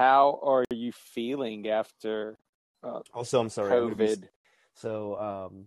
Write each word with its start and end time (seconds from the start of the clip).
How 0.00 0.40
are 0.42 0.64
you 0.70 0.92
feeling 0.92 1.68
after 1.68 2.38
uh, 2.82 3.00
Also, 3.12 3.38
I'm 3.38 3.50
sorry. 3.50 3.76
I'm 3.76 3.92
be- 3.92 4.06
COVID? 4.06 4.28
So, 4.72 5.20
um, 5.20 5.66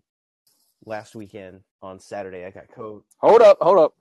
last 0.88 1.14
weekend 1.14 1.60
on 1.84 2.00
Saturday, 2.00 2.44
I 2.44 2.50
got 2.50 2.64
co 2.74 3.04
Hold 3.20 3.44
up, 3.44 3.60
hold 3.62 3.78
up. 3.78 3.94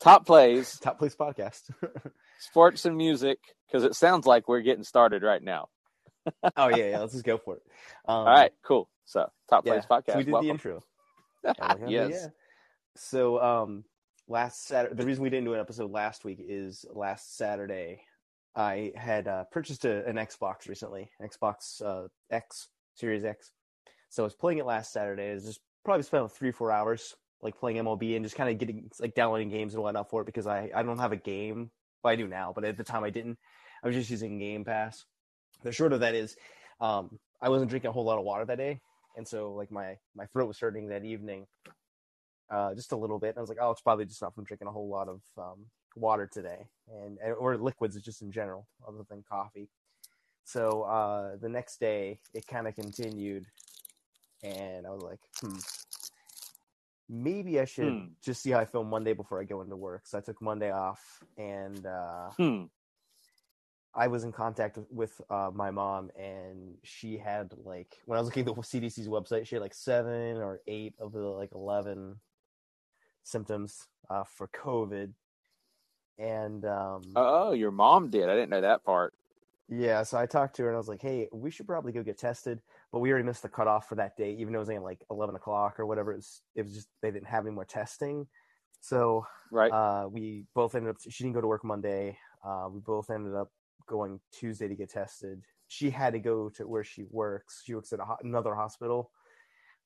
Top 0.00 0.26
plays, 0.26 0.76
top 0.82 0.98
plays 0.98 1.14
podcast. 1.14 1.70
sports 2.40 2.86
and 2.86 2.96
music, 2.96 3.38
because 3.68 3.84
it 3.84 3.94
sounds 3.94 4.26
like 4.26 4.48
we're 4.48 4.62
getting 4.62 4.82
started 4.82 5.22
right 5.22 5.44
now. 5.44 5.68
oh 6.56 6.70
yeah, 6.70 6.90
yeah. 6.90 6.98
Let's 7.02 7.12
just 7.12 7.24
go 7.24 7.38
for 7.38 7.54
it. 7.54 7.62
Um, 8.08 8.16
All 8.16 8.24
right, 8.24 8.50
cool. 8.64 8.88
So, 9.04 9.30
top 9.48 9.64
yeah. 9.64 9.74
plays 9.74 9.86
podcast. 9.86 10.12
So 10.12 10.18
we 10.18 10.24
did 10.24 10.32
welcome. 10.32 10.46
the 10.48 10.52
intro. 10.54 10.82
Yes. 11.86 12.10
yeah. 12.10 12.26
So, 12.96 13.40
um, 13.40 13.84
last 14.26 14.66
Saturday, 14.66 14.96
the 14.96 15.06
reason 15.06 15.22
we 15.22 15.30
didn't 15.30 15.44
do 15.44 15.54
an 15.54 15.60
episode 15.60 15.92
last 15.92 16.24
week 16.24 16.38
is 16.40 16.84
last 16.92 17.36
Saturday, 17.36 18.02
I 18.58 18.90
had 18.96 19.28
uh, 19.28 19.44
purchased 19.52 19.84
a, 19.84 20.04
an 20.04 20.16
Xbox 20.16 20.68
recently, 20.68 21.08
Xbox 21.22 21.80
uh, 21.80 22.08
X 22.28 22.68
Series 22.96 23.24
X. 23.24 23.52
So 24.10 24.24
I 24.24 24.26
was 24.26 24.34
playing 24.34 24.58
it 24.58 24.66
last 24.66 24.92
Saturday. 24.92 25.30
I 25.30 25.34
was 25.34 25.44
just 25.44 25.60
probably 25.84 26.02
spent 26.02 26.32
three 26.32 26.50
four 26.50 26.72
hours 26.72 27.14
like 27.40 27.56
playing 27.56 27.76
MLB 27.78 28.16
and 28.16 28.24
just 28.24 28.34
kind 28.34 28.50
of 28.50 28.58
getting 28.58 28.90
like 28.98 29.14
downloading 29.14 29.48
games 29.48 29.74
and 29.74 29.82
whatnot 29.82 30.10
for 30.10 30.22
it 30.22 30.26
because 30.26 30.48
I 30.48 30.70
I 30.74 30.82
don't 30.82 30.98
have 30.98 31.12
a 31.12 31.16
game. 31.16 31.70
Well, 32.02 32.12
I 32.12 32.16
do 32.16 32.26
now, 32.26 32.52
but 32.52 32.64
at 32.64 32.76
the 32.76 32.82
time 32.82 33.04
I 33.04 33.10
didn't. 33.10 33.38
I 33.84 33.86
was 33.86 33.94
just 33.94 34.10
using 34.10 34.38
Game 34.38 34.64
Pass. 34.64 35.04
The 35.62 35.70
short 35.70 35.92
of 35.92 36.00
that 36.00 36.16
is, 36.16 36.36
um, 36.80 37.20
I 37.40 37.50
wasn't 37.50 37.70
drinking 37.70 37.90
a 37.90 37.92
whole 37.92 38.04
lot 38.04 38.18
of 38.18 38.24
water 38.24 38.44
that 38.44 38.58
day, 38.58 38.80
and 39.16 39.26
so 39.26 39.52
like 39.52 39.70
my 39.70 39.98
my 40.16 40.26
throat 40.26 40.48
was 40.48 40.58
hurting 40.58 40.88
that 40.88 41.04
evening, 41.04 41.46
uh, 42.50 42.74
just 42.74 42.90
a 42.90 42.96
little 42.96 43.20
bit. 43.20 43.30
And 43.30 43.38
I 43.38 43.40
was 43.40 43.50
like, 43.50 43.58
oh, 43.60 43.70
it's 43.70 43.82
probably 43.82 44.06
just 44.06 44.20
not 44.20 44.34
from 44.34 44.44
drinking 44.44 44.66
a 44.66 44.72
whole 44.72 44.88
lot 44.88 45.08
of 45.08 45.20
um, 45.36 45.66
water 45.98 46.26
today, 46.26 46.66
and 46.88 47.18
or 47.38 47.56
liquids 47.56 48.00
just 48.00 48.22
in 48.22 48.30
general, 48.32 48.66
other 48.86 49.04
than 49.08 49.22
coffee. 49.28 49.68
So 50.44 50.82
uh, 50.82 51.36
the 51.36 51.48
next 51.48 51.78
day, 51.78 52.20
it 52.34 52.46
kind 52.46 52.66
of 52.66 52.74
continued, 52.74 53.46
and 54.42 54.86
I 54.86 54.90
was 54.90 55.02
like, 55.02 55.20
hmm, 55.40 55.58
maybe 57.08 57.60
I 57.60 57.64
should 57.66 57.92
Hmm. 57.92 58.06
just 58.22 58.42
see 58.42 58.50
how 58.50 58.60
I 58.60 58.64
feel 58.64 58.84
Monday 58.84 59.12
before 59.12 59.40
I 59.40 59.44
go 59.44 59.60
into 59.60 59.76
work. 59.76 60.06
So 60.06 60.18
I 60.18 60.20
took 60.20 60.40
Monday 60.40 60.70
off, 60.70 61.22
and 61.36 61.84
uh, 61.84 62.30
Hmm. 62.36 62.64
I 63.94 64.06
was 64.06 64.24
in 64.24 64.32
contact 64.32 64.78
with, 64.90 65.20
uh, 65.28 65.50
my 65.52 65.70
mom, 65.70 66.10
and 66.16 66.76
she 66.84 67.18
had 67.18 67.52
like 67.64 67.96
when 68.06 68.16
I 68.16 68.20
was 68.20 68.28
looking 68.28 68.48
at 68.48 68.54
the 68.54 68.62
CDC's 68.62 69.08
website, 69.08 69.46
she 69.46 69.56
had 69.56 69.62
like 69.62 69.74
seven 69.74 70.36
or 70.36 70.60
eight 70.66 70.94
of 70.98 71.12
the 71.12 71.20
like 71.20 71.52
eleven 71.52 72.20
symptoms 73.24 73.86
uh, 74.08 74.24
for 74.24 74.48
COVID, 74.48 75.12
and 76.18 76.64
um, 76.64 77.02
Oh, 77.16 77.52
your 77.52 77.70
mom 77.70 78.10
did. 78.10 78.28
I 78.28 78.34
didn't 78.34 78.50
know 78.50 78.60
that 78.60 78.84
part. 78.84 79.14
yeah, 79.68 80.02
so 80.02 80.18
I 80.18 80.26
talked 80.26 80.56
to 80.56 80.62
her 80.62 80.68
and 80.68 80.76
I 80.76 80.78
was 80.78 80.88
like, 80.88 81.02
"Hey, 81.02 81.28
we 81.32 81.50
should 81.50 81.66
probably 81.66 81.92
go 81.92 82.02
get 82.02 82.18
tested," 82.18 82.60
but 82.92 83.00
we 83.00 83.10
already 83.10 83.26
missed 83.26 83.42
the 83.42 83.48
cutoff 83.48 83.88
for 83.88 83.94
that 83.96 84.16
day, 84.16 84.32
even 84.34 84.52
though 84.52 84.60
it 84.60 84.68
was 84.68 84.82
like 84.82 85.04
eleven 85.10 85.36
o'clock 85.36 85.78
or 85.78 85.86
whatever. 85.86 86.12
It 86.12 86.16
was, 86.16 86.42
it 86.54 86.62
was 86.62 86.74
just 86.74 86.88
they 87.02 87.10
didn't 87.10 87.28
have 87.28 87.46
any 87.46 87.54
more 87.54 87.64
testing, 87.66 88.26
so 88.80 89.26
Right. 89.50 89.70
uh, 89.72 90.08
we 90.08 90.44
both 90.54 90.74
ended 90.74 90.90
up. 90.90 90.96
She 91.08 91.22
didn't 91.24 91.34
go 91.34 91.40
to 91.42 91.46
work 91.46 91.64
Monday. 91.64 92.18
Uh, 92.44 92.68
we 92.70 92.80
both 92.80 93.10
ended 93.10 93.34
up 93.34 93.50
going 93.86 94.20
Tuesday 94.32 94.68
to 94.68 94.74
get 94.74 94.90
tested. 94.90 95.42
She 95.68 95.90
had 95.90 96.14
to 96.14 96.18
go 96.18 96.48
to 96.50 96.66
where 96.66 96.84
she 96.84 97.04
works. 97.10 97.62
She 97.64 97.74
works 97.74 97.92
at 97.92 98.00
ho- 98.00 98.16
another 98.22 98.54
hospital. 98.54 99.10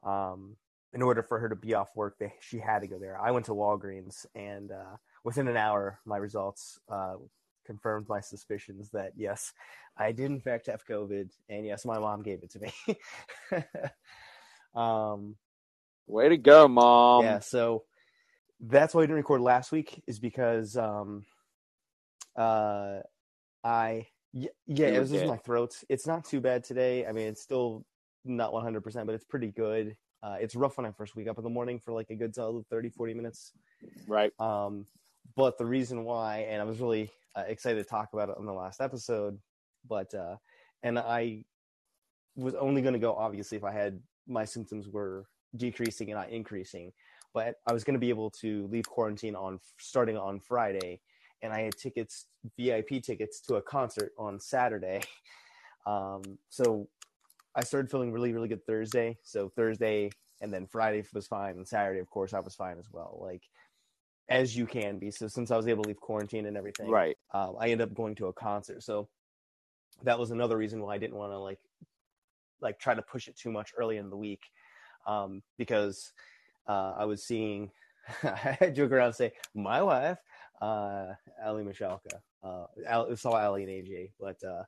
Um, 0.02 0.56
in 0.92 1.02
order 1.02 1.22
for 1.22 1.38
her 1.38 1.48
to 1.48 1.56
be 1.56 1.74
off 1.74 1.96
work, 1.96 2.16
they, 2.18 2.34
she 2.40 2.58
had 2.58 2.80
to 2.80 2.86
go 2.86 2.98
there. 2.98 3.18
I 3.20 3.30
went 3.30 3.46
to 3.46 3.52
Walgreens, 3.52 4.26
and 4.34 4.70
uh, 4.70 4.96
within 5.24 5.48
an 5.48 5.56
hour, 5.56 5.98
my 6.04 6.16
results 6.16 6.80
uh, 6.88 7.14
confirmed 7.66 8.08
my 8.08 8.20
suspicions 8.20 8.90
that 8.90 9.12
yes, 9.16 9.52
I 9.96 10.12
did 10.12 10.30
in 10.30 10.40
fact 10.40 10.66
have 10.66 10.86
COVID, 10.86 11.30
and 11.48 11.66
yes, 11.66 11.84
my 11.84 11.98
mom 11.98 12.22
gave 12.22 12.42
it 12.42 12.50
to 12.52 12.60
me. 12.60 13.62
um, 14.74 15.36
Way 16.06 16.30
to 16.30 16.36
go, 16.36 16.68
mom. 16.68 17.24
yeah, 17.24 17.38
so 17.38 17.84
that's 18.60 18.94
why 18.94 19.02
I 19.02 19.04
didn't 19.04 19.16
record 19.16 19.40
last 19.40 19.72
week 19.72 20.02
is 20.06 20.18
because 20.18 20.76
um 20.76 21.24
uh 22.36 23.00
I 23.64 24.06
yeah, 24.32 24.48
You 24.66 24.86
it 24.86 24.98
was 24.98 25.10
just 25.10 25.26
my 25.26 25.36
throat. 25.36 25.74
It's 25.88 26.06
not 26.06 26.24
too 26.24 26.40
bad 26.40 26.64
today. 26.64 27.06
I 27.06 27.12
mean, 27.12 27.28
it's 27.28 27.42
still 27.42 27.84
not 28.24 28.52
100%, 28.52 28.82
but 29.04 29.14
it's 29.14 29.24
pretty 29.24 29.48
good. 29.48 29.96
Uh 30.22 30.36
it's 30.40 30.54
rough 30.54 30.76
when 30.76 30.86
I 30.86 30.92
first 30.92 31.14
wake 31.16 31.28
up 31.28 31.38
in 31.38 31.44
the 31.44 31.50
morning 31.50 31.80
for 31.84 31.92
like 31.92 32.10
a 32.10 32.14
good 32.14 32.34
solid 32.34 32.66
30 32.68 32.90
40 32.90 33.14
minutes. 33.14 33.52
Right. 34.06 34.32
Um 34.38 34.86
but 35.36 35.58
the 35.58 35.66
reason 35.66 36.04
why 36.04 36.46
and 36.48 36.60
I 36.60 36.64
was 36.64 36.80
really 36.80 37.10
uh, 37.36 37.44
excited 37.46 37.78
to 37.78 37.88
talk 37.88 38.10
about 38.12 38.28
it 38.28 38.36
on 38.38 38.46
the 38.46 38.52
last 38.52 38.80
episode, 38.80 39.38
but 39.88 40.12
uh 40.14 40.36
and 40.82 40.98
I 40.98 41.44
was 42.36 42.54
only 42.54 42.82
going 42.82 42.94
to 42.94 43.00
go 43.00 43.14
obviously 43.14 43.56
if 43.56 43.64
I 43.64 43.72
had 43.72 44.00
my 44.26 44.44
symptoms 44.44 44.88
were 44.88 45.26
decreasing 45.56 46.10
and 46.10 46.18
not 46.18 46.30
increasing. 46.30 46.92
But 47.34 47.56
I 47.66 47.72
was 47.72 47.82
going 47.82 47.94
to 47.94 48.00
be 48.00 48.10
able 48.10 48.30
to 48.42 48.66
leave 48.70 48.84
quarantine 48.84 49.34
on 49.34 49.58
starting 49.78 50.18
on 50.18 50.38
Friday, 50.38 51.00
and 51.40 51.50
I 51.52 51.62
had 51.62 51.76
tickets, 51.78 52.26
VIP 52.58 53.02
tickets 53.02 53.40
to 53.42 53.54
a 53.54 53.62
concert 53.62 54.12
on 54.18 54.40
Saturday. 54.40 55.02
Um, 55.84 56.38
so 56.48 56.86
I 57.56 57.64
started 57.64 57.90
feeling 57.90 58.12
really, 58.12 58.32
really 58.32 58.46
good 58.46 58.64
Thursday. 58.64 59.18
So 59.24 59.48
Thursday 59.48 60.10
and 60.40 60.54
then 60.54 60.64
Friday 60.68 61.04
was 61.12 61.26
fine, 61.26 61.56
and 61.56 61.66
Saturday, 61.66 61.98
of 61.98 62.08
course, 62.08 62.32
I 62.32 62.38
was 62.38 62.54
fine 62.54 62.78
as 62.78 62.86
well. 62.92 63.18
Like 63.20 63.42
as 64.32 64.56
you 64.56 64.66
can 64.66 64.98
be. 64.98 65.10
So 65.10 65.28
since 65.28 65.50
I 65.50 65.56
was 65.56 65.68
able 65.68 65.84
to 65.84 65.88
leave 65.88 66.00
quarantine 66.00 66.46
and 66.46 66.56
everything, 66.56 66.90
Right. 66.90 67.16
um, 67.32 67.56
I 67.60 67.68
ended 67.68 67.82
up 67.88 67.94
going 67.94 68.14
to 68.16 68.26
a 68.26 68.32
concert. 68.32 68.82
So 68.82 69.08
that 70.02 70.18
was 70.18 70.30
another 70.30 70.56
reason 70.56 70.80
why 70.82 70.94
I 70.94 70.98
didn't 70.98 71.16
want 71.16 71.32
to 71.32 71.38
like 71.38 71.58
like 72.60 72.78
try 72.78 72.94
to 72.94 73.02
push 73.02 73.28
it 73.28 73.36
too 73.36 73.50
much 73.50 73.72
early 73.76 73.96
in 73.96 74.08
the 74.08 74.16
week 74.16 74.42
um, 75.06 75.42
because 75.58 76.12
uh, 76.68 76.94
I 76.96 77.04
was 77.04 77.24
seeing 77.24 77.70
I 78.22 78.72
joke 78.74 78.92
around 78.92 79.06
and 79.08 79.14
say 79.16 79.32
my 79.54 79.82
wife 79.82 80.18
uh, 80.60 81.08
Aly 81.44 81.64
Michalka 81.64 82.20
uh, 82.42 82.66
Al- 82.86 83.16
saw 83.16 83.36
Aly 83.40 83.64
and 83.64 83.70
AJ, 83.72 84.12
but 84.18 84.42
uh, 84.44 84.62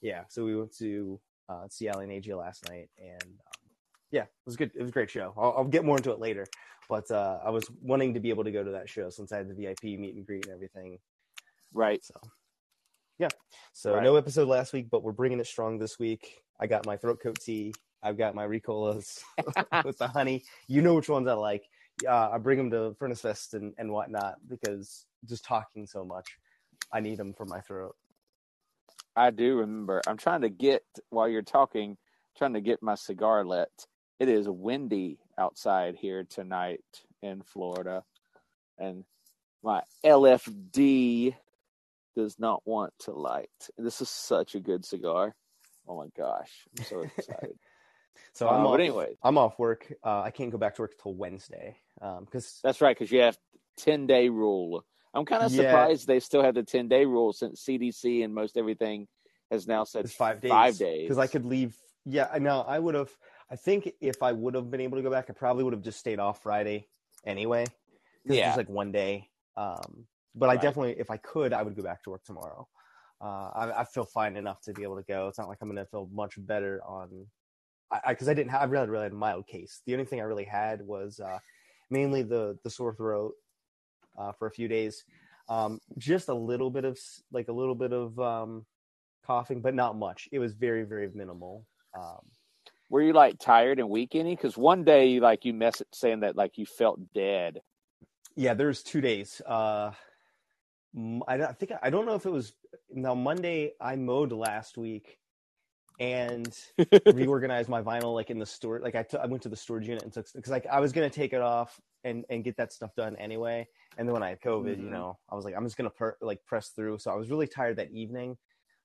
yeah, 0.00 0.22
so 0.28 0.44
we 0.44 0.56
went 0.56 0.74
to 0.78 1.20
uh, 1.48 1.66
see 1.68 1.88
Aly 1.88 2.04
and 2.04 2.12
AJ 2.24 2.36
last 2.38 2.68
night, 2.68 2.88
and 2.98 3.22
um, 3.24 3.59
yeah, 4.10 4.22
it 4.22 4.28
was 4.46 4.56
good. 4.56 4.70
It 4.74 4.80
was 4.80 4.90
a 4.90 4.92
great 4.92 5.10
show. 5.10 5.32
I'll, 5.36 5.54
I'll 5.58 5.64
get 5.64 5.84
more 5.84 5.96
into 5.96 6.10
it 6.10 6.18
later, 6.18 6.46
but 6.88 7.10
uh, 7.10 7.38
I 7.44 7.50
was 7.50 7.64
wanting 7.82 8.14
to 8.14 8.20
be 8.20 8.30
able 8.30 8.44
to 8.44 8.50
go 8.50 8.64
to 8.64 8.70
that 8.72 8.88
show 8.88 9.10
since 9.10 9.32
I 9.32 9.38
had 9.38 9.48
the 9.48 9.54
VIP 9.54 9.98
meet 9.98 10.14
and 10.14 10.26
greet 10.26 10.46
and 10.46 10.54
everything. 10.54 10.98
Right. 11.72 12.04
So, 12.04 12.14
yeah. 13.18 13.28
So 13.72 13.94
Right. 13.94 14.02
no 14.02 14.16
episode 14.16 14.48
last 14.48 14.72
week, 14.72 14.88
but 14.90 15.02
we're 15.02 15.12
bringing 15.12 15.40
it 15.40 15.46
strong 15.46 15.78
this 15.78 15.98
week. 15.98 16.42
I 16.60 16.66
got 16.66 16.86
my 16.86 16.96
throat 16.96 17.20
coat 17.22 17.38
tea. 17.40 17.72
I've 18.02 18.18
got 18.18 18.34
my 18.34 18.46
Ricolas 18.46 19.22
with 19.84 19.98
the 19.98 20.08
honey. 20.08 20.44
You 20.68 20.82
know 20.82 20.94
which 20.94 21.08
ones 21.08 21.28
I 21.28 21.34
like. 21.34 21.64
Uh, 22.08 22.30
I 22.30 22.38
bring 22.38 22.56
them 22.56 22.70
to 22.70 22.96
Furnace 22.98 23.20
Fest 23.20 23.54
and, 23.54 23.74
and 23.76 23.92
whatnot 23.92 24.36
because 24.48 25.04
just 25.26 25.44
talking 25.44 25.86
so 25.86 26.04
much, 26.04 26.26
I 26.92 27.00
need 27.00 27.18
them 27.18 27.34
for 27.34 27.44
my 27.44 27.60
throat. 27.60 27.94
I 29.14 29.30
do 29.30 29.56
remember. 29.58 30.00
I'm 30.06 30.16
trying 30.16 30.40
to 30.42 30.48
get 30.48 30.82
while 31.10 31.28
you're 31.28 31.42
talking, 31.42 31.98
trying 32.38 32.54
to 32.54 32.60
get 32.60 32.82
my 32.82 32.94
cigar 32.94 33.44
lit. 33.44 33.68
It 34.20 34.28
is 34.28 34.46
windy 34.46 35.18
outside 35.38 35.96
here 35.96 36.24
tonight 36.24 36.84
in 37.22 37.40
Florida, 37.42 38.04
and 38.78 39.04
my 39.62 39.82
LFD 40.04 41.34
does 42.14 42.38
not 42.38 42.60
want 42.66 42.92
to 43.00 43.12
light. 43.12 43.48
This 43.78 44.02
is 44.02 44.10
such 44.10 44.54
a 44.54 44.60
good 44.60 44.84
cigar. 44.84 45.34
Oh 45.88 45.96
my 45.96 46.08
gosh, 46.14 46.50
I'm 46.78 46.84
so 46.84 47.00
excited. 47.16 47.58
So 48.34 48.46
Uh, 48.46 48.52
I'm 48.52 48.66
off, 48.66 48.72
but 48.74 48.80
anyway, 48.80 49.16
I'm 49.22 49.38
off 49.38 49.58
work. 49.58 49.90
Uh, 50.04 50.20
I 50.20 50.30
can't 50.30 50.50
go 50.50 50.58
back 50.58 50.74
to 50.74 50.82
work 50.82 50.92
till 51.02 51.14
Wednesday 51.14 51.76
because 51.98 52.60
that's 52.62 52.82
right 52.82 52.94
because 52.96 53.10
you 53.10 53.20
have 53.20 53.38
ten 53.78 54.06
day 54.06 54.28
rule. 54.28 54.84
I'm 55.14 55.24
kind 55.24 55.42
of 55.42 55.50
Yeah. 55.50 55.62
surprised 55.62 56.06
they 56.06 56.20
still 56.20 56.42
have 56.42 56.54
the 56.54 56.62
ten 56.62 56.88
day 56.88 57.06
rule 57.06 57.32
since 57.32 57.64
CDC 57.64 58.22
and 58.22 58.34
most 58.34 58.58
everything 58.58 59.08
has 59.50 59.66
now 59.66 59.84
said 59.84 60.04
it's 60.04 60.14
five 60.14 60.42
days. 60.42 60.50
Five 60.50 60.76
days. 60.76 61.04
because 61.04 61.16
I 61.18 61.26
could 61.26 61.46
leave. 61.46 61.74
Yeah, 62.04 62.28
I 62.30 62.38
know. 62.38 62.60
I 62.66 62.78
would 62.78 62.94
have. 62.94 63.10
I 63.50 63.56
think 63.56 63.92
if 64.00 64.22
I 64.22 64.32
would 64.32 64.54
have 64.54 64.70
been 64.70 64.80
able 64.80 64.96
to 64.96 65.02
go 65.02 65.10
back, 65.10 65.26
I 65.28 65.32
probably 65.32 65.64
would 65.64 65.72
have 65.72 65.82
just 65.82 65.98
stayed 65.98 66.20
off 66.20 66.42
Friday 66.42 66.86
anyway. 67.26 67.66
Yeah. 68.24 68.48
it's 68.48 68.56
like 68.56 68.68
one 68.68 68.92
day. 68.92 69.28
Um, 69.56 70.06
but 70.34 70.48
I 70.48 70.56
definitely, 70.56 70.94
if 70.98 71.10
I 71.10 71.16
could, 71.16 71.52
I 71.52 71.62
would 71.62 71.74
go 71.74 71.82
back 71.82 72.04
to 72.04 72.10
work 72.10 72.24
tomorrow. 72.24 72.68
Uh, 73.20 73.50
I, 73.54 73.80
I 73.80 73.84
feel 73.84 74.04
fine 74.04 74.36
enough 74.36 74.60
to 74.62 74.72
be 74.72 74.82
able 74.82 74.96
to 74.96 75.02
go. 75.02 75.28
It's 75.28 75.38
not 75.38 75.48
like 75.48 75.58
I'm 75.60 75.68
going 75.68 75.84
to 75.84 75.90
feel 75.90 76.08
much 76.12 76.34
better 76.38 76.80
on, 76.86 77.26
I 77.90 78.12
because 78.12 78.28
I, 78.28 78.34
didn't 78.34 78.52
have 78.52 78.62
I 78.62 78.64
really 78.66 78.88
really 78.88 79.02
had 79.04 79.12
a 79.12 79.16
mild 79.16 79.46
case. 79.46 79.82
The 79.84 79.92
only 79.94 80.04
thing 80.04 80.20
I 80.20 80.24
really 80.24 80.44
had 80.44 80.80
was 80.80 81.18
uh, 81.20 81.38
mainly 81.90 82.22
the 82.22 82.56
the 82.62 82.70
sore 82.70 82.94
throat 82.94 83.34
uh, 84.16 84.32
for 84.32 84.46
a 84.46 84.50
few 84.50 84.68
days. 84.68 85.04
Um, 85.48 85.80
just 85.98 86.28
a 86.28 86.34
little 86.34 86.70
bit 86.70 86.84
of 86.84 86.98
like 87.32 87.48
a 87.48 87.52
little 87.52 87.74
bit 87.74 87.92
of 87.92 88.18
um, 88.20 88.64
coughing, 89.26 89.60
but 89.60 89.74
not 89.74 89.98
much. 89.98 90.28
It 90.30 90.38
was 90.38 90.52
very 90.52 90.84
very 90.84 91.10
minimal. 91.12 91.66
Um, 91.98 92.20
Were 92.90 93.00
you 93.02 93.12
like 93.12 93.38
tired 93.38 93.78
and 93.78 93.88
weak 93.88 94.14
any? 94.14 94.34
Because 94.36 94.58
one 94.58 94.84
day, 94.84 95.20
like 95.20 95.44
you 95.44 95.54
messaged 95.54 95.94
saying 95.94 96.20
that 96.20 96.36
like 96.36 96.58
you 96.58 96.66
felt 96.66 97.00
dead. 97.14 97.60
yeah, 98.36 98.52
there's 98.54 98.82
two 98.82 99.00
days. 99.00 99.40
Uh, 99.46 99.92
I, 101.28 101.52
think 101.52 101.70
I 101.82 101.88
don't 101.90 102.04
know 102.04 102.14
if 102.16 102.26
it 102.26 102.30
was 102.32 102.52
now 102.92 103.14
Monday. 103.14 103.72
I 103.80 103.94
mowed 103.94 104.32
last 104.32 104.76
week 104.76 105.18
and 106.00 106.52
reorganized 107.14 107.68
my 107.68 107.80
vinyl 107.80 108.12
like 108.14 108.30
in 108.30 108.38
the 108.40 108.46
store. 108.46 108.80
Like 108.80 108.96
I 108.96 109.04
I 109.22 109.26
went 109.26 109.42
to 109.44 109.48
the 109.48 109.56
storage 109.56 109.86
unit 109.86 110.02
and 110.02 110.12
took 110.12 110.26
because 110.34 110.50
like 110.50 110.66
I 110.66 110.80
was 110.80 110.92
gonna 110.92 111.10
take 111.10 111.32
it 111.32 111.42
off 111.42 111.78
and 112.02 112.24
and 112.28 112.42
get 112.42 112.56
that 112.56 112.72
stuff 112.72 112.90
done 112.96 113.14
anyway. 113.16 113.68
And 113.98 114.08
then 114.08 114.14
when 114.14 114.22
I 114.24 114.30
had 114.30 114.40
COVID, 114.40 114.78
you 114.78 114.86
Mhm. 114.88 114.90
know, 114.92 115.18
I 115.30 115.36
was 115.36 115.44
like 115.44 115.54
I'm 115.56 115.64
just 115.64 115.76
gonna 115.76 115.90
per- 115.90 116.16
like 116.20 116.44
press 116.44 116.70
through. 116.70 116.98
So 116.98 117.12
I 117.12 117.14
was 117.14 117.30
really 117.30 117.46
tired 117.46 117.76
that 117.76 117.92
evening 117.92 118.36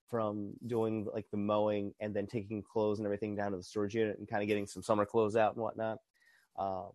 from 0.09 0.53
doing 0.67 1.07
like 1.13 1.25
the 1.31 1.37
mowing 1.37 1.93
and 1.99 2.13
then 2.15 2.27
taking 2.27 2.61
clothes 2.61 2.99
and 2.99 3.05
everything 3.05 3.35
down 3.35 3.51
to 3.51 3.57
the 3.57 3.63
storage 3.63 3.95
unit 3.95 4.17
and 4.19 4.27
kind 4.27 4.41
of 4.41 4.47
getting 4.47 4.67
some 4.67 4.83
summer 4.83 5.05
clothes 5.05 5.35
out 5.35 5.53
and 5.53 5.63
whatnot. 5.63 5.97
Um, 6.57 6.91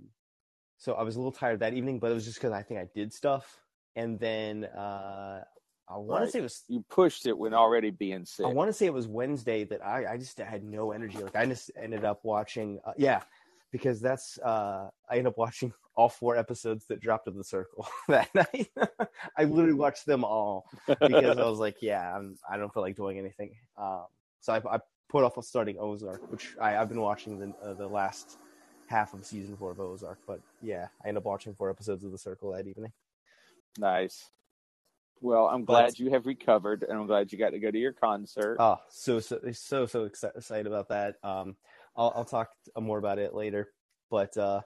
so 0.79 0.95
I 0.95 1.03
was 1.03 1.17
a 1.17 1.19
little 1.19 1.33
tired 1.33 1.61
that 1.61 1.75
evening, 1.75 1.99
but 1.99 2.11
it 2.11 2.15
was 2.15 2.25
just 2.25 2.39
because 2.39 2.53
I 2.53 2.63
think 2.63 2.81
I 2.81 2.89
did 2.95 3.13
stuff. 3.13 3.61
And 3.97 4.19
then 4.19 4.65
uh, 4.65 5.43
I 5.89 5.97
want 5.97 6.21
Right. 6.21 6.27
to 6.27 6.31
say 6.33 6.39
it 6.39 6.43
was 6.43 6.65
You 6.69 6.85
pushed 6.89 7.27
it 7.27 7.37
when 7.37 7.53
already 7.53 7.91
being 7.91 8.25
sick. 8.25 8.47
I 8.47 8.49
want 8.51 8.69
to 8.69 8.73
say 8.73 8.87
it 8.87 8.95
was 8.95 9.09
Wednesday 9.09 9.65
that 9.65 9.85
I, 9.85 10.15
I 10.15 10.17
just 10.17 10.39
had 10.39 10.65
no 10.65 10.93
energy. 10.93 11.19
Like 11.19 11.37
I 11.37 11.45
just 11.47 11.71
ended 11.77 12.05
up 12.05 12.21
watching, 12.25 12.81
uh, 12.87 12.93
yeah, 12.97 13.23
because 13.73 14.01
that's 14.01 14.39
uh, 14.39 14.89
I 15.11 15.15
ended 15.17 15.27
up 15.27 15.39
watching 15.39 15.73
all 16.01 16.09
four 16.09 16.35
episodes 16.35 16.87
that 16.87 16.99
dropped 16.99 17.29
of 17.29 17.37
the 17.37 17.45
Circle 17.45 17.87
that 18.09 18.35
night. 18.35 18.71
I 19.37 19.45
literally 19.45 19.75
watched 19.75 20.07
them 20.07 20.25
all 20.25 20.65
because 20.87 21.37
I 21.37 21.45
was 21.45 21.59
like, 21.59 21.77
yeah, 21.83 22.17
I'm, 22.17 22.37
I 22.51 22.57
don't 22.57 22.73
feel 22.73 22.83
like 22.83 22.97
doing 22.97 23.19
anything. 23.19 23.55
Um, 23.77 24.07
so 24.41 24.55
I, 24.55 24.77
I 24.77 24.79
put 25.11 25.25
off 25.25 25.37
starting 25.45 25.77
Ozark, 25.79 26.23
which 26.33 26.57
I, 26.59 26.79
I've 26.79 26.89
been 26.89 27.03
watching 27.03 27.39
the 27.39 27.53
uh, 27.63 27.75
the 27.75 27.87
last 27.87 28.39
half 28.87 29.13
of 29.13 29.27
season 29.27 29.59
four 29.59 29.73
of 29.73 29.81
Ozark. 29.81 30.21
But 30.27 30.41
yeah, 30.63 30.89
I 31.05 31.09
ended 31.09 31.21
up 31.21 31.27
watching 31.27 31.55
four 31.55 31.69
episodes 31.69 32.03
of 32.03 32.13
the 32.13 32.19
Circle 32.19 32.53
that 32.53 32.67
evening. 32.67 32.93
nice. 33.79 34.31
Well, 35.21 35.49
I'm 35.49 35.67
glad 35.67 35.99
you 35.99 36.11
have 36.13 36.25
recovered, 36.25 36.83
and 36.83 36.99
I'm 36.99 37.07
glad 37.07 37.31
you 37.31 37.37
got 37.37 37.51
to 37.51 37.59
go 37.59 37.71
to 37.71 37.79
your 37.79 37.93
concert. 37.93 38.57
Oh, 38.59 38.79
so 38.89 39.21
so 39.21 39.39
so 39.53 39.85
so 39.85 40.05
excited 40.05 40.67
about 40.67 40.89
that. 40.89 41.17
Um, 41.23 41.57
I'll 41.95 42.11
I'll 42.17 42.25
talk 42.25 42.49
more 42.81 42.97
about 42.97 43.19
it 43.19 43.35
later. 43.35 43.69
But 44.11 44.35
uh, 44.39 44.63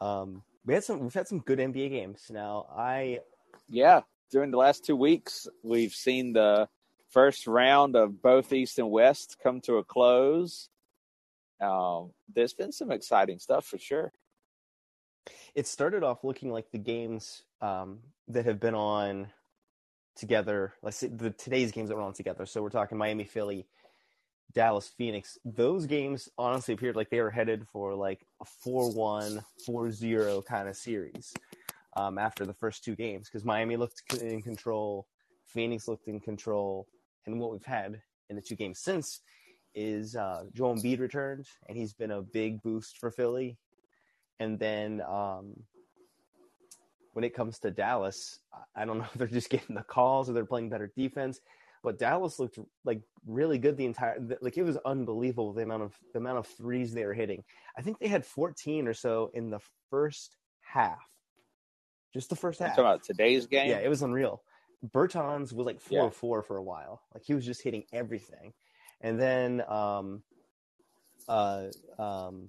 um, 0.00 0.42
we 0.66 0.74
had 0.74 0.84
some 0.84 1.00
we've 1.00 1.14
had 1.14 1.28
some 1.28 1.40
good 1.40 1.58
NBA 1.58 1.90
games. 1.90 2.26
Now 2.30 2.66
I 2.76 3.20
yeah, 3.68 4.02
during 4.30 4.50
the 4.50 4.58
last 4.58 4.84
two 4.84 4.96
weeks, 4.96 5.46
we've 5.62 5.92
seen 5.92 6.32
the 6.32 6.68
first 7.10 7.46
round 7.46 7.96
of 7.96 8.20
both 8.22 8.52
East 8.52 8.78
and 8.78 8.90
West 8.90 9.36
come 9.42 9.60
to 9.62 9.76
a 9.76 9.84
close. 9.84 10.68
Um, 11.60 12.12
there's 12.34 12.54
been 12.54 12.72
some 12.72 12.90
exciting 12.90 13.38
stuff 13.38 13.64
for 13.66 13.78
sure. 13.78 14.12
it 15.54 15.66
started 15.66 16.02
off 16.02 16.24
looking 16.24 16.50
like 16.50 16.70
the 16.70 16.78
games 16.78 17.42
um, 17.60 18.00
that 18.28 18.44
have 18.46 18.60
been 18.60 18.74
on 18.74 19.28
together. 20.16 20.74
Let's 20.82 20.98
say 20.98 21.08
the 21.08 21.30
today's 21.30 21.72
games 21.72 21.88
that 21.88 21.96
were 21.96 22.02
on 22.02 22.12
together. 22.12 22.46
So 22.46 22.62
we're 22.62 22.70
talking 22.70 22.98
Miami, 22.98 23.24
Philly, 23.24 23.66
Dallas, 24.52 24.88
Phoenix. 24.96 25.38
Those 25.44 25.86
games 25.86 26.28
honestly 26.38 26.74
appeared 26.74 26.96
like 26.96 27.10
they 27.10 27.20
were 27.20 27.30
headed 27.30 27.66
for 27.72 27.94
like 27.94 28.24
a 28.40 28.44
4-1, 28.66 29.42
4-0 29.68 30.44
kind 30.44 30.68
of 30.68 30.76
series 30.76 31.34
um, 31.96 32.18
after 32.18 32.44
the 32.46 32.54
first 32.54 32.84
two 32.84 32.94
games 32.94 33.28
because 33.28 33.44
Miami 33.44 33.76
looked 33.76 34.02
in 34.22 34.42
control, 34.42 35.06
Phoenix 35.46 35.88
looked 35.88 36.08
in 36.08 36.20
control, 36.20 36.86
and 37.26 37.40
what 37.40 37.50
we've 37.50 37.64
had 37.64 38.00
in 38.30 38.36
the 38.36 38.42
two 38.42 38.54
games 38.56 38.78
since 38.78 39.20
is 39.74 40.14
uh, 40.14 40.44
Joel 40.52 40.76
Embiid 40.76 41.00
returned, 41.00 41.46
and 41.68 41.76
he's 41.76 41.92
been 41.92 42.12
a 42.12 42.22
big 42.22 42.62
boost 42.62 42.98
for 42.98 43.10
Philly. 43.10 43.56
And 44.38 44.58
then 44.58 45.00
um, 45.08 45.54
when 47.12 47.24
it 47.24 47.34
comes 47.34 47.58
to 47.60 47.70
Dallas, 47.70 48.38
I- 48.52 48.82
I 48.82 48.84
don't 48.84 48.98
know 48.98 49.04
if 49.04 49.14
they're 49.14 49.26
just 49.26 49.50
getting 49.50 49.74
the 49.74 49.82
calls 49.82 50.30
or 50.30 50.32
they're 50.32 50.44
playing 50.44 50.68
better 50.68 50.92
defense, 50.96 51.40
but 51.84 51.98
Dallas 51.98 52.38
looked 52.40 52.58
like 52.84 53.02
really 53.26 53.58
good 53.58 53.76
the 53.76 53.84
entire 53.84 54.16
like 54.40 54.56
it 54.56 54.62
was 54.62 54.78
unbelievable 54.84 55.52
the 55.52 55.62
amount 55.62 55.82
of 55.82 55.92
the 56.12 56.18
amount 56.18 56.38
of 56.38 56.46
threes 56.46 56.92
they 56.94 57.04
were 57.04 57.14
hitting. 57.14 57.44
I 57.78 57.82
think 57.82 57.98
they 58.00 58.08
had 58.08 58.24
14 58.24 58.88
or 58.88 58.94
so 58.94 59.30
in 59.34 59.50
the 59.50 59.60
first 59.90 60.36
half. 60.62 60.98
Just 62.12 62.30
the 62.30 62.36
first 62.36 62.60
I'm 62.60 62.68
half. 62.68 62.76
talking 62.76 62.86
about 62.90 63.04
today's 63.04 63.46
game. 63.46 63.68
Yeah, 63.68 63.78
it 63.78 63.88
was 63.88 64.02
unreal. 64.02 64.42
Bertans 64.92 65.52
was 65.52 65.66
like 65.66 65.80
four 65.80 66.04
yeah. 66.04 66.10
four 66.10 66.42
for 66.42 66.56
a 66.56 66.62
while. 66.62 67.02
Like 67.12 67.22
he 67.24 67.34
was 67.34 67.44
just 67.44 67.62
hitting 67.62 67.84
everything. 67.92 68.54
And 69.02 69.20
then 69.20 69.62
um 69.68 70.22
uh 71.28 71.66
um 71.98 72.48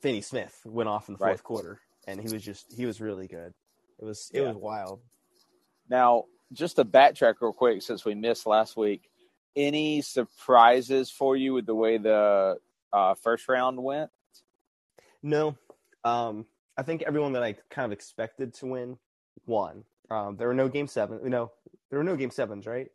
Finney 0.00 0.20
Smith 0.20 0.56
went 0.64 0.88
off 0.88 1.08
in 1.08 1.14
the 1.14 1.18
fourth 1.18 1.30
Right. 1.30 1.42
quarter 1.42 1.80
and 2.06 2.20
he 2.20 2.32
was 2.32 2.42
just 2.42 2.72
he 2.72 2.86
was 2.86 3.00
really 3.00 3.26
good. 3.26 3.52
It 3.98 4.04
was 4.04 4.30
it 4.32 4.40
Yeah. 4.42 4.48
was 4.48 4.56
wild. 4.56 5.00
Now, 5.88 6.24
just 6.52 6.76
to 6.76 6.84
backtrack 6.84 7.34
real 7.40 7.52
quick, 7.52 7.82
since 7.82 8.04
we 8.04 8.14
missed 8.14 8.46
last 8.46 8.76
week, 8.76 9.08
any 9.56 10.02
surprises 10.02 11.10
for 11.10 11.36
you 11.36 11.54
with 11.54 11.66
the 11.66 11.74
way 11.74 11.98
the 11.98 12.58
uh, 12.92 13.14
first 13.14 13.48
round 13.48 13.82
went? 13.82 14.10
No. 15.22 15.56
Um 16.04 16.46
I 16.78 16.82
think 16.82 17.02
everyone 17.02 17.32
that 17.32 17.42
I 17.42 17.54
kind 17.70 17.86
of 17.86 17.92
expected 17.92 18.54
to 18.54 18.66
win 18.66 18.98
won. 19.46 19.84
Um 20.10 20.36
there 20.36 20.46
were 20.46 20.54
no 20.54 20.68
game 20.68 20.86
seven 20.86 21.18
no 21.24 21.50
there 21.90 21.98
were 21.98 22.04
no 22.04 22.16
game 22.16 22.30
sevens, 22.30 22.66
right? 22.66 22.88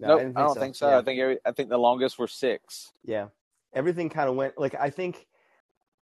No, 0.00 0.08
nope, 0.08 0.18
I, 0.18 0.22
didn't 0.24 0.36
don't 0.36 0.58
think 0.58 0.76
so. 0.76 0.88
Yeah. 0.88 0.98
I 0.98 1.02
think 1.02 1.20
every, 1.20 1.38
I 1.44 1.52
think 1.52 1.68
the 1.68 1.78
longest 1.78 2.18
were 2.18 2.28
six. 2.28 2.92
Yeah. 3.04 3.28
Everything 3.72 4.10
kind 4.10 4.28
of 4.28 4.34
went 4.34 4.58
like 4.58 4.74
I 4.74 4.90
think 4.90 5.26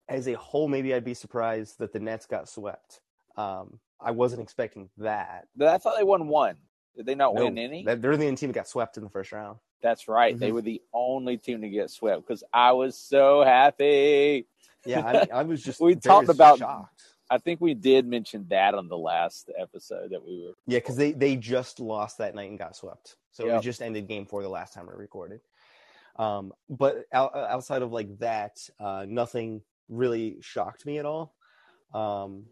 as 0.09 0.27
a 0.27 0.33
whole 0.33 0.67
maybe 0.67 0.93
I'd 0.93 1.05
be 1.05 1.13
surprised 1.13 1.77
that 1.79 1.93
the 1.93 1.99
Nets 1.99 2.25
got 2.25 2.49
swept. 2.49 3.01
Um 3.37 3.79
I 3.99 4.11
wasn't 4.11 4.41
expecting 4.41 4.89
that. 4.97 5.47
But 5.55 5.67
I 5.67 5.77
thought 5.77 5.95
they 5.97 6.03
won 6.03 6.27
one. 6.27 6.55
Did 6.95 7.05
they 7.05 7.15
not 7.15 7.33
No, 7.33 7.45
win 7.45 7.57
any? 7.57 7.83
They're 7.83 7.95
the 7.95 8.07
only 8.09 8.35
team 8.35 8.49
that 8.49 8.55
got 8.55 8.67
swept 8.67 8.97
in 8.97 9.03
the 9.03 9.09
first 9.09 9.31
round. 9.31 9.57
That's 9.81 10.07
right. 10.07 10.37
They 10.37 10.49
Mhm. 10.49 10.53
were 10.53 10.61
the 10.61 10.81
only 10.93 11.37
team 11.37 11.61
to 11.61 11.69
get 11.69 11.89
swept 11.89 12.27
because 12.27 12.43
I 12.53 12.71
was 12.73 12.97
so 12.97 13.43
happy. 13.43 14.45
Yeah, 14.85 15.25
I, 15.31 15.39
I 15.39 15.43
was 15.43 15.63
just 15.63 15.79
We 15.81 15.95
talked 15.95 16.29
about- 16.29 16.59
shocked. 16.59 17.03
I 17.29 17.37
think 17.37 17.61
we 17.61 17.73
did 17.73 18.05
mention 18.05 18.45
that 18.49 18.73
on 18.75 18.89
the 18.89 18.97
last 18.97 19.49
episode 19.57 20.11
that 20.11 20.21
we 20.21 20.41
were. 20.43 20.51
Yeah, 20.67 20.79
because 20.79 20.97
they 20.97 21.13
they 21.13 21.37
just 21.37 21.79
lost 21.79 22.17
that 22.17 22.35
night 22.35 22.49
and 22.49 22.59
got 22.59 22.75
swept. 22.75 23.15
So 23.31 23.45
Yep. 23.45 23.59
it 23.59 23.63
just 23.63 23.81
ended 23.81 24.07
game 24.09 24.25
four 24.25 24.41
the 24.43 24.49
last 24.49 24.73
time 24.73 24.85
we 24.87 24.93
recorded. 24.95 25.39
Um, 26.17 26.51
but 26.69 27.05
out, 27.13 27.33
outside 27.33 27.83
of 27.83 27.93
like 27.93 28.17
that, 28.19 28.57
uh, 28.81 29.05
nothing 29.07 29.61
really 29.87 30.39
shocked 30.41 30.85
me 30.85 30.97
at 30.99 31.05
all. 31.05 31.33
Um, 31.93 32.47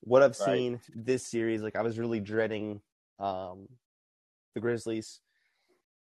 what 0.00 0.22
I've 0.24 0.38
Right. 0.40 0.56
seen 0.56 0.80
this 0.92 1.24
series, 1.24 1.62
like 1.62 1.76
I 1.76 1.82
was 1.82 1.96
really 1.96 2.18
dreading 2.18 2.80
um, 3.20 3.68
the 4.54 4.60
Grizzlies 4.60 5.20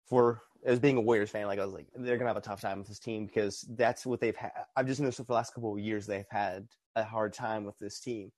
for 0.07 0.41
as 0.65 0.79
being 0.79 0.97
a 0.97 1.01
Warriors 1.01 1.29
fan. 1.29 1.47
Like 1.47 1.59
I 1.59 1.65
was 1.65 1.73
like, 1.73 1.87
they're 1.95 2.17
gonna 2.17 2.29
have 2.29 2.37
a 2.37 2.41
tough 2.41 2.61
time 2.61 2.79
with 2.79 2.87
this 2.87 2.99
team 2.99 3.25
because 3.25 3.65
that's 3.75 4.05
what 4.05 4.19
they've 4.19 4.35
had. 4.35 4.51
I've 4.75 4.87
just 4.87 4.99
noticed 4.99 5.17
for 5.17 5.23
the 5.23 5.33
last 5.33 5.53
couple 5.53 5.73
of 5.73 5.79
years 5.79 6.05
they've 6.05 6.25
had 6.29 6.67
a 6.95 7.03
hard 7.03 7.33
time 7.33 7.63
with 7.65 7.77
this 7.79 7.99
team. 7.99 8.31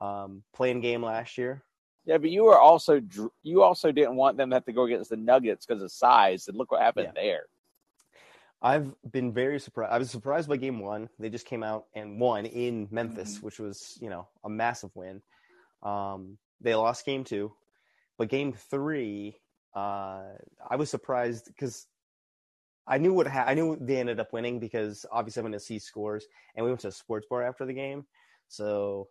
Um, 0.00 0.42
playing 0.52 0.80
game 0.80 1.04
last 1.04 1.38
year, 1.38 1.62
Yeah, 2.04 2.18
but 2.18 2.30
you 2.30 2.44
were 2.44 2.58
also 2.58 3.00
you 3.42 3.62
also 3.62 3.92
didn't 3.92 4.16
want 4.16 4.36
them 4.36 4.50
to 4.50 4.56
have 4.56 4.64
to 4.64 4.72
go 4.72 4.84
against 4.84 5.10
the 5.10 5.16
Nuggets 5.16 5.66
because 5.66 5.82
of 5.82 5.92
size. 5.92 6.48
And 6.48 6.56
look 6.56 6.72
what 6.72 6.82
happened 6.82 7.12
there. 7.14 7.44
I've 8.60 8.94
been 9.10 9.32
very 9.32 9.60
surprised. 9.60 9.92
I 9.92 9.98
was 9.98 10.10
surprised 10.10 10.48
by 10.48 10.56
game 10.56 10.80
one. 10.80 11.10
They 11.18 11.28
just 11.28 11.46
came 11.46 11.62
out 11.62 11.84
and 11.94 12.18
won 12.18 12.46
in 12.46 12.88
Memphis, 12.90 13.42
which 13.42 13.58
was, 13.58 13.98
you 14.00 14.08
know, 14.08 14.26
a 14.42 14.48
massive 14.48 14.90
win. 14.94 15.20
Um, 15.82 16.38
they 16.62 16.74
lost 16.74 17.04
game 17.04 17.24
two, 17.24 17.52
but 18.18 18.28
game 18.28 18.52
three, 18.52 19.36
uh, 19.74 20.22
I 20.68 20.76
was 20.76 20.90
surprised 20.90 21.46
because 21.46 21.86
I 22.86 22.98
knew 22.98 23.12
what 23.12 23.26
ha- 23.26 23.44
I 23.46 23.54
knew 23.54 23.76
they 23.80 23.96
ended 23.96 24.20
up 24.20 24.32
winning 24.32 24.60
because 24.60 25.06
obviously 25.10 25.40
I'm 25.40 25.44
going 25.44 25.52
to 25.52 25.60
see 25.60 25.78
scores, 25.78 26.26
and 26.54 26.64
we 26.64 26.70
went 26.70 26.80
to 26.80 26.88
a 26.88 26.92
sports 26.92 27.26
bar 27.28 27.42
after 27.42 27.64
the 27.66 27.72
game, 27.74 28.04
so 28.48 29.08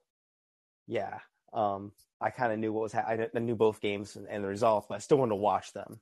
yeah, 0.88 1.20
um, 1.54 1.92
I 2.22 2.30
kind 2.30 2.54
of 2.54 2.60
knew 2.60 2.72
what 2.74 2.84
was. 2.84 2.94
Ha- 2.94 3.06
I, 3.08 3.28
I 3.36 3.40
knew 3.40 3.56
both 3.56 3.82
games 3.82 4.16
and, 4.16 4.28
and 4.28 4.44
the 4.44 4.48
results, 4.48 4.88
but 4.88 4.96
I 4.96 5.00
still 5.00 5.18
wanted 5.18 5.32
to 5.32 5.36
watch 5.38 5.74
them. 5.74 6.00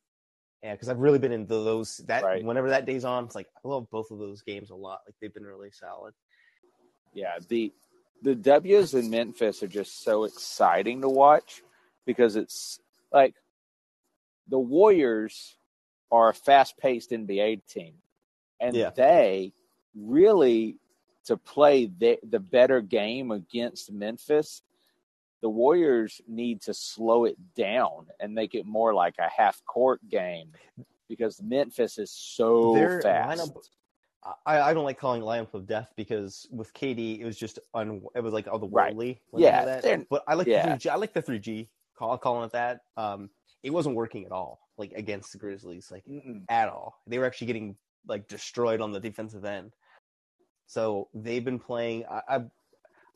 Yeah, 0.64 0.74
because 0.74 0.90
I've 0.90 1.00
really 1.00 1.18
been 1.18 1.32
into 1.32 1.48
those. 1.64 1.98
That 2.08 2.24
Right. 2.24 2.44
whenever 2.44 2.70
that 2.70 2.86
day's 2.86 3.06
on, 3.06 3.26
it's 3.26 3.36
like 3.36 3.48
I 3.64 3.68
love 3.68 3.90
both 3.90 4.12
of 4.12 4.20
those 4.20 4.44
games 4.44 4.70
a 4.70 4.76
lot. 4.76 5.00
Like 5.08 5.16
they've 5.20 5.34
been 5.34 5.46
really 5.46 5.72
solid. 5.72 6.14
Yeah, 7.14 7.40
the 7.48 7.74
the 8.22 8.36
W's 8.36 8.94
in 8.94 9.10
Memphis 9.10 9.64
are 9.64 9.68
just 9.68 10.04
so 10.04 10.26
exciting 10.26 11.02
to 11.02 11.10
watch 11.10 11.64
because 12.06 12.36
it's 12.36 12.80
like 13.12 13.36
the 14.48 14.60
Warriors 14.60 15.56
are 16.12 16.30
a 16.30 16.34
fast 16.34 16.78
paced 16.78 17.12
NBA 17.12 17.66
team. 17.68 17.96
And 18.60 18.76
Yeah. 18.76 18.90
they 18.92 19.54
really 19.96 20.78
to 21.26 21.38
play 21.38 21.86
the, 21.86 22.18
the 22.24 22.40
better 22.40 22.82
game 22.82 23.32
against 23.32 23.92
Memphis, 23.92 24.62
the 25.42 25.50
Warriors 25.50 26.20
need 26.28 26.62
to 26.64 26.74
slow 26.74 27.26
it 27.26 27.38
down 27.56 28.08
and 28.20 28.34
make 28.34 28.56
it 28.56 28.66
more 28.66 28.94
like 28.94 29.16
a 29.20 29.30
half 29.30 29.64
court 29.66 30.00
game 30.10 30.52
because 31.08 31.42
Memphis 31.42 31.98
is 31.98 32.12
so 32.12 32.74
Their 32.74 33.02
fast. 33.02 33.42
lineup- 33.54 33.58
I, 34.46 34.60
I 34.62 34.74
don't 34.76 34.84
like 34.84 35.00
calling 35.00 35.24
lineup 35.24 35.54
of 35.56 35.66
death 35.66 35.92
because 35.96 36.48
with 36.52 36.72
KD 36.76 37.20
it 37.22 37.26
was 37.26 37.38
just 37.38 37.58
un, 37.74 38.04
it 38.16 38.20
was 38.24 38.34
like 38.34 38.46
Right. 38.48 38.62
otherworldly. 38.96 39.20
when 39.32 39.42
Yeah, 39.42 39.66
they 39.66 39.82
did 39.82 40.00
that. 40.02 40.10
but 40.10 40.24
I 40.28 40.36
like 40.36 40.46
yeah. 40.48 40.62
the 40.64 40.70
three 40.72 40.78
G. 40.78 40.90
I 40.90 40.96
like 40.96 41.14
the 41.14 41.22
three 41.24 41.40
G 41.40 41.70
call 42.02 42.18
calling 42.18 42.46
it 42.46 42.52
that. 42.54 42.82
Um, 42.98 43.30
it 43.64 43.70
wasn't 43.70 43.96
working 43.96 44.26
at 44.26 44.32
all, 44.32 44.60
like 44.78 44.92
against 44.94 45.32
the 45.32 45.38
Grizzlies, 45.38 45.90
like 45.92 46.04
Mm-mm. 46.06 46.44
at 46.50 46.68
all. 46.68 46.96
They 47.08 47.20
were 47.20 47.26
actually 47.26 47.48
getting 47.48 47.76
like 48.08 48.28
destroyed 48.28 48.82
on 48.82 48.92
the 48.92 49.00
defensive 49.00 49.46
end. 49.46 49.72
So 50.66 51.10
they've 51.14 51.46
been 51.46 51.60
playing. 51.60 52.06
I, 52.10 52.22
I 52.28 52.40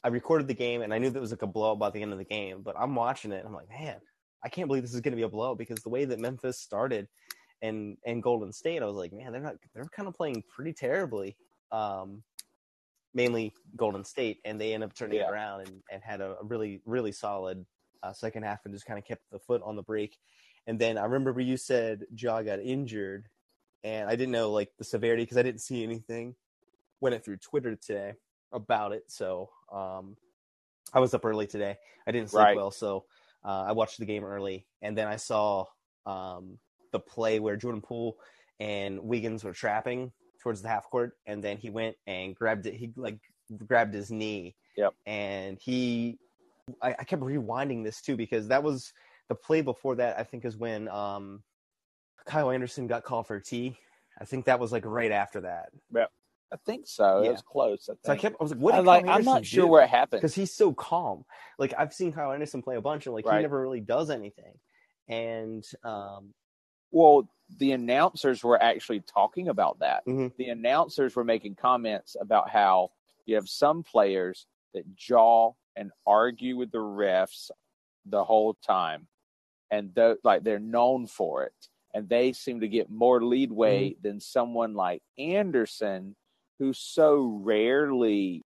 I 0.03 0.07
recorded 0.09 0.47
the 0.47 0.53
game 0.53 0.81
and 0.83 0.93
I 0.93 0.99
knew 0.99 1.09
that 1.09 1.17
it 1.17 1.21
was 1.21 1.31
like 1.31 1.41
a 1.41 1.47
blowout 1.47 1.79
by 1.79 1.89
the 1.89 2.01
end 2.01 2.11
of 2.11 2.19
the 2.19 2.25
game, 2.25 2.61
but 2.61 2.75
I'm 2.77 2.93
watching 2.93 3.31
it 3.31 3.39
and 3.39 3.47
I'm 3.47 3.55
like, 3.55 3.69
man, 3.69 3.97
I 4.43 4.49
can't 4.49 4.67
believe 4.67 4.83
this 4.83 4.93
is 4.93 5.01
going 5.01 5.13
to 5.13 5.17
be 5.17 5.23
a 5.23 5.29
blowout 5.29 5.57
because 5.57 5.79
the 5.79 5.89
way 5.89 6.05
that 6.05 6.19
Memphis 6.19 6.59
started 6.59 7.07
and 7.63 7.97
and 8.05 8.21
Golden 8.21 8.53
State, 8.53 8.83
I 8.83 8.85
was 8.85 8.97
like, 8.97 9.13
man, 9.13 9.31
they're 9.31 9.41
not 9.41 9.55
they're 9.73 9.85
kind 9.85 10.07
of 10.07 10.13
playing 10.13 10.43
pretty 10.55 10.73
terribly. 10.73 11.35
Um, 11.71 12.21
mainly 13.15 13.51
Golden 13.75 14.03
State, 14.03 14.39
and 14.45 14.61
they 14.61 14.73
end 14.73 14.83
up 14.83 14.93
turning 14.93 15.17
Yeah. 15.17 15.29
it 15.29 15.31
around 15.31 15.61
and, 15.61 15.81
and 15.91 16.03
had 16.03 16.21
a 16.21 16.35
really 16.43 16.81
really 16.85 17.11
solid 17.11 17.65
uh, 18.05 18.13
second 18.13 18.43
half 18.43 18.65
and 18.65 18.73
just 18.73 18.85
kind 18.85 18.99
of 18.99 19.05
kept 19.05 19.23
the 19.31 19.39
foot 19.39 19.61
on 19.63 19.75
the 19.75 19.83
brake. 19.83 20.17
And 20.67 20.79
then 20.79 20.97
I 20.97 21.05
remember 21.05 21.39
you 21.39 21.57
said 21.57 22.05
Ja 22.15 22.41
got 22.41 22.59
injured, 22.59 23.27
and 23.83 24.09
I 24.09 24.15
didn't 24.15 24.31
know 24.31 24.51
like 24.51 24.69
the 24.77 24.83
severity 24.83 25.23
because 25.23 25.37
I 25.37 25.43
didn't 25.43 25.61
see 25.61 25.83
anything. 25.83 26.35
Went 27.01 27.15
it 27.15 27.23
through 27.23 27.37
Twitter 27.37 27.75
today 27.75 28.13
about 28.51 28.93
it, 28.93 29.03
so 29.07 29.49
um, 29.71 30.15
I 30.93 30.99
was 30.99 31.13
up 31.13 31.25
early 31.25 31.45
today. 31.45 31.75
I 32.07 32.11
didn't 32.11 32.31
sleep 32.31 32.43
Right. 32.43 32.55
well, 32.55 32.71
so 32.71 33.05
uh, 33.43 33.65
I 33.67 33.73
watched 33.73 33.99
the 33.99 34.05
game 34.05 34.23
early, 34.23 34.65
and 34.81 34.97
then 34.97 35.07
I 35.07 35.17
saw 35.17 35.65
um, 36.05 36.57
the 36.91 36.99
play 36.99 37.39
where 37.39 37.57
Jordan 37.57 37.81
Poole 37.81 38.17
and 38.59 39.01
Wiggins 39.03 39.43
were 39.43 39.53
trapping 39.53 40.11
towards 40.41 40.61
the 40.61 40.69
half 40.69 40.89
court, 40.89 41.17
and 41.25 41.43
then 41.43 41.57
he 41.57 41.69
went 41.69 41.95
and 42.07 42.35
grabbed 42.35 42.65
it. 42.65 42.75
He 42.75 42.91
like 42.95 43.19
grabbed 43.67 43.93
his 43.93 44.11
knee. 44.11 44.55
Yep. 44.77 44.93
And 45.05 45.57
he, 45.59 46.17
I, 46.81 46.95
I 46.99 47.03
kept 47.03 47.21
rewinding 47.21 47.83
this 47.83 48.01
too 48.01 48.17
because 48.17 48.47
that 48.47 48.63
was 48.63 48.93
the 49.29 49.35
play 49.35 49.61
before 49.61 49.95
that. 49.95 50.17
I 50.19 50.23
think 50.23 50.45
is 50.45 50.57
when 50.57 50.87
um, 50.89 51.43
Kyle 52.25 52.51
Anderson 52.51 52.87
got 52.87 53.03
called 53.03 53.27
for 53.27 53.35
a 53.35 53.43
T. 53.43 53.77
I 54.19 54.25
think 54.25 54.45
that 54.45 54.59
was 54.59 54.71
like 54.71 54.85
right 54.85 55.11
after 55.11 55.41
that. 55.41 55.69
Yeah. 55.93 56.05
I 56.53 56.57
think 56.65 56.87
so. 56.87 57.21
It 57.23 57.31
was 57.31 57.41
close. 57.41 57.89
I 57.91 57.95
So 58.05 58.13
I 58.13 58.17
kept, 58.17 58.37
I 58.39 58.43
was 58.43 58.51
like, 58.51 58.61
what? 58.61 58.75
I 58.75 58.79
like, 58.79 59.07
I'm 59.07 59.25
not 59.25 59.45
sure 59.45 59.65
do? 59.65 59.67
where 59.67 59.81
it 59.83 59.89
happened. 59.89 60.21
because 60.21 60.35
he's 60.35 60.53
so 60.53 60.73
calm. 60.73 61.25
Like 61.59 61.73
I've 61.77 61.93
seen 61.93 62.13
Kyle 62.13 62.31
Anderson 62.31 62.61
play 62.61 62.75
a 62.77 62.81
bunch, 62.81 63.07
and 63.07 63.15
like 63.15 63.25
Right. 63.25 63.37
he 63.37 63.41
never 63.41 63.59
really 63.59 63.81
does 63.81 64.09
anything. 64.09 64.53
And 65.07 65.63
um, 65.83 66.33
Well, 66.91 67.27
the 67.59 67.73
announcers 67.73 68.43
were 68.43 68.61
actually 68.61 69.01
talking 69.01 69.49
about 69.49 69.79
that. 69.79 70.05
Mhm. 70.05 70.35
The 70.37 70.49
announcers 70.49 71.15
were 71.15 71.23
making 71.23 71.55
comments 71.55 72.15
about 72.19 72.49
how 72.49 72.91
you 73.25 73.35
have 73.35 73.49
some 73.49 73.83
players 73.83 74.47
that 74.73 74.95
jaw 74.95 75.53
and 75.75 75.91
argue 76.05 76.57
with 76.57 76.71
the 76.71 76.77
refs 76.79 77.49
the 78.05 78.23
whole 78.23 78.53
time, 78.65 79.07
and 79.71 79.93
th- 79.95 80.17
like 80.23 80.43
they're 80.43 80.59
known 80.59 81.07
for 81.07 81.43
it, 81.43 81.53
and 81.93 82.07
they 82.09 82.31
seem 82.33 82.59
to 82.61 82.67
get 82.67 82.89
more 82.89 83.23
leadway 83.23 83.89
Mm-hmm. 83.91 84.01
than 84.07 84.19
someone 84.19 84.73
like 84.73 85.01
Anderson, 85.17 86.15
who 86.59 86.71
so 86.73 87.39
rarely 87.43 88.43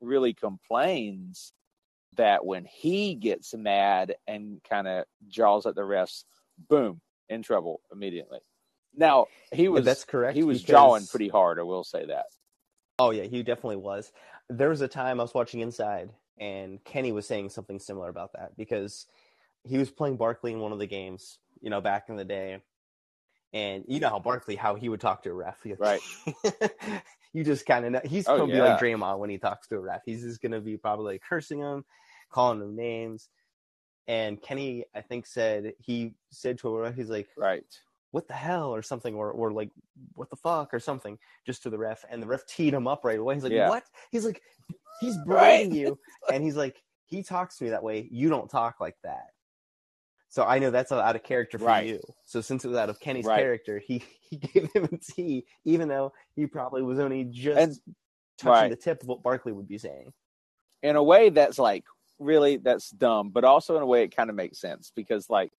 really 0.00 0.34
complains 0.34 1.52
that 2.16 2.44
when 2.44 2.64
he 2.64 3.14
gets 3.14 3.54
mad 3.54 4.14
and 4.26 4.60
kind 4.68 4.86
of 4.86 5.04
jaws 5.28 5.64
at 5.64 5.74
the 5.74 5.80
refs, 5.80 6.24
boom, 6.68 7.00
in 7.28 7.42
trouble 7.42 7.80
immediately. 7.92 8.40
Now 8.94 9.26
he 9.52 9.62
Yeah, 9.64 9.68
was 9.70 9.84
that's 9.86 10.04
correct. 10.04 10.36
he 10.36 10.42
was 10.42 10.60
because- 10.60 10.70
jawing 10.70 11.06
pretty 11.06 11.28
hard. 11.28 11.58
I 11.58 11.62
will 11.62 11.84
say 11.84 12.04
that. 12.06 12.26
Oh 12.98 13.10
yeah, 13.10 13.22
he 13.24 13.42
definitely 13.42 13.76
was. 13.76 14.12
There 14.50 14.68
was 14.68 14.82
a 14.82 14.88
time 14.88 15.18
I 15.18 15.22
was 15.22 15.32
watching 15.32 15.60
Inside, 15.60 16.10
and 16.38 16.82
Kenny 16.84 17.12
was 17.12 17.26
saying 17.26 17.50
something 17.50 17.78
similar 17.78 18.08
about 18.08 18.32
that 18.34 18.56
because 18.56 19.06
he 19.64 19.78
was 19.78 19.90
playing 19.90 20.16
Barkley 20.16 20.52
in 20.52 20.60
one 20.60 20.72
of 20.72 20.78
the 20.78 20.86
games, 20.86 21.38
you 21.60 21.70
know, 21.70 21.80
back 21.80 22.08
in 22.08 22.16
the 22.16 22.24
day. 22.24 22.62
And 23.52 23.84
you 23.86 24.00
know 24.00 24.08
how 24.08 24.18
Barkley, 24.18 24.56
how 24.56 24.74
he 24.74 24.88
would 24.88 25.00
talk 25.00 25.22
to 25.24 25.30
a 25.30 25.34
ref, 25.34 25.60
Right. 25.78 26.00
you 27.32 27.44
just 27.44 27.66
kind 27.66 27.84
of 27.84 27.92
know 27.92 28.00
he's 28.04 28.26
Oh, 28.26 28.38
gonna 28.38 28.52
be 28.52 28.60
like. 28.60 28.78
Draymond 28.80 29.18
when 29.18 29.30
he 29.30 29.38
talks 29.38 29.68
to 29.68 29.76
a 29.76 29.80
ref. 29.80 30.02
He's 30.06 30.22
just 30.22 30.40
gonna 30.40 30.60
be 30.60 30.76
probably 30.76 31.14
like 31.14 31.22
cursing 31.28 31.58
him, 31.58 31.84
calling 32.30 32.60
him 32.62 32.74
names. 32.74 33.28
And 34.08 34.40
Kenny, 34.40 34.84
I 34.94 35.02
think, 35.02 35.26
said 35.26 35.74
he 35.78 36.14
said 36.30 36.58
to 36.58 36.68
a 36.70 36.80
ref, 36.80 36.96
he's 36.96 37.10
like, 37.10 37.28
Right. 37.36 37.64
what 38.10 38.26
the 38.26 38.34
hell 38.34 38.74
or 38.74 38.82
something 38.82 39.14
or, 39.14 39.30
or 39.30 39.52
like 39.52 39.70
what 40.14 40.30
the 40.30 40.36
fuck 40.36 40.72
or 40.74 40.80
something 40.80 41.18
just 41.46 41.62
to 41.62 41.70
the 41.70 41.78
ref 41.78 42.04
and 42.10 42.22
the 42.22 42.26
ref 42.26 42.46
teed 42.46 42.74
him 42.74 42.86
up 42.88 43.04
right 43.04 43.18
away 43.18 43.34
he's 43.34 43.44
like 43.44 43.52
Yeah. 43.52 43.68
what 43.68 43.84
he's 44.10 44.24
like 44.24 44.42
he's 45.02 45.18
Right. 45.26 45.70
you 45.70 45.98
and 46.32 46.42
he's 46.42 46.56
like 46.56 46.82
he 47.06 47.22
talks 47.22 47.58
to 47.58 47.64
me 47.64 47.70
that 47.70 47.82
way 47.82 48.08
you 48.10 48.28
don't 48.30 48.48
talk 48.50 48.80
like 48.80 48.96
that 49.04 49.26
so 50.30 50.44
i 50.44 50.58
know 50.58 50.70
that's 50.70 50.90
out 50.92 51.14
of 51.16 51.22
character 51.22 51.58
for 51.58 51.66
Right. 51.66 51.86
you 51.86 52.00
so 52.24 52.40
since 52.40 52.64
it 52.64 52.68
was 52.68 52.76
out 52.78 52.88
of 52.88 52.98
kenny's 53.00 53.26
Right. 53.26 53.38
character 53.40 53.78
he 53.78 54.02
he 54.30 54.36
gave 54.38 54.72
him 54.72 54.84
a 54.90 54.96
t 54.96 55.44
even 55.64 55.88
though 55.88 56.12
he 56.34 56.46
probably 56.46 56.82
was 56.82 56.98
only 56.98 57.24
just 57.24 57.58
And- 57.58 57.96
touching 58.38 58.70
the 58.70 58.76
tip 58.76 59.02
of 59.02 59.08
what 59.08 59.22
barkley 59.22 59.52
would 59.52 59.68
be 59.68 59.78
saying 59.78 60.12
In 60.82 60.96
a 60.96 61.02
way, 61.02 61.28
that's 61.30 61.58
like 61.58 61.84
really 62.18 62.56
that's 62.56 62.90
dumb, 62.90 63.30
but 63.30 63.44
also 63.44 63.76
in 63.76 63.82
a 63.82 63.86
way 63.86 64.02
it 64.04 64.16
kind 64.16 64.30
of 64.30 64.36
makes 64.36 64.58
sense 64.60 64.90
because 64.96 65.28
like 65.28 65.50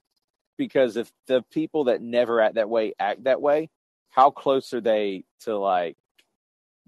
because 0.58 0.98
if 0.98 1.12
the 1.28 1.44
people 1.52 1.86
that 1.86 2.02
never 2.02 2.42
act 2.42 2.56
that 2.56 2.70
way 2.70 2.94
act 3.00 3.24
that 3.26 3.42
way, 3.42 3.70
how 4.10 4.32
close 4.32 4.74
are 4.74 4.82
they 4.82 5.24
to 5.42 5.58
like 5.58 5.96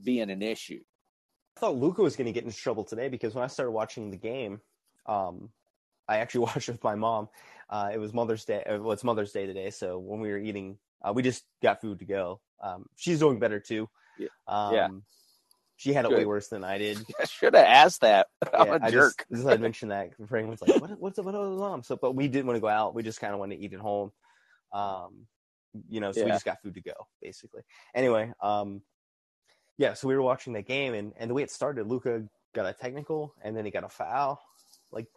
being 0.04 0.30
an 0.30 0.42
issue? 0.42 0.82
I 1.56 1.60
thought 1.60 1.78
Luka 1.78 2.02
was 2.02 2.16
going 2.16 2.26
to 2.26 2.34
get 2.34 2.44
into 2.44 2.56
trouble 2.56 2.84
today 2.84 3.08
because 3.08 3.34
when 3.34 3.44
I 3.44 3.48
started 3.48 3.72
watching 3.72 4.12
the 4.12 4.18
game, 4.18 4.60
um, 5.06 5.50
I 6.08 6.18
actually 6.18 6.42
watched 6.48 6.68
with 6.68 6.84
my 6.84 6.96
mom. 6.96 7.30
Uh, 7.70 7.92
it 7.94 7.98
was 7.98 8.14
Mother's 8.14 8.46
Day. 8.46 8.64
uh, 8.64 8.80
Well, 8.80 8.92
it's 8.92 9.04
Mother's 9.04 9.32
Day 9.32 9.46
today, 9.46 9.70
so 9.70 9.98
when 9.98 10.20
we 10.20 10.30
were 10.30 10.38
eating, 10.38 10.78
uh, 11.02 11.14
we 11.14 11.24
just 11.24 11.44
got 11.62 11.82
food 11.82 12.00
to 12.00 12.06
go. 12.06 12.42
Um, 12.62 12.86
she's 12.96 13.20
doing 13.20 13.40
better 13.40 13.60
too. 13.60 13.90
Yeah. 14.18 14.28
Um, 14.48 14.74
Yeah. 14.74 14.88
She 15.78 15.92
had 15.92 16.06
it 16.06 16.12
way 16.12 16.26
worse 16.26 16.48
than 16.48 16.64
I 16.64 16.78
did. 16.78 16.98
I 17.20 17.26
should 17.26 17.54
have 17.54 17.66
asked 17.66 18.00
that. 18.02 18.28
I'm 18.54 18.68
Yeah, 18.68 18.76
a 18.76 18.80
I 18.82 18.92
jerk. 18.92 19.26
Just, 19.30 19.42
just 19.42 19.50
had 19.50 19.60
mentioned 19.60 19.92
that. 19.92 20.12
Frank 20.28 20.50
was 20.50 20.62
like, 20.62 20.80
"What? 20.80 20.98
What's 21.00 21.20
up? 21.20 21.26
What 21.26 21.34
was 21.36 21.60
mom?" 21.60 21.84
So, 21.84 21.98
but 21.98 22.16
we 22.16 22.30
didn't 22.30 22.48
want 22.48 22.56
to 22.56 22.62
go 22.62 22.70
out. 22.70 22.96
We 22.96 23.04
just 23.04 23.20
kind 23.20 23.34
of 23.34 23.40
wanted 23.40 23.58
to 23.58 23.62
eat 23.62 23.74
at 23.74 23.82
home. 23.82 24.14
Um, 24.72 25.28
you 25.90 26.00
know, 26.00 26.14
so 26.14 26.22
we 26.24 26.32
just 26.32 26.46
got 26.46 26.62
food 26.62 26.76
to 26.76 26.82
go, 26.82 26.94
basically. 27.22 27.64
Anyway, 27.94 28.32
um, 28.42 28.82
yeah. 29.78 29.94
So 29.94 30.08
we 30.08 30.16
were 30.16 30.22
watching 30.22 30.54
that 30.54 30.68
game, 30.68 30.94
and 30.94 31.14
and 31.18 31.30
the 31.30 31.34
way 31.34 31.44
it 31.44 31.52
started, 31.52 31.88
Luka 31.88 32.24
got 32.54 32.66
a 32.66 32.74
technical, 32.74 33.34
and 33.42 33.56
then 33.56 33.66
he 33.66 33.72
got 33.72 33.84
a 33.84 33.90
foul, 33.90 34.42
like 34.92 35.08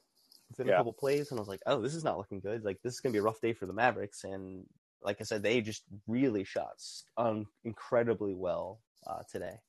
within 0.50 0.68
a 0.68 0.76
couple 0.76 0.92
plays, 0.92 1.30
and 1.30 1.38
I 1.38 1.42
was 1.42 1.48
like, 1.48 1.62
"Oh, 1.66 1.80
this 1.80 1.94
is 1.94 2.04
not 2.04 2.18
looking 2.18 2.40
good. 2.40 2.64
Like 2.64 2.78
this 2.82 2.94
is 2.94 3.00
gonna 3.00 3.12
be 3.12 3.18
a 3.18 3.22
rough 3.22 3.40
day 3.40 3.52
for 3.52 3.66
the 3.66 3.72
Mavericks." 3.72 4.24
And 4.24 4.64
like 5.02 5.18
I 5.20 5.24
said, 5.24 5.42
they 5.42 5.60
just 5.60 5.82
really 6.06 6.44
shot 6.44 6.82
um, 7.16 7.46
incredibly 7.64 8.34
well 8.34 8.80
uh, 9.06 9.22
today. 9.30 9.60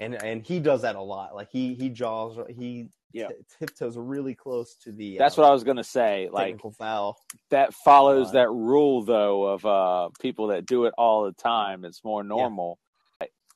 And 0.00 0.14
and 0.22 0.42
he 0.46 0.60
does 0.60 0.82
that 0.82 0.96
a 0.96 1.02
lot. 1.02 1.34
Like 1.34 1.48
he 1.50 1.74
he 1.74 1.88
jaws 1.90 2.38
he 2.48 2.88
Yeah. 3.12 3.28
t- 3.28 3.34
tiptoes 3.58 3.96
really 3.98 4.34
close 4.34 4.76
to 4.84 4.92
the 4.92 5.18
That's 5.18 5.36
um, 5.36 5.42
what 5.42 5.50
I 5.50 5.52
was 5.52 5.64
gonna 5.64 5.82
say. 5.84 6.28
Like 6.32 6.46
technical 6.46 6.70
foul. 6.70 7.18
that 7.50 7.74
follows 7.74 8.26
line. 8.26 8.34
that 8.34 8.50
rule 8.50 9.02
though 9.02 9.44
of 9.44 9.66
uh 9.66 10.08
people 10.20 10.46
that 10.48 10.66
do 10.66 10.84
it 10.84 10.94
all 10.96 11.24
the 11.24 11.32
time. 11.32 11.84
It's 11.84 12.04
more 12.04 12.22
normal. 12.22 12.70
Like, 12.70 12.78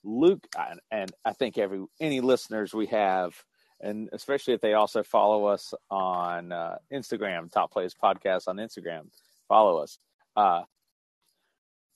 Luke 0.05 0.47
and, 0.59 0.81
and 0.91 1.13
I 1.25 1.33
think 1.33 1.59
every 1.59 1.85
any 2.01 2.21
listeners 2.21 2.75
we 2.75 2.87
have, 2.87 3.35
and 3.81 4.09
especially 4.13 4.55
if 4.55 4.61
they 4.61 4.75
also 4.75 5.03
follow 5.03 5.47
us 5.47 5.75
on 5.91 6.53
uh, 6.53 6.77
Instagram, 6.93 7.51
Top 7.51 7.73
Plays 7.73 7.95
Podcast 7.95 8.49
on 8.49 8.57
Instagram, 8.57 9.09
follow 9.49 9.79
us. 9.79 9.99
Uh, 10.37 10.63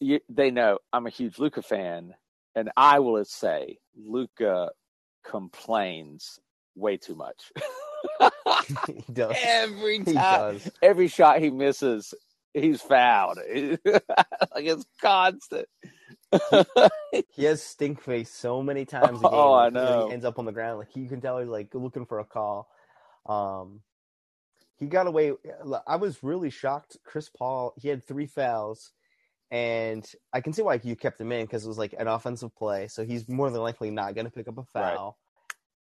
you, 0.01 0.21
they 0.29 0.51
know 0.51 0.79
I'm 0.93 1.07
a 1.07 1.11
huge 1.11 1.39
Luka 1.39 1.63
fan, 1.63 2.15
and 2.55 2.71
I 2.77 2.99
will 2.99 3.25
say 3.25 3.79
Luka 3.97 4.71
complains 5.25 6.39
way 6.75 6.97
too 6.97 7.15
much. 7.15 7.53
he 8.87 9.13
does. 9.13 9.35
every 9.43 9.99
time, 10.01 10.15
does. 10.15 10.71
every 10.83 11.09
shot 11.09 11.41
he 11.41 11.51
misses, 11.51 12.15
he's 12.55 12.81
fouled. 12.81 13.39
like 13.85 14.01
it's 14.55 14.85
constant. 15.01 15.67
He 17.31 17.45
has 17.45 17.63
stink 17.63 18.01
face 18.03 18.31
so 18.31 18.63
many 18.63 18.85
times 18.85 19.23
a 19.23 19.29
game. 19.29 19.33
Oh, 19.33 19.53
I 19.55 19.69
like, 19.69 19.73
know. 19.73 20.07
He 20.09 20.13
ends 20.15 20.25
up 20.25 20.39
on 20.39 20.45
the 20.47 20.53
ground. 20.53 20.79
Like 20.79 20.95
you 20.97 21.09
can 21.09 21.21
tell 21.21 21.39
he's 21.39 21.49
like 21.49 21.75
looking 21.75 22.07
for 22.07 22.19
a 22.19 22.25
call. 22.25 22.69
Um, 23.27 23.83
he 24.79 24.87
got 24.87 25.07
away. 25.07 25.33
I 25.87 25.97
was 25.97 26.23
really 26.23 26.51
shocked. 26.51 26.97
Chris 27.05 27.29
Paul. 27.29 27.75
He 27.77 27.89
had 27.89 28.05
three 28.05 28.27
fouls, 28.27 28.93
and 29.51 30.07
I 30.33 30.41
can 30.41 30.53
see 30.53 30.63
why 30.63 30.81
you 30.83 30.97
kept 30.97 31.21
him 31.21 31.33
in 31.33 31.45
because 31.47 31.65
it 31.65 31.69
was 31.69 31.79
like 31.79 31.95
an 31.99 32.09
offensive 32.09 32.55
play. 32.57 32.89
So 32.89 33.05
he's 33.05 33.29
more 33.29 33.51
than 33.51 33.63
likely 33.63 33.91
not 33.91 34.15
going 34.15 34.27
to 34.27 34.33
pick 34.33 34.49
up 34.49 34.59
a 34.59 34.65
Right. 34.77 34.97
foul. 34.97 35.19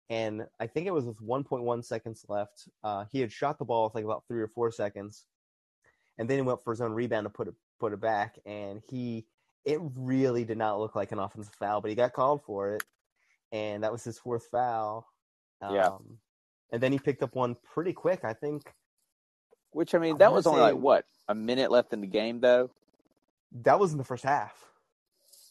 And 0.09 0.45
I 0.59 0.67
think 0.67 0.85
it 0.87 0.93
was 0.93 1.05
with 1.05 1.19
1.1 1.21 1.83
seconds 1.83 2.25
left. 2.27 2.67
Uh, 2.83 3.05
he 3.11 3.19
had 3.21 3.31
shot 3.31 3.57
the 3.57 3.65
ball 3.65 3.85
with 3.85 3.95
like 3.95 4.03
about 4.05 4.25
three 4.27 4.41
or 4.41 4.47
four 4.47 4.71
seconds, 4.71 5.25
and 6.17 6.29
then 6.29 6.37
he 6.37 6.41
went 6.41 6.63
for 6.63 6.73
his 6.73 6.81
own 6.81 6.93
rebound 6.93 7.25
to 7.25 7.29
put 7.29 7.47
it 7.47 7.55
put 7.79 7.93
it 7.93 8.01
back. 8.01 8.37
And 8.45 8.81
he, 8.89 9.25
it 9.65 9.79
really 9.95 10.43
did 10.43 10.57
not 10.57 10.79
look 10.79 10.95
like 10.95 11.11
an 11.11 11.19
offensive 11.19 11.53
foul, 11.55 11.81
but 11.81 11.89
he 11.89 11.95
got 11.95 12.13
called 12.13 12.43
for 12.43 12.75
it, 12.75 12.83
and 13.51 13.83
that 13.83 13.91
was 13.91 14.03
his 14.03 14.19
fourth 14.19 14.47
foul. 14.51 15.07
Um, 15.61 15.75
Yeah. 15.75 15.97
And 16.71 16.81
then 16.81 16.91
he 16.91 16.97
picked 16.97 17.21
up 17.21 17.35
one 17.35 17.55
pretty 17.73 17.93
quick. 17.93 18.25
I 18.25 18.33
think 18.33 18.73
Which 19.71 19.93
I 19.95 19.99
mean, 19.99 20.17
that 20.17 20.27
wanna 20.27 20.35
was 20.35 20.47
only 20.47 20.61
like 20.61 20.75
what 20.75 21.05
a 21.27 21.35
minute 21.35 21.71
left 21.71 21.93
in 21.93 22.01
the 22.01 22.07
game, 22.07 22.39
though. 22.39 22.71
That 23.63 23.79
was 23.79 23.91
in 23.91 23.97
the 23.97 24.03
first 24.03 24.23
half. 24.23 24.53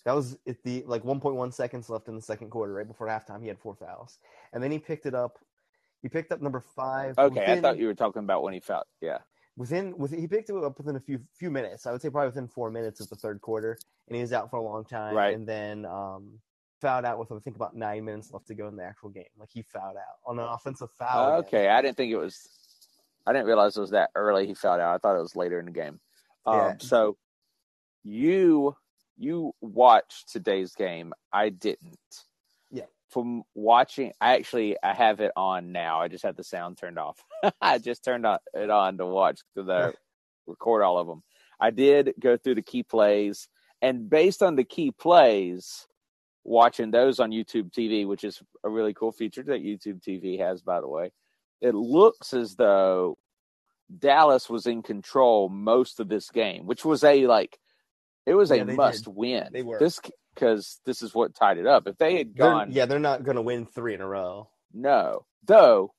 That 0.04 0.14
was 0.14 0.36
at 0.46 0.62
the 0.64 0.82
like 0.86 1.04
1.1 1.04 1.52
seconds 1.54 1.88
left 1.88 2.08
in 2.08 2.16
the 2.16 2.22
second 2.22 2.50
quarter, 2.50 2.72
right 2.72 2.86
before 2.86 3.06
halftime. 3.06 3.40
He 3.40 3.48
had 3.48 3.58
four 3.58 3.74
fouls, 3.74 4.18
and 4.52 4.62
then 4.62 4.70
he 4.72 4.78
picked 4.78 5.06
it 5.06 5.14
up. 5.14 5.38
He 6.02 6.08
picked 6.08 6.32
up 6.32 6.42
number 6.42 6.60
five. 6.60 7.16
Okay, 7.16 7.52
I 7.52 7.60
thought 7.60 7.78
you 7.78 7.86
were 7.86 7.94
talking 7.94 8.20
about 8.24 8.42
when 8.42 8.52
he 8.52 8.60
fouled. 8.60 8.86
Yeah, 9.00 9.18
within 9.56 9.96
within 9.98 10.20
he 10.20 10.26
picked 10.26 10.50
it 10.50 10.56
up 10.56 10.78
within 10.78 10.96
a 10.96 11.00
few 11.00 11.20
few 11.34 11.50
minutes. 11.50 11.86
I 11.86 11.92
would 11.92 12.02
say 12.02 12.10
probably 12.10 12.28
within 12.28 12.48
four 12.48 12.70
minutes 12.70 13.00
of 13.00 13.08
the 13.08 13.16
third 13.16 13.40
quarter, 13.40 13.78
and 14.08 14.16
he 14.16 14.22
was 14.22 14.32
out 14.32 14.50
for 14.50 14.56
a 14.56 14.62
long 14.62 14.84
time. 14.84 15.14
Right. 15.14 15.34
And 15.34 15.46
then 15.46 15.84
um, 15.86 16.38
fouled 16.80 17.04
out 17.04 17.18
with 17.18 17.32
I 17.32 17.38
think 17.38 17.56
about 17.56 17.76
nine 17.76 18.04
minutes 18.04 18.32
left 18.32 18.46
to 18.48 18.54
go 18.54 18.68
in 18.68 18.76
the 18.76 18.84
actual 18.84 19.10
game. 19.10 19.24
Like 19.38 19.50
he 19.52 19.62
fouled 19.62 19.96
out 19.96 20.18
on 20.26 20.38
an 20.38 20.46
offensive 20.46 20.90
foul. 20.98 21.38
again. 21.38 21.46
okay. 21.46 21.68
I 21.68 21.82
didn't 21.82 21.96
think 21.96 22.12
it 22.12 22.16
was. 22.16 22.48
I 23.26 23.32
didn't 23.32 23.46
realize 23.46 23.76
it 23.76 23.80
was 23.80 23.90
that 23.90 24.10
early. 24.14 24.46
He 24.46 24.54
fouled 24.54 24.80
out. 24.80 24.94
I 24.94 24.98
thought 24.98 25.16
it 25.16 25.22
was 25.22 25.36
later 25.36 25.58
in 25.58 25.66
the 25.66 25.72
game. 25.72 26.00
Um, 26.44 26.56
Yeah. 26.56 26.74
So 26.78 27.16
you 28.02 28.76
you 29.16 29.54
watched 29.60 30.32
today's 30.32 30.74
game. 30.74 31.12
I 31.32 31.50
didn't. 31.50 31.98
From 33.12 33.42
watching, 33.54 34.12
I 34.20 34.34
actually 34.34 34.76
I 34.82 34.94
have 34.94 35.20
it 35.20 35.32
on 35.36 35.70
now. 35.72 36.00
I 36.00 36.08
just 36.08 36.24
had 36.24 36.36
the 36.36 36.44
sound 36.44 36.78
turned 36.78 36.98
off. 36.98 37.22
I 37.60 37.78
just 37.78 38.02
turned 38.04 38.24
on, 38.26 38.38
it 38.54 38.70
on 38.70 38.98
to 38.98 39.06
watch 39.06 39.40
the 39.54 39.92
record 40.46 40.82
all 40.82 40.98
of 40.98 41.06
them. 41.06 41.22
I 41.60 41.70
did 41.70 42.14
go 42.18 42.36
through 42.36 42.56
the 42.56 42.62
key 42.62 42.82
plays, 42.82 43.48
and 43.82 44.08
based 44.08 44.42
on 44.42 44.56
the 44.56 44.64
key 44.64 44.90
plays, 44.92 45.86
watching 46.44 46.90
those 46.90 47.20
on 47.20 47.30
YouTube 47.30 47.70
TV, 47.70 48.06
which 48.06 48.24
is 48.24 48.42
a 48.64 48.68
really 48.70 48.94
cool 48.94 49.12
feature 49.12 49.42
that 49.44 49.62
YouTube 49.62 50.00
TV 50.02 50.38
has, 50.40 50.62
by 50.62 50.80
the 50.80 50.88
way, 50.88 51.12
it 51.60 51.74
looks 51.74 52.32
as 52.32 52.56
though 52.56 53.16
Dallas 53.98 54.48
was 54.48 54.66
in 54.66 54.82
control 54.82 55.48
most 55.48 56.00
of 56.00 56.08
this 56.08 56.30
game, 56.30 56.66
which 56.66 56.84
was 56.84 57.04
a 57.04 57.26
like 57.26 57.58
it 58.26 58.34
was 58.34 58.50
Yeah, 58.50 58.56
a 58.62 58.64
they 58.64 58.70
did. 58.70 58.76
must 58.76 59.08
win. 59.08 59.48
They 59.52 59.62
were. 59.62 59.78
this 59.78 60.00
because 60.34 60.80
this 60.84 61.02
is 61.02 61.14
what 61.14 61.34
tied 61.34 61.58
it 61.58 61.66
up. 61.66 61.86
If 61.86 61.98
they 61.98 62.16
had 62.18 62.34
They're- 62.34 62.46
gone, 62.50 62.72
yeah, 62.72 62.86
they're 62.86 62.98
not 62.98 63.24
going 63.24 63.36
to 63.36 63.42
win 63.42 63.66
three 63.66 63.94
in 63.94 64.00
a 64.00 64.06
row. 64.08 64.48
no. 64.72 65.24
Though 65.44 65.92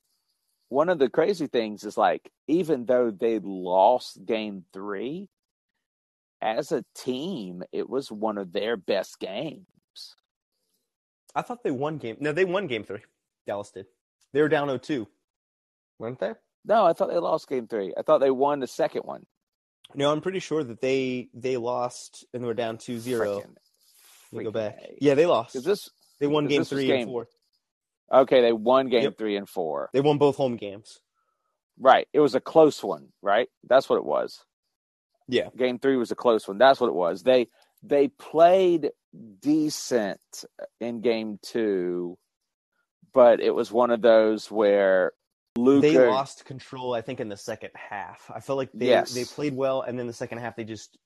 one 0.69 0.87
of 0.87 0.97
the 0.99 1.09
crazy 1.09 1.47
things 1.47 1.83
is 1.83 1.97
like 1.97 2.31
even 2.47 2.85
though 2.85 3.11
they 3.11 3.39
lost 3.39 4.25
game 4.25 4.63
three, 4.71 5.27
as 6.41 6.71
a 6.71 6.85
team, 6.95 7.63
it 7.73 7.89
was 7.89 8.09
one 8.11 8.37
of 8.37 8.53
their 8.53 8.77
best 8.77 9.19
games. 9.19 9.65
I 11.35 11.41
thought 11.41 11.63
they 11.63 11.71
won 11.71 11.97
game. 11.97 12.17
No, 12.19 12.31
they 12.31 12.45
won 12.45 12.67
game 12.67 12.83
three. 12.85 13.01
Dallas 13.45 13.71
did. 13.71 13.85
They 14.31 14.41
were 14.41 14.47
down 14.49 14.67
0-2, 14.69 15.05
weren't 15.99 16.19
they? 16.19 16.33
No, 16.65 16.85
I 16.85 16.93
thought 16.93 17.09
they 17.09 17.17
lost 17.17 17.49
game 17.49 17.67
three. 17.67 17.93
I 17.97 18.01
thought 18.01 18.19
they 18.19 18.31
won 18.31 18.59
the 18.61 18.67
second 18.67 19.01
one. 19.03 19.25
No, 19.95 20.11
I'm 20.11 20.21
pretty 20.21 20.39
sure 20.39 20.63
that 20.63 20.79
they 20.81 21.27
they 21.33 21.57
lost 21.57 22.25
and 22.33 22.41
they 22.43 22.47
were 22.47 22.53
down 22.53 22.77
2-0. 22.77 23.01
Frickin- 23.19 23.35
Let 23.35 23.49
me 23.49 23.55
go 24.41 24.51
back. 24.51 24.79
Yeah, 24.99 25.13
they 25.15 25.25
lost. 25.25 25.53
'Cause 25.53 25.63
this 25.63 25.89
They 26.19 26.27
won 26.27 26.47
game 26.47 26.63
three 26.63 26.87
game- 26.87 27.01
and 27.03 27.09
four. 27.11 27.27
okay, 28.11 28.41
they 28.41 28.53
won 28.53 28.89
game 28.89 29.03
Yep. 29.03 29.17
three 29.17 29.35
and 29.35 29.47
four. 29.49 29.89
They 29.93 30.01
won 30.01 30.17
both 30.17 30.37
home 30.37 30.55
games. 30.55 30.99
Right. 31.77 32.07
It 32.13 32.19
was 32.19 32.35
a 32.35 32.39
close 32.41 32.83
one, 32.83 33.11
right? 33.21 33.49
That's 33.63 33.89
what 33.89 33.97
it 33.97 34.05
was. 34.05 34.43
Yeah. 35.27 35.49
Game 35.55 35.79
three 35.79 35.97
was 35.97 36.11
a 36.11 36.15
close 36.15 36.47
one. 36.47 36.57
That's 36.57 36.79
what 36.79 36.87
it 36.87 36.95
was. 36.95 37.23
They 37.23 37.49
they 37.81 38.07
played 38.07 38.91
decent 39.41 40.45
in 40.79 41.01
game 41.01 41.39
two, 41.41 42.17
but 43.13 43.39
it 43.41 43.51
was 43.53 43.71
one 43.71 43.91
of 43.91 44.01
those 44.01 44.49
where 44.49 45.11
Luka 45.57 45.81
They 45.81 46.07
lost 46.07 46.45
control, 46.45 46.93
I 46.95 47.01
think, 47.01 47.19
in 47.19 47.29
the 47.29 47.37
second 47.37 47.71
half. 47.75 48.31
I 48.33 48.39
felt 48.39 48.57
like 48.57 48.71
they 48.73 48.87
Yes. 48.87 49.13
they 49.13 49.23
played 49.25 49.55
well, 49.55 49.81
and 49.81 49.99
then 49.99 50.07
the 50.07 50.13
second 50.13 50.39
half 50.39 50.55
they 50.55 50.63
just 50.63 50.97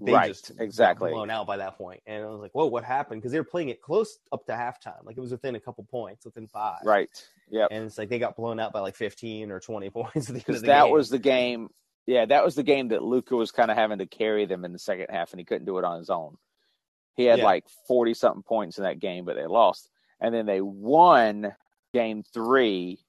they 0.00 0.12
Right, 0.12 0.28
just 0.28 0.52
exactly. 0.58 1.10
blown 1.10 1.30
out 1.30 1.46
by 1.46 1.56
that 1.56 1.76
point. 1.76 2.00
And 2.06 2.22
I 2.24 2.26
was 2.28 2.40
like, 2.40 2.52
whoa, 2.52 2.66
what 2.66 2.84
happened? 2.84 3.20
Because 3.20 3.32
they 3.32 3.38
were 3.40 3.44
playing 3.44 3.70
it 3.70 3.80
close 3.82 4.18
up 4.32 4.46
to 4.46 4.52
halftime, 4.52 5.04
like 5.04 5.16
it 5.16 5.20
was 5.20 5.32
within 5.32 5.54
a 5.56 5.60
couple 5.60 5.84
points, 5.84 6.24
within 6.24 6.46
five. 6.46 6.78
right. 6.84 7.08
Yeah. 7.50 7.66
And 7.70 7.84
it's 7.84 7.98
like 7.98 8.08
they 8.08 8.18
got 8.20 8.36
blown 8.36 8.60
out 8.60 8.72
by 8.72 8.80
like 8.80 8.94
fifteen 8.94 9.50
or 9.50 9.58
twenty 9.60 9.90
points 9.90 10.14
at 10.16 10.26
the 10.26 10.32
end 10.34 10.44
Because 10.46 10.62
that 10.62 10.84
game. 10.84 10.92
was 10.92 11.08
the 11.08 11.18
game. 11.18 11.68
Yeah, 12.06 12.26
that 12.26 12.44
was 12.44 12.54
the 12.54 12.62
game 12.62 12.88
that 12.88 13.02
Luka 13.02 13.36
was 13.36 13.50
kind 13.52 13.70
of 13.70 13.76
having 13.76 13.98
to 13.98 14.06
carry 14.06 14.46
them 14.46 14.64
in 14.64 14.72
the 14.72 14.78
second 14.78 15.06
half, 15.10 15.32
and 15.32 15.40
he 15.40 15.44
couldn't 15.44 15.66
do 15.66 15.78
it 15.78 15.84
on 15.84 15.98
his 15.98 16.10
own. 16.10 16.36
He 17.16 17.24
had 17.24 17.38
Yeah. 17.40 17.44
like 17.44 17.64
forty 17.88 18.14
something 18.14 18.42
points 18.42 18.78
in 18.78 18.84
that 18.84 19.00
game, 19.00 19.24
but 19.24 19.34
they 19.36 19.46
lost, 19.46 19.90
and 20.20 20.34
then 20.34 20.46
they 20.46 20.60
won 20.60 21.54
game 21.92 22.22
three, 22.22 23.00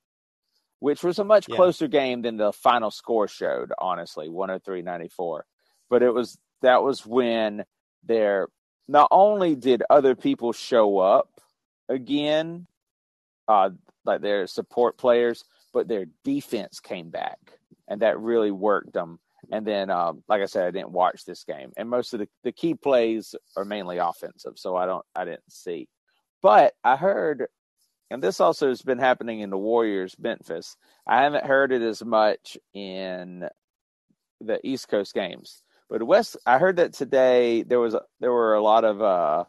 which 0.79 1.03
was 1.03 1.19
a 1.19 1.23
much 1.23 1.47
Yeah. 1.47 1.55
closer 1.55 1.87
game 1.87 2.23
than 2.23 2.37
the 2.37 2.51
final 2.51 2.89
score 2.91 3.27
showed. 3.27 3.71
Honestly, 3.77 4.27
one 4.27 4.49
hundred 4.49 4.65
three 4.65 4.81
ninety 4.81 5.07
four. 5.07 5.45
But 5.89 6.01
it 6.03 6.11
was 6.13 6.37
that 6.61 6.83
was 6.83 7.05
when 7.05 7.65
there 8.03 8.47
not 8.87 9.07
only 9.11 9.55
did 9.55 9.83
other 9.89 10.15
people 10.15 10.53
show 10.53 10.99
up 10.99 11.41
again, 11.89 12.67
uh, 13.47 13.69
like 14.05 14.21
their 14.21 14.47
support 14.47 14.97
players, 14.97 15.43
but 15.73 15.87
their 15.87 16.05
defense 16.23 16.79
came 16.79 17.09
back, 17.09 17.39
and 17.87 18.01
that 18.01 18.19
really 18.19 18.51
worked 18.51 18.93
them. 18.93 19.19
And 19.51 19.65
then, 19.65 19.89
um, 19.89 20.23
like 20.27 20.41
I 20.41 20.45
said, 20.45 20.67
I 20.67 20.71
didn't 20.71 20.91
watch 20.91 21.25
this 21.25 21.43
game, 21.43 21.71
and 21.77 21.89
most 21.89 22.13
of 22.13 22.19
the, 22.19 22.27
the 22.43 22.51
key 22.51 22.75
plays 22.75 23.35
are 23.57 23.65
mainly 23.65 23.97
offensive, 23.97 24.53
so 24.55 24.75
I 24.75 24.85
don't 24.85 25.05
I 25.15 25.25
didn't 25.25 25.51
see. 25.51 25.87
But 26.41 26.73
I 26.83 26.95
heard, 26.95 27.47
and 28.09 28.21
this 28.21 28.39
also 28.39 28.69
has 28.69 28.81
been 28.81 28.99
happening 28.99 29.39
in 29.39 29.49
the 29.49 29.57
Warriors 29.57 30.15
Memphis. 30.19 30.75
I 31.07 31.23
haven't 31.23 31.45
heard 31.45 31.71
it 31.71 31.81
as 31.81 32.03
much 32.03 32.57
in 32.73 33.47
the 34.39 34.59
East 34.63 34.87
Coast 34.87 35.13
games, 35.13 35.63
but 35.91 36.01
West. 36.03 36.37
I 36.45 36.57
heard 36.57 36.77
that 36.77 36.93
today 36.93 37.63
there 37.63 37.79
was 37.81 37.93
a, 37.93 38.01
there 38.21 38.31
were 38.31 38.53
a 38.53 38.63
lot 38.63 38.85
of 38.85 39.01
uh, 39.01 39.43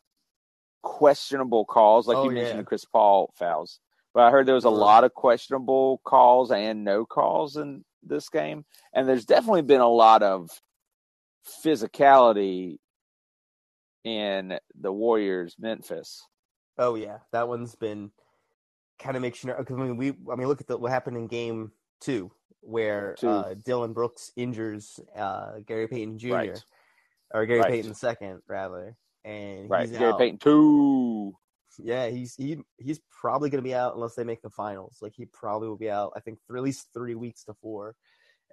questionable 0.83 1.64
calls, 1.64 2.09
like 2.09 2.16
Oh, 2.16 2.24
you 2.24 2.33
mentioned, 2.33 2.57
yeah. 2.57 2.62
the 2.62 2.66
Chris 2.66 2.85
Paul 2.85 3.33
fouls. 3.38 3.78
But 4.12 4.24
I 4.24 4.31
heard 4.33 4.46
there 4.46 4.57
was 4.57 4.64
a 4.64 4.70
lot 4.70 5.05
of 5.05 5.14
questionable 5.14 6.02
calls 6.05 6.50
and 6.50 6.85
no 6.85 7.07
calls 7.07 7.57
in 7.57 7.85
this 8.02 8.28
game, 8.28 8.64
and 8.92 9.09
there's 9.09 9.24
definitely 9.24 9.62
been 9.62 9.81
a 9.81 9.88
lot 9.88 10.22
of 10.24 10.50
physicality 11.64 12.78
in 14.05 14.59
the 14.78 14.92
Warriors 14.92 15.55
Memphis. 15.59 16.26
Oh 16.76 16.96
yeah, 16.96 17.18
that 17.31 17.48
one's 17.48 17.76
been 17.76 18.11
kind 18.98 19.16
of 19.16 19.22
makes 19.22 19.42
you 19.42 19.55
because 19.57 19.76
I 19.76 19.81
mean 19.81 19.96
we 19.96 20.09
I 20.31 20.35
mean 20.35 20.48
look 20.48 20.61
at 20.61 20.66
the, 20.66 20.76
what 20.76 20.90
happened 20.90 21.16
in 21.16 21.26
game 21.28 21.72
two 22.02 22.30
where 22.60 23.14
Two. 23.18 23.28
uh, 23.28 23.54
Dillon 23.64 23.92
Brooks 23.92 24.30
injures 24.36 25.00
uh, 25.16 25.58
Gary 25.66 25.88
Payton 25.88 26.18
Jr. 26.18 26.32
Right. 26.34 26.64
or 27.34 27.44
Gary 27.46 27.60
Right. 27.60 27.70
Payton 27.70 27.94
second 27.94 28.40
rather, 28.46 28.96
and 29.24 29.68
Right. 29.68 29.88
he's 29.88 29.98
Gary 29.98 30.12
out. 30.12 30.18
Payton 30.18 30.38
two. 30.38 31.34
Yeah, 31.78 32.08
he's 32.08 32.34
he 32.36 32.58
he's 32.78 33.00
probably 33.10 33.48
going 33.50 33.62
to 33.64 33.68
be 33.68 33.74
out 33.74 33.94
unless 33.94 34.14
they 34.14 34.24
make 34.24 34.42
the 34.42 34.50
finals. 34.50 34.98
Like 35.00 35.14
he 35.16 35.24
probably 35.26 35.68
will 35.68 35.76
be 35.78 35.90
out. 35.90 36.12
I 36.14 36.20
think 36.20 36.38
for 36.46 36.56
at 36.56 36.62
least 36.62 36.88
three 36.92 37.14
weeks 37.14 37.44
to 37.44 37.54
four, 37.54 37.96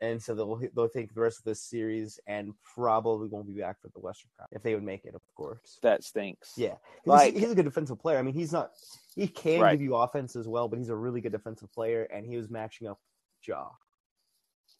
and 0.01 0.23
so 0.23 0.33
they'll 0.33 0.59
they'll 0.73 0.87
take 0.89 1.13
the 1.13 1.19
rest 1.21 1.39
of 1.39 1.43
this 1.43 1.61
series 1.61 2.17
and 2.27 2.53
probably 2.75 3.27
won't 3.27 3.45
be 3.47 3.59
back 3.59 3.81
for 3.81 3.89
the 3.93 3.99
Western 3.99 4.29
Conference 4.39 4.55
if 4.57 4.63
they 4.63 4.73
would 4.73 4.83
make 4.85 5.03
it, 5.05 5.13
of 5.15 5.21
course. 5.35 5.79
That 5.83 6.03
stinks. 6.05 6.53
Yeah, 6.55 6.75
Like- 7.05 7.33
he's, 7.33 7.43
he's 7.43 7.51
a 7.51 7.55
good 7.55 7.65
defensive 7.65 7.99
player. 7.99 8.17
I 8.17 8.21
mean, 8.21 8.33
he's 8.33 8.53
not. 8.53 8.71
He 9.15 9.27
can 9.27 9.59
Right. 9.59 9.71
give 9.73 9.81
you 9.81 9.95
offense 9.95 10.37
as 10.37 10.47
well, 10.47 10.69
but 10.69 10.79
he's 10.79 10.89
a 10.89 10.95
really 10.95 11.19
good 11.19 11.33
defensive 11.33 11.71
player, 11.73 12.03
and 12.03 12.25
he 12.25 12.37
was 12.37 12.49
matching 12.49 12.87
up 12.87 12.99
Ja. 13.47 13.69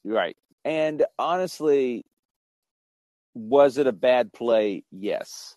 Right. 0.03 0.37
And 0.65 1.05
honestly, 1.17 2.05
was 3.33 3.77
it 3.77 3.87
a 3.87 3.91
bad 3.91 4.33
play? 4.33 4.83
Yes. 4.91 5.55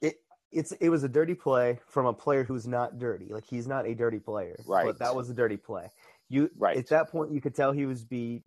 It 0.00 0.16
It's 0.50 0.72
it 0.72 0.88
was 0.90 1.04
a 1.04 1.08
dirty 1.08 1.34
play 1.34 1.80
from 1.86 2.06
a 2.06 2.12
player 2.12 2.44
who's 2.44 2.66
not 2.66 2.98
dirty. 2.98 3.32
Like 3.32 3.44
he's 3.44 3.66
not 3.66 3.86
a 3.86 3.94
dirty 3.94 4.18
player, 4.18 4.56
Right. 4.66 4.86
But 4.86 4.98
that 4.98 5.14
was 5.14 5.30
a 5.30 5.34
dirty 5.34 5.56
play. 5.56 5.90
You 6.28 6.50
Right. 6.56 6.76
at 6.76 6.88
that 6.88 7.10
point 7.10 7.32
you 7.32 7.40
could 7.40 7.54
tell 7.54 7.72
he 7.72 7.86
was 7.86 8.04
beat. 8.04 8.42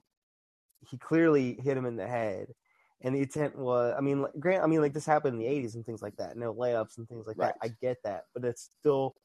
He 0.87 0.97
clearly 0.97 1.55
hit 1.55 1.77
him 1.77 1.85
in 1.85 1.95
the 1.95 2.07
head, 2.07 2.53
and 3.01 3.15
the 3.15 3.21
intent 3.21 3.57
was. 3.57 3.95
I 3.97 4.01
mean, 4.01 4.21
like, 4.21 4.33
grant. 4.39 4.63
I 4.63 4.67
mean, 4.67 4.81
like 4.81 4.93
this 4.93 5.05
happened 5.05 5.33
in 5.33 5.39
the 5.39 5.47
'80s 5.47 5.73
and 5.75 5.83
things 5.85 6.01
like 6.01 6.15
that. 6.17 6.37
No 6.37 6.53
layups 6.53 6.97
and 6.99 7.07
things 7.07 7.25
like 7.25 7.37
that. 7.37 7.55
I 7.63 7.69
get 7.81 7.97
that, 8.03 8.25
but 8.33 8.45
it's 8.45 8.69
still 8.79 9.15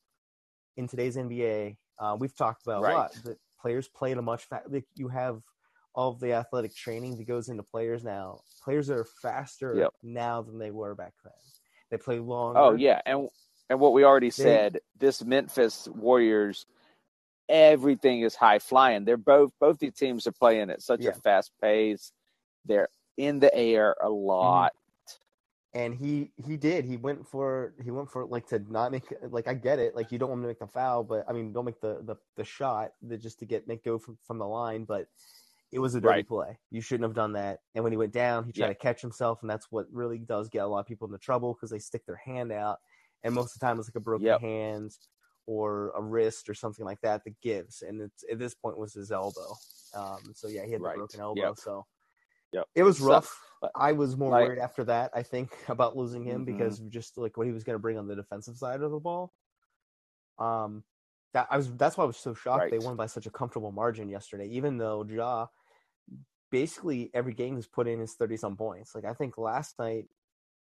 in 0.78 0.88
today's 0.88 1.16
NBA. 1.16 1.76
Uh, 1.98 2.16
we've 2.18 2.34
talked 2.34 2.62
about 2.62 2.82
Right. 2.82 2.92
a 2.94 2.96
lot 2.96 3.12
that 3.24 3.38
players 3.60 3.88
play 3.88 4.12
at 4.12 4.18
a 4.18 4.22
much 4.22 4.44
fa- 4.44 4.62
like 4.68 4.86
you 4.94 5.08
have 5.08 5.40
all 5.94 6.10
of 6.10 6.20
the 6.20 6.32
athletic 6.32 6.74
training 6.74 7.16
that 7.18 7.26
goes 7.26 7.48
into 7.48 7.62
players 7.62 8.04
now. 8.04 8.38
Players 8.62 8.90
are 8.90 9.04
faster 9.04 9.74
Yep. 9.76 9.92
now 10.02 10.42
than 10.42 10.58
they 10.58 10.70
were 10.70 10.94
back 10.94 11.14
then. 11.24 11.32
They 11.90 11.96
play 11.96 12.18
longer. 12.20 12.58
Oh 12.60 12.74
yeah, 12.74 13.00
and 13.04 13.28
and 13.68 13.78
what 13.80 13.92
we 13.92 14.04
already 14.04 14.30
said, 14.30 14.80
this 14.98 15.22
Memphis 15.24 15.88
Warriors, 15.88 16.66
everything 17.48 18.20
is 18.22 18.34
high 18.34 18.58
flying. 18.58 19.04
They're 19.04 19.16
both 19.16 19.52
both 19.60 19.78
these 19.78 19.94
teams 19.94 20.26
are 20.26 20.32
playing 20.32 20.70
at 20.70 20.82
such 20.82 21.00
Yeah. 21.02 21.10
a 21.10 21.14
fast 21.14 21.52
pace. 21.60 22.12
They're 22.64 22.88
in 23.16 23.40
the 23.40 23.52
air 23.54 23.96
a 24.00 24.08
lot. 24.08 24.72
And 25.72 25.94
he 25.94 26.32
he 26.36 26.56
did 26.56 26.84
he 26.84 26.96
went 26.96 27.26
for 27.26 27.74
he 27.82 27.90
went 27.90 28.10
for 28.10 28.24
like 28.26 28.46
to 28.46 28.58
not 28.68 28.90
make 28.90 29.12
like 29.30 29.46
i 29.46 29.54
get 29.54 29.78
it 29.78 29.94
like 29.94 30.10
you 30.10 30.18
don't 30.18 30.30
want 30.30 30.42
to 30.42 30.48
make 30.48 30.58
the 30.58 30.66
foul 30.66 31.04
but 31.04 31.24
i 31.28 31.32
mean 31.32 31.52
don't 31.52 31.64
make 31.64 31.80
the 31.80 32.00
the, 32.02 32.16
the 32.36 32.44
shot 32.44 32.92
the, 33.02 33.16
just 33.16 33.38
to 33.38 33.44
get 33.46 33.68
make 33.68 33.84
go 33.84 33.96
from, 33.98 34.18
from 34.26 34.38
the 34.38 34.46
line 34.46 34.84
but 34.84 35.06
it 35.72 35.78
was 35.78 35.94
a 35.94 36.00
dirty 36.00 36.14
Right. 36.14 36.26
play. 36.26 36.58
You 36.72 36.80
shouldn't 36.80 37.04
have 37.08 37.14
done 37.14 37.34
that. 37.34 37.60
And 37.76 37.84
when 37.84 37.92
he 37.92 37.96
went 37.96 38.12
down, 38.12 38.42
he 38.42 38.50
tried 38.50 38.66
Yeah. 38.66 38.72
to 38.72 38.78
catch 38.80 39.00
himself, 39.00 39.42
and 39.42 39.48
that's 39.48 39.68
what 39.70 39.86
really 39.92 40.18
does 40.18 40.48
get 40.48 40.64
a 40.64 40.66
lot 40.66 40.80
of 40.80 40.86
people 40.86 41.06
into 41.06 41.18
trouble 41.18 41.54
because 41.54 41.70
they 41.70 41.78
stick 41.78 42.04
their 42.06 42.16
hand 42.16 42.50
out, 42.50 42.80
and 43.22 43.32
most 43.32 43.54
of 43.54 43.60
the 43.60 43.66
time 43.66 43.78
it's 43.78 43.88
like 43.88 43.94
a 43.94 44.00
broken 44.00 44.26
Yep. 44.26 44.40
hand 44.40 44.98
or 45.46 45.92
a 45.96 46.02
wrist 46.02 46.48
or 46.48 46.54
something 46.54 46.84
like 46.84 47.00
that 47.02 47.22
that 47.22 47.40
gives. 47.40 47.82
And 47.82 48.00
it's, 48.00 48.24
at 48.28 48.40
this 48.40 48.52
point 48.52 48.78
was 48.78 48.94
his 48.94 49.12
elbow. 49.12 49.54
Um, 49.94 50.18
so 50.34 50.48
yeah, 50.48 50.64
he 50.64 50.72
had 50.72 50.80
the 50.80 50.86
Right. 50.86 50.96
broken 50.96 51.20
elbow. 51.20 51.40
Yep. 51.40 51.58
So 51.58 51.86
yeah, 52.50 52.62
it 52.74 52.82
was 52.82 53.00
rough. 53.00 53.40
I 53.74 53.92
was 53.92 54.16
more 54.16 54.30
like- 54.30 54.46
worried 54.48 54.58
after 54.58 54.84
that. 54.84 55.10
I 55.14 55.22
think 55.22 55.50
about 55.68 55.96
losing 55.96 56.24
him 56.24 56.42
Mhm. 56.42 56.46
because 56.46 56.78
just 56.80 57.18
like 57.18 57.36
what 57.36 57.46
he 57.46 57.52
was 57.52 57.64
going 57.64 57.74
to 57.74 57.80
bring 57.80 57.98
on 57.98 58.06
the 58.06 58.16
defensive 58.16 58.56
side 58.56 58.80
of 58.82 58.90
the 58.90 58.98
ball. 59.00 59.32
Um, 60.38 60.84
that 61.34 61.46
I 61.50 61.56
was. 61.58 61.70
That's 61.74 61.96
why 61.96 62.04
I 62.04 62.06
was 62.06 62.16
so 62.16 62.34
shocked 62.34 62.70
they 62.70 62.78
won 62.78 62.96
by 62.96 63.06
such 63.06 63.26
a 63.26 63.30
comfortable 63.30 63.70
margin 63.72 64.08
yesterday. 64.08 64.46
Even 64.48 64.78
though 64.78 65.04
Ja, 65.04 65.46
basically 66.50 67.10
every 67.14 67.34
game 67.34 67.56
he's 67.56 67.66
put 67.68 67.86
in 67.86 68.00
is 68.00 68.14
thirty 68.14 68.36
some 68.36 68.56
points. 68.56 68.94
Like 68.94 69.04
I 69.04 69.12
think 69.14 69.38
last 69.38 69.78
night 69.78 70.08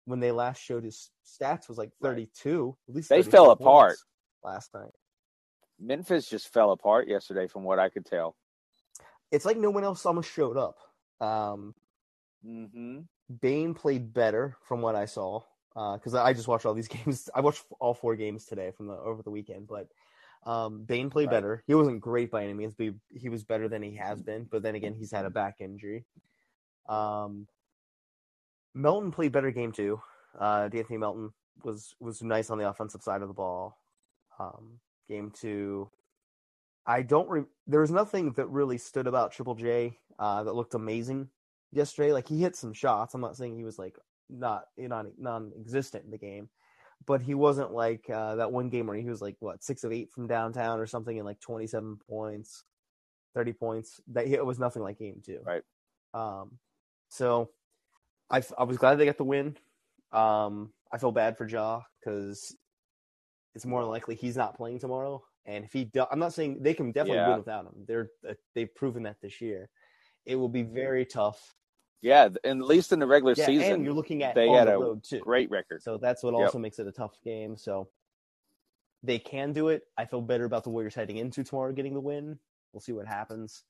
when 0.05 0.19
they 0.19 0.31
last 0.31 0.61
showed 0.61 0.83
his 0.83 1.09
stats 1.25 1.67
was 1.69 1.77
like 1.77 1.91
Right. 1.99 2.09
thirty 2.09 2.25
two. 2.35 2.77
At 2.89 2.95
least 2.95 3.09
They 3.09 3.23
fell 3.23 3.51
apart. 3.51 3.97
last 4.43 4.73
night. 4.73 4.91
Memphis 5.79 6.27
just 6.29 6.49
fell 6.49 6.71
apart 6.71 7.07
yesterday, 7.07 7.47
from 7.47 7.63
what 7.63 7.79
I 7.79 7.89
could 7.89 8.05
tell. 8.05 8.35
It's 9.31 9.45
like 9.45 9.57
no 9.57 9.71
one 9.71 9.83
else 9.83 10.05
almost 10.05 10.29
showed 10.31 10.57
up. 10.57 10.77
Um, 11.21 11.73
hmm 12.43 12.99
Bane 13.41 13.73
played 13.73 14.13
better 14.13 14.57
from 14.63 14.81
what 14.81 14.95
I 14.95 15.05
saw 15.05 15.41
because 15.73 16.13
I 16.15 16.33
just 16.33 16.47
watched 16.47 16.65
all 16.65 16.73
these 16.73 16.87
games. 16.89 17.29
I 17.33 17.41
watched 17.41 17.63
all 17.79 17.93
four 17.93 18.15
games 18.15 18.45
today 18.45 18.71
from 18.75 18.87
the 18.87 18.93
over 18.93 19.23
the 19.23 19.31
weekend, 19.31 19.67
but 19.67 19.87
um, 20.45 20.83
Bane 20.83 21.09
played 21.09 21.29
Right. 21.29 21.37
better. 21.37 21.63
He 21.67 21.75
wasn't 21.75 22.01
great 22.01 22.31
by 22.31 22.43
any 22.43 22.53
means, 22.53 22.73
but 22.73 22.87
he, 22.87 22.93
he 23.19 23.29
was 23.29 23.43
better 23.43 23.69
than 23.69 23.81
he 23.81 23.95
has 23.95 24.21
been. 24.21 24.45
But 24.51 24.63
then 24.63 24.75
again, 24.75 24.93
he's 24.95 25.11
had 25.11 25.25
a 25.25 25.29
back 25.29 25.57
injury. 25.61 26.05
Um, 26.89 27.47
Melton 28.73 29.11
played 29.11 29.31
better 29.31 29.51
game 29.51 29.71
two. 29.71 30.01
Uh, 30.37 30.67
D'Anthony 30.67 30.97
Melton 30.97 31.31
was 31.63 31.95
was 31.99 32.21
nice 32.21 32.49
on 32.49 32.57
the 32.57 32.69
offensive 32.69 33.01
side 33.03 33.21
of 33.21 33.27
the 33.27 33.33
ball. 33.33 33.77
Um, 34.39 34.79
game 35.07 35.31
two, 35.31 35.89
I 36.85 37.01
don't. 37.01 37.29
Re- 37.29 37.45
there 37.67 37.81
was 37.81 37.91
nothing 37.91 38.33
that 38.33 38.47
really 38.47 38.77
stood 38.77 39.07
about 39.07 39.31
Triple 39.31 39.55
J 39.55 39.99
uh, 40.19 40.43
that 40.43 40.53
looked 40.55 40.73
amazing 40.73 41.29
yesterday. 41.71 42.13
Like 42.13 42.27
he 42.27 42.39
hit 42.39 42.55
some 42.55 42.73
shots. 42.73 43.13
I'm 43.13 43.21
not 43.21 43.37
saying 43.37 43.55
he 43.55 43.63
was 43.63 43.79
like 43.79 43.97
not 44.29 44.65
non 44.77 45.11
non-existent 45.17 46.05
in 46.05 46.11
the 46.11 46.17
game, 46.17 46.49
but 47.05 47.21
he 47.21 47.33
wasn't 47.33 47.71
like 47.71 48.09
uh, 48.09 48.35
that 48.35 48.51
one 48.51 48.69
game 48.69 48.87
where 48.87 48.97
he 48.97 49.09
was 49.09 49.21
like 49.21 49.35
what 49.39 49.63
six 49.63 49.83
of 49.83 49.91
eight 49.91 50.11
from 50.11 50.27
downtown 50.27 50.79
or 50.79 50.85
something 50.85 51.17
and 51.17 51.25
like 51.25 51.39
27 51.39 51.99
points, 52.09 52.63
30 53.35 53.53
points. 53.53 53.99
That 54.11 54.27
it 54.27 54.45
was 54.45 54.59
nothing 54.59 54.83
like 54.83 54.99
game 54.99 55.21
two. 55.25 55.39
Right. 55.45 55.63
Um, 56.13 56.59
so 57.09 57.49
I 58.29 58.41
I 58.57 58.63
was 58.63 58.77
glad 58.77 58.95
they 58.95 59.05
got 59.05 59.17
the 59.17 59.23
win. 59.23 59.57
Um, 60.11 60.73
I 60.91 60.97
feel 60.97 61.11
bad 61.11 61.37
for 61.37 61.47
Ja 61.47 61.81
because 61.99 62.55
it's 63.55 63.65
more 63.65 63.83
likely 63.83 64.15
he's 64.15 64.37
not 64.37 64.55
playing 64.55 64.79
tomorrow. 64.79 65.23
And 65.45 65.65
if 65.65 65.73
he, 65.73 65.85
do, 65.85 66.05
I'm 66.11 66.19
not 66.19 66.33
saying 66.33 66.61
they 66.61 66.73
can 66.73 66.91
definitely 66.91 67.17
Yeah. 67.17 67.29
win 67.29 67.37
without 67.39 67.65
him. 67.65 67.73
They're 67.87 68.09
uh, 68.27 68.33
they've 68.53 68.73
proven 68.75 69.03
that 69.03 69.17
this 69.21 69.41
year. 69.41 69.69
It 70.25 70.35
will 70.35 70.49
be 70.49 70.61
very 70.63 71.05
tough. 71.05 71.55
Yeah, 72.01 72.29
at 72.43 72.57
least 72.57 72.91
in 72.91 72.99
the 72.99 73.07
regular 73.07 73.35
Yeah, 73.35 73.45
season, 73.45 73.73
and 73.73 73.83
you're 73.85 73.93
looking 73.93 74.23
at 74.23 74.35
they 74.35 74.49
had 74.49 74.67
the 74.67 74.73
a 74.73 74.95
too. 75.03 75.21
great 75.21 75.49
record. 75.51 75.83
So 75.83 75.97
that's 75.97 76.23
what 76.23 76.33
Yep. 76.33 76.43
also 76.43 76.59
makes 76.59 76.79
it 76.79 76.87
a 76.87 76.91
tough 76.91 77.15
game. 77.23 77.57
So 77.57 77.89
they 79.03 79.19
can 79.19 79.53
do 79.53 79.69
it. 79.69 79.83
I 79.97 80.05
feel 80.05 80.21
better 80.21 80.45
about 80.45 80.63
the 80.63 80.69
Warriors 80.69 80.95
heading 80.95 81.17
into 81.17 81.43
tomorrow 81.43 81.71
getting 81.71 81.93
the 81.93 81.99
win. 81.99 82.39
We'll 82.73 82.81
see 82.81 82.91
what 82.93 83.07
happens. 83.07 83.63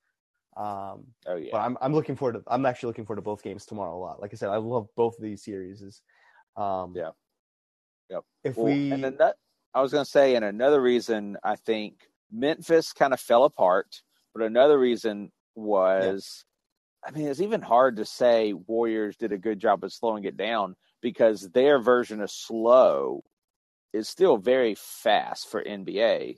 Um, 0.55 1.07
Oh 1.25 1.35
yeah, 1.35 1.51
but 1.51 1.59
I'm 1.59 1.77
I'm 1.81 1.93
looking 1.93 2.15
forward 2.15 2.33
to 2.33 2.43
I'm 2.47 2.65
actually 2.65 2.87
looking 2.87 3.05
forward 3.05 3.17
to 3.17 3.21
both 3.21 3.43
games 3.43 3.65
tomorrow 3.65 3.95
a 3.95 3.99
lot. 3.99 4.21
Like 4.21 4.33
I 4.33 4.35
said, 4.37 4.49
I 4.49 4.57
love 4.57 4.87
both 4.95 5.17
of 5.17 5.23
these 5.23 5.43
series. 5.43 6.01
Um, 6.57 6.93
Yeah. 6.95 7.11
Yep. 8.09 8.23
If 8.43 8.57
Well, 8.57 8.65
we 8.65 8.91
and 8.91 9.03
then 9.03 9.15
that, 9.19 9.37
I 9.73 9.81
was 9.81 9.91
going 9.91 10.03
to 10.03 10.09
say, 10.09 10.35
and 10.35 10.43
another 10.43 10.81
reason 10.81 11.37
I 11.43 11.55
think 11.55 12.09
Memphis 12.31 12.91
kind 12.91 13.13
of 13.13 13.19
fell 13.21 13.45
apart, 13.45 14.01
but 14.33 14.43
another 14.43 14.77
reason 14.77 15.31
was, 15.55 16.45
I 17.05 17.11
mean, 17.11 17.27
it's 17.27 17.41
even 17.41 17.61
hard 17.61 17.97
to 17.97 18.05
say 18.05 18.53
Warriors 18.53 19.17
did 19.17 19.31
a 19.31 19.37
good 19.37 19.59
job 19.59 19.83
of 19.83 19.91
slowing 19.91 20.23
it 20.25 20.37
down 20.37 20.75
because 21.01 21.49
their 21.49 21.79
version 21.79 22.21
of 22.21 22.29
slow 22.29 23.23
is 23.93 24.07
still 24.07 24.37
very 24.37 24.75
fast 24.75 25.49
for 25.49 25.63
NBA, 25.63 26.37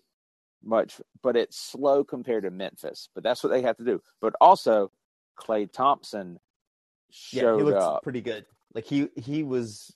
much, 0.63 1.01
but 1.21 1.35
it's 1.35 1.57
slow 1.57 2.03
compared 2.03 2.43
to 2.43 2.51
Memphis. 2.51 3.09
But 3.13 3.23
that's 3.23 3.43
what 3.43 3.49
they 3.49 3.61
have 3.61 3.77
to 3.77 3.83
do. 3.83 4.01
But 4.21 4.33
also, 4.39 4.91
Klay 5.37 5.71
Thompson 5.71 6.39
yeah, 7.31 7.41
showed 7.41 7.57
he 7.57 7.63
looked 7.63 7.81
up. 7.81 8.03
pretty 8.03 8.21
good. 8.21 8.45
Like 8.73 8.85
he 8.85 9.09
he 9.15 9.43
was 9.43 9.93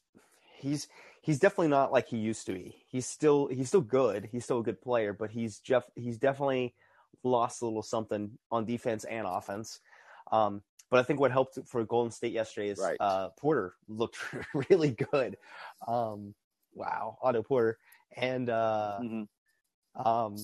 he's 0.57 0.87
he's 1.21 1.39
definitely 1.39 1.69
not 1.69 1.91
like 1.91 2.07
he 2.07 2.17
used 2.17 2.45
to 2.47 2.53
be. 2.53 2.75
He's 2.87 3.05
still 3.05 3.47
he's 3.47 3.69
still 3.69 3.81
good. 3.81 4.29
He's 4.31 4.43
still 4.43 4.59
a 4.59 4.63
good 4.63 4.81
player, 4.81 5.13
but 5.13 5.31
he's 5.31 5.59
Jeff 5.59 5.85
he's 5.95 6.17
definitely 6.17 6.75
lost 7.23 7.61
a 7.61 7.65
little 7.65 7.81
something 7.81 8.31
on 8.51 8.65
defense 8.65 9.03
and 9.03 9.25
offense. 9.25 9.79
Um, 10.31 10.61
but 10.89 10.99
I 10.99 11.03
think 11.03 11.19
what 11.19 11.31
helped 11.31 11.57
for 11.65 11.83
Golden 11.83 12.11
State 12.11 12.31
yesterday 12.33 12.69
is 12.69 12.79
Right. 12.79 12.97
uh, 12.99 13.29
Porter 13.37 13.75
looked 13.87 14.17
really 14.69 14.91
good. 15.11 15.37
Um, 15.87 16.33
wow, 16.73 17.17
Otto 17.21 17.43
Porter 17.43 17.77
and 18.15 18.49
uh, 18.49 18.99
Mhm. 19.01 19.27
um, 19.95 20.37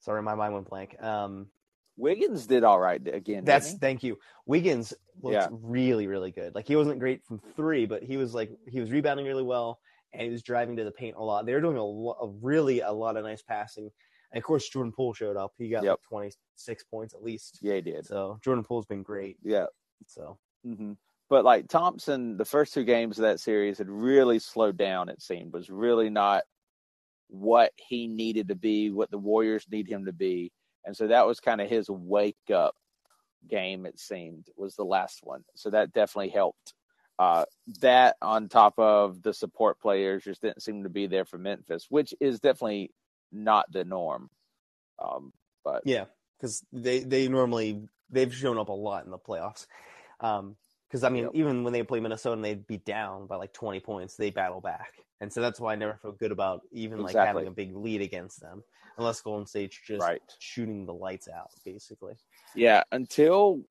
sorry, 0.00 0.22
my 0.22 0.34
mind 0.34 0.54
went 0.54 0.68
blank. 0.68 1.00
Um, 1.02 1.48
Wiggins 1.96 2.48
did 2.48 2.64
all 2.64 2.80
right 2.80 3.00
again. 3.06 3.44
that's 3.44 3.74
thank 3.74 4.02
you. 4.02 4.18
Wiggins 4.46 4.92
looked 5.22 5.34
Yeah. 5.34 5.48
really, 5.52 6.08
really 6.08 6.32
good. 6.32 6.52
Like 6.54 6.66
he 6.66 6.74
wasn't 6.74 6.98
great 6.98 7.24
from 7.24 7.38
three, 7.54 7.86
but 7.86 8.02
he 8.02 8.16
was 8.16 8.34
like 8.34 8.50
he 8.68 8.80
was 8.80 8.90
rebounding 8.90 9.26
really 9.26 9.44
well 9.44 9.78
and 10.12 10.22
he 10.22 10.30
was 10.30 10.42
driving 10.42 10.74
to 10.76 10.84
the 10.84 10.90
paint 10.90 11.14
a 11.16 11.22
lot. 11.22 11.46
They 11.46 11.54
were 11.54 11.60
doing 11.60 11.76
a, 11.76 11.84
lo- 11.84 12.16
a 12.20 12.26
really 12.44 12.80
a 12.80 12.90
lot 12.90 13.16
of 13.16 13.22
nice 13.24 13.42
passing. 13.42 13.92
And 14.34 14.40
of 14.42 14.44
course, 14.44 14.68
Jordan 14.68 14.92
Poole 14.92 15.14
showed 15.14 15.36
up. 15.36 15.52
He 15.56 15.68
got 15.70 15.84
Yep. 15.84 15.92
like 15.92 16.02
twenty 16.02 16.32
six 16.56 16.82
points 16.84 17.14
at 17.14 17.22
least. 17.22 17.60
yeah, 17.62 17.76
he 17.76 17.80
did. 17.80 18.04
So 18.04 18.38
Jordan 18.42 18.64
Poole's 18.64 18.84
been 18.84 19.04
great. 19.04 19.38
Yeah. 19.42 19.66
So 20.06 20.38
hmm 20.64 20.92
But 21.30 21.44
like 21.44 21.68
Thompson, 21.68 22.36
the 22.36 22.44
first 22.44 22.74
two 22.74 22.84
games 22.84 23.16
of 23.18 23.22
that 23.22 23.38
series 23.40 23.78
had 23.78 23.88
really 23.88 24.40
slowed 24.40 24.76
down. 24.76 25.08
It 25.08 25.22
seemed 25.22 25.52
was 25.52 25.70
really 25.70 26.10
not 26.10 26.42
what 27.28 27.72
he 27.76 28.08
needed 28.08 28.48
to 28.48 28.56
be, 28.56 28.90
what 28.90 29.10
the 29.10 29.18
Warriors 29.18 29.66
need 29.70 29.88
him 29.88 30.04
to 30.06 30.12
be, 30.12 30.52
and 30.84 30.96
so 30.96 31.06
that 31.06 31.26
was 31.26 31.38
kind 31.40 31.60
of 31.60 31.70
his 31.70 31.88
wake 31.88 32.36
up 32.52 32.74
game. 33.48 33.86
It 33.86 33.98
seemed 34.00 34.48
was 34.56 34.74
the 34.74 34.84
last 34.84 35.20
one, 35.22 35.44
so 35.54 35.70
that 35.70 35.92
definitely 35.92 36.30
helped. 36.30 36.74
Uh, 37.20 37.44
that 37.80 38.16
on 38.20 38.48
top 38.48 38.74
of 38.76 39.22
the 39.22 39.32
support 39.32 39.80
players 39.80 40.24
just 40.24 40.42
didn't 40.42 40.62
seem 40.62 40.82
to 40.82 40.88
be 40.88 41.06
there 41.06 41.24
for 41.24 41.38
Memphis, 41.38 41.86
which 41.88 42.12
is 42.20 42.40
definitely 42.40 42.90
not 43.34 43.70
the 43.72 43.84
norm. 43.84 44.30
Um, 44.98 45.32
but 45.64 45.82
yeah, 45.84 46.04
because 46.38 46.64
they 46.72 47.00
they 47.00 47.28
normally 47.28 47.88
they've 48.10 48.34
shown 48.34 48.58
up 48.58 48.68
a 48.68 48.72
lot 48.72 49.04
in 49.04 49.10
the 49.10 49.18
playoffs. 49.18 49.66
Um, 50.20 50.56
because 50.88 51.02
I 51.02 51.08
mean, 51.08 51.24
Yep. 51.24 51.32
even 51.34 51.64
when 51.64 51.72
they 51.72 51.82
play 51.82 51.98
Minnesota 51.98 52.34
and 52.34 52.44
they'd 52.44 52.66
be 52.66 52.78
down 52.78 53.26
by 53.26 53.36
like 53.36 53.52
twenty 53.52 53.80
points, 53.80 54.16
they 54.16 54.30
battle 54.30 54.60
back, 54.60 54.92
and 55.20 55.32
so 55.32 55.40
that's 55.40 55.58
why 55.58 55.72
I 55.72 55.76
never 55.76 55.98
feel 56.00 56.12
good 56.12 56.30
about 56.30 56.62
even 56.70 57.00
like 57.00 57.16
having 57.16 57.48
a 57.48 57.50
big 57.50 57.74
lead 57.74 58.00
against 58.00 58.40
them, 58.40 58.62
unless 58.96 59.20
Golden 59.20 59.46
State's 59.46 59.76
just 59.84 60.02
right. 60.02 60.22
shooting 60.38 60.86
the 60.86 60.94
lights 60.94 61.28
out, 61.28 61.50
basically. 61.64 62.14
Yeah, 62.54 62.84
until 62.92 63.62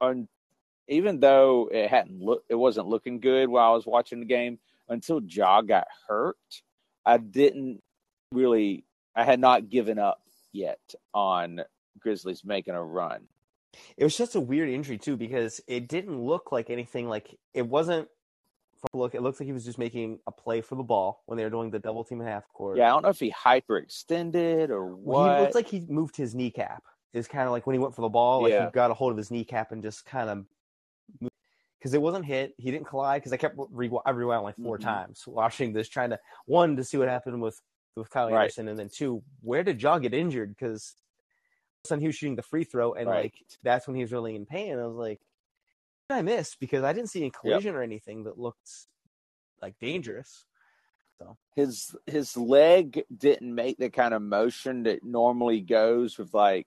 un, 0.00 0.28
even 0.86 1.18
though 1.18 1.68
it 1.72 1.90
hadn't 1.90 2.20
look 2.20 2.44
it 2.48 2.54
wasn't 2.54 2.86
looking 2.86 3.18
good 3.18 3.48
while 3.48 3.72
I 3.72 3.74
was 3.74 3.86
watching 3.86 4.20
the 4.20 4.26
game 4.26 4.60
until 4.88 5.20
Ja 5.20 5.62
got 5.62 5.88
hurt, 6.06 6.36
I 7.04 7.16
didn't 7.18 7.82
really 8.38 8.84
I 9.14 9.24
had 9.24 9.40
not 9.40 9.68
given 9.68 9.98
up 9.98 10.20
yet 10.52 10.80
on 11.14 11.62
Grizzlies 11.98 12.44
making 12.44 12.74
a 12.74 12.82
run. 12.82 13.22
It 13.96 14.04
was 14.04 14.16
just 14.16 14.34
a 14.34 14.40
weird 14.40 14.68
injury 14.68 14.98
too 14.98 15.16
because 15.16 15.60
it 15.66 15.88
didn't 15.88 16.20
look 16.20 16.52
like 16.52 16.70
anything. 16.70 17.08
Like 17.08 17.36
it 17.54 17.66
wasn't. 17.66 18.08
Look, 18.92 19.16
it 19.16 19.22
looks 19.22 19.40
like 19.40 19.48
he 19.48 19.52
was 19.52 19.64
just 19.64 19.76
making 19.78 20.20
a 20.28 20.32
play 20.32 20.60
for 20.60 20.76
the 20.76 20.84
ball 20.84 21.24
when 21.26 21.36
they 21.36 21.42
were 21.42 21.50
doing 21.50 21.68
the 21.68 21.80
double 21.80 22.04
team 22.04 22.20
and 22.20 22.28
half 22.28 22.44
court. 22.52 22.76
Yeah, 22.78 22.84
I 22.86 22.88
don't 22.90 23.02
know 23.02 23.08
if 23.08 23.18
he 23.18 23.32
hyperextended 23.32 24.68
or 24.70 24.94
Well, 24.94 25.24
what. 25.24 25.34
he 25.36 25.42
looks 25.42 25.54
like 25.56 25.66
he 25.66 25.80
moved 25.88 26.16
his 26.16 26.32
kneecap. 26.32 26.84
It's 27.12 27.26
kind 27.26 27.46
of 27.46 27.50
like 27.50 27.66
when 27.66 27.74
he 27.74 27.80
went 27.80 27.96
for 27.96 28.02
the 28.02 28.08
ball, 28.08 28.42
like 28.42 28.52
Yeah. 28.52 28.66
he 28.66 28.70
got 28.70 28.92
a 28.92 28.94
hold 28.94 29.10
of 29.10 29.16
his 29.18 29.32
kneecap 29.32 29.72
and 29.72 29.82
just 29.82 30.04
kind 30.04 30.30
of 30.30 31.30
because 31.80 31.92
it 31.92 32.00
wasn't 32.00 32.24
hit. 32.24 32.54
He 32.56 32.70
didn't 32.70 32.86
collide 32.86 33.20
because 33.20 33.32
I 33.32 33.36
kept 33.36 33.56
re- 33.70 33.90
I 34.06 34.10
rewound 34.10 34.44
like 34.44 34.56
4 34.56 34.78
Mhm. 34.78 34.82
times 34.82 35.24
watching 35.26 35.72
this, 35.72 35.88
trying 35.88 36.10
to 36.10 36.20
one 36.46 36.76
to 36.76 36.84
see 36.84 36.98
what 36.98 37.08
happened 37.08 37.42
with 37.42 37.60
with 37.98 38.10
Kyle 38.10 38.30
Right. 38.30 38.42
Anderson, 38.42 38.68
and 38.68 38.78
then 38.78 38.88
two, 38.88 39.22
where 39.40 39.62
did 39.62 39.82
Ja 39.82 39.98
get 39.98 40.14
injured? 40.14 40.50
Because 40.50 40.94
sudden 41.84 42.00
he 42.00 42.06
was 42.08 42.16
shooting 42.16 42.36
the 42.36 42.42
free 42.42 42.64
throw, 42.64 42.94
and 42.94 43.08
Right. 43.08 43.24
like 43.24 43.34
that's 43.62 43.86
when 43.86 43.96
he 43.96 44.02
was 44.02 44.12
really 44.12 44.34
in 44.36 44.46
pain. 44.46 44.78
I 44.78 44.86
was 44.86 44.96
like, 44.96 45.20
I 46.10 46.22
missed 46.22 46.58
because 46.60 46.84
I 46.84 46.92
didn't 46.92 47.10
see 47.10 47.20
any 47.20 47.30
collision 47.30 47.74
or 47.74 47.82
anything 47.82 48.24
that 48.24 48.38
looked 48.38 48.70
like 49.60 49.78
dangerous. 49.78 50.44
So 51.18 51.36
his 51.56 51.96
his 52.06 52.36
leg 52.36 53.04
didn't 53.14 53.54
make 53.54 53.76
the 53.78 53.90
kind 53.90 54.14
of 54.14 54.22
motion 54.22 54.84
that 54.84 55.02
normally 55.04 55.60
goes 55.60 56.16
with 56.16 56.32
like 56.32 56.66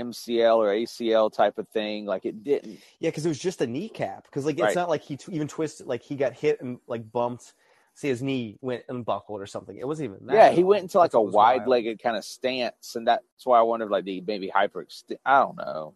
MCL 0.00 0.58
or 0.58 0.68
ACL 0.68 1.32
type 1.32 1.56
of 1.58 1.68
thing. 1.68 2.04
Like 2.04 2.26
it 2.26 2.44
didn't. 2.44 2.80
Yeah, 2.98 3.08
because 3.10 3.24
it 3.24 3.30
was 3.30 3.38
just 3.38 3.62
a 3.62 3.66
kneecap. 3.66 4.24
Because 4.24 4.44
like 4.44 4.56
it's 4.56 4.62
Right. 4.62 4.76
not 4.76 4.90
like 4.90 5.02
he 5.02 5.16
t- 5.16 5.32
even 5.32 5.48
twisted, 5.48 5.86
like 5.86 6.02
he 6.02 6.16
got 6.16 6.34
hit 6.34 6.60
and 6.60 6.78
like 6.86 7.10
bumped. 7.10 7.54
Say 7.96 8.08
his 8.08 8.22
knee 8.22 8.58
went 8.60 8.84
unbuckled 8.88 9.40
or 9.40 9.46
something. 9.46 9.76
It 9.76 9.86
wasn't 9.88 10.10
even 10.14 10.26
that. 10.26 10.34
yeah, 10.34 10.50
he 10.50 10.62
went 10.62 10.82
into 10.82 10.98
like 10.98 11.06
That's 11.06 11.14
a 11.14 11.20
wild. 11.20 11.60
wide-legged 11.60 12.02
kind 12.02 12.16
of 12.16 12.24
stance, 12.24 12.94
and 12.94 13.08
that's 13.08 13.24
why 13.44 13.58
I 13.58 13.62
wondered 13.62 13.90
like 13.90 14.04
the 14.04 14.16
he 14.16 14.20
maybe 14.20 14.48
hyperextend? 14.54 15.16
I 15.24 15.40
don't 15.40 15.56
know. 15.56 15.94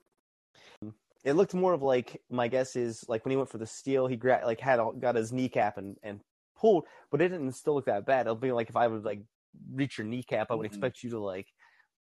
It 1.23 1.35
looked 1.35 1.53
more 1.53 1.75
of 1.75 1.83
like 1.83 2.23
my 2.31 2.49
guess 2.49 2.75
is 2.77 3.05
like 3.07 3.25
when 3.25 3.31
he 3.31 3.37
went 3.37 3.51
for 3.51 3.59
the 3.59 3.67
steal, 3.67 4.07
he 4.07 4.17
gra- 4.17 4.43
like 4.45 4.61
had 4.61 4.81
all, 4.81 4.93
got 4.93 5.15
his 5.15 5.33
kneecap 5.33 5.77
and 5.77 5.97
and 6.03 6.21
pulled, 6.57 6.87
but 7.11 7.21
it 7.21 7.29
didn't 7.29 7.53
still 7.53 7.75
look 7.75 7.85
that 7.85 8.07
bad. 8.07 8.23
It'll 8.23 8.35
be 8.37 8.53
like 8.53 8.71
if 8.71 8.77
I 8.77 8.87
would 8.87 9.05
like 9.05 9.21
reach 9.75 9.99
your 9.99 10.07
kneecap, 10.07 10.51
I 10.51 10.55
would 10.55 10.65
Mhm. 10.65 10.67
expect 10.73 11.03
you 11.03 11.11
to 11.11 11.19
like 11.19 11.49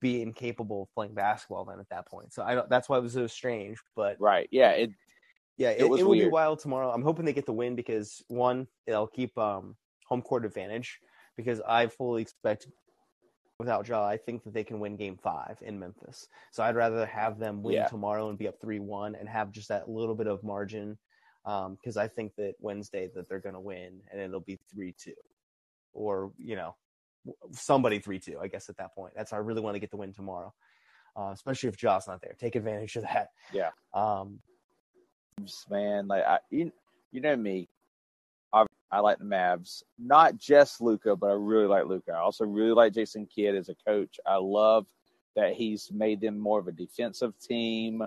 be 0.02 0.24
incapable 0.24 0.84
of 0.84 0.94
playing 0.96 1.14
basketball 1.14 1.66
then 1.66 1.80
at 1.80 1.90
that 1.90 2.08
point. 2.08 2.34
So 2.34 2.42
I 2.44 2.56
don't, 2.56 2.70
that's 2.70 2.90
why 2.90 2.98
it 2.98 3.02
was 3.02 3.14
so 3.14 3.28
strange. 3.28 3.78
But 3.96 4.20
Right? 4.20 4.48
Yeah. 4.52 4.72
It. 4.72 4.90
yeah, 5.58 5.70
It 5.70 5.82
it, 5.82 5.90
was 5.90 6.02
it 6.02 6.04
will 6.04 6.14
be 6.14 6.28
wild 6.28 6.60
tomorrow. 6.60 6.90
I'm 6.92 7.04
hoping 7.04 7.26
they 7.26 7.34
get 7.34 7.46
the 7.46 7.54
win 7.54 7.76
because 7.76 8.24
one, 8.28 8.68
it'll 8.88 9.08
keep 9.08 9.38
um, 9.38 9.78
home 10.14 10.22
court 10.22 10.46
advantage 10.46 11.00
because 11.36 11.60
I 11.68 11.88
fully 11.88 12.22
expect 12.22 12.68
without 13.58 13.88
Ja, 13.88 14.06
I 14.06 14.18
think 14.18 14.44
that 14.44 14.54
they 14.54 14.64
can 14.64 14.80
win 14.80 14.96
game 14.96 15.18
five 15.18 15.58
in 15.62 15.80
Memphis. 15.80 16.28
So 16.52 16.62
I'd 16.62 16.76
rather 16.76 17.04
have 17.08 17.40
them 17.40 17.64
win 17.64 17.74
Yeah. 17.76 17.88
tomorrow 17.88 18.30
and 18.30 18.38
be 18.38 18.48
up 18.48 18.60
three 18.62 18.80
one 18.80 19.16
and 19.16 19.28
have 19.28 19.52
just 19.52 19.70
that 19.70 19.90
little 19.90 20.14
bit 20.16 20.28
of 20.28 20.44
margin. 20.44 20.98
because 21.44 21.98
I 21.98 22.08
think 22.08 22.36
that 22.36 22.54
Wednesday 22.60 23.10
that 23.16 23.28
they're 23.28 23.40
gonna 23.40 23.60
win 23.60 24.02
and 24.12 24.22
it'll 24.22 24.40
be 24.40 24.60
three 24.72 24.94
two. 24.94 25.16
Or, 25.94 26.32
you 26.38 26.56
know, 26.56 26.76
somebody 27.52 28.00
three 28.00 28.20
two, 28.20 28.40
I 28.40 28.48
guess 28.48 28.70
at 28.70 28.78
that 28.78 28.94
point. 28.94 29.14
That's 29.16 29.34
I 29.34 29.38
really 29.38 29.62
want 29.62 29.76
to 29.76 29.80
get 29.80 29.90
the 29.92 29.98
win 29.98 30.14
tomorrow. 30.14 30.54
Uh, 31.16 31.32
especially 31.34 31.70
if 31.70 31.76
Ja's 31.78 32.08
not 32.08 32.22
there. 32.22 32.36
Take 32.40 32.56
advantage 32.56 32.96
of 32.98 33.04
that. 33.04 33.32
Yeah. 33.52 33.72
Um 33.94 34.40
man. 35.70 36.08
Like 36.08 36.24
I, 36.24 36.40
you, 36.52 36.72
you 37.12 37.22
know 37.22 37.36
me, 37.36 37.68
I, 38.94 39.00
like 39.00 39.20
the 39.20 39.26
Mavs. 39.26 39.84
Not 39.98 40.38
just 40.38 40.82
Luka, 40.82 41.16
but 41.16 41.30
I 41.30 41.34
really 41.34 41.68
like 41.68 41.86
Luka. 41.86 42.12
I 42.12 42.20
also 42.20 42.46
really 42.46 42.74
like 42.74 42.94
Jason 42.94 43.26
Kidd 43.26 43.56
as 43.56 43.70
a 43.70 43.76
coach. 43.88 44.20
I 44.26 44.38
love 44.38 44.86
that 45.36 45.54
he's 45.54 45.90
made 45.92 46.22
them 46.22 46.38
more 46.38 46.60
of 46.60 46.68
a 46.68 46.72
defensive 46.72 47.34
team. 47.40 48.04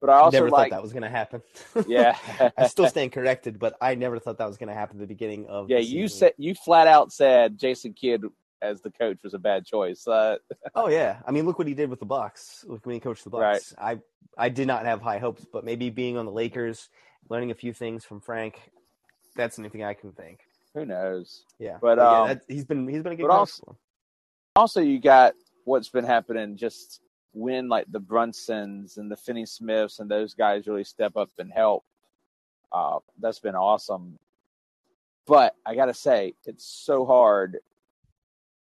But 0.00 0.10
I 0.10 0.18
also 0.18 0.36
never 0.36 0.50
like, 0.50 0.70
thought 0.70 0.76
that 0.76 0.82
was 0.82 0.92
going 0.92 1.04
to 1.04 1.08
happen. 1.08 1.42
yeah, 1.86 2.16
I 2.58 2.66
still 2.66 2.88
stand 2.88 3.12
corrected, 3.12 3.58
but 3.58 3.74
I 3.80 3.94
never 3.94 4.18
thought 4.18 4.38
that 4.38 4.46
was 4.46 4.58
going 4.58 4.68
to 4.68 4.74
happen 4.74 4.98
at 4.98 5.00
the 5.00 5.06
beginning 5.06 5.46
of. 5.46 5.70
yeah. 5.70 5.78
the 5.78 5.84
You 5.84 6.08
said 6.08 6.34
you 6.36 6.54
flat 6.54 6.86
out 6.86 7.12
said 7.12 7.58
Jason 7.58 7.94
Kidd 7.94 8.22
as 8.60 8.80
the 8.80 8.90
coach 8.90 9.18
was 9.22 9.34
a 9.34 9.38
bad 9.38 9.64
choice. 9.64 10.06
Uh, 10.06 10.36
Oh 10.74 10.88
yeah, 10.88 11.20
I 11.26 11.30
mean, 11.30 11.46
look 11.46 11.58
what 11.58 11.68
he 11.68 11.74
did 11.74 11.88
with 11.88 12.00
the 12.00 12.06
Bucks. 12.06 12.64
Look 12.66 12.84
when 12.84 12.94
he 12.94 13.00
coached 13.00 13.24
the 13.24 13.30
Bucks. 13.30 13.74
Right. 13.78 13.98
I 14.36 14.46
I 14.46 14.48
did 14.48 14.66
not 14.66 14.84
have 14.84 15.00
high 15.00 15.18
hopes, 15.18 15.46
but 15.50 15.64
maybe 15.64 15.90
being 15.90 16.16
on 16.16 16.26
the 16.26 16.32
Lakers, 16.32 16.88
learning 17.30 17.50
a 17.50 17.54
few 17.54 17.72
things 17.72 18.04
from 18.04 18.20
Frank, 18.20 18.60
that's 19.36 19.58
anything 19.58 19.82
I 19.84 19.94
can 19.94 20.12
think. 20.12 20.40
who 20.74 20.84
knows? 20.84 21.44
Yeah, 21.58 21.78
But, 21.80 21.98
yeah, 21.98 22.20
um, 22.20 22.28
that, 22.28 22.42
he's 22.48 22.64
been 22.64 22.88
he's 22.88 23.02
been 23.02 23.12
a 23.12 23.16
good 23.16 23.28
but 23.28 23.30
also- 23.34 23.76
also 24.56 24.80
you 24.80 24.98
got 25.00 25.34
what's 25.64 25.88
been 25.88 26.04
happening 26.04 26.56
just 26.56 27.00
when 27.32 27.68
like 27.68 27.86
the 27.90 28.00
Brunsons 28.00 28.96
and 28.98 29.10
the 29.10 29.16
Finney 29.16 29.46
Smiths 29.46 29.98
and 29.98 30.10
those 30.10 30.34
guys 30.34 30.66
really 30.66 30.84
step 30.84 31.16
up 31.16 31.30
and 31.38 31.50
help. 31.52 31.84
Uh, 32.72 32.98
that's 33.20 33.38
been 33.40 33.54
awesome. 33.54 34.18
But 35.26 35.56
I 35.64 35.74
gotta 35.74 35.94
say, 35.94 36.34
it's 36.44 36.64
so 36.64 37.04
hard. 37.06 37.58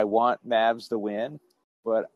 I 0.00 0.04
want 0.04 0.46
Mavs 0.48 0.88
to 0.90 0.98
win, 0.98 1.38
but 1.84 2.06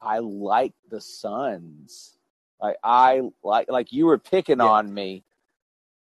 I 0.00 0.18
like 0.20 0.72
the 0.90 1.00
Suns. 1.00 2.16
Like 2.62 2.76
I 2.84 3.22
like 3.42 3.70
like 3.70 3.92
you 3.92 4.06
were 4.06 4.18
picking 4.18 4.58
Yeah. 4.58 4.66
on 4.66 4.92
me. 4.94 5.22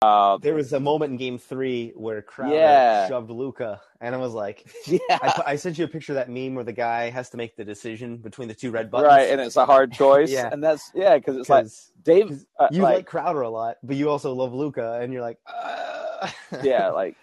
Uh, 0.04 0.38
There 0.38 0.54
was 0.54 0.74
a 0.74 0.80
moment 0.80 1.12
in 1.12 1.18
Game 1.18 1.38
Three 1.38 1.94
where 1.96 2.22
Crowder 2.22 2.56
Yeah. 2.56 3.08
shoved 3.08 3.30
Luka, 3.30 3.82
and 4.02 4.14
I 4.14 4.18
was 4.18 4.34
like, 4.34 4.66
yeah, 4.88 5.00
I, 5.10 5.44
I 5.48 5.56
sent 5.56 5.78
you 5.78 5.86
a 5.86 5.88
picture 5.88 6.12
of 6.12 6.16
that 6.16 6.30
meme 6.30 6.56
where 6.56 6.64
the 6.66 6.74
guy 6.74 7.10
has 7.10 7.30
to 7.30 7.38
make 7.38 7.56
the 7.56 7.64
decision 7.64 8.18
between 8.18 8.48
the 8.50 8.54
two 8.54 8.70
red 8.72 8.92
buttons. 8.92 9.08
right, 9.08 9.30
and 9.30 9.40
it's 9.40 9.56
a 9.56 9.66
hard 9.66 9.92
choice, 10.04 10.32
Yeah. 10.32 10.50
and 10.52 10.62
that's 10.64 10.92
yeah, 10.94 11.18
because 11.18 11.38
it's 11.38 11.50
like 11.50 11.64
'Cause 11.66 11.92
Dave. 12.04 12.28
'cause 12.30 12.46
Uh, 12.60 12.68
you 12.72 12.82
like, 12.82 12.96
like 12.96 13.06
Crowder 13.06 13.42
a 13.42 13.50
lot, 13.50 13.78
but 13.84 13.96
you 13.96 14.10
also 14.10 14.34
love 14.34 14.54
Luka, 14.54 15.00
and 15.02 15.14
you're 15.14 15.22
like, 15.22 15.40
uh... 15.48 16.30
yeah, 16.62 16.90
like 17.02 17.16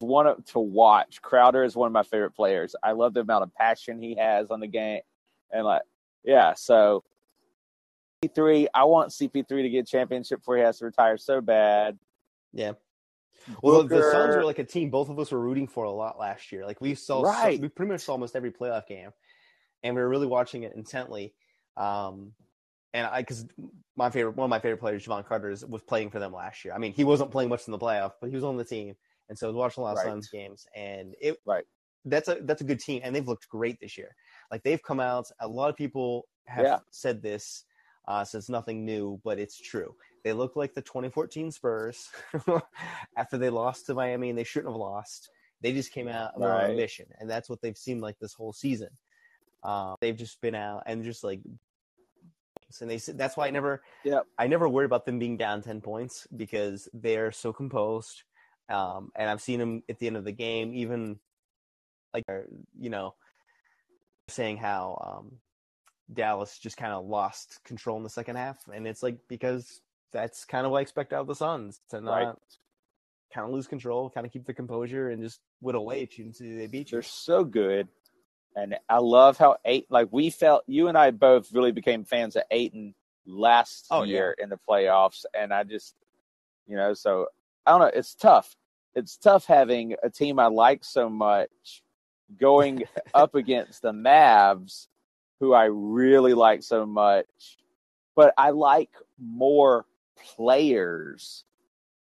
one 0.00 0.26
of, 0.26 0.44
to 0.46 0.58
watch. 0.58 1.22
Crowder 1.22 1.62
is 1.64 1.76
one 1.76 1.86
of 1.86 1.92
my 1.92 2.02
favorite 2.02 2.32
players. 2.34 2.74
I 2.82 2.92
love 2.92 3.14
the 3.14 3.20
amount 3.20 3.44
of 3.44 3.54
passion 3.54 4.00
he 4.02 4.16
has 4.16 4.50
on 4.50 4.58
the 4.60 4.66
game, 4.66 5.02
and 5.52 5.64
like, 5.64 5.82
yeah. 6.24 6.54
So, 6.54 7.04
CP3, 8.24 8.66
I 8.74 8.84
want 8.84 9.10
CP3 9.10 9.46
to 9.48 9.68
get 9.70 9.86
championship 9.86 10.40
before 10.40 10.56
he 10.56 10.62
has 10.62 10.78
to 10.78 10.84
retire 10.86 11.16
so 11.16 11.40
bad. 11.40 11.98
Yeah. 12.52 12.72
Well, 13.62 13.82
the 13.82 13.88
Booker- 13.88 14.10
Suns 14.10 14.36
were 14.36 14.44
like 14.44 14.58
a 14.58 14.64
team 14.64 14.90
both 14.90 15.08
of 15.08 15.18
us 15.18 15.32
were 15.32 15.40
rooting 15.40 15.66
for 15.66 15.84
a 15.84 15.90
lot 15.90 16.18
last 16.18 16.52
year. 16.52 16.66
Like 16.66 16.80
we 16.80 16.94
saw, 16.94 17.22
Right. 17.22 17.58
we 17.60 17.68
pretty 17.68 17.90
much 17.92 18.02
saw 18.02 18.12
almost 18.12 18.36
every 18.36 18.52
playoff 18.52 18.86
game, 18.86 19.10
and 19.82 19.94
we 19.96 20.02
were 20.02 20.08
really 20.08 20.26
watching 20.26 20.64
it 20.64 20.74
intently. 20.74 21.34
Um, 21.78 22.34
and 22.92 23.06
I, 23.06 23.22
because 23.22 23.46
my 23.96 24.10
favorite, 24.10 24.36
one 24.36 24.44
of 24.44 24.50
my 24.50 24.58
favorite 24.58 24.80
players, 24.80 25.06
Jevon 25.06 25.24
Carter, 25.24 25.50
is, 25.50 25.64
was 25.64 25.80
playing 25.82 26.10
for 26.10 26.18
them 26.18 26.32
last 26.34 26.64
year. 26.64 26.74
I 26.74 26.78
mean, 26.78 26.92
he 26.92 27.04
wasn't 27.04 27.30
playing 27.30 27.48
much 27.48 27.66
in 27.66 27.72
the 27.72 27.78
playoff, 27.78 28.12
but 28.20 28.28
he 28.28 28.34
was 28.34 28.44
on 28.44 28.58
the 28.58 28.64
team, 28.64 28.94
and 29.30 29.38
so 29.38 29.46
I 29.46 29.48
was 29.48 29.56
watching 29.56 29.80
a 29.82 29.84
lot 29.84 29.92
of 29.92 29.98
Right. 29.98 30.06
Suns 30.06 30.28
games, 30.28 30.66
and 30.74 31.14
it, 31.20 31.38
Right. 31.46 31.64
That's 32.06 32.28
a 32.28 32.36
that's 32.42 32.60
a 32.62 32.64
good 32.64 32.80
team, 32.80 33.00
and 33.04 33.14
they've 33.14 33.26
looked 33.28 33.48
great 33.48 33.78
this 33.80 33.96
year. 33.98 34.14
Like 34.50 34.62
they've 34.62 34.82
come 34.82 35.00
out. 35.00 35.30
A 35.40 35.46
lot 35.48 35.68
of 35.70 35.76
people 35.76 36.26
have 36.46 36.64
Yeah. 36.64 36.78
said 36.90 37.20
this, 37.22 37.64
uh, 38.08 38.24
so 38.24 38.38
it's 38.38 38.48
nothing 38.48 38.84
new, 38.84 39.20
but 39.24 39.38
it's 39.38 39.58
true. 39.60 39.94
They 40.24 40.32
look 40.32 40.56
like 40.56 40.74
the 40.74 40.82
2014 40.82 41.50
Spurs 41.50 42.08
after 43.16 43.38
they 43.38 43.50
lost 43.50 43.86
to 43.86 43.94
Miami 43.94 44.30
and 44.30 44.38
they 44.38 44.44
shouldn't 44.44 44.72
have 44.72 44.80
lost. 44.80 45.30
They 45.62 45.72
just 45.72 45.92
came 45.92 46.08
out 46.08 46.38
with 46.38 46.48
Right. 46.48 46.64
on 46.64 46.70
a 46.70 46.74
mission, 46.74 47.06
and 47.18 47.28
that's 47.28 47.48
what 47.50 47.60
they've 47.60 47.76
seemed 47.76 48.00
like 48.00 48.18
this 48.18 48.32
whole 48.34 48.52
season. 48.52 48.88
Um, 49.62 49.94
they've 50.00 50.16
just 50.16 50.40
been 50.40 50.54
out 50.54 50.84
and 50.86 51.04
just 51.04 51.22
like, 51.22 51.40
and 52.80 52.90
they 52.90 52.98
said 52.98 53.18
that's 53.18 53.36
why 53.36 53.46
I 53.46 53.50
never, 53.50 53.82
Yep. 54.04 54.26
I 54.38 54.46
never 54.46 54.68
worry 54.68 54.86
about 54.86 55.04
them 55.04 55.18
being 55.18 55.36
down 55.36 55.60
10 55.60 55.80
points 55.80 56.26
because 56.34 56.88
they're 56.94 57.32
so 57.32 57.52
composed. 57.52 58.22
Um, 58.68 59.10
and 59.16 59.28
I've 59.28 59.42
seen 59.42 59.58
them 59.58 59.82
at 59.88 59.98
the 59.98 60.06
end 60.06 60.16
of 60.16 60.24
the 60.24 60.32
game, 60.32 60.72
even 60.74 61.18
like, 62.14 62.24
uh, 62.28 62.42
you 62.78 62.88
know, 62.88 63.14
saying 64.28 64.56
how 64.56 65.18
um, 65.18 65.32
Dallas 66.12 66.58
just 66.58 66.76
kind 66.76 66.92
of 66.92 67.06
lost 67.06 67.60
control 67.64 67.96
in 67.96 68.02
the 68.02 68.10
second 68.10 68.36
half, 68.36 68.58
and 68.72 68.86
it's 68.86 69.02
like 69.02 69.18
because 69.28 69.80
that's 70.12 70.44
kind 70.44 70.66
of 70.66 70.72
what 70.72 70.78
I 70.78 70.82
expect 70.82 71.12
out 71.12 71.20
of 71.20 71.26
the 71.28 71.34
Suns 71.34 71.80
to 71.90 72.00
not 72.00 72.10
Right. 72.12 72.34
kind 73.32 73.46
of 73.46 73.52
lose 73.52 73.68
control, 73.68 74.10
kind 74.10 74.26
of 74.26 74.32
keep 74.32 74.44
the 74.44 74.54
composure, 74.54 75.10
and 75.10 75.22
just 75.22 75.40
whittle 75.60 75.82
away 75.82 76.02
at 76.02 76.18
you 76.18 76.24
until 76.26 76.56
they 76.56 76.66
beat 76.66 76.90
you. 76.90 76.96
They're 76.96 77.02
so 77.02 77.44
good, 77.44 77.88
and 78.56 78.76
I 78.88 78.98
love 78.98 79.38
how 79.38 79.56
eight. 79.64 79.86
Like 79.90 80.08
we 80.10 80.30
felt, 80.30 80.64
you 80.66 80.88
and 80.88 80.98
I 80.98 81.10
both 81.12 81.52
really 81.52 81.72
became 81.72 82.04
fans 82.04 82.34
of 82.36 82.42
Ayton 82.50 82.94
last 83.26 83.86
Oh, 83.90 84.02
year 84.02 84.34
in 84.38 84.48
the 84.48 84.58
playoffs, 84.68 85.24
and 85.38 85.52
I 85.54 85.62
just, 85.62 85.94
you 86.66 86.76
know, 86.76 86.92
so 86.94 87.26
I 87.66 87.70
don't 87.70 87.80
know. 87.80 87.86
It's 87.94 88.14
tough. 88.14 88.56
It's 88.96 89.16
tough 89.16 89.44
having 89.46 89.94
a 90.02 90.10
team 90.10 90.40
I 90.40 90.46
like 90.46 90.84
so 90.84 91.08
much 91.08 91.84
going 92.40 92.82
up 93.14 93.36
against 93.36 93.82
the 93.82 93.92
Mavs, 93.92 94.88
who 95.40 95.52
I 95.54 95.64
really 95.64 96.34
like 96.34 96.62
so 96.62 96.86
much, 96.86 97.58
but 98.14 98.34
I 98.38 98.50
like 98.50 98.90
more 99.18 99.86
players 100.36 101.44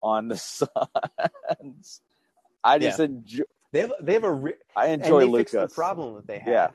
on 0.02 0.28
the 0.28 0.36
Suns. 0.36 2.00
I 2.62 2.78
just 2.78 3.00
enjoy. 3.00 3.44
They 3.72 3.80
have 3.80 3.92
they 4.00 4.12
have 4.12 4.24
a 4.24 4.32
re- 4.32 4.54
I 4.76 4.88
and 4.88 5.02
enjoy 5.02 5.26
they 5.26 5.38
fixed 5.38 5.54
the 5.54 5.68
problem 5.68 6.14
that 6.16 6.26
they 6.26 6.38
had. 6.38 6.50
Yeah. 6.52 6.68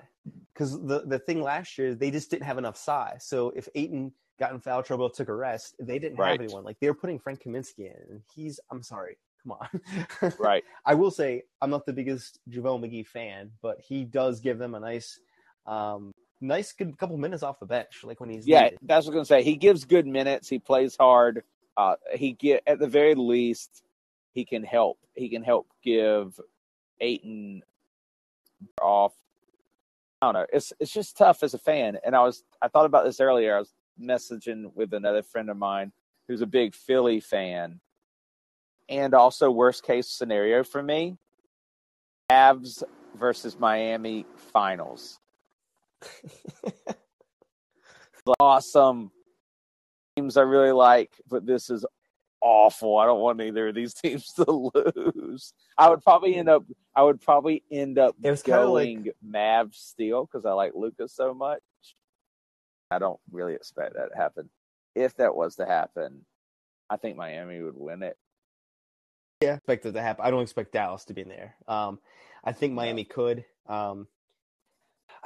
Because 0.53 0.71
the 0.81 1.03
the 1.05 1.19
thing 1.19 1.41
last 1.41 1.77
year, 1.77 1.93
they 1.93 2.09
just 2.11 2.31
didn't 2.31 2.45
have 2.45 2.57
enough 2.57 2.75
size. 2.77 3.23
So 3.25 3.51
if 3.55 3.69
Ayton 3.75 4.11
got 4.39 4.51
in 4.51 4.59
foul 4.59 4.83
trouble, 4.83 5.09
took 5.09 5.29
a 5.29 5.33
rest, 5.35 5.75
they 5.79 5.99
didn't 5.99 6.17
Right. 6.17 6.31
have 6.31 6.41
anyone. 6.41 6.63
Like 6.63 6.79
they 6.79 6.87
were 6.89 6.95
putting 6.95 7.19
Frank 7.19 7.43
Kaminsky 7.43 7.79
in, 7.91 7.95
and 8.09 8.21
he's 8.35 8.59
I'm 8.71 8.81
sorry, 8.81 9.17
come 9.43 9.51
on. 9.53 10.31
Right. 10.39 10.63
I 10.85 10.95
will 10.95 11.11
say 11.11 11.43
I'm 11.61 11.69
not 11.69 11.85
the 11.85 11.93
biggest 11.93 12.39
JaVale 12.49 12.81
McGee 12.83 13.05
fan, 13.07 13.51
but 13.61 13.79
he 13.79 14.03
does 14.03 14.39
give 14.39 14.57
them 14.57 14.73
a 14.73 14.79
nice, 14.79 15.19
um, 15.67 16.11
nice 16.41 16.71
good 16.73 16.97
couple 16.97 17.17
minutes 17.17 17.43
off 17.43 17.59
the 17.59 17.65
bench, 17.65 18.03
like 18.03 18.19
when 18.19 18.29
he's 18.29 18.47
Yeah, 18.47 18.63
needed. 18.65 18.79
that's 18.83 19.05
what 19.05 19.11
I'm 19.11 19.17
gonna 19.17 19.25
say. 19.25 19.43
He 19.43 19.55
gives 19.55 19.85
good 19.85 20.07
minutes. 20.07 20.47
He 20.49 20.59
plays 20.59 20.95
hard. 20.95 21.43
Uh, 21.75 21.95
he 22.13 22.33
get 22.33 22.63
at 22.65 22.79
the 22.79 22.87
very 22.87 23.15
least, 23.15 23.83
he 24.33 24.45
can 24.45 24.63
help. 24.63 24.99
He 25.15 25.29
can 25.29 25.43
help 25.43 25.67
give 25.83 26.39
Ayton 26.99 27.63
off. 28.81 29.13
I 30.21 30.27
don't 30.27 30.33
know. 30.33 30.45
It's 30.51 30.73
it's 30.79 30.91
just 30.91 31.17
tough 31.17 31.43
as 31.43 31.53
a 31.53 31.59
fan. 31.59 31.97
And 32.05 32.15
I 32.15 32.23
was 32.23 32.43
I 32.61 32.67
thought 32.67 32.85
about 32.85 33.05
this 33.05 33.19
earlier. 33.19 33.55
I 33.55 33.59
was 33.59 33.73
messaging 34.01 34.73
with 34.75 34.93
another 34.93 35.23
friend 35.23 35.49
of 35.49 35.57
mine 35.57 35.91
who's 36.27 36.41
a 36.41 36.47
big 36.47 36.75
Philly 36.75 37.19
fan, 37.19 37.79
and 38.89 39.13
also 39.13 39.49
worst 39.51 39.83
case 39.83 40.07
scenario 40.07 40.63
for 40.63 40.81
me, 40.83 41.17
Avs 42.31 42.83
versus 43.15 43.57
Miami 43.59 44.25
finals. 44.35 45.19
Awesome 48.39 49.11
teams 50.15 50.37
I 50.37 50.41
really 50.41 50.71
like, 50.71 51.11
but 51.29 51.45
this 51.45 51.69
is 51.69 51.85
awful. 52.41 52.97
I 52.97 53.05
don't 53.05 53.19
want 53.21 53.41
either 53.41 53.69
of 53.69 53.75
these 53.75 53.93
teams 54.01 54.33
to 54.33 54.45
lose. 54.51 55.53
I 55.77 55.89
would 55.89 56.01
probably 56.03 56.35
end 56.35 56.49
up. 56.49 56.63
I 56.95 57.03
would 57.03 57.21
probably 57.21 57.63
end 57.71 57.99
up 57.99 58.15
It 58.21 58.31
was 58.31 58.43
going 58.43 59.03
like- 59.05 59.15
Mavs 59.25 59.75
Steel 59.75 60.25
because 60.25 60.45
I 60.45 60.51
like 60.53 60.73
Lucas 60.75 61.13
so 61.13 61.33
much. 61.33 61.61
I 62.89 62.99
don't 62.99 63.19
really 63.31 63.53
expect 63.53 63.95
that 63.95 64.09
to 64.11 64.17
happen. 64.17 64.49
If 64.95 65.17
that 65.17 65.35
was 65.35 65.55
to 65.57 65.65
happen, 65.65 66.25
I 66.89 66.97
think 66.97 67.17
Miami 67.17 67.61
would 67.61 67.75
win 67.77 68.01
it. 68.01 68.17
Yeah, 69.41 69.55
expect 69.55 69.85
it 69.85 69.91
to 69.91 70.01
happen. 70.01 70.25
I 70.25 70.31
don't 70.31 70.41
expect 70.41 70.71
Dallas 70.71 71.05
to 71.05 71.13
be 71.13 71.21
in 71.21 71.29
there. 71.29 71.55
Um, 71.67 71.99
I 72.43 72.53
think 72.53 72.73
Miami 72.73 73.03
could. 73.03 73.45
Um, 73.67 74.07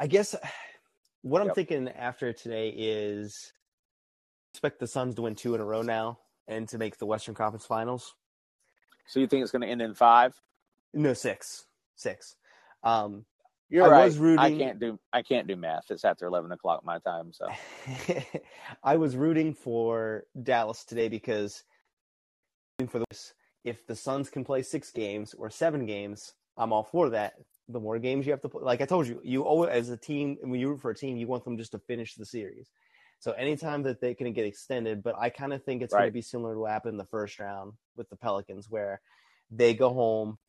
I 0.02 0.08
guess 0.08 0.36
what 1.22 1.42
I'm 1.42 1.48
Yep. 1.50 1.56
thinking 1.56 1.88
after 1.90 2.34
today 2.34 2.70
is 2.70 3.54
expect 4.54 4.80
the 4.80 4.88
Suns 4.88 5.16
to 5.16 5.22
win 5.22 5.36
two 5.36 5.54
in 5.56 5.62
a 5.62 5.66
row 5.66 5.84
now 5.84 6.20
and 6.48 6.68
to 6.70 6.80
make 6.80 6.98
the 6.98 7.06
Western 7.06 7.36
Conference 7.36 7.66
Finals. 7.66 8.16
So 9.08 9.20
you 9.20 9.28
think 9.28 9.44
it's 9.44 9.52
going 9.52 9.62
to 9.62 9.68
end 9.68 9.82
in 9.82 9.94
five? 9.94 10.34
No, 10.94 11.14
six, 11.14 11.68
six. 11.96 12.36
Um, 12.84 13.26
You're 13.70 13.86
I 13.86 13.90
right. 13.90 14.06
was 14.06 14.40
I 14.40 14.50
can't 14.50 14.80
do. 14.80 15.00
I 15.14 15.22
can't 15.22 15.48
do 15.48 15.56
math. 15.56 15.92
It's 15.92 16.04
after 16.04 16.26
eleven 16.26 16.52
o'clock 16.52 16.84
my 16.84 16.98
time. 17.00 17.32
So 17.32 17.48
I 18.84 18.98
was 18.98 19.16
rooting 19.16 19.54
for 19.54 20.24
Dallas 20.42 20.84
today 20.84 21.10
because 21.10 21.64
for 22.90 23.04
this, 23.10 23.34
if 23.64 23.86
the 23.86 23.96
Suns 23.96 24.30
can 24.30 24.44
play 24.44 24.64
six 24.64 24.92
games 24.92 25.36
or 25.36 25.50
seven 25.50 25.86
games, 25.86 26.34
I'm 26.58 26.74
all 26.74 26.84
for 26.84 27.12
that. 27.12 27.34
The 27.72 27.80
more 27.80 28.00
games 28.00 28.26
you 28.26 28.32
have 28.32 28.42
to 28.42 28.50
play, 28.50 28.64
like 28.64 28.82
I 28.82 28.86
told 28.86 29.08
you, 29.08 29.22
you 29.24 29.44
always 29.44 29.70
as 29.72 29.90
a 29.90 29.98
team 29.98 30.38
when 30.42 30.60
you 30.60 30.70
root 30.70 30.82
for 30.82 30.92
a 30.92 30.96
team, 30.96 31.18
you 31.18 31.28
want 31.28 31.44
them 31.46 31.58
just 31.58 31.72
to 31.72 31.80
finish 31.80 32.16
the 32.16 32.26
series. 32.26 32.70
So 33.20 33.32
anytime 33.34 33.84
that 33.84 34.02
they 34.02 34.16
can 34.16 34.34
get 34.34 34.46
extended, 34.46 35.04
but 35.04 35.16
I 35.18 35.30
kind 35.30 35.54
of 35.54 35.64
think 35.64 35.82
it's 35.82 35.94
going 35.94 36.08
to 36.08 36.12
be 36.12 36.24
similar 36.24 36.56
to 36.56 36.60
what 36.60 36.72
happened 36.72 36.94
in 36.94 36.98
the 36.98 37.06
first 37.06 37.40
round 37.40 37.74
with 37.96 38.10
the 38.10 38.16
Pelicans, 38.16 38.70
where 38.70 39.00
they 39.52 39.74
go 39.76 39.94
home, 39.94 40.40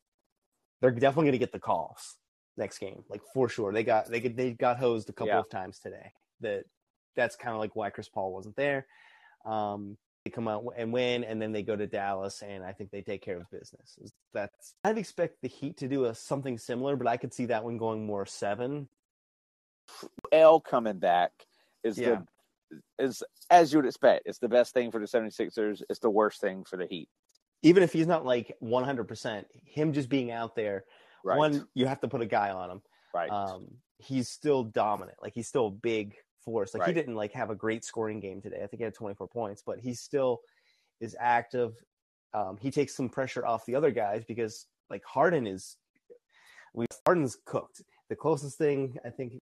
they're 0.81 0.91
definitely 0.91 1.25
going 1.25 1.33
to 1.33 1.37
get 1.37 1.51
the 1.51 1.59
calls 1.59 2.17
next 2.57 2.79
game, 2.79 3.03
like 3.09 3.21
for 3.33 3.47
sure. 3.47 3.71
They 3.71 3.83
got 3.83 4.07
they 4.07 4.19
get, 4.19 4.35
they 4.35 4.51
got 4.51 4.77
hosed 4.77 5.09
a 5.09 5.13
couple 5.13 5.33
Yeah. 5.33 5.39
of 5.39 5.49
times 5.49 5.79
today. 5.79 6.13
That 6.41 6.65
that's 7.15 7.35
kind 7.35 7.53
of 7.53 7.59
like 7.59 7.75
why 7.75 7.89
Chris 7.91 8.09
Paul 8.09 8.33
wasn't 8.33 8.55
there. 8.55 8.87
Um, 9.45 9.97
they 10.23 10.31
come 10.31 10.47
out 10.47 10.63
and 10.77 10.93
win, 10.93 11.23
and 11.23 11.41
then 11.41 11.51
they 11.51 11.63
go 11.63 11.75
to 11.75 11.85
Dallas, 11.87 12.41
and 12.41 12.63
I 12.63 12.71
think 12.71 12.91
they 12.91 13.01
take 13.01 13.21
care 13.21 13.37
of 13.37 13.49
business. 13.51 13.97
That's 14.33 14.73
I'd 14.83 14.97
expect 14.97 15.41
the 15.41 15.49
Heat 15.49 15.77
to 15.77 15.87
do 15.87 16.05
a 16.05 16.15
something 16.15 16.57
similar, 16.57 16.95
but 16.95 17.07
I 17.07 17.17
could 17.17 17.33
see 17.33 17.45
that 17.47 17.63
one 17.63 17.77
going 17.77 18.05
more 18.05 18.25
seven. 18.25 18.87
L 20.31 20.61
coming 20.61 20.99
back 20.99 21.31
is 21.83 21.97
Yeah. 21.97 22.21
the 22.21 22.25
is 22.97 23.21
as 23.51 23.71
you 23.71 23.79
would 23.79 23.85
expect. 23.85 24.23
It's 24.25 24.39
the 24.39 24.49
best 24.49 24.73
thing 24.73 24.89
for 24.91 24.99
the 24.99 25.05
76ers. 25.05 25.83
It's 25.89 25.99
the 25.99 26.09
worst 26.09 26.41
thing 26.41 26.63
for 26.63 26.77
the 26.77 26.87
Heat. 26.87 27.07
Even 27.61 27.83
if 27.83 27.93
he's 27.93 28.07
not 28.07 28.25
like 28.25 28.55
100%, 28.61 29.45
him 29.65 29.93
just 29.93 30.09
being 30.09 30.31
out 30.31 30.55
there, 30.55 30.85
Right. 31.23 31.37
one, 31.37 31.67
you 31.73 31.85
have 31.85 32.01
to 32.01 32.07
put 32.07 32.21
a 32.21 32.25
guy 32.25 32.49
on 32.49 32.69
him. 32.71 32.81
right. 33.13 33.29
Um, 33.29 33.67
he's 33.99 34.27
still 34.29 34.63
dominant. 34.63 35.17
Like 35.21 35.33
he's 35.33 35.47
still 35.47 35.67
a 35.67 35.71
big 35.71 36.15
force. 36.43 36.73
Like 36.73 36.87
he 36.87 36.93
didn't 36.93 37.15
like 37.15 37.31
have 37.33 37.49
a 37.49 37.55
great 37.55 37.83
scoring 37.85 38.19
game 38.19 38.41
today. 38.41 38.57
I 38.63 38.67
think 38.67 38.79
he 38.79 38.83
had 38.83 38.93
24 38.93 39.27
points, 39.27 39.63
but 39.65 39.79
he 39.79 39.93
still 39.93 40.41
is 40.99 41.15
active. 41.19 41.73
Um, 42.33 42.57
he 42.59 42.71
takes 42.71 42.95
some 42.95 43.09
pressure 43.09 43.45
off 43.45 43.65
the 43.65 43.75
other 43.75 43.91
guys 43.91 44.23
because 44.25 44.65
like 44.89 45.03
Harden 45.05 45.47
is, 45.47 45.77
we 46.73 46.85
Harden's 47.05 47.37
cooked. 47.45 47.81
The 48.09 48.15
closest 48.15 48.57
thing 48.57 48.97
I 49.05 49.09
think 49.09 49.39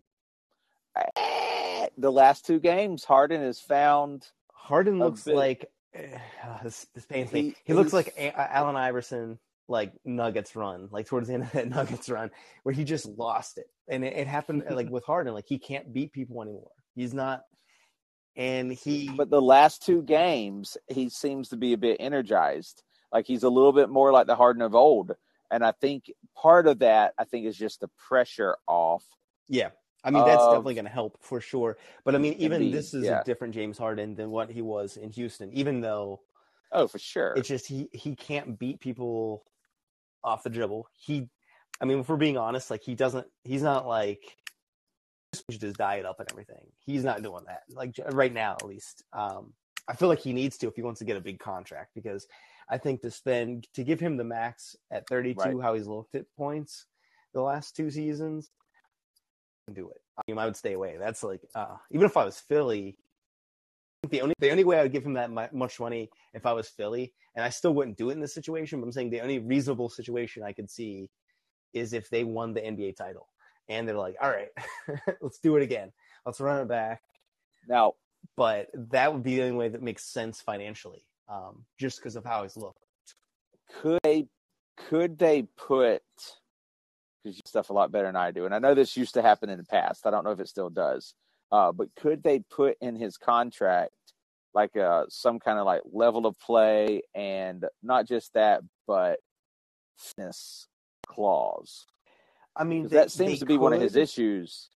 Eh, 0.97 1.87
the 1.99 2.11
last 2.11 2.45
two 2.45 2.59
games, 2.59 3.05
Harden 3.05 3.41
has 3.43 3.61
found 3.61 4.29
Harden 4.53 4.99
looks 4.99 5.23
bit. 5.25 5.37
like 5.37 5.71
eh, 5.95 6.19
this. 6.63 6.87
This 6.95 7.07
pains 7.07 7.33
me. 7.33 7.43
He- 7.43 7.57
He 7.65 7.75
looks 7.75 7.93
like 7.93 8.13
A- 8.19 8.37
Allen 8.57 8.77
Iverson, 8.77 9.39
like 9.69 9.93
Nuggets 10.05 10.57
run, 10.57 10.89
like 10.91 11.07
towards 11.07 11.29
the 11.29 11.35
end 11.35 11.45
of 11.45 11.53
that 11.53 11.69
Nuggets 11.77 12.09
run, 12.11 12.31
where 12.65 12.75
he 12.75 12.83
just 12.85 13.07
lost 13.07 13.57
it, 13.59 13.71
and 13.89 14.05
it, 14.05 14.15
it 14.17 14.27
happened 14.27 14.65
like 14.71 14.91
with 14.91 15.05
Harden, 15.05 15.33
like 15.33 15.47
he 15.47 15.59
can't 15.59 15.93
beat 15.93 16.13
people 16.13 16.43
anymore. 16.43 16.71
He's 16.95 17.15
not, 17.15 17.43
and 18.37 18.73
he. 18.73 19.11
but 19.17 19.31
the 19.31 19.43
last 19.43 19.85
two 19.85 20.03
games 20.03 20.77
he 20.89 21.09
seems 21.09 21.49
to 21.51 21.57
be 21.57 21.73
a 21.73 21.79
bit 21.79 21.97
energized 22.01 22.83
like 23.13 23.27
he's 23.27 23.43
a 23.43 23.49
little 23.49 23.73
bit 23.73 23.89
more 23.89 24.13
like 24.13 24.27
the 24.29 24.37
harden 24.37 24.63
of 24.63 24.75
old 24.75 25.17
and 25.51 25.65
i 25.65 25.73
think 25.73 26.13
part 26.37 26.69
of 26.69 26.79
that 26.79 27.13
i 27.19 27.25
think 27.25 27.45
is 27.45 27.57
just 27.57 27.81
the 27.81 27.89
pressure 28.09 28.57
off 28.69 29.05
yeah, 29.51 29.71
I 30.05 30.11
mean 30.13 30.25
that's 30.25 30.41
of- 30.43 30.53
definitely 30.53 30.75
going 30.75 30.85
to 30.87 30.93
help 30.93 31.19
for 31.21 31.41
sure. 31.41 31.77
But 32.05 32.15
I 32.15 32.19
mean, 32.19 32.35
even 32.35 32.71
this 32.71 32.95
is 32.95 33.05
yeah. 33.05 33.21
a 33.21 33.25
different 33.25 33.53
James 33.53 33.77
Harden 33.77 34.15
than 34.15 34.31
what 34.31 34.51
he 34.51 34.63
was 34.63 34.97
in 34.97 35.11
Houston. 35.11 35.53
Even 35.53 35.81
though 35.81 36.21
oh 36.73 36.87
for 36.87 37.01
sure 37.01 37.35
it's 37.37 37.49
just 37.49 37.67
he 37.67 37.89
he 37.93 38.15
can't 38.15 38.59
beat 38.59 38.81
people 38.81 39.45
off 40.23 40.45
the 40.45 40.51
dribble. 40.51 40.87
He, 40.97 41.29
I 41.81 41.85
mean, 41.85 41.99
if 41.99 42.09
we're 42.09 42.17
being 42.17 42.39
honest, 42.39 42.71
like 42.71 42.83
he 42.83 42.95
doesn't. 42.95 43.27
He's 43.43 43.63
not 43.63 43.89
like 43.89 44.23
changed 45.35 45.63
his 45.63 45.75
diet 45.75 46.07
up 46.07 46.21
and 46.21 46.31
everything. 46.31 46.67
He's 46.85 47.05
not 47.05 47.23
doing 47.23 47.45
that. 47.47 47.63
Like 47.71 47.97
right 48.13 48.33
now, 48.33 48.55
at 48.61 48.67
least. 48.67 49.05
Um, 49.13 49.53
I 49.89 49.95
feel 49.95 50.09
like 50.09 50.21
he 50.21 50.33
needs 50.33 50.57
to 50.59 50.69
if 50.69 50.77
he 50.77 50.83
wants 50.83 51.01
to 51.01 51.05
get 51.05 51.17
a 51.17 51.21
big 51.21 51.39
contract 51.39 51.91
because 51.95 52.27
I 52.69 52.79
think 52.79 53.01
to 53.03 53.11
spend 53.11 53.67
to 53.75 53.83
give 53.83 53.99
him 53.99 54.17
the 54.17 54.25
max 54.25 54.77
at 54.91 55.07
32, 55.09 55.41
Right. 55.41 55.63
how 55.63 55.75
he's 55.75 55.87
looked 55.87 56.15
at 56.15 56.27
points 56.37 56.87
the 57.33 57.41
last 57.41 57.77
two 57.77 57.91
seasons, 57.91 58.51
do 59.73 59.89
it. 59.91 60.01
I 60.19 60.23
mean, 60.27 60.39
I 60.39 60.45
would 60.45 60.57
stay 60.57 60.73
away. 60.75 60.97
That's 60.99 61.23
like 61.23 61.41
uh, 61.55 61.77
even 61.91 62.07
if 62.07 62.17
I 62.17 62.25
was 62.25 62.39
Philly, 62.41 62.99
the 64.09 64.21
only 64.21 64.35
the 64.39 64.51
only 64.51 64.65
way 64.65 64.79
I 64.79 64.83
would 64.83 64.93
give 64.93 65.05
him 65.05 65.15
that 65.15 65.31
much 65.53 65.81
money 65.81 66.11
if 66.35 66.47
I 66.47 66.53
was 66.53 66.69
Philly, 66.69 67.13
and 67.37 67.45
I 67.45 67.51
still 67.51 67.75
wouldn't 67.75 67.97
do 67.99 68.11
it 68.11 68.15
in 68.15 68.21
this 68.21 68.35
situation. 68.35 68.81
But 68.81 68.87
I'm 68.87 68.93
saying 68.93 69.11
the 69.11 69.21
only 69.21 69.39
reasonable 69.39 69.89
situation 69.89 70.43
I 70.43 70.53
could 70.53 70.71
see 70.71 71.09
is 71.73 71.93
if 71.93 72.11
they 72.11 72.25
won 72.25 72.53
the 72.53 72.61
NBA 72.61 72.97
title 72.97 73.29
and 73.71 73.89
they're 73.89 73.97
like, 73.97 74.17
all 74.21 74.29
right, 74.29 74.49
let's 75.23 75.39
do 75.39 75.57
it 75.57 75.63
again. 75.63 75.93
Let's 76.27 76.41
run 76.41 76.61
it 76.61 76.69
back. 76.69 77.01
now 77.67 77.95
But 78.37 78.69
that 78.75 79.15
would 79.15 79.23
be 79.23 79.37
the 79.37 79.45
only 79.45 79.57
way 79.57 79.69
that 79.69 79.83
makes 79.83 80.05
sense 80.05 80.43
financially, 80.43 81.05
um, 81.29 81.65
just 81.79 81.99
because 81.99 82.17
of 82.17 82.25
how 82.25 82.43
he's 82.43 82.57
looked. 82.57 82.85
could 83.81 84.01
they 84.03 84.27
could 84.77 85.19
they 85.19 85.43
put 85.57 86.03
because 87.23 87.37
you 87.37 87.43
stuff 87.47 87.71
a 87.71 87.73
lot 87.73 87.93
better 87.93 88.07
than 88.07 88.17
i 88.17 88.31
do 88.31 88.47
and 88.47 88.55
i 88.55 88.59
know 88.59 88.75
this 88.75 88.97
used 88.97 89.13
to 89.13 89.21
happen 89.21 89.51
in 89.51 89.59
the 89.59 89.65
past 89.65 90.07
i 90.07 90.11
don't 90.11 90.25
know 90.25 90.31
if 90.31 90.41
it 90.41 90.49
still 90.49 90.71
does 90.71 91.15
uh, 91.53 91.71
but 91.71 91.89
could 91.97 92.23
they 92.23 92.39
put 92.39 92.77
in 92.81 92.97
his 92.97 93.19
contract 93.19 93.93
like 94.55 94.75
uh, 94.77 95.05
some 95.09 95.39
kind 95.39 95.59
of 95.59 95.67
like 95.67 95.83
level 95.93 96.27
of 96.27 96.39
play 96.39 97.03
and 97.15 97.67
not 97.83 98.09
just 98.09 98.33
that 98.33 98.63
but 98.87 99.19
fitness 99.99 100.67
clause 101.07 101.87
I 102.57 102.65
mean, 102.65 102.85
they- 102.85 102.97
that 102.97 103.11
seems 103.11 103.39
to 103.41 103.47
be 103.47 103.57
one 103.59 103.73
of 103.73 103.81
his 103.81 103.97
issues. 103.97 104.69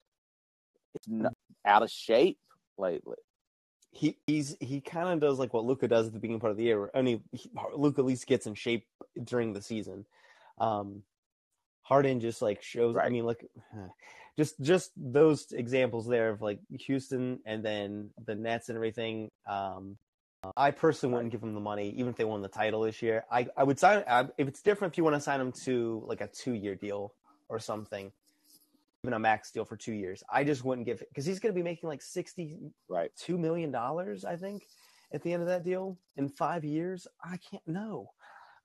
It's 0.96 1.08
not 1.08 1.34
out 1.66 1.84
of 1.84 1.90
shape 1.90 2.40
lately. 2.78 3.18
he 3.92 4.18
he's 4.28 4.56
he 4.60 4.82
kind 4.82 5.10
of 5.10 5.20
does 5.20 5.38
like 5.40 5.54
what 5.54 5.66
Luka 5.66 5.88
does 5.88 6.08
at 6.08 6.14
the 6.14 6.20
beginning 6.20 6.40
part 6.40 6.52
of 6.52 6.58
the 6.58 6.64
year. 6.64 6.80
Where 6.80 6.96
only 6.98 7.22
Luka 7.76 8.02
at 8.02 8.06
least 8.06 8.28
gets 8.28 8.48
in 8.48 8.54
shape 8.56 8.86
during 9.24 9.54
the 9.54 9.62
season. 9.62 10.06
Um, 10.60 11.04
Harden 11.84 12.20
just 12.20 12.42
like 12.42 12.62
shows. 12.64 12.96
I 12.96 13.10
mean, 13.10 13.26
like 13.26 13.46
just 14.38 14.60
just 14.62 14.92
those 14.98 15.52
examples 15.52 16.08
there 16.08 16.30
of 16.30 16.42
like 16.42 16.60
Houston 16.70 17.40
and 17.46 17.64
then 17.64 18.10
the 18.26 18.36
Nets 18.36 18.70
and 18.70 18.76
everything. 18.76 19.30
Um, 19.48 19.98
I 20.58 20.72
personally 20.72 21.14
wouldn't 21.16 21.32
give 21.32 21.42
him 21.44 21.54
the 21.54 21.60
money, 21.62 21.90
even 21.92 22.10
if 22.10 22.16
they 22.18 22.26
won 22.26 22.42
the 22.42 22.48
title 22.50 22.82
this 22.82 23.02
year. 23.02 23.26
I 23.32 23.48
I 23.58 23.64
would 23.64 23.80
sign 23.80 24.04
I, 24.08 24.28
if 24.38 24.48
it's 24.48 24.62
different 24.62 24.94
if 24.94 24.98
you 24.98 25.04
want 25.04 25.16
to 25.16 25.22
sign 25.22 25.40
him 25.42 25.52
to 25.66 26.04
like 26.06 26.22
a 26.22 26.28
two 26.28 26.54
year 26.54 26.76
deal 26.76 27.14
or 27.54 27.60
something. 27.60 28.12
Even 29.04 29.14
a 29.14 29.20
max 29.20 29.52
deal 29.52 29.66
for 29.66 29.76
two 29.76 29.94
years. 29.94 30.24
I 30.32 30.44
just 30.44 30.64
wouldn't 30.64 30.86
give 30.88 31.00
because 31.10 31.26
he's 31.26 31.40
going 31.40 31.54
to 31.54 31.58
be 31.60 31.64
making 31.64 31.90
like 31.90 32.02
sixty 32.02 32.58
Right. 32.88 33.12
two 33.18 33.38
million 33.38 33.70
dollars, 33.70 34.24
I 34.24 34.38
think, 34.38 34.64
at 35.14 35.22
the 35.22 35.34
end 35.34 35.42
of 35.44 35.50
that 35.50 35.64
deal 35.64 35.98
in 36.16 36.30
five 36.30 36.64
years. 36.64 37.06
I 37.24 37.38
can't 37.38 37.68
know. 37.68 38.12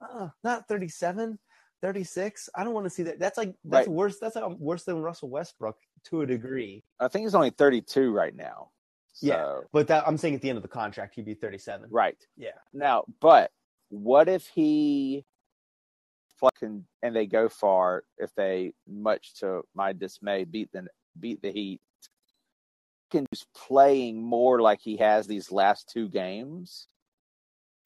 Uh, 0.01 0.29
not 0.45 0.69
37, 0.69 1.41
36. 1.83 2.49
I 2.55 2.63
don't 2.63 2.73
want 2.73 2.87
to 2.87 2.91
see 2.91 3.03
that. 3.03 3.19
That's 3.19 3.37
like 3.37 3.53
that's 3.65 3.89
Right. 3.89 3.95
worse. 3.95 4.19
That's 4.21 4.37
like 4.37 4.49
worse 4.59 4.85
than 4.85 5.03
Russell 5.03 5.29
Westbrook 5.29 5.77
to 6.05 6.21
a 6.23 6.27
degree. 6.27 6.85
I 7.01 7.09
think 7.09 7.25
he's 7.25 7.35
only 7.35 7.51
32 7.51 8.13
right 8.13 8.35
now. 8.35 8.71
Yeah. 9.21 9.59
But 9.73 9.89
that 9.89 10.07
I'm 10.07 10.17
saying 10.17 10.37
at 10.37 10.41
the 10.41 10.51
end 10.51 10.57
of 10.59 10.63
the 10.63 10.69
contract, 10.69 11.17
he'd 11.17 11.25
be 11.25 11.35
37. 11.35 11.89
Right. 11.91 12.17
Yeah. 12.37 12.51
Now, 12.73 13.05
but 13.21 13.51
what 13.89 14.29
if 14.29 14.47
he 14.47 15.25
fucking 16.41 16.85
and 17.03 17.17
they 17.17 17.27
go 17.27 17.49
far 17.49 18.05
if 18.19 18.35
they 18.35 18.73
much 18.89 19.35
to 19.41 19.63
my 19.75 19.93
dismay 19.93 20.45
beat 20.45 20.71
the 20.73 20.87
beat 21.19 21.43
the 21.43 21.51
Heat. 21.51 21.81
Can 23.11 23.27
just 23.33 23.47
playing 23.55 24.23
more 24.23 24.61
like 24.61 24.81
he 24.81 24.99
has 24.99 25.27
these 25.27 25.51
last 25.51 25.89
two 25.89 26.09
games. 26.09 26.89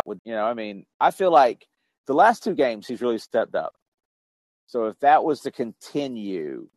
Would 0.04 0.20
you 0.24 0.34
know 0.34 0.44
I 0.44 0.54
mean 0.54 0.84
I 1.00 1.10
feel 1.10 1.30
like 1.30 1.66
the 2.06 2.14
last 2.14 2.42
two 2.42 2.54
games 2.54 2.86
he's 2.86 3.02
really 3.02 3.18
stepped 3.18 3.54
up. 3.54 3.74
So 4.66 4.86
if 4.86 4.98
that 5.00 5.24
was 5.24 5.40
to 5.40 5.50
continue 5.50 6.68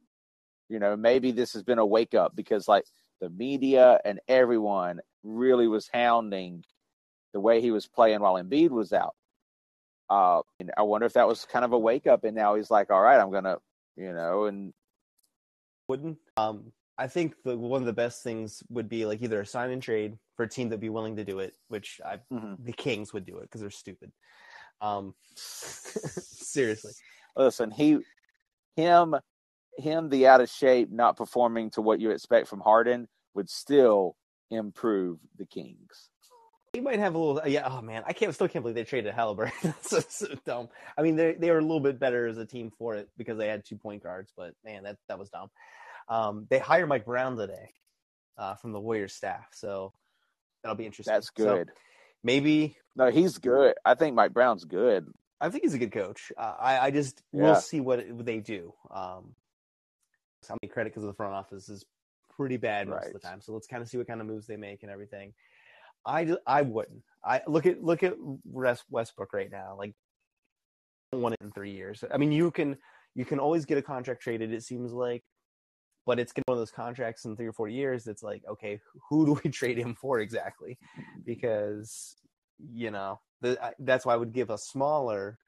you 0.69 0.79
know 0.79 0.95
maybe 0.95 1.31
this 1.31 1.53
has 1.53 1.63
been 1.63 1.79
a 1.79 1.85
wake 1.85 2.13
up 2.13 2.35
because 2.35 2.67
like 2.67 2.85
the 3.21 3.29
media 3.29 3.99
and 4.03 4.19
everyone 4.27 4.99
really 5.23 5.67
was 5.67 5.89
hounding 5.91 6.63
the 7.33 7.39
way 7.39 7.61
he 7.61 7.71
was 7.71 7.87
playing 7.87 8.21
while 8.21 8.35
Embiid 8.35 8.69
was 8.69 8.93
out. 8.93 9.15
Uh, 10.09 10.41
and 10.59 10.71
I 10.77 10.83
wonder 10.83 11.05
if 11.07 11.13
that 11.13 11.27
was 11.27 11.45
kind 11.45 11.65
of 11.65 11.73
a 11.73 11.79
wake 11.79 12.07
up, 12.07 12.23
and 12.23 12.35
now 12.35 12.55
he's 12.55 12.71
like, 12.71 12.91
"All 12.91 13.01
right, 13.01 13.19
I'm 13.19 13.31
gonna," 13.31 13.57
you 13.95 14.13
know, 14.13 14.45
and 14.45 14.73
wouldn't. 15.87 16.17
Um, 16.37 16.71
I 16.97 17.07
think 17.07 17.35
the 17.43 17.57
one 17.57 17.81
of 17.81 17.85
the 17.85 17.93
best 17.93 18.23
things 18.23 18.63
would 18.69 18.87
be 18.87 19.05
like 19.05 19.21
either 19.21 19.41
a 19.41 19.45
sign 19.45 19.71
and 19.71 19.81
trade 19.81 20.17
for 20.35 20.43
a 20.43 20.49
team 20.49 20.69
that'd 20.69 20.79
be 20.79 20.89
willing 20.89 21.15
to 21.17 21.25
do 21.25 21.39
it, 21.39 21.55
which 21.67 21.99
I, 22.05 22.19
Mhm. 22.31 22.63
the 22.63 22.73
Kings 22.73 23.13
would 23.13 23.25
do 23.25 23.37
it 23.37 23.43
because 23.43 23.61
they're 23.61 23.69
stupid. 23.69 24.11
Um, 24.81 25.15
seriously, 25.35 26.93
listen, 27.35 27.71
he, 27.71 27.99
him, 28.75 29.15
him, 29.77 30.09
the 30.09 30.27
out 30.27 30.41
of 30.41 30.49
shape, 30.49 30.91
not 30.91 31.17
performing 31.17 31.69
to 31.71 31.81
what 31.81 31.99
you 31.99 32.11
expect 32.11 32.47
from 32.47 32.61
Harden 32.61 33.07
would 33.33 33.49
still 33.49 34.15
improve 34.51 35.19
the 35.37 35.45
Kings. 35.45 36.09
He 36.75 36.81
might 36.81 36.99
have 36.99 37.15
a 37.15 37.17
little. 37.17 37.41
Yeah, 37.47 37.67
oh 37.69 37.81
man, 37.81 38.03
I 38.05 38.13
can't 38.13 38.33
still 38.33 38.47
can't 38.47 38.63
believe 38.63 38.75
they 38.75 38.83
traded 38.83 39.13
Halliburton. 39.13 39.53
That's 39.63 39.89
so, 39.89 39.99
so 40.27 40.27
dumb. 40.45 40.69
I 40.97 41.01
mean, 41.01 41.15
they 41.15 41.33
they 41.33 41.49
were 41.51 41.57
a 41.59 41.61
little 41.61 41.79
bit 41.79 41.99
better 41.99 42.27
as 42.27 42.37
a 42.37 42.45
team 42.45 42.71
for 42.77 42.95
it 42.95 43.09
because 43.17 43.37
they 43.37 43.47
had 43.47 43.63
two 43.65 43.77
point 43.77 44.03
guards, 44.03 44.31
but 44.35 44.53
man, 44.63 44.83
that 44.83 44.97
that 45.07 45.17
was 45.19 45.29
dumb. 45.29 45.49
Um, 46.09 46.47
they 46.49 46.59
hired 46.59 46.87
Mike 46.89 47.05
Brown 47.05 47.35
today 47.37 47.71
uh, 48.37 48.55
from 48.55 48.71
the 48.73 48.79
Warriors 48.79 49.13
staff, 49.13 49.47
so 49.53 49.93
that'll 50.61 50.75
be 50.75 50.85
interesting. 50.85 51.13
That's 51.13 51.31
So 51.35 51.45
good. 51.55 51.71
maybe 52.23 52.75
no, 52.95 53.09
he's 53.09 53.37
good. 53.39 53.73
I 53.83 53.95
think 53.95 54.15
Mike 54.15 54.33
Brown's 54.33 54.65
good. 54.65 55.07
I 55.41 55.49
think 55.49 55.63
he's 55.63 55.73
a 55.73 55.79
good 55.79 55.91
coach. 55.91 56.31
Uh, 56.37 56.53
I, 56.59 56.79
I 56.87 56.91
just 56.91 57.21
Yeah. 57.33 57.41
we'll 57.43 57.55
see 57.55 57.81
what, 57.81 57.99
it- 57.99 58.15
what 58.15 58.25
they 58.25 58.39
do. 58.39 58.73
Um, 58.89 59.35
how 60.47 60.55
many 60.61 60.71
credit 60.71 60.91
because 60.93 61.03
the 61.03 61.13
front 61.13 61.33
office 61.33 61.67
is 61.69 61.85
pretty 62.37 62.57
bad 62.57 62.87
most 62.87 63.07
of 63.07 63.13
the 63.13 63.19
time. 63.19 63.41
So 63.41 63.51
let's 63.53 63.67
kind 63.67 63.81
of 63.81 63.89
see 63.89 63.97
what 63.97 64.07
kind 64.07 64.21
of 64.21 64.27
moves 64.27 64.45
they 64.47 64.57
make 64.57 64.83
and 64.83 64.91
everything. 64.91 65.33
I 66.05 66.35
I 66.45 66.61
wouldn't. 66.61 67.03
I 67.23 67.41
look 67.47 67.65
at 67.65 67.83
look 67.83 68.03
at 68.03 68.13
West- 68.43 68.85
Westbrook 68.89 69.33
right 69.33 69.51
now. 69.51 69.75
Like, 69.77 69.93
it 71.11 71.35
in 71.41 71.51
three 71.51 71.71
years. 71.71 72.03
I 72.11 72.17
mean, 72.17 72.31
you 72.31 72.51
can 72.51 72.77
you 73.15 73.25
can 73.25 73.39
always 73.39 73.65
get 73.65 73.77
a 73.77 73.81
contract 73.81 74.21
traded. 74.21 74.53
It 74.53 74.63
seems 74.63 74.91
like, 74.91 75.23
but 76.05 76.19
it's 76.19 76.33
one 76.45 76.55
of 76.55 76.59
those 76.59 76.71
contracts 76.71 77.25
in 77.25 77.35
three 77.35 77.47
or 77.47 77.53
four 77.53 77.67
years. 77.69 78.03
That's 78.03 78.23
like, 78.23 78.43
okay, 78.49 78.79
who 79.09 79.25
do 79.25 79.39
we 79.43 79.49
trade 79.59 79.77
him 79.77 79.95
for 79.95 80.19
exactly? 80.19 80.77
Because 81.25 82.15
you 82.73 82.91
know 82.91 83.19
the, 83.41 83.61
I- 83.63 83.73
that's 83.79 84.05
why 84.05 84.13
I 84.13 84.17
would 84.17 84.33
give 84.33 84.49
a 84.49 84.57
smaller 84.57 85.39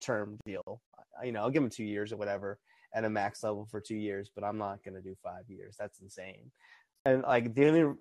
term 0.00 0.38
deal. 0.44 0.82
I- 1.20 1.26
You 1.26 1.32
know, 1.32 1.40
I'll 1.42 1.50
give 1.50 1.62
him 1.62 1.70
two 1.70 1.84
years 1.84 2.12
or 2.12 2.16
whatever 2.16 2.58
at 2.94 3.04
a 3.04 3.10
max 3.10 3.42
level 3.42 3.66
for 3.70 3.80
two 3.80 3.96
years, 3.96 4.30
but 4.34 4.44
I'm 4.44 4.58
not 4.58 4.82
going 4.84 4.94
to 4.94 5.00
do 5.00 5.14
five 5.22 5.44
years. 5.48 5.76
That's 5.78 6.00
insane. 6.00 6.50
And 7.06 7.22
like 7.22 7.54
the 7.54 7.66
only 7.68 7.94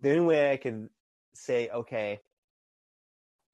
the 0.00 0.10
only 0.12 0.24
way 0.26 0.52
I 0.52 0.56
could 0.56 0.88
say 1.44 1.68
okay, 1.68 2.20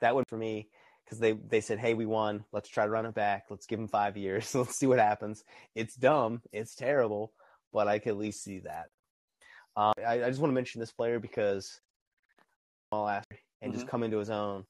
that 0.01 0.14
would 0.14 0.28
for 0.28 0.37
me 0.37 0.68
because 1.05 1.18
they 1.18 1.32
they 1.32 1.61
said, 1.61 1.78
hey, 1.78 1.95
we 1.95 2.07
won. 2.07 2.45
Let's 2.53 2.68
try 2.68 2.85
to 2.85 2.91
run 2.91 3.07
it 3.07 3.14
back. 3.14 3.45
Let's 3.51 3.66
give 3.66 3.78
him 3.78 3.89
five 3.89 4.16
years. 4.16 4.55
Let's 4.55 4.78
see 4.78 4.87
what 4.87 4.99
happens. 4.99 5.45
It's 5.74 5.95
dumb. 5.95 6.43
It's 6.53 6.74
terrible, 6.74 7.32
but 7.72 7.89
I 7.89 7.99
could 7.99 8.11
at 8.11 8.18
least 8.18 8.43
see 8.43 8.61
that. 8.61 8.87
Um, 9.76 9.93
I, 10.07 10.24
I 10.24 10.28
just 10.28 10.41
want 10.41 10.51
to 10.51 10.55
mention 10.55 10.80
this 10.80 10.93
player 10.93 11.18
because 11.18 11.80
all 12.93 13.05
last 13.05 13.26
year 13.30 13.41
and 13.61 13.72
just 13.72 13.89
come 13.89 14.03
into 14.03 14.18
his 14.18 14.30
own. 14.30 14.64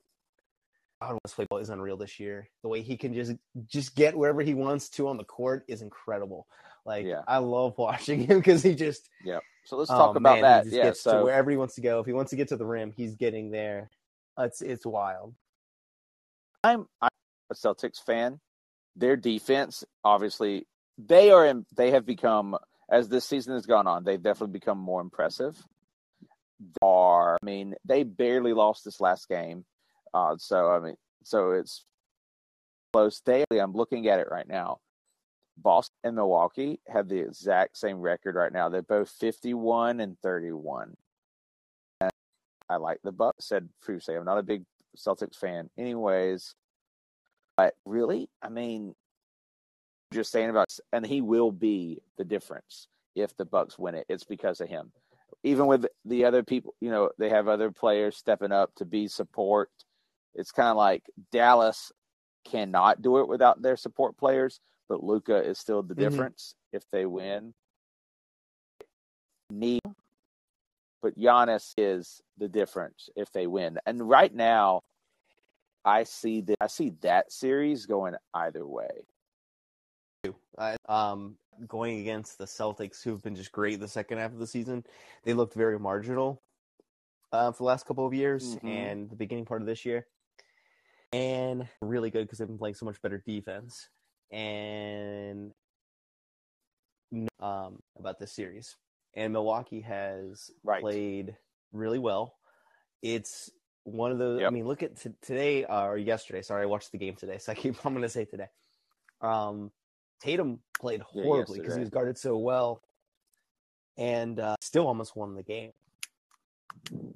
God, 1.00 1.18
West 1.24 1.36
play 1.36 1.46
ball 1.50 1.58
is 1.58 1.68
unreal 1.68 1.96
this 1.96 2.18
year. 2.18 2.48
The 2.62 2.68
way 2.68 2.80
he 2.80 2.96
can 2.96 3.12
just 3.12 3.32
just 3.66 3.94
get 3.94 4.16
wherever 4.16 4.40
he 4.40 4.54
wants 4.54 4.88
to 4.90 5.08
on 5.08 5.18
the 5.18 5.24
court 5.24 5.64
is 5.68 5.82
incredible. 5.82 6.46
Like 6.86 7.06
Yeah. 7.06 7.22
I 7.26 7.38
love 7.38 7.74
watching 7.78 8.20
him 8.20 8.38
because 8.38 8.62
he 8.62 8.74
just 8.74 9.08
So 9.64 9.76
let's 9.76 9.90
oh, 9.90 9.96
talk 9.96 10.16
about 10.16 10.40
man, 10.40 10.42
that. 10.42 10.66
Yeah. 10.66 10.84
gets 10.84 11.02
to 11.04 11.10
So 11.10 11.24
wherever 11.24 11.50
he 11.50 11.56
wants 11.56 11.74
to 11.76 11.80
go. 11.80 12.00
If 12.00 12.06
he 12.06 12.12
wants 12.12 12.30
to 12.30 12.36
get 12.36 12.48
to 12.48 12.56
the 12.56 12.66
rim, 12.66 12.92
he's 12.96 13.14
getting 13.14 13.50
there. 13.50 13.90
It's 14.38 14.60
it's 14.60 14.84
wild. 14.84 15.34
I'm, 16.62 16.86
I'm 17.00 17.10
a 17.50 17.54
Celtics 17.54 18.02
fan. 18.04 18.40
Their 18.96 19.16
defense, 19.16 19.84
obviously, 20.04 20.66
they 20.98 21.30
are 21.30 21.46
in, 21.46 21.66
they 21.76 21.90
have 21.90 22.06
become 22.06 22.56
as 22.90 23.08
this 23.08 23.24
season 23.24 23.54
has 23.54 23.66
gone 23.66 23.86
on. 23.86 24.04
They've 24.04 24.22
definitely 24.22 24.52
become 24.52 24.78
more 24.78 25.00
impressive. 25.00 25.62
Are 26.80 27.36
I 27.42 27.44
mean, 27.44 27.74
they 27.84 28.04
barely 28.04 28.52
lost 28.52 28.84
this 28.84 29.00
last 29.00 29.28
game. 29.28 29.64
Uh, 30.12 30.36
so 30.38 30.70
I 30.70 30.80
mean, 30.80 30.96
so 31.24 31.52
it's 31.52 31.84
close. 32.92 33.20
Daily, 33.20 33.60
I'm 33.60 33.72
looking 33.72 34.08
at 34.08 34.20
it 34.20 34.28
right 34.30 34.46
now. 34.46 34.78
Boston 35.56 35.96
and 36.04 36.16
Milwaukee 36.16 36.80
have 36.88 37.08
the 37.08 37.18
exact 37.18 37.78
same 37.78 37.98
record 37.98 38.34
right 38.34 38.52
now. 38.52 38.68
They're 38.68 38.82
both 38.82 39.08
51 39.08 40.00
and 40.00 40.18
31. 40.20 40.96
And 42.00 42.10
I 42.68 42.76
like 42.76 42.98
the 43.02 43.12
Bucks. 43.12 43.46
Said 43.46 43.68
previously, 43.80 44.16
I'm 44.16 44.24
not 44.24 44.38
a 44.38 44.42
big 44.42 44.64
Celtics 44.96 45.36
fan, 45.36 45.70
anyways. 45.78 46.54
But 47.56 47.74
really, 47.84 48.28
I 48.42 48.48
mean, 48.48 48.94
just 50.12 50.32
saying 50.32 50.50
about, 50.50 50.66
and 50.92 51.06
he 51.06 51.20
will 51.20 51.52
be 51.52 52.00
the 52.18 52.24
difference 52.24 52.88
if 53.14 53.36
the 53.36 53.44
Bucks 53.44 53.78
win 53.78 53.94
it. 53.94 54.06
It's 54.08 54.24
because 54.24 54.60
of 54.60 54.68
him. 54.68 54.92
Even 55.42 55.66
with 55.66 55.86
the 56.04 56.24
other 56.24 56.42
people, 56.42 56.74
you 56.80 56.90
know, 56.90 57.10
they 57.18 57.28
have 57.28 57.48
other 57.48 57.70
players 57.70 58.16
stepping 58.16 58.52
up 58.52 58.74
to 58.76 58.84
be 58.84 59.06
support. 59.06 59.70
It's 60.34 60.52
kind 60.52 60.68
of 60.68 60.76
like 60.76 61.04
Dallas 61.30 61.92
cannot 62.44 63.02
do 63.02 63.18
it 63.18 63.28
without 63.28 63.62
their 63.62 63.76
support 63.76 64.16
players, 64.16 64.60
but 64.88 65.02
Luka 65.02 65.42
is 65.42 65.58
still 65.58 65.82
the 65.82 65.94
Mhm. 65.94 65.98
difference 65.98 66.54
if 66.72 66.88
they 66.90 67.06
win. 67.06 67.54
Need, 69.50 69.80
but 71.02 71.18
Giannis 71.18 71.74
is 71.76 72.22
the 72.38 72.48
difference 72.48 73.08
if 73.14 73.30
they 73.32 73.46
win. 73.46 73.78
And 73.86 74.08
right 74.08 74.34
now, 74.34 74.82
I 75.84 76.04
see 76.04 76.40
that 76.42 76.56
I 76.60 76.66
see 76.66 76.90
that 77.02 77.30
series 77.30 77.84
going 77.86 78.14
either 78.32 78.66
way. 78.66 79.06
I, 80.56 80.76
um, 80.88 81.36
going 81.68 82.00
against 82.00 82.38
the 82.38 82.46
Celtics, 82.46 83.02
who've 83.02 83.22
been 83.22 83.34
just 83.34 83.52
great 83.52 83.80
the 83.80 83.88
second 83.88 84.18
half 84.18 84.32
of 84.32 84.38
the 84.38 84.46
season, 84.46 84.84
they 85.24 85.34
looked 85.34 85.54
very 85.54 85.78
marginal 85.78 86.42
uh, 87.32 87.52
for 87.52 87.58
the 87.58 87.66
last 87.66 87.84
couple 87.86 88.06
of 88.06 88.14
years 88.14 88.56
Mhm. 88.56 88.64
and 88.64 89.10
the 89.10 89.16
beginning 89.16 89.44
part 89.44 89.60
of 89.60 89.66
this 89.66 89.84
year, 89.84 90.08
and 91.12 91.68
really 91.82 92.10
good 92.10 92.22
because 92.22 92.38
they've 92.38 92.48
been 92.48 92.58
playing 92.58 92.76
so 92.76 92.86
much 92.86 93.02
better 93.02 93.18
defense. 93.18 93.90
And 94.30 95.52
um, 97.40 97.78
about 97.98 98.18
this 98.18 98.32
series, 98.32 98.76
and 99.14 99.32
Milwaukee 99.32 99.80
has 99.82 100.50
Right. 100.62 100.80
played 100.80 101.36
really 101.72 101.98
well. 101.98 102.36
It's 103.02 103.50
one 103.84 104.10
of 104.10 104.18
those. 104.18 104.42
I 104.42 104.50
mean, 104.50 104.66
look 104.66 104.82
at 104.82 105.00
t- 105.00 105.10
today 105.20 105.64
uh, 105.64 105.82
or 105.84 105.98
yesterday. 105.98 106.42
Sorry, 106.42 106.62
I 106.62 106.66
watched 106.66 106.90
the 106.90 106.98
game 106.98 107.14
today, 107.14 107.38
so 107.38 107.52
I 107.52 107.54
keep. 107.54 107.76
I'm 107.86 107.92
going 107.92 108.02
to 108.02 108.08
say 108.08 108.24
today. 108.24 108.48
Um, 109.20 109.70
Tatum 110.20 110.60
played 110.80 111.00
horribly 111.02 111.58
because 111.58 111.72
yesterday. 111.72 111.76
he 111.76 111.80
was 111.80 111.90
guarded 111.90 112.18
so 112.18 112.36
well, 112.38 112.82
and 113.96 114.40
uh, 114.40 114.56
still 114.60 114.86
almost 114.86 115.14
won 115.16 115.34
the 115.34 115.42
game. 115.42 115.72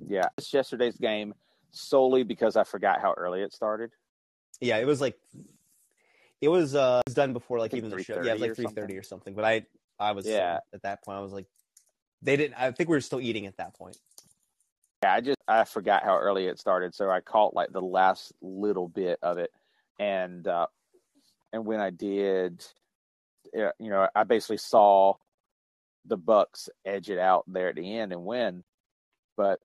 Yeah, 0.06 0.26
it's 0.36 0.52
yesterday's 0.52 0.96
game 0.96 1.34
solely 1.70 2.22
because 2.22 2.56
I 2.56 2.64
forgot 2.64 3.00
how 3.00 3.14
early 3.16 3.42
it 3.42 3.52
started. 3.52 3.90
Yeah, 4.61 4.78
it 4.78 4.86
was 4.86 5.00
like 5.00 5.16
it 6.41 6.49
was 6.49 6.74
uh 6.74 7.03
it 7.07 7.11
was 7.11 7.14
done 7.14 7.32
before 7.32 7.59
like 7.59 7.74
even 7.74 7.91
the 7.91 8.03
show. 8.03 8.22
Yeah, 8.22 8.30
it 8.30 8.34
was 8.34 8.43
like 8.43 8.57
three 8.57 8.66
thirty 8.66 8.97
or 8.97 9.03
something. 9.03 9.34
But 9.34 9.45
I 9.45 9.66
I 9.99 10.12
was 10.12 10.26
Yeah. 10.26 10.61
at 10.72 10.82
that 10.82 11.03
point. 11.05 11.18
I 11.18 11.20
was 11.20 11.32
like, 11.32 11.47
they 12.22 12.36
didn't. 12.36 12.55
I 12.61 12.70
think 12.72 12.89
we 12.89 12.97
were 12.97 13.01
still 13.01 13.20
eating 13.20 13.47
at 13.47 13.57
that 13.57 13.74
point. 13.74 13.97
Yeah, 15.03 15.14
I 15.14 15.20
just 15.20 15.39
I 15.47 15.64
forgot 15.64 16.03
how 16.05 16.16
early 16.18 16.47
it 16.47 16.59
started, 16.59 16.95
so 16.95 17.11
I 17.11 17.20
caught 17.20 17.55
like 17.55 17.72
the 17.72 17.80
last 17.82 18.32
little 18.43 18.89
bit 18.89 19.18
of 19.22 19.39
it, 19.39 19.51
and 19.99 20.47
uh, 20.47 20.66
and 21.53 21.64
when 21.64 21.80
I 21.80 21.91
did, 21.91 22.64
you 23.55 23.70
know, 23.78 24.09
I 24.14 24.24
basically 24.24 24.57
saw 24.59 25.14
the 26.05 26.16
Bucks 26.16 26.68
edge 26.84 27.11
it 27.11 27.18
out 27.18 27.45
there 27.47 27.68
at 27.68 27.76
the 27.76 27.97
end 27.99 28.12
and 28.12 28.24
win, 28.24 28.64
but 29.36 29.61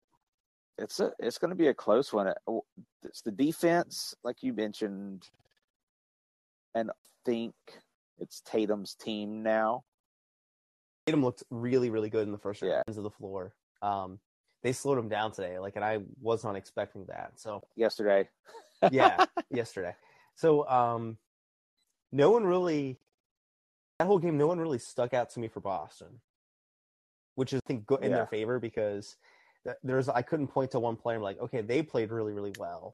it's 0.77 0.99
a 0.99 1.11
it's 1.19 1.37
going 1.37 1.49
to 1.49 1.55
be 1.55 1.67
a 1.67 1.73
close 1.73 2.13
one. 2.13 2.31
It's 3.03 3.21
the 3.21 3.31
defense, 3.31 4.13
like 4.23 4.43
you 4.43 4.53
mentioned, 4.53 5.27
and 6.75 6.91
think 7.25 7.53
it's 8.19 8.41
Tatum's 8.41 8.95
team 8.95 9.43
now. 9.43 9.83
Tatum 11.05 11.23
looked 11.23 11.43
really 11.49 11.89
really 11.89 12.09
good 12.09 12.25
in 12.27 12.31
the 12.31 12.37
first 12.37 12.61
Yeah. 12.61 12.81
rounds 12.87 12.97
of 12.97 13.03
the 13.03 13.09
floor. 13.09 13.53
Um, 13.81 14.19
they 14.61 14.71
slowed 14.71 14.97
him 14.97 15.09
down 15.09 15.31
today, 15.33 15.59
like, 15.59 15.75
and 15.75 15.83
I 15.83 15.99
was 16.21 16.43
not 16.43 16.55
expecting 16.55 17.05
that. 17.07 17.33
So 17.35 17.61
Yesterday, 17.75 18.29
yeah, 18.91 19.25
yesterday. 19.51 19.93
So 20.35 20.67
um, 20.69 21.17
no 22.11 22.31
one 22.31 22.45
really 22.45 22.97
that 23.99 24.05
whole 24.07 24.19
game. 24.19 24.37
No 24.37 24.47
one 24.47 24.59
really 24.59 24.79
stuck 24.79 25.13
out 25.13 25.29
to 25.31 25.39
me 25.39 25.47
for 25.49 25.59
Boston, 25.59 26.21
which 27.35 27.51
is 27.53 27.59
I 27.65 27.67
think 27.67 27.85
go- 27.85 27.95
in 27.97 28.11
Yeah. 28.11 28.17
their 28.17 28.27
favor 28.27 28.59
because 28.59 29.17
there's 29.83 30.09
I 30.09 30.21
couldn't 30.21 30.47
point 30.47 30.71
to 30.71 30.79
one 30.79 30.95
player 30.97 31.15
I'm 31.17 31.23
like 31.23 31.39
okay 31.39 31.61
they 31.61 31.81
played 31.83 32.11
really 32.11 32.33
really 32.33 32.53
well. 32.57 32.93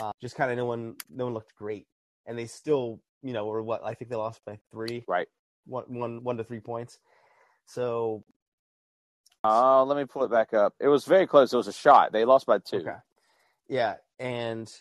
Uh, 0.00 0.10
just 0.20 0.36
kind 0.36 0.50
of 0.50 0.56
no 0.56 0.64
one 0.66 0.96
no 1.10 1.24
one 1.24 1.34
looked 1.34 1.54
great, 1.56 1.86
and 2.26 2.38
they 2.38 2.46
still 2.46 3.00
you 3.22 3.32
know 3.32 3.46
were 3.46 3.62
what 3.62 3.84
I 3.84 3.94
think 3.94 4.10
they 4.10 4.16
lost 4.16 4.40
by 4.44 4.58
three 4.70 5.04
right? 5.06 5.28
one 5.66 5.84
one 5.88 6.24
one 6.24 6.36
to 6.36 6.44
three 6.44 6.60
points. 6.60 6.98
So 7.66 8.24
Oh, 9.44 9.84
let 9.84 9.96
me 9.96 10.04
pull 10.04 10.22
it 10.22 10.30
back 10.30 10.54
up. 10.54 10.74
It 10.78 10.86
was 10.86 11.04
very 11.04 11.26
close. 11.26 11.52
It 11.52 11.56
was 11.56 11.66
a 11.66 11.72
shot. 11.72 12.12
They 12.12 12.24
lost 12.24 12.46
by 12.46 12.58
two. 12.58 12.76
Okay. 12.76 12.96
Yeah, 13.68 13.96
and 14.20 14.72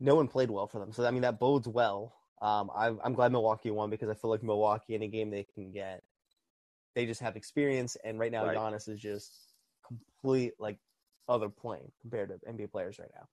no 0.00 0.16
one 0.16 0.26
played 0.26 0.50
well 0.50 0.66
for 0.66 0.80
them. 0.80 0.92
So 0.92 1.06
I 1.06 1.10
mean 1.10 1.22
that 1.22 1.38
bodes 1.38 1.68
well. 1.68 2.14
Um, 2.42 2.70
I'm 2.74 2.98
I'm 3.04 3.14
glad 3.14 3.32
Milwaukee 3.32 3.70
won 3.70 3.90
because 3.90 4.08
I 4.08 4.14
feel 4.14 4.30
like 4.30 4.42
Milwaukee, 4.42 4.94
any 4.94 5.08
game 5.08 5.30
they 5.30 5.46
can 5.54 5.70
get, 5.70 6.02
they 6.94 7.06
just 7.06 7.20
have 7.20 7.36
experience. 7.36 7.96
And 8.04 8.18
right 8.18 8.32
now, 8.32 8.44
Right. 8.44 8.56
Giannis 8.56 8.88
is 8.88 9.00
just 9.00 9.30
complete 9.86 10.54
like 10.58 10.78
other 11.28 11.48
plane 11.48 11.92
compared 12.00 12.30
to 12.30 12.50
NBA 12.50 12.72
players 12.72 12.98
right 12.98 13.10
now. 13.14 13.28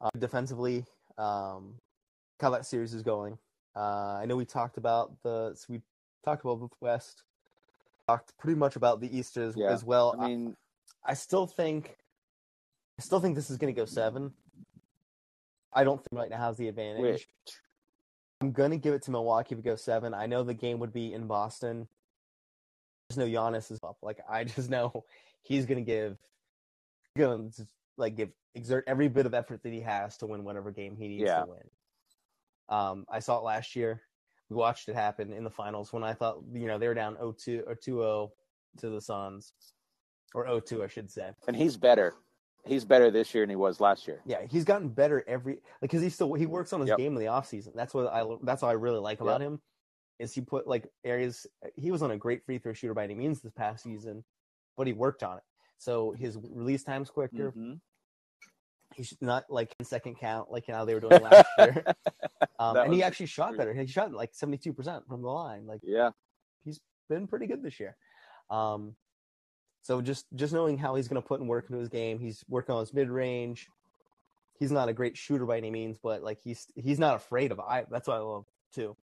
Uh, 0.00 0.18
defensively, 0.18 0.84
um, 1.18 1.74
how 2.40 2.50
that 2.50 2.66
series 2.66 2.94
is 2.94 3.02
going. 3.02 3.38
Uh, 3.76 4.18
I 4.20 4.26
know 4.26 4.36
we 4.36 4.44
talked 4.44 4.76
about 4.76 5.12
the 5.22 5.52
so 5.54 5.66
we 5.70 5.80
talked 6.24 6.44
about 6.44 6.60
the 6.60 6.68
West, 6.80 7.22
talked 8.08 8.36
pretty 8.38 8.58
much 8.58 8.76
about 8.76 9.00
the 9.00 9.16
East 9.16 9.36
as, 9.36 9.56
Yeah. 9.56 9.70
as 9.70 9.84
well. 9.84 10.14
I 10.18 10.26
mean, 10.28 10.56
I 11.04 11.14
still 11.14 11.46
think 11.46 11.96
I 12.98 13.02
still 13.02 13.20
think 13.20 13.34
this 13.34 13.50
is 13.50 13.56
going 13.56 13.72
to 13.74 13.80
go 13.80 13.86
seven. 13.86 14.32
I 15.72 15.84
don't 15.84 15.98
think 15.98 16.20
right 16.20 16.28
now 16.30 16.36
has 16.38 16.56
the 16.58 16.68
advantage. 16.68 17.02
which 17.02 17.26
I'm 18.42 18.52
going 18.52 18.72
to 18.72 18.76
give 18.76 18.92
it 18.92 19.02
to 19.02 19.10
Milwaukee 19.10 19.54
to 19.54 19.62
go 19.62 19.76
seven. 19.76 20.12
I 20.12 20.26
know 20.26 20.42
the 20.42 20.52
game 20.54 20.78
would 20.80 20.92
be 20.92 21.14
in 21.14 21.26
Boston. 21.26 21.88
I 21.88 23.14
just 23.14 23.18
know 23.18 23.26
Giannis 23.26 23.70
is 23.70 23.78
up. 23.82 23.96
Like 24.02 24.18
I 24.28 24.44
just 24.56 24.68
know 24.68 25.04
he's 25.42 25.64
going 25.64 25.78
to 25.78 25.84
give, 25.84 26.18
going 27.16 27.50
to 27.52 27.66
like 27.96 28.16
give 28.16 28.30
exert 28.54 28.84
every 28.86 29.08
bit 29.08 29.24
of 29.24 29.32
effort 29.32 29.62
that 29.62 29.72
he 29.72 29.80
has 29.80 30.16
to 30.18 30.26
win 30.26 30.44
whatever 30.44 30.70
game 30.70 30.94
he 30.96 31.08
needs 31.08 31.22
Yeah. 31.22 31.40
to 31.40 31.46
win. 31.46 31.70
Um, 32.72 33.04
I 33.10 33.18
saw 33.20 33.38
it 33.38 33.44
last 33.44 33.76
year. 33.76 34.00
We 34.48 34.56
watched 34.56 34.88
it 34.88 34.94
happen 34.94 35.32
in 35.32 35.44
the 35.44 35.50
finals 35.50 35.92
when 35.92 36.02
I 36.02 36.14
thought 36.14 36.38
you 36.52 36.66
know 36.66 36.78
they 36.78 36.88
were 36.88 36.94
down 36.94 37.16
0-2 37.16 37.62
or 37.66 37.74
2-0 37.76 38.30
to 38.78 38.88
the 38.88 39.00
Suns, 39.00 39.52
or 40.34 40.46
0-2 40.46 40.82
I 40.82 40.88
should 40.88 41.10
say. 41.10 41.30
and 41.46 41.54
he's 41.56 41.76
better. 41.76 42.14
He's 42.64 42.84
better 42.84 43.10
this 43.10 43.34
year 43.34 43.42
than 43.42 43.50
he 43.50 43.56
was 43.56 43.80
last 43.80 44.06
year. 44.06 44.20
Yeah, 44.24 44.42
he's 44.48 44.64
gotten 44.64 44.88
better 44.88 45.24
every 45.26 45.54
like 45.54 45.90
because 45.90 46.00
he 46.00 46.08
still 46.08 46.32
he 46.34 46.46
works 46.46 46.72
on 46.72 46.80
his 46.80 46.88
Yep. 46.90 46.98
game 46.98 47.12
in 47.14 47.18
the 47.18 47.26
off 47.28 47.46
season. 47.48 47.72
That's 47.76 47.92
what 47.92 48.06
I 48.12 48.24
that's 48.42 48.62
what 48.62 48.68
I 48.68 48.72
really 48.72 49.00
like 49.00 49.20
about 49.20 49.40
him 49.42 49.60
is 50.18 50.32
he 50.32 50.40
put 50.40 50.66
like 50.68 50.86
areas. 51.04 51.46
He 51.76 51.90
was 51.90 52.02
on 52.02 52.12
a 52.12 52.16
great 52.16 52.44
free 52.46 52.58
throw 52.58 52.72
shooter 52.72 52.94
by 52.94 53.04
any 53.04 53.14
means 53.16 53.40
this 53.42 53.52
past 53.52 53.82
season, 53.82 54.22
but 54.76 54.86
he 54.86 54.92
worked 54.92 55.22
on 55.24 55.38
it. 55.38 55.42
So 55.78 56.12
his 56.12 56.38
release 56.38 56.84
time's 56.84 57.10
quicker. 57.10 57.52
He's 58.96 59.16
not 59.20 59.44
like 59.48 59.74
in 59.78 59.84
second 59.84 60.16
count 60.18 60.50
like 60.50 60.66
how 60.66 60.84
they 60.84 60.94
were 60.94 61.00
doing 61.00 61.22
last 61.22 61.46
year. 61.58 61.84
Um, 62.58 62.76
and 62.76 62.94
he 62.94 63.02
actually 63.02 63.26
shot 63.26 63.56
better. 63.56 63.72
He 63.74 63.86
shot 63.86 64.12
like 64.12 64.30
seventy 64.32 64.58
two 64.58 64.72
percent 64.72 65.06
from 65.08 65.22
the 65.22 65.28
line. 65.28 65.66
Like 65.66 65.80
Yeah, 65.82 66.10
he's 66.64 66.80
been 67.08 67.26
pretty 67.26 67.46
good 67.46 67.62
this 67.62 67.78
year. 67.80 67.96
Um, 68.50 68.94
so 69.82 70.00
just 70.00 70.26
just 70.34 70.52
knowing 70.52 70.78
how 70.78 70.94
he's 70.94 71.08
going 71.08 71.20
to 71.20 71.26
put 71.26 71.40
in 71.40 71.46
work 71.46 71.66
into 71.68 71.78
his 71.80 71.88
game, 71.88 72.18
he's 72.18 72.44
working 72.48 72.74
on 72.74 72.80
his 72.80 72.92
mid 72.94 73.10
range. 73.10 73.68
He's 74.58 74.70
not 74.70 74.88
a 74.88 74.92
great 74.92 75.16
shooter 75.16 75.44
by 75.46 75.56
any 75.56 75.70
means, 75.70 75.98
but 76.00 76.22
like 76.22 76.38
he's 76.42 76.66
he's 76.76 76.98
not 76.98 77.16
afraid 77.16 77.50
of. 77.52 77.58
I 77.60 77.84
that's 77.90 78.06
what 78.08 78.16
I 78.16 78.20
love 78.20 78.44
too. 78.74 78.96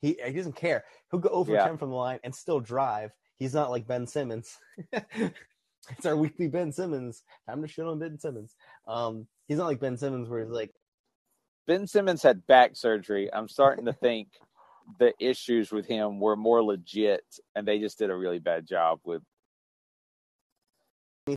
He 0.00 0.18
he 0.24 0.32
doesn't 0.32 0.54
care. 0.56 0.84
He'll 1.10 1.20
go 1.20 1.30
over 1.30 1.52
Yeah. 1.52 1.64
ten 1.64 1.78
from 1.78 1.90
the 1.90 1.96
line 1.96 2.20
and 2.22 2.34
still 2.34 2.60
drive. 2.60 3.12
He's 3.38 3.54
not 3.54 3.70
like 3.70 3.86
Ben 3.86 4.06
Simmons. 4.06 4.56
it's 5.90 6.06
our 6.06 6.16
weekly 6.16 6.48
Ben 6.48 6.72
Simmons. 6.72 7.22
Time 7.48 7.62
to 7.62 7.68
shit 7.68 7.84
on 7.86 7.98
Ben 7.98 8.18
Simmons. 8.18 8.54
Um, 8.86 9.26
he's 9.48 9.58
not 9.58 9.66
like 9.66 9.80
Ben 9.80 9.96
Simmons 9.96 10.28
where 10.28 10.40
he's 10.40 10.50
like 10.50 10.72
Ben 11.66 11.86
Simmons 11.86 12.22
had 12.22 12.46
back 12.46 12.76
surgery. 12.76 13.32
I'm 13.32 13.48
starting 13.48 13.86
to 13.86 13.92
think 13.92 14.28
the 15.00 15.12
issues 15.18 15.72
with 15.72 15.86
him 15.86 16.20
were 16.20 16.36
more 16.36 16.62
legit, 16.62 17.24
and 17.56 17.66
they 17.66 17.78
just 17.80 17.98
did 17.98 18.10
a 18.10 18.14
really 18.16 18.38
bad 18.38 18.66
job 18.66 19.00
with. 19.04 19.22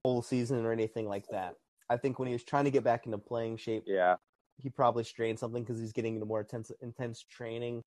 whole 0.03 0.21
season 0.21 0.65
or 0.65 0.71
anything 0.71 1.07
like 1.07 1.25
that. 1.31 1.55
I 1.89 1.97
think 1.97 2.19
when 2.19 2.27
he 2.27 2.33
was 2.33 2.43
trying 2.43 2.65
to 2.65 2.71
get 2.71 2.83
back 2.83 3.07
into 3.07 3.17
playing 3.17 3.57
shape, 3.57 3.83
Yeah, 3.87 4.17
he 4.57 4.69
probably 4.69 5.03
strained 5.03 5.39
something 5.39 5.63
because 5.63 5.79
he's 5.79 5.93
getting 5.93 6.13
into 6.15 6.27
more 6.27 6.41
intense 6.41 6.71
intense 6.81 7.23
training, 7.23 7.83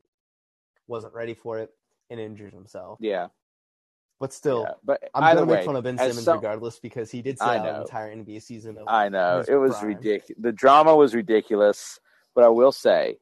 wasn't 0.89 1.15
ready 1.15 1.35
for 1.35 1.61
it, 1.61 1.71
and 2.11 2.19
injured 2.19 2.53
himself. 2.53 2.99
yeah, 3.01 3.29
But 4.21 4.33
still, 4.33 4.65
yeah. 4.69 4.75
But 4.85 5.11
I'm 5.15 5.25
either 5.25 5.41
gonna 5.41 5.53
make 5.53 5.65
fun 5.65 5.77
of 5.77 5.83
Ben 5.85 5.99
Simmons 5.99 6.23
some- 6.23 6.37
regardless 6.37 6.79
because 6.79 7.11
he 7.11 7.23
did 7.23 7.39
sit 7.39 7.49
out 7.49 7.67
an 7.67 7.81
entire 7.83 8.15
NBA 8.15 8.41
season. 8.41 8.79
Of, 8.79 8.85
I 8.87 9.09
know 9.09 9.43
it 9.47 9.57
was 9.57 9.83
ridiculous. 9.83 10.41
The 10.41 10.53
drama 10.53 10.95
was 10.95 11.15
ridiculous, 11.15 11.99
but 12.35 12.45
I 12.45 12.49
will 12.49 12.71
say, 12.73 13.19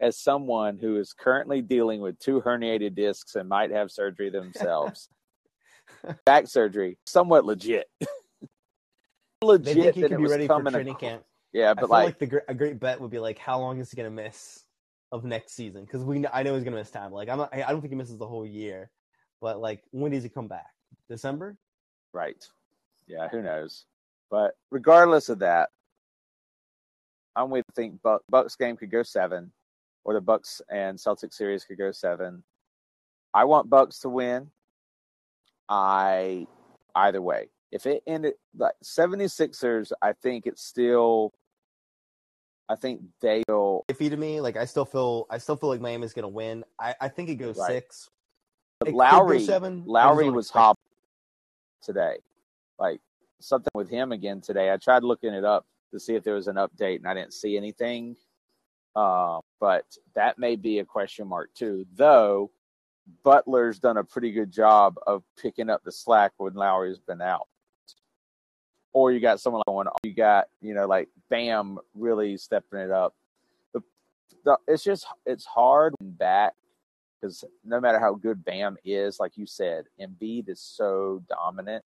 as 0.00 0.16
someone 0.16 0.78
who 0.78 0.96
is 0.96 1.12
currently 1.12 1.62
dealing 1.62 2.00
with 2.00 2.18
two 2.18 2.40
herniated 2.40 2.94
discs 2.94 3.36
and 3.36 3.48
might 3.48 3.70
have 3.70 3.90
surgery 3.90 4.30
themselves, 4.30 5.08
back 6.24 6.48
surgery, 6.48 6.98
somewhat 7.06 7.44
legit. 7.44 7.86
they 8.00 8.08
legit 9.42 9.74
think 9.74 9.94
he 9.94 10.02
could 10.02 10.16
be 10.16 10.26
ready 10.26 10.46
for 10.46 10.62
training 10.62 10.96
ac- 10.96 11.06
camp. 11.06 11.22
Yeah, 11.52 11.70
I 11.70 11.74
but 11.74 11.80
feel 11.82 11.88
like, 11.90 12.06
like, 12.06 12.18
the 12.18 12.26
gr- 12.26 12.38
a 12.48 12.54
great 12.54 12.78
bet 12.80 13.00
would 13.00 13.10
be 13.10 13.18
like, 13.18 13.38
how 13.38 13.58
long 13.58 13.78
is 13.80 13.90
he 13.90 13.96
gonna 13.96 14.10
miss 14.10 14.64
of 15.12 15.24
next 15.24 15.54
season? 15.54 15.84
Because 15.84 16.02
we 16.04 16.24
I 16.32 16.42
know 16.42 16.54
he's 16.54 16.64
gonna 16.64 16.76
miss 16.76 16.90
time. 16.90 17.12
Like 17.12 17.28
I'm 17.28 17.38
not, 17.38 17.54
I 17.54 17.70
don't 17.70 17.80
think 17.80 17.92
he 17.92 17.96
misses 17.96 18.18
the 18.18 18.26
whole 18.26 18.46
year, 18.46 18.90
but 19.40 19.60
like 19.60 19.82
when 19.90 20.12
does 20.12 20.22
he 20.22 20.28
come 20.28 20.48
back? 20.48 20.70
December? 21.08 21.56
Right. 22.12 22.44
Yeah, 23.06 23.28
who 23.28 23.42
knows? 23.42 23.84
But 24.30 24.54
regardless 24.70 25.28
of 25.28 25.40
that, 25.40 25.70
I'm 27.34 27.50
with 27.50 27.64
think 27.74 28.00
Buck, 28.02 28.22
Bucks 28.28 28.56
game 28.56 28.76
could 28.76 28.90
go 28.90 29.02
seven, 29.02 29.52
or 30.04 30.14
the 30.14 30.20
Bucks 30.20 30.60
and 30.70 30.98
Celtics 30.98 31.34
series 31.34 31.64
could 31.64 31.78
go 31.78 31.90
seven. 31.92 32.42
I 33.34 33.44
want 33.44 33.70
Bucks 33.70 34.00
to 34.00 34.08
win. 34.08 34.50
I 35.68 36.46
either 36.94 37.22
way. 37.22 37.48
If 37.72 37.86
it 37.86 38.02
ended 38.06 38.34
like 38.56 38.74
76ers, 38.84 39.92
I 40.02 40.12
think 40.12 40.46
it's 40.46 40.62
still 40.64 41.32
I 42.68 42.76
think 42.76 43.00
they'll 43.20 43.84
iffy 43.88 44.10
to 44.10 44.16
me. 44.16 44.40
Like 44.40 44.56
I 44.56 44.64
still 44.64 44.84
feel 44.84 45.26
I 45.30 45.38
still 45.38 45.56
feel 45.56 45.70
like 45.70 45.80
Miami's 45.80 46.12
gonna 46.12 46.28
win. 46.28 46.64
I, 46.78 46.94
I 47.00 47.08
think 47.08 47.28
it 47.28 47.36
goes 47.36 47.56
Right. 47.58 47.68
six. 47.68 48.10
But 48.80 48.88
It 48.88 48.92
could 48.92 48.96
go 48.96 48.98
Lowry 48.98 49.40
seven. 49.40 49.84
Lowry 49.86 50.30
was 50.30 50.50
hobbled 50.50 50.78
today. 51.82 52.16
Like 52.78 53.00
something 53.38 53.70
with 53.74 53.90
him 53.90 54.10
again 54.10 54.40
today. 54.40 54.72
I 54.72 54.78
tried 54.78 55.04
looking 55.04 55.34
it 55.34 55.44
up 55.44 55.66
to 55.92 56.00
see 56.00 56.14
if 56.14 56.24
there 56.24 56.34
was 56.34 56.48
an 56.48 56.56
update, 56.56 56.96
and 56.96 57.06
I 57.06 57.14
didn't 57.14 57.34
see 57.34 57.56
anything. 57.56 58.16
Uh, 58.96 59.40
but 59.60 59.84
that 60.14 60.38
may 60.38 60.56
be 60.56 60.78
a 60.78 60.84
question 60.84 61.28
mark 61.28 61.52
too. 61.54 61.86
Though 61.94 62.50
Butler's 63.22 63.78
done 63.78 63.98
a 63.98 64.04
pretty 64.04 64.32
good 64.32 64.50
job 64.50 64.96
of 65.06 65.22
picking 65.40 65.68
up 65.68 65.84
the 65.84 65.92
slack 65.92 66.32
when 66.38 66.54
Lowry's 66.54 66.98
been 66.98 67.20
out. 67.20 67.48
Or 68.92 69.12
you 69.12 69.20
got 69.20 69.40
someone 69.40 69.62
like 69.66 69.72
going, 69.72 69.88
you 70.02 70.14
got 70.14 70.46
you 70.62 70.74
know 70.74 70.86
like 70.86 71.08
Bam 71.28 71.78
really 71.94 72.38
stepping 72.38 72.80
it 72.80 72.90
up. 72.90 73.14
The, 73.74 73.82
the 74.44 74.56
it's 74.66 74.82
just 74.82 75.06
it's 75.26 75.44
hard 75.44 75.94
back 76.00 76.54
because 77.20 77.44
no 77.64 77.80
matter 77.80 77.98
how 77.98 78.14
good 78.14 78.44
Bam 78.44 78.76
is, 78.84 79.20
like 79.20 79.36
you 79.36 79.46
said, 79.46 79.84
Embiid 80.00 80.48
is 80.48 80.60
so 80.60 81.22
dominant. 81.28 81.84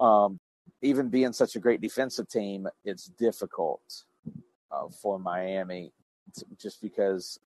Um, 0.00 0.38
even 0.82 1.08
being 1.08 1.32
such 1.32 1.56
a 1.56 1.60
great 1.60 1.80
defensive 1.80 2.28
team, 2.28 2.68
it's 2.84 3.06
difficult 3.06 4.04
uh, 4.70 4.88
for 5.02 5.18
Miami 5.18 5.92
t- 6.36 6.46
just 6.56 6.80
because 6.80 7.38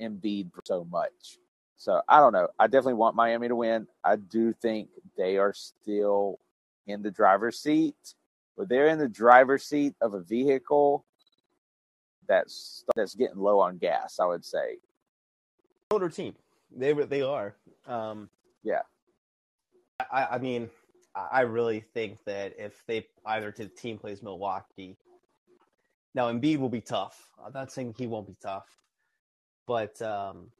Embiid 0.00 0.50
so 0.64 0.84
much. 0.84 1.38
So 1.76 2.00
I 2.08 2.20
don't 2.20 2.32
know. 2.32 2.48
I 2.58 2.66
definitely 2.66 2.94
want 2.94 3.16
Miami 3.16 3.48
to 3.48 3.56
win. 3.56 3.86
I 4.02 4.16
do 4.16 4.52
think 4.52 4.88
they 5.16 5.38
are 5.38 5.52
still 5.52 6.38
in 6.86 7.02
the 7.02 7.10
driver's 7.10 7.58
seat, 7.58 7.96
but 8.56 8.68
they're 8.68 8.88
in 8.88 8.98
the 8.98 9.08
driver's 9.08 9.64
seat 9.64 9.94
of 10.00 10.14
a 10.14 10.20
vehicle 10.20 11.04
that's 12.26 12.84
that's 12.94 13.14
getting 13.14 13.36
low 13.36 13.60
on 13.60 13.78
gas. 13.78 14.18
I 14.20 14.26
would 14.26 14.44
say. 14.44 14.78
Older 15.94 16.08
team. 16.08 16.34
They 16.76 16.92
they 16.92 17.22
are. 17.22 17.54
Um, 17.86 18.28
Yeah. 18.62 18.82
I, 20.12 20.26
I 20.32 20.38
mean, 20.38 20.68
I 21.14 21.42
really 21.42 21.80
think 21.80 22.18
that 22.24 22.54
if 22.58 22.82
they 22.86 23.06
either 23.24 23.52
to 23.52 23.62
the 23.64 23.68
team 23.70 23.96
plays 23.98 24.22
Milwaukee, 24.22 24.96
now 26.14 26.30
Embiid 26.32 26.58
will 26.58 26.68
be 26.68 26.80
tough. 26.80 27.30
I'm 27.44 27.52
not 27.52 27.70
saying 27.70 27.94
he 27.96 28.06
won't 28.08 28.26
be 28.26 28.36
tough, 28.42 28.66
but 29.66 30.00
um, 30.02 30.50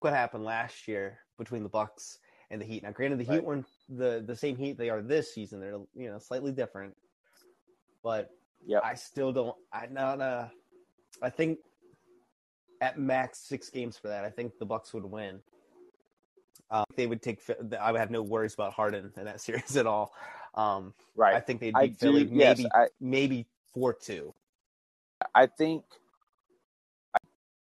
what 0.00 0.14
happened 0.14 0.44
last 0.44 0.88
year 0.88 1.18
between 1.38 1.62
the 1.62 1.68
Bucks 1.68 2.18
and 2.50 2.60
the 2.60 2.64
Heat? 2.64 2.82
Now, 2.82 2.92
granted, 2.92 3.18
the 3.18 3.24
Heat 3.24 3.30
Right. 3.40 3.44
weren't 3.44 3.66
the 3.88 4.24
the 4.26 4.36
same 4.36 4.56
Heat 4.56 4.78
they 4.78 4.88
are 4.88 5.02
this 5.02 5.34
season. 5.34 5.60
They're 5.60 5.78
you 5.94 6.10
know 6.10 6.18
slightly 6.18 6.52
different, 6.52 6.96
but 8.02 8.30
yeah, 8.64 8.80
I 8.82 8.94
still 8.94 9.32
don't. 9.32 9.56
I 9.72 9.86
not. 9.90 10.20
Uh, 10.22 10.48
I 11.22 11.28
think 11.28 11.58
at 12.80 12.98
max 12.98 13.38
six 13.38 13.68
games 13.68 13.96
for 13.96 14.08
that. 14.08 14.24
I 14.24 14.30
think 14.30 14.58
the 14.58 14.64
Bucks 14.66 14.92
would 14.94 15.04
win. 15.04 15.40
Um, 16.70 16.84
they 16.96 17.06
would 17.06 17.20
take. 17.20 17.40
I 17.80 17.92
would 17.92 18.00
have 18.00 18.10
no 18.10 18.22
worries 18.22 18.54
about 18.54 18.72
Harden 18.72 19.12
in 19.16 19.24
that 19.24 19.40
series 19.46 19.76
at 19.76 19.86
all. 19.86 20.12
Um, 20.54 20.94
Right. 21.14 21.34
I 21.34 21.40
think 21.40 21.60
they'd 21.60 21.74
beat 21.74 21.98
do. 21.98 22.06
Philly 22.06 22.28
yes, 22.32 22.58
maybe 22.58 22.70
I, 22.74 22.86
maybe 23.00 23.46
four 23.72 23.92
two. 23.92 24.34
I 25.34 25.46
think 25.46 25.84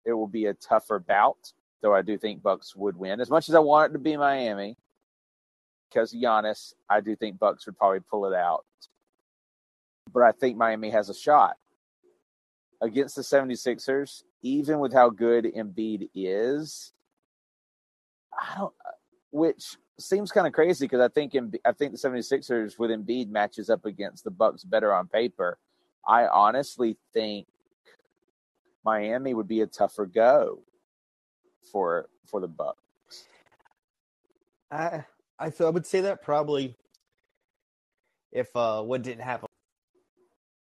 it 0.06 0.14
will 0.14 0.28
be 0.28 0.46
a 0.46 0.54
tougher 0.54 1.00
bout, 1.00 1.52
though 1.82 1.94
I 1.94 2.02
do 2.02 2.18
think 2.18 2.42
Bucks 2.42 2.76
would 2.76 2.98
win. 2.98 3.20
As 3.20 3.30
much 3.30 3.50
as 3.50 3.56
I 3.56 3.60
want 3.60 3.92
it 3.92 3.94
to 3.94 4.00
be 4.00 4.16
Miami, 4.16 4.78
because 5.90 6.14
of 6.14 6.20
Giannis, 6.20 6.74
I 6.90 7.02
do 7.02 7.16
think 7.16 7.40
Bucks 7.40 7.66
would 7.66 7.78
probably 7.78 8.00
pull 8.00 8.26
it 8.26 8.34
out. 8.34 8.66
But 10.12 10.24
I 10.24 10.32
think 10.32 10.58
Miami 10.58 10.90
has 10.90 11.10
a 11.10 11.14
shot 11.14 11.58
against 12.82 13.16
the 13.16 13.22
76ers, 13.22 14.24
even 14.44 14.80
with 14.80 14.94
how 14.94 15.10
good 15.10 15.46
Embiid 15.46 16.10
is. 16.14 16.94
I 18.38 18.58
don't 18.58 18.74
which 19.32 19.78
seems 20.00 20.32
kind 20.32 20.46
of 20.46 20.54
crazy 20.54 20.86
because 20.86 21.02
I 21.02 21.08
think 21.08 21.34
Embi- 21.34 21.62
I 21.66 21.72
think 21.72 21.92
the 21.92 21.98
76ers 21.98 22.78
with 22.78 22.92
Embiid 22.92 23.30
matches 23.30 23.70
up 23.70 23.86
against 23.86 24.24
the 24.24 24.32
Bucks 24.32 24.64
better 24.64 24.94
on 24.94 25.08
paper. 25.08 25.58
I 26.08 26.28
honestly 26.28 26.98
think 27.14 27.48
Miami 28.86 29.34
would 29.34 29.48
be 29.48 29.62
a 29.62 29.68
tougher 29.68 30.06
go 30.06 30.60
for 31.72 32.10
for 32.30 32.40
the 32.42 32.48
Bucks. 32.48 32.80
I 34.70 35.06
I 35.40 35.50
th- 35.50 35.62
I 35.62 35.70
would 35.70 35.86
say 35.86 36.02
that 36.02 36.22
probably 36.22 36.76
if 38.32 38.56
uh 38.56 38.82
what 38.82 39.02
didn't 39.02 39.24
happen 39.24 39.48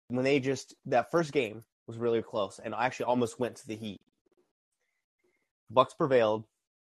when 0.09 0.23
they 0.23 0.39
just 0.39 0.75
that 0.85 1.11
first 1.11 1.31
game 1.31 1.63
was 1.91 1.99
really 1.99 2.21
close 2.21 2.59
and 2.63 2.73
I 2.73 2.85
actually 2.85 3.05
almost 3.05 3.39
went 3.39 3.57
to 3.57 3.67
the 3.67 3.75
Heat. 3.75 3.99
Bucks 5.69 5.93
prevailed, 5.93 6.45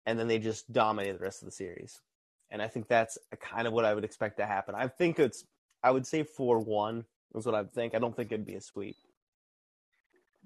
and 0.06 0.18
then 0.18 0.28
they 0.28 0.38
just 0.38 0.72
dominated 0.72 1.18
the 1.18 1.24
rest 1.24 1.42
of 1.42 1.46
the 1.46 1.52
series. 1.52 2.00
And 2.50 2.60
I 2.60 2.68
think 2.68 2.88
that's 2.88 3.18
kind 3.40 3.66
of 3.66 3.72
what 3.72 3.84
I 3.84 3.94
would 3.94 4.04
expect 4.04 4.36
to 4.38 4.46
happen. 4.46 4.74
I 4.74 4.88
think 4.88 5.18
it's 5.18 5.44
I 5.82 5.90
would 5.90 6.06
say 6.06 6.22
four 6.22 6.58
one 6.60 7.04
is 7.34 7.46
what 7.46 7.54
I 7.54 7.62
would 7.62 7.72
think. 7.72 7.94
I 7.94 7.98
don't 7.98 8.14
think 8.14 8.30
it'd 8.30 8.46
be 8.46 8.54
a 8.54 8.60
sweep. 8.60 8.96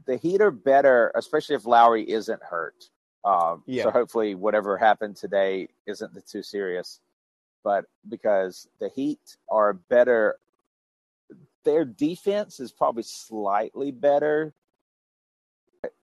The 0.07 0.16
Heat 0.16 0.40
are 0.40 0.50
better, 0.50 1.12
especially 1.14 1.57
if 1.57 1.66
Lowry 1.66 2.09
isn't 2.09 2.42
hurt. 2.42 2.84
Um, 3.24 3.62
Yeah. 3.66 3.84
So 3.84 3.90
hopefully, 3.90 4.34
whatever 4.34 4.76
happened 4.78 5.16
today 5.16 5.68
isn't 5.86 6.12
too 6.26 6.42
serious. 6.42 7.00
But 7.64 7.86
because 8.09 8.68
the 8.78 8.88
Heat 8.88 9.36
are 9.50 9.74
better, 9.74 10.38
their 11.66 11.84
defense 11.84 12.60
is 12.60 12.72
probably 12.72 13.02
slightly 13.02 13.90
better. 13.90 14.54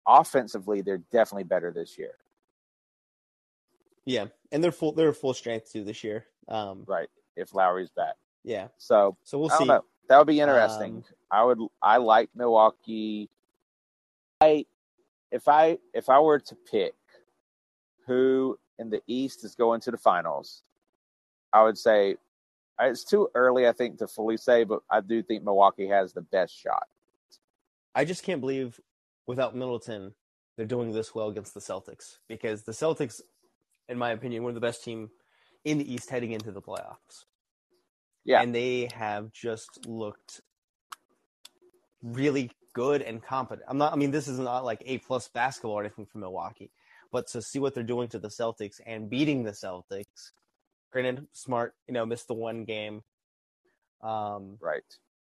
Offensively, 0.05 0.81
they're 0.81 0.99
definitely 1.11 1.45
better 1.45 1.71
this 1.71 1.97
year. 1.97 2.15
Yeah, 4.05 4.25
and 4.51 4.61
they're 4.63 4.73
full 4.73 4.91
they're 4.91 5.13
full 5.13 5.33
strength 5.33 5.71
too 5.71 5.83
this 5.83 6.03
year. 6.03 6.25
Um, 6.49 6.83
Right. 6.85 7.07
If 7.35 7.55
Lowry's 7.55 7.89
back. 7.89 8.15
yeah, 8.43 8.67
So 8.77 9.17
so 9.23 9.39
we'll 9.39 9.49
see. 9.49 9.65
know. 9.65 9.83
That 10.09 10.17
would 10.17 10.27
be 10.27 10.41
interesting. 10.41 10.97
Um, 10.97 11.03
I 11.31 11.43
would. 11.45 11.59
I 11.81 11.97
like 11.97 12.29
Milwaukee. 12.35 13.29
I 14.41 14.65
if 15.31 15.47
I 15.47 15.77
if 15.93 16.09
I 16.09 16.19
were 16.19 16.39
to 16.39 16.55
pick 16.69 16.93
who 18.05 18.59
in 18.77 18.89
the 18.89 19.01
East 19.07 19.45
is 19.45 19.55
going 19.55 19.79
to 19.81 19.91
the 19.91 19.97
finals, 19.97 20.63
I 21.53 21.63
would 21.63 21.77
say 21.77 22.17
it's 22.79 23.03
too 23.03 23.29
early. 23.35 23.67
I 23.67 23.71
think 23.71 23.99
to 23.99 24.07
fully 24.07 24.37
say, 24.37 24.63
but 24.63 24.79
I 24.89 25.01
do 25.01 25.21
think 25.23 25.43
Milwaukee 25.43 25.87
has 25.87 26.13
the 26.13 26.21
best 26.21 26.55
shot. 26.57 26.87
I 27.95 28.05
just 28.05 28.23
can't 28.23 28.41
believe 28.41 28.79
without 29.27 29.55
Middleton 29.55 30.13
they're 30.55 30.65
doing 30.65 30.91
this 30.91 31.15
well 31.15 31.29
against 31.29 31.53
the 31.53 31.59
Celtics 31.59 32.17
because 32.27 32.63
the 32.63 32.71
Celtics, 32.71 33.21
in 33.89 33.97
my 33.97 34.11
opinion, 34.11 34.43
were 34.43 34.53
the 34.53 34.59
best 34.59 34.83
team 34.83 35.09
in 35.65 35.77
the 35.77 35.93
East 35.93 36.09
heading 36.09 36.31
into 36.31 36.51
the 36.51 36.61
playoffs. 36.61 37.25
Yeah. 38.25 38.41
and 38.41 38.55
they 38.55 38.87
have 38.93 39.33
just 39.33 39.85
looked 39.85 40.39
really 42.01 42.51
good 42.73 43.01
and 43.01 43.21
competent. 43.21 43.67
I'm 43.67 43.77
not. 43.77 43.93
I 43.93 43.95
mean, 43.95 44.11
this 44.11 44.27
is 44.27 44.39
not 44.39 44.63
like 44.63 44.81
a 44.85 44.99
plus 44.99 45.27
basketball 45.27 45.73
or 45.73 45.81
anything 45.81 46.05
from 46.05 46.21
Milwaukee, 46.21 46.71
but 47.11 47.27
to 47.27 47.41
see 47.41 47.59
what 47.59 47.73
they're 47.73 47.83
doing 47.83 48.07
to 48.09 48.19
the 48.19 48.29
Celtics 48.29 48.79
and 48.85 49.09
beating 49.09 49.43
the 49.43 49.51
Celtics. 49.51 50.31
Granted, 50.93 51.27
Smart, 51.33 51.73
you 51.87 51.93
know, 51.93 52.05
missed 52.05 52.27
the 52.27 52.33
one 52.35 52.63
game. 52.65 53.03
Um, 54.01 54.57
Right. 54.61 54.83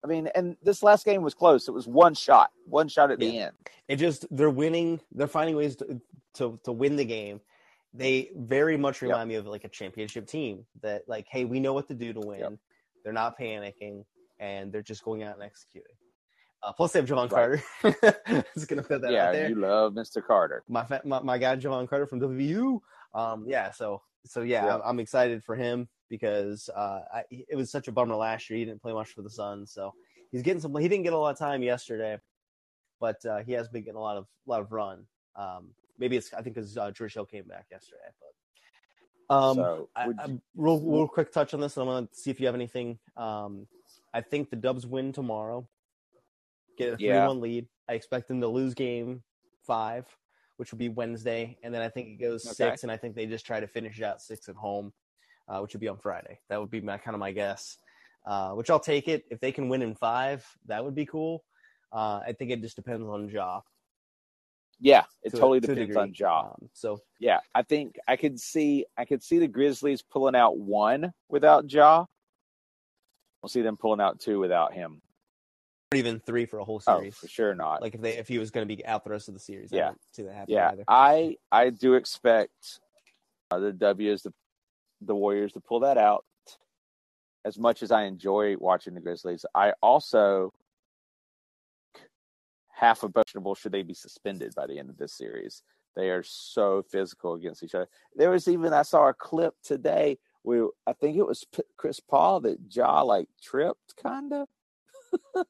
I 0.04 0.08
mean, 0.08 0.28
and 0.36 0.56
this 0.62 0.84
last 0.84 1.04
game 1.06 1.24
was 1.24 1.34
close. 1.34 1.68
It 1.68 1.74
was 1.74 1.88
one 1.88 2.14
shot, 2.14 2.52
one 2.66 2.88
shot 2.88 3.10
at 3.12 3.20
the 3.20 3.40
end. 3.40 3.54
it 3.88 3.96
just 3.98 4.26
they're 4.30 4.50
winning. 4.50 5.02
They're 5.12 5.28
finding 5.28 5.56
ways 5.56 5.76
to 5.78 6.00
to, 6.36 6.60
to 6.66 6.72
win 6.72 6.96
the 6.96 7.04
game. 7.04 7.42
They 7.94 8.30
very 8.36 8.78
much 8.78 9.02
Yep. 9.02 9.10
remind 9.10 9.28
me 9.30 9.36
of 9.36 9.48
like 9.48 9.64
a 9.64 9.70
championship 9.70 10.28
team 10.28 10.66
that 10.82 11.02
like, 11.08 11.26
hey, 11.30 11.46
we 11.46 11.60
know 11.60 11.74
what 11.74 11.88
to 11.88 11.96
do 11.96 12.14
to 12.14 12.20
win. 12.20 12.40
Yep. 12.40 12.54
They're 13.04 13.14
not 13.14 13.40
panicking 13.40 14.06
and 14.40 14.72
they're 14.72 14.84
just 14.84 15.04
going 15.04 15.24
out 15.24 15.34
and 15.34 15.44
executing. 15.44 15.96
Uh, 16.62 16.72
plus, 16.74 16.92
they 16.92 17.00
have 17.00 17.10
Jevon 17.10 17.32
Right. 17.32 17.62
Carter. 17.84 18.44
Just 18.56 18.68
gonna 18.68 18.84
put 18.84 19.02
that 19.02 19.12
yeah, 19.12 19.28
out 19.28 19.34
there. 19.34 19.50
you 19.50 19.56
love 19.56 19.94
Mr. 19.94 20.26
Carter. 20.26 20.64
My, 20.68 20.84
fa- 20.86 21.02
my 21.06 21.20
my 21.22 21.38
guy 21.38 21.56
Jevon 21.56 21.88
Carter 21.90 22.06
from 22.08 22.20
WVU. 22.20 22.80
Um, 23.18 23.46
yeah, 23.48 23.72
so 23.72 24.02
so 24.26 24.42
yeah, 24.42 24.66
Yeah. 24.66 24.80
I'm, 24.86 25.00
excited 25.00 25.44
for 25.44 25.56
him 25.56 25.88
because 26.10 26.70
uh, 26.76 27.02
I, 27.14 27.24
it 27.30 27.56
was 27.56 27.72
such 27.72 27.88
a 27.88 27.92
bummer 27.92 28.16
last 28.16 28.50
year. 28.50 28.60
He 28.60 28.66
didn't 28.66 28.82
play 28.82 28.94
much 28.94 29.10
for 29.10 29.24
the 29.24 29.30
Suns, 29.30 29.72
so 29.72 29.94
he's 30.32 30.44
getting 30.44 30.62
some. 30.62 30.76
He 30.76 30.88
didn't 30.88 31.04
get 31.04 31.14
a 31.14 31.18
lot 31.18 31.32
of 31.32 31.40
time 31.40 31.64
yesterday, 31.64 32.20
but 33.00 33.26
uh, 33.26 33.40
he 33.40 33.54
has 33.54 33.68
been 33.70 33.84
getting 33.84 33.98
a 33.98 34.02
lot 34.02 34.18
of 34.18 34.28
lot 34.46 34.62
of 34.62 34.72
run. 34.72 35.06
Um, 35.36 35.72
maybe 35.98 36.16
it's 36.16 36.32
I 36.34 36.42
think 36.42 36.56
because 36.56 36.78
uh, 36.78 36.92
George 36.92 37.14
Hill 37.14 37.26
came 37.26 37.46
back 37.46 37.66
yesterday, 37.72 38.10
but 38.20 39.36
um, 39.36 39.56
so, 39.56 39.90
I, 39.96 40.10
I, 40.20 40.38
real 40.56 40.80
real 40.80 41.08
quick 41.08 41.32
touch 41.32 41.54
on 41.54 41.60
this, 41.60 41.76
and 41.78 41.90
I'm 41.90 41.96
gonna 41.96 42.10
see 42.12 42.30
if 42.30 42.40
you 42.40 42.46
have 42.46 42.56
anything. 42.56 43.00
Um, 43.18 43.68
I 44.14 44.22
think 44.22 44.50
the 44.50 44.56
Dubs 44.56 44.86
win 44.86 45.12
tomorrow, 45.12 45.68
get 46.78 46.94
a 46.94 46.98
three 46.98 47.08
Yeah. 47.08 47.28
one 47.28 47.42
lead. 47.42 47.68
I 47.90 47.94
expect 47.94 48.28
them 48.28 48.42
to 48.42 48.48
lose 48.48 48.74
game 48.74 49.24
five, 49.66 50.06
which 50.58 50.72
will 50.72 50.80
be 50.80 50.90
Wednesday, 50.90 51.58
and 51.64 51.74
then 51.74 51.82
I 51.82 51.90
think 51.90 52.10
it 52.10 52.22
goes 52.22 52.46
Okay. 52.46 52.54
six, 52.54 52.84
and 52.84 52.92
I 52.92 52.98
think 52.98 53.16
they 53.16 53.26
just 53.26 53.46
try 53.46 53.60
to 53.60 53.68
finish 53.68 54.00
it 54.00 54.04
out 54.04 54.22
six 54.22 54.50
at 54.50 54.56
home, 54.56 54.92
uh, 55.48 55.60
which 55.60 55.74
would 55.74 55.80
be 55.82 55.88
on 55.88 55.98
Friday. 55.98 56.40
That 56.50 56.60
would 56.60 56.70
be 56.72 56.82
my 56.82 56.98
kind 56.98 57.16
of 57.16 57.20
my 57.20 57.32
guess. 57.32 57.78
Uh, 58.26 58.52
which 58.52 58.70
I'll 58.70 58.80
take 58.80 59.08
it 59.08 59.24
if 59.32 59.40
they 59.40 59.54
can 59.54 59.70
win 59.70 59.82
in 59.82 59.96
five. 59.96 60.46
That 60.66 60.84
would 60.84 60.96
be 60.96 61.06
cool. 61.06 61.46
Uh, 61.94 62.20
I 62.28 62.34
think 62.38 62.52
it 62.52 62.62
just 62.62 62.76
depends 62.76 63.08
on 63.08 63.30
Ja. 63.30 63.62
yeah, 64.80 65.06
it 65.24 65.30
to 65.30 65.38
totally 65.38 65.60
a 65.60 65.62
depends 65.62 65.96
on 65.96 66.14
Ja. 66.14 66.40
Um, 66.42 66.70
so 66.74 67.00
Yeah, 67.20 67.40
I 67.56 67.64
think 67.64 67.98
I 68.06 68.18
could 68.18 68.38
see 68.38 68.86
I 68.98 69.06
could 69.06 69.24
see 69.24 69.40
the 69.40 69.48
Grizzlies 69.48 70.02
pulling 70.02 70.36
out 70.36 70.58
one 70.58 71.14
without 71.30 71.72
Ja. 71.72 72.06
We'll 73.42 73.50
see 73.50 73.62
them 73.62 73.78
pulling 73.78 74.02
out 74.02 74.20
two 74.20 74.40
without 74.40 74.74
him. 74.74 75.02
Or 75.94 75.98
even 75.98 76.20
three 76.20 76.46
for 76.46 76.60
a 76.60 76.64
whole 76.66 76.80
series. 76.80 76.98
Oh, 76.98 77.00
series. 77.00 77.16
for 77.16 77.28
sure 77.28 77.56
not. 77.56 77.82
Like 77.82 77.96
if 77.96 78.02
they 78.02 78.18
if 78.18 78.28
he 78.28 78.40
was 78.40 78.52
going 78.52 78.68
to 78.68 78.76
be 78.76 78.86
out 78.86 79.04
the 79.04 79.10
rest 79.10 79.28
of 79.28 79.34
the 79.34 79.40
series, 79.40 79.72
I 79.72 79.78
Yeah. 79.78 79.86
don't 79.88 80.02
see 80.12 80.24
that 80.24 80.34
happening 80.34 80.58
yeah, 80.58 80.72
either. 80.72 80.84
I 80.88 81.38
I 81.52 81.70
do 81.70 81.94
expect 81.94 82.80
uh, 83.52 83.60
the 83.60 83.72
W's 83.72 84.24
the 84.24 84.34
the 85.02 85.16
Warriors 85.16 85.54
to 85.54 85.60
pull 85.60 85.82
that 85.82 85.98
out. 85.98 86.26
As 87.46 87.58
much 87.58 87.82
as 87.84 87.92
I 87.92 88.04
enjoy 88.04 88.58
watching 88.58 88.94
the 88.94 89.00
Grizzlies, 89.00 89.46
I 89.56 89.74
also 89.82 90.54
half 92.70 93.04
emotional 93.04 93.56
should 93.56 93.72
they 93.72 93.84
be 93.84 93.94
suspended 93.94 94.54
by 94.56 94.68
the 94.68 94.78
end 94.78 94.90
of 94.90 94.98
this 94.98 95.14
series. 95.14 95.64
They 95.96 96.10
are 96.10 96.24
so 96.24 96.84
physical 96.92 97.36
against 97.36 97.64
each 97.64 97.74
other. 97.74 97.88
There 98.16 98.30
was 98.30 98.48
even 98.48 98.74
I 98.74 98.82
saw 98.84 99.08
a 99.08 99.14
clip 99.14 99.56
today 99.64 100.20
where 100.44 100.68
I 100.86 100.94
think 100.94 101.18
it 101.18 101.26
was 101.26 101.46
P- 101.46 101.64
Chris 101.78 102.00
Paul 102.00 102.42
that 102.42 102.68
Jaw 102.68 103.02
like 103.02 103.30
tripped 103.42 103.96
kind 103.96 104.34
of 104.34 104.48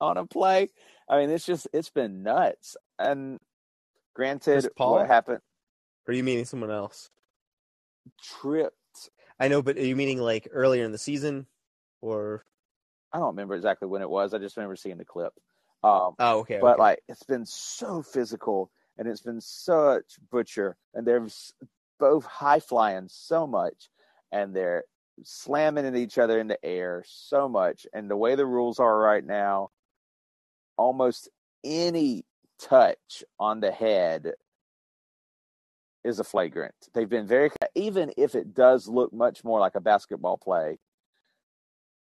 on 0.00 0.16
a 0.16 0.26
play. 0.26 0.68
I 1.08 1.18
mean, 1.18 1.30
it's 1.30 1.46
just 1.46 1.68
it's 1.72 1.90
been 1.90 2.22
nuts. 2.22 2.76
And 2.98 3.38
granted, 4.14 4.68
Paul? 4.76 4.92
what 4.94 5.06
happened 5.06 5.40
Or 6.06 6.12
are 6.12 6.14
you 6.14 6.24
meaning 6.24 6.44
someone 6.44 6.70
else? 6.70 7.10
tripped. 8.22 8.74
I 9.38 9.48
know, 9.48 9.62
but 9.62 9.76
are 9.76 9.84
you 9.84 9.96
meaning 9.96 10.18
like 10.18 10.48
earlier 10.50 10.84
in 10.84 10.92
the 10.92 10.98
season, 10.98 11.46
or 12.00 12.44
I 13.12 13.18
don't 13.18 13.28
remember 13.28 13.54
exactly 13.54 13.88
when 13.88 14.02
it 14.02 14.10
was. 14.10 14.34
I 14.34 14.38
just 14.38 14.56
remember 14.56 14.76
seeing 14.76 14.98
the 14.98 15.04
clip. 15.04 15.32
Um, 15.84 16.14
oh, 16.18 16.38
okay, 16.40 16.58
but 16.60 16.72
okay. 16.72 16.80
like 16.80 17.02
it's 17.08 17.22
been 17.22 17.46
so 17.46 18.02
physical 18.02 18.70
and 18.98 19.06
it's 19.06 19.20
been 19.20 19.40
such 19.40 20.16
butcher 20.30 20.76
and 20.94 21.06
they're 21.06 21.26
both 22.00 22.24
high 22.24 22.58
flying 22.60 23.06
so 23.08 23.46
much 23.46 23.88
and 24.32 24.54
they're 24.54 24.84
slamming 25.22 25.86
at 25.86 25.96
each 25.96 26.18
other 26.18 26.40
in 26.40 26.48
the 26.48 26.64
air 26.64 27.04
so 27.06 27.48
much 27.48 27.86
and 27.92 28.10
the 28.10 28.16
way 28.16 28.34
the 28.34 28.46
rules 28.46 28.80
are 28.80 28.98
right 28.98 29.24
now 29.24 29.70
almost 30.78 31.28
any 31.64 32.24
touch 32.60 33.22
on 33.38 33.60
the 33.60 33.70
head 33.70 34.32
is 36.04 36.18
a 36.18 36.24
flagrant. 36.24 36.74
They've 36.94 37.08
been 37.08 37.26
very 37.26 37.50
even 37.74 38.12
if 38.16 38.34
it 38.34 38.54
does 38.54 38.88
look 38.88 39.12
much 39.12 39.44
more 39.44 39.60
like 39.60 39.74
a 39.74 39.80
basketball 39.80 40.38
play 40.38 40.78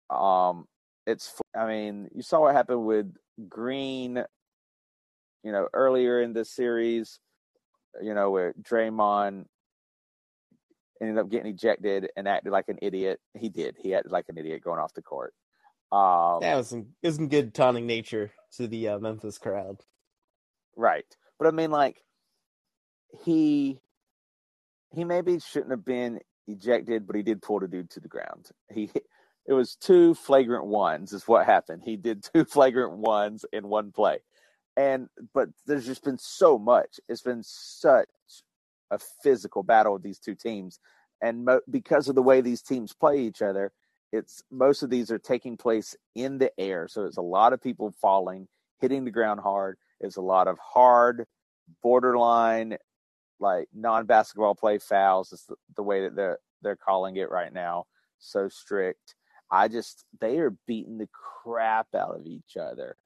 um 0.10 0.66
it's 1.06 1.40
i 1.56 1.68
mean 1.68 2.10
you 2.16 2.24
saw 2.24 2.42
what 2.42 2.56
happened 2.56 2.84
with 2.84 3.14
green 3.48 4.24
you 5.44 5.52
know 5.52 5.68
earlier 5.72 6.20
in 6.20 6.34
the 6.34 6.44
series 6.44 7.20
you 8.02 8.14
know 8.14 8.32
where 8.32 8.54
Draymond 8.62 9.46
ended 11.02 11.18
up 11.18 11.30
getting 11.30 11.52
ejected 11.52 12.10
and 12.16 12.28
acted 12.28 12.52
like 12.52 12.66
an 12.68 12.78
idiot. 12.82 13.20
He 13.38 13.50
did. 13.50 13.76
He 13.80 13.94
acted 13.94 14.12
like 14.12 14.26
an 14.30 14.38
idiot 14.38 14.64
going 14.64 14.80
off 14.80 14.94
the 14.94 15.02
court 15.02 15.34
um 15.92 16.44
it 16.44 16.56
was 16.56 16.70
some 16.70 16.88
it 17.02 17.08
was 17.08 17.16
some 17.16 17.30
good 17.30 17.54
taunting 17.54 17.88
nature 17.88 18.32
to 18.58 18.68
the 18.68 18.90
uh, 18.90 19.00
Memphis 19.00 19.38
crowd. 19.38 19.78
Right. 20.76 21.06
But 21.38 21.48
I 21.48 21.52
mean 21.52 21.72
like 21.72 22.02
he 23.24 23.80
he 24.92 25.04
maybe 25.04 25.40
shouldn't 25.40 25.72
have 25.72 25.86
been 25.86 26.20
ejected, 26.48 27.06
but 27.06 27.16
he 27.16 27.24
did 27.24 27.42
pull 27.42 27.60
the 27.60 27.68
dude 27.68 27.90
to 27.92 28.00
the 28.00 28.08
ground. 28.08 28.50
He 28.72 28.92
it 29.46 29.54
was 29.54 29.76
two 29.76 30.14
flagrant 30.14 30.66
ones 30.66 31.12
is 31.12 31.28
what 31.28 31.46
happened. 31.46 31.82
He 31.84 31.98
did 31.98 32.24
two 32.34 32.46
flagrant 32.46 32.98
ones 32.98 33.46
in 33.52 33.68
one 33.68 33.92
play. 33.92 34.20
And 34.78 35.10
but 35.34 35.50
there's 35.66 35.86
just 35.86 36.04
been 36.04 36.20
so 36.20 36.58
much. 36.58 37.00
It's 37.10 37.22
been 37.22 37.44
such 37.44 38.08
a 38.92 39.00
physical 39.24 39.64
battle 39.64 39.94
with 39.94 40.04
these 40.04 40.20
two 40.20 40.36
teams 40.36 40.80
and 41.22 41.46
mo- 41.46 41.62
because 41.70 42.08
of 42.08 42.16
the 42.16 42.22
way 42.22 42.42
these 42.42 42.62
teams 42.62 42.94
play 42.94 43.20
each 43.20 43.42
other, 43.42 43.72
it's 44.12 44.44
most 44.52 44.84
of 44.84 44.90
these 44.90 45.12
are 45.12 45.20
taking 45.20 45.58
place 45.58 45.96
in 46.16 46.38
the 46.38 46.52
air. 46.60 46.88
So 46.88 47.06
it's 47.06 47.18
a 47.18 47.22
lot 47.22 47.54
of 47.54 47.62
people 47.62 47.94
falling, 48.02 48.48
hitting 48.80 49.06
the 49.06 49.12
ground 49.12 49.40
hard. 49.42 49.78
It's 50.00 50.18
a 50.18 50.22
lot 50.22 50.48
of 50.48 50.58
hard, 50.60 51.26
borderline, 51.84 52.78
like 53.40 53.68
non-basketball 53.74 54.56
play 54.56 54.80
fouls. 54.80 55.32
Is 55.32 55.44
the, 55.48 55.56
the 55.76 55.84
way 55.84 56.04
that 56.04 56.16
they're 56.16 56.40
they're 56.62 56.76
calling 56.76 57.18
it 57.18 57.30
right 57.30 57.54
now. 57.54 57.86
So 58.20 58.50
strict. 58.50 59.16
I 59.52 59.68
just 59.68 60.06
they 60.20 60.40
are 60.40 60.56
beating 60.68 60.98
the 60.98 61.10
crap 61.44 61.88
out 61.96 62.16
of 62.16 62.26
each 62.26 62.58
other. 62.60 62.98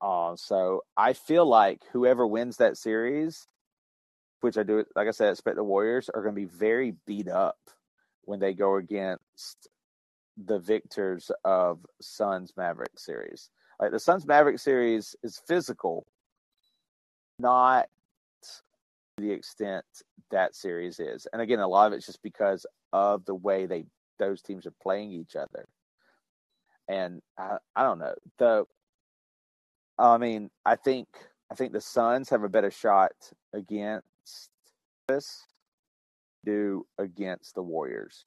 Uh, 0.00 0.36
so 0.36 0.82
I 0.96 1.12
feel 1.12 1.44
like 1.44 1.82
whoever 1.92 2.26
wins 2.26 2.58
that 2.58 2.76
series, 2.76 3.48
which 4.40 4.56
I 4.56 4.62
do, 4.62 4.84
like 4.94 5.08
I 5.08 5.10
said, 5.10 5.30
expect 5.30 5.56
the 5.56 5.64
Warriors 5.64 6.08
are 6.08 6.22
going 6.22 6.34
to 6.34 6.40
be 6.40 6.46
very 6.46 6.94
beat 7.04 7.28
up 7.28 7.58
when 8.28 8.38
they 8.38 8.52
go 8.52 8.76
against 8.76 9.68
the 10.36 10.58
victors 10.58 11.30
of 11.46 11.78
Suns 12.02 12.52
Maverick 12.58 12.98
series. 12.98 13.48
Like 13.80 13.90
the 13.90 13.98
Suns 13.98 14.26
Maverick 14.26 14.58
series 14.58 15.16
is 15.22 15.40
physical, 15.48 16.06
not 17.38 17.86
the 19.16 19.32
extent 19.32 19.86
that 20.30 20.54
series 20.54 21.00
is. 21.00 21.26
And 21.32 21.40
again, 21.40 21.60
a 21.60 21.66
lot 21.66 21.86
of 21.86 21.94
it's 21.94 22.04
just 22.04 22.22
because 22.22 22.66
of 22.92 23.24
the 23.24 23.34
way 23.34 23.64
they 23.64 23.86
those 24.18 24.42
teams 24.42 24.66
are 24.66 24.74
playing 24.82 25.12
each 25.12 25.34
other. 25.34 25.66
And 26.86 27.22
I, 27.38 27.56
I 27.74 27.82
don't 27.82 27.98
know. 27.98 28.14
The 28.36 28.64
I 29.98 30.18
mean, 30.18 30.50
I 30.66 30.76
think 30.76 31.08
I 31.50 31.54
think 31.54 31.72
the 31.72 31.80
Suns 31.80 32.28
have 32.28 32.42
a 32.42 32.48
better 32.50 32.70
shot 32.70 33.12
against 33.54 34.50
this 35.08 35.46
do 36.44 36.86
against 36.98 37.54
the 37.54 37.62
Warriors. 37.62 38.24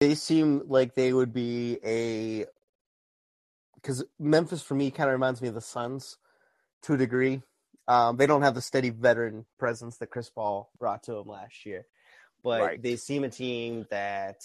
They 0.00 0.14
seem 0.14 0.62
like 0.66 0.94
they 0.94 1.12
would 1.12 1.32
be 1.32 1.78
a 1.84 2.46
because 3.74 4.04
Memphis 4.18 4.62
for 4.62 4.74
me 4.74 4.90
kind 4.90 5.08
of 5.08 5.12
reminds 5.12 5.40
me 5.40 5.48
of 5.48 5.54
the 5.54 5.60
Suns 5.60 6.18
to 6.82 6.94
a 6.94 6.96
degree. 6.96 7.42
Um, 7.86 8.16
they 8.16 8.26
don't 8.26 8.42
have 8.42 8.54
the 8.54 8.60
steady 8.60 8.90
veteran 8.90 9.46
presence 9.58 9.96
that 9.98 10.10
Chris 10.10 10.28
Paul 10.28 10.70
brought 10.78 11.04
to 11.04 11.12
them 11.12 11.26
last 11.26 11.64
year, 11.64 11.86
but 12.42 12.60
Right. 12.60 12.82
they 12.82 12.96
seem 12.96 13.24
a 13.24 13.30
team 13.30 13.86
that 13.90 14.42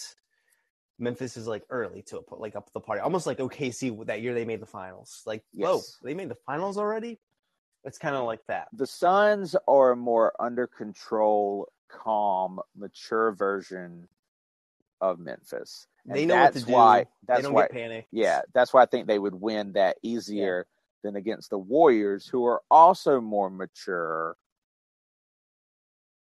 Memphis 0.97 1.35
is 1.35 1.47
like 1.47 1.63
early 1.69 2.03
to 2.03 2.21
put 2.21 2.39
like 2.39 2.55
up 2.55 2.71
the 2.73 2.79
party, 2.79 3.01
almost 3.01 3.27
like 3.27 3.39
OKC 3.39 4.05
that 4.05 4.21
year 4.21 4.33
they 4.33 4.45
made 4.45 4.61
the 4.61 4.65
finals. 4.65 5.21
Like, 5.25 5.43
whoa, 5.53 5.81
they 6.01 6.13
made 6.13 6.29
the 6.29 6.37
finals 6.45 6.77
already. 6.77 7.19
It's 7.83 7.97
kind 7.97 8.15
of 8.15 8.23
like 8.23 8.45
that. 8.47 8.69
The 8.71 8.87
Suns 8.87 9.55
are 9.67 9.95
more 9.95 10.33
under 10.39 10.67
control, 10.67 11.67
calm, 11.93 12.59
mature 12.75 13.31
version 13.31 14.07
of 15.01 15.19
Memphis. 15.19 15.87
And 16.05 16.15
they 16.17 16.25
know 16.25 16.35
what 16.37 16.47
to 16.53 16.53
that's 16.53 16.65
do. 16.65 16.73
why 16.73 16.99
they 16.99 17.07
that's 17.27 17.43
don't 17.43 17.53
why 17.53 17.63
get 17.63 17.71
panicked. 17.71 18.07
yeah, 18.11 18.41
that's 18.53 18.73
why 18.73 18.81
I 18.81 18.85
think 18.85 19.07
they 19.07 19.19
would 19.19 19.35
win 19.35 19.73
that 19.73 19.97
easier 20.01 20.65
than 21.03 21.15
against 21.15 21.49
the 21.49 21.57
Warriors, 21.57 22.27
who 22.27 22.45
are 22.45 22.61
also 22.71 23.21
more 23.21 23.49
mature. 23.49 24.35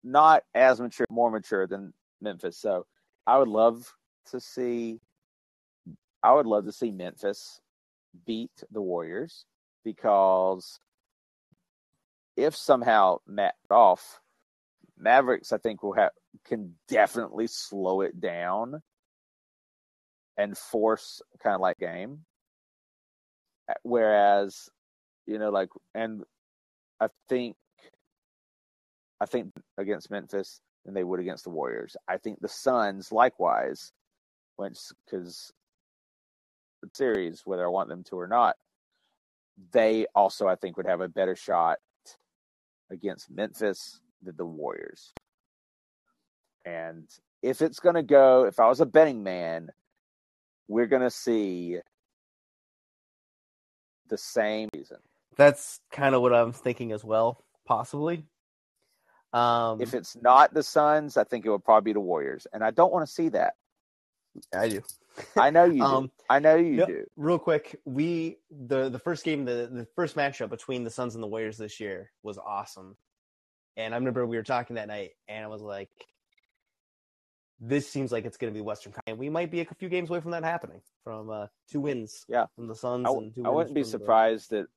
Not 0.03 0.43
as 0.55 0.79
mature, 0.79 1.05
more 1.09 1.29
mature 1.29 1.67
than 1.67 1.93
Memphis. 2.21 2.57
So 2.57 2.85
I 3.27 3.37
would 3.37 3.47
love 3.49 3.93
to 4.31 4.39
see 4.39 4.99
I 6.23 6.33
would 6.33 6.45
love 6.45 6.65
to 6.65 6.71
see 6.71 6.91
Memphis 6.91 7.61
beat 8.25 8.51
the 8.71 8.81
Warriors 8.81 9.45
because 9.83 10.79
if 12.35 12.55
somehow 12.55 13.19
Matt 13.27 13.55
off, 13.69 14.19
Mavericks 14.99 15.51
I 15.53 15.57
think 15.57 15.81
will 15.81 15.93
have 15.93 16.11
can 16.45 16.75
definitely 16.87 17.47
slow 17.47 18.01
it 18.01 18.19
down 18.19 18.81
and 20.37 20.57
force 20.57 21.21
kind 21.41 21.55
of 21.55 21.61
like 21.61 21.77
game. 21.77 22.25
Whereas, 23.83 24.69
you 25.25 25.37
know, 25.37 25.49
like, 25.49 25.69
and 25.93 26.23
I 26.99 27.07
think, 27.27 27.55
I 29.21 29.25
think 29.25 29.51
against 29.77 30.09
Memphis 30.09 30.61
than 30.85 30.93
they 30.93 31.03
would 31.03 31.19
against 31.19 31.43
the 31.43 31.49
Warriors. 31.49 31.95
I 32.07 32.17
think 32.17 32.39
the 32.39 32.47
Suns 32.47 33.11
likewise, 33.11 33.91
once 34.57 34.91
because 35.05 35.51
the 36.81 36.89
series, 36.93 37.41
whether 37.45 37.65
I 37.65 37.69
want 37.69 37.89
them 37.89 38.03
to 38.05 38.19
or 38.19 38.27
not, 38.27 38.55
they 39.71 40.05
also 40.15 40.47
I 40.47 40.55
think 40.55 40.77
would 40.77 40.87
have 40.87 41.01
a 41.01 41.09
better 41.09 41.35
shot 41.35 41.77
against 42.89 43.29
Memphis 43.29 43.99
than 44.23 44.35
the 44.37 44.45
Warriors. 44.45 45.13
And 46.65 47.07
if 47.41 47.61
it's 47.61 47.79
going 47.79 47.95
to 47.95 48.03
go, 48.03 48.45
if 48.45 48.59
I 48.59 48.67
was 48.67 48.81
a 48.81 48.85
betting 48.85 49.23
man, 49.23 49.69
we're 50.67 50.87
going 50.87 51.01
to 51.01 51.09
see 51.09 51.77
the 54.09 54.17
same 54.17 54.69
season. 54.75 54.97
That's 55.35 55.79
kind 55.91 56.15
of 56.15 56.21
what 56.21 56.33
I'm 56.33 56.51
thinking 56.51 56.91
as 56.91 57.03
well, 57.03 57.43
possibly. 57.65 58.25
Um, 59.31 59.79
If 59.81 59.93
it's 59.93 60.17
not 60.21 60.53
the 60.53 60.63
Suns, 60.63 61.15
I 61.15 61.23
think 61.23 61.45
it 61.45 61.49
would 61.49 61.63
probably 61.63 61.89
be 61.89 61.93
the 61.93 61.99
Warriors. 61.99 62.45
And 62.51 62.63
I 62.63 62.71
don't 62.71 62.91
want 62.91 63.07
to 63.07 63.11
see 63.11 63.29
that. 63.29 63.53
I 64.53 64.69
do. 64.69 64.81
I 65.37 65.49
know 65.49 65.65
you 65.65 65.83
Um, 65.85 66.05
do. 66.07 66.11
I 66.29 66.39
know 66.39 66.55
you 66.55 66.77
Yep. 66.77 66.87
do. 66.87 67.05
Real 67.15 67.39
quick, 67.39 67.79
we 67.85 68.37
the 68.51 68.89
the 68.89 68.99
first 68.99 69.23
game, 69.23 69.45
the 69.45 69.69
the 69.71 69.87
first 69.95 70.15
matchup 70.15 70.49
between 70.49 70.83
the 70.83 70.89
Suns 70.89 71.15
and 71.15 71.23
the 71.23 71.27
Warriors 71.27 71.57
this 71.57 71.79
year 71.79 72.11
was 72.23 72.37
awesome. 72.37 72.95
And 73.77 73.93
I 73.93 73.97
remember 73.97 74.25
we 74.25 74.37
were 74.37 74.43
talking 74.43 74.75
that 74.75 74.87
night, 74.87 75.11
and 75.27 75.43
I 75.43 75.47
was 75.47 75.61
like, 75.61 75.89
"This 77.59 77.89
seems 77.89 78.11
like 78.11 78.25
it's 78.25 78.37
going 78.37 78.53
to 78.53 78.57
be 78.57 78.61
Western, 78.61 78.93
Con- 78.93 79.03
and 79.07 79.17
we 79.17 79.29
might 79.29 79.51
be 79.51 79.61
a 79.61 79.65
few 79.77 79.89
games 79.89 80.09
away 80.09 80.19
from 80.21 80.31
that 80.31 80.43
happening. 80.43 80.81
From 81.03 81.29
uh, 81.29 81.47
two 81.71 81.79
wins, 81.81 82.25
Yeah. 82.27 82.45
from 82.55 82.67
the 82.67 82.75
Suns, 82.75 83.05
I, 83.07 83.11
and 83.11 83.33
two 83.35 83.41
I 83.45 83.49
wins 83.49 83.55
wouldn't 83.55 83.75
be 83.75 83.81
from 83.83 83.91
the- 83.91 83.97
surprised 83.99 84.49
that, 84.51 84.67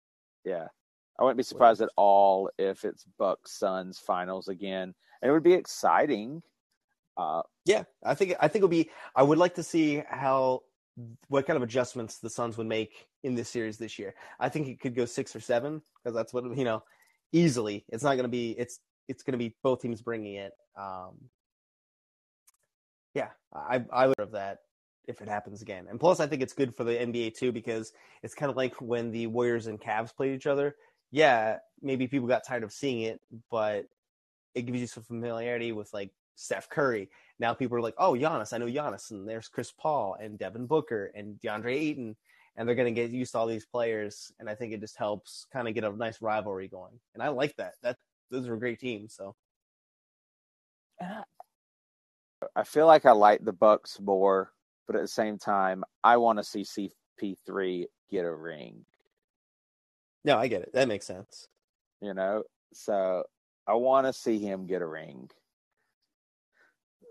yeah, 0.45 0.67
I 1.19 1.23
wouldn't 1.25 1.37
be 1.37 1.43
surprised 1.45 1.81
at 1.81 1.91
all 1.97 2.51
if 2.59 2.85
it's 2.85 3.05
Bucks 3.19 3.53
Suns 3.59 3.99
finals 3.99 4.49
again. 4.49 4.95
And 5.21 5.29
it 5.29 5.33
would 5.33 5.43
be 5.45 5.55
exciting. 5.55 6.43
Uh, 7.17 7.43
Yeah, 7.65 7.85
I 8.05 8.15
think 8.15 8.35
I 8.41 8.49
think 8.49 8.57
it'll 8.61 8.69
be. 8.69 8.91
I 9.15 9.23
would 9.23 9.39
like 9.39 9.55
to 9.57 9.63
see 9.63 10.03
how 10.09 10.63
what 11.29 11.47
kind 11.47 11.57
of 11.57 11.63
adjustments 11.63 12.19
the 12.19 12.31
Suns 12.31 12.57
would 12.59 12.67
make 12.67 13.07
in 13.23 13.35
this 13.35 13.49
series 13.49 13.79
this 13.79 13.99
year. 13.99 14.15
I 14.41 14.49
think 14.49 14.69
it 14.69 14.81
could 14.81 14.95
go 14.95 15.05
six 15.07 15.35
or 15.37 15.41
seven 15.41 15.83
because 16.03 16.15
that's 16.15 16.33
what 16.35 16.45
you 16.57 16.65
know 16.65 16.83
easily. 17.33 17.85
It's 17.89 18.05
not 18.05 18.15
going 18.15 18.25
to 18.25 18.29
be. 18.29 18.53
It's 18.53 18.81
it's 19.09 19.23
going 19.23 19.33
to 19.33 19.39
be 19.39 19.55
both 19.63 19.81
teams 19.81 20.03
bringing 20.03 20.35
it. 20.35 20.53
Um, 20.77 21.17
yeah, 23.15 23.29
I 23.53 23.85
I 23.93 24.07
would 24.07 24.19
have 24.19 24.33
that 24.33 24.59
if 25.09 25.21
it 25.21 25.29
happens 25.29 25.63
again. 25.63 25.87
And 25.91 25.99
plus, 25.99 26.21
I 26.21 26.27
think 26.27 26.43
it's 26.43 26.53
good 26.53 26.75
for 26.75 26.85
the 26.85 26.93
NBA 26.93 27.37
too 27.37 27.53
because 27.53 27.93
it's 28.23 28.35
kind 28.35 28.51
of 28.51 28.57
like 28.57 28.81
when 28.81 29.11
the 29.11 29.27
Warriors 29.27 29.67
and 29.67 29.81
Cavs 29.81 30.15
played 30.15 30.35
each 30.35 30.47
other. 30.47 30.77
Yeah, 31.11 31.59
maybe 31.83 32.07
people 32.07 32.29
got 32.29 32.47
tired 32.47 32.63
of 32.63 32.73
seeing 32.73 33.03
it, 33.03 33.21
but 33.51 33.87
it 34.55 34.63
gives 34.63 34.81
you 34.81 34.87
some 34.87 35.03
familiarity 35.03 35.73
with 35.73 35.93
like 35.93 36.11
Steph 36.37 36.69
Curry. 36.69 37.11
Now 37.39 37.55
people 37.55 37.77
are 37.77 37.83
like, 37.83 37.95
oh, 37.99 38.13
Giannis, 38.13 38.53
I 38.53 38.59
know 38.59 38.67
Giannis, 38.67 39.11
and 39.11 39.29
there's 39.29 39.49
Chris 39.49 39.73
Paul 39.73 40.17
and 40.21 40.39
Devin 40.39 40.67
Booker 40.67 41.13
and 41.15 41.39
DeAndre 41.41 41.75
Ayton, 41.75 42.17
and 42.57 42.69
they're 42.69 42.77
going 42.77 42.93
to 42.93 43.01
get 43.01 43.11
used 43.11 43.33
to 43.33 43.39
all 43.39 43.47
these 43.47 43.67
players, 43.67 44.33
and 44.39 44.49
I 44.49 44.55
think 44.55 44.73
it 44.73 44.81
just 44.81 44.97
helps 44.97 45.47
kind 45.53 45.69
of 45.69 45.75
get 45.75 45.85
a 45.85 45.91
nice 45.91 46.21
rivalry 46.21 46.69
going, 46.69 46.99
and 47.15 47.23
I 47.23 47.29
like 47.29 47.57
that. 47.57 47.75
That 47.83 47.97
those 48.31 48.49
are 48.49 48.57
great 48.57 48.81
teams. 48.81 49.15
So 49.15 49.35
I 52.57 52.65
feel 52.65 52.87
like 52.87 53.07
I 53.07 53.13
like 53.13 53.45
the 53.45 53.53
Bucks 53.53 54.01
more, 54.01 54.53
but 54.87 54.97
at 54.97 55.03
the 55.03 55.09
same 55.09 55.39
time, 55.39 55.85
I 56.05 56.17
want 56.17 56.39
to 56.39 56.45
see 56.45 56.65
CP3 57.21 57.87
get 58.11 58.25
a 58.25 58.35
ring. 58.35 58.85
no, 60.25 60.37
I 60.39 60.49
get 60.49 60.63
it. 60.63 60.73
That 60.73 60.89
makes 60.89 61.07
sense. 61.07 61.49
You 62.01 62.15
know, 62.15 62.43
so 62.73 63.25
I 63.67 63.75
want 63.75 64.07
to 64.07 64.13
see 64.13 64.39
him 64.39 64.67
get 64.67 64.83
a 64.83 64.87
ring. 64.87 65.31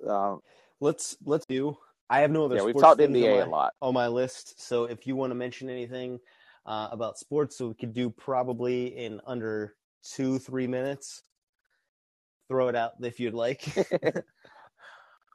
Um, 0.07 0.41
Let's 0.81 1.15
let's 1.23 1.45
do. 1.45 1.77
I 2.11 2.19
have 2.19 2.31
no 2.31 2.45
other. 2.45 2.55
yeah, 2.57 2.63
we've 2.63 2.73
sports 2.73 2.83
talked 2.83 3.01
on 3.01 3.13
NBA 3.13 3.37
my- 3.37 3.45
a 3.45 3.49
lot. 3.49 3.73
on 3.81 3.93
my 3.93 4.07
list. 4.07 4.61
So 4.61 4.85
if 4.85 5.07
you 5.07 5.15
want 5.15 5.31
to 5.31 5.35
mention 5.35 5.69
anything 5.69 6.19
uh, 6.65 6.89
about 6.91 7.17
sports, 7.17 7.57
so 7.57 7.69
we 7.69 7.73
could 7.73 7.93
do 7.93 8.09
probably 8.09 8.87
in 8.97 9.21
under 9.25 9.75
two 10.03 10.37
three 10.39 10.67
minutes. 10.67 11.23
Throw 12.49 12.67
it 12.67 12.75
out 12.75 12.91
if 13.01 13.19
you'd 13.19 13.33
like. 13.33 13.63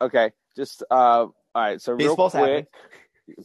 Okay, 0.00 0.30
just 0.54 0.82
uh, 0.90 0.94
all 0.94 1.34
right. 1.54 1.80
So 1.80 1.94
real 1.94 2.10
Baseball's 2.10 2.32
quick, 2.32 2.66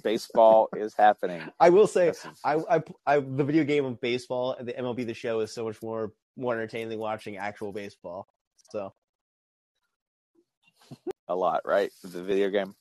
baseball 0.03 0.69
is 0.75 0.93
happening. 0.93 1.41
I 1.59 1.69
will 1.69 1.87
say, 1.87 2.09
is- 2.09 2.25
I, 2.43 2.55
I, 2.69 2.83
I, 3.05 3.19
the 3.19 3.43
video 3.43 3.63
game 3.63 3.85
of 3.85 4.01
baseball, 4.01 4.55
and 4.59 4.67
the 4.67 4.73
MLB 4.73 5.05
the 5.05 5.13
Show 5.13 5.39
is 5.39 5.53
so 5.53 5.63
much 5.65 5.81
more 5.81 6.11
more 6.35 6.53
entertaining 6.53 6.89
than 6.89 6.99
watching 6.99 7.37
actual 7.37 7.71
baseball. 7.71 8.27
So 8.71 8.93
a 11.27 11.35
lot, 11.35 11.61
right? 11.65 11.91
The 12.03 12.21
video 12.21 12.49
game. 12.49 12.75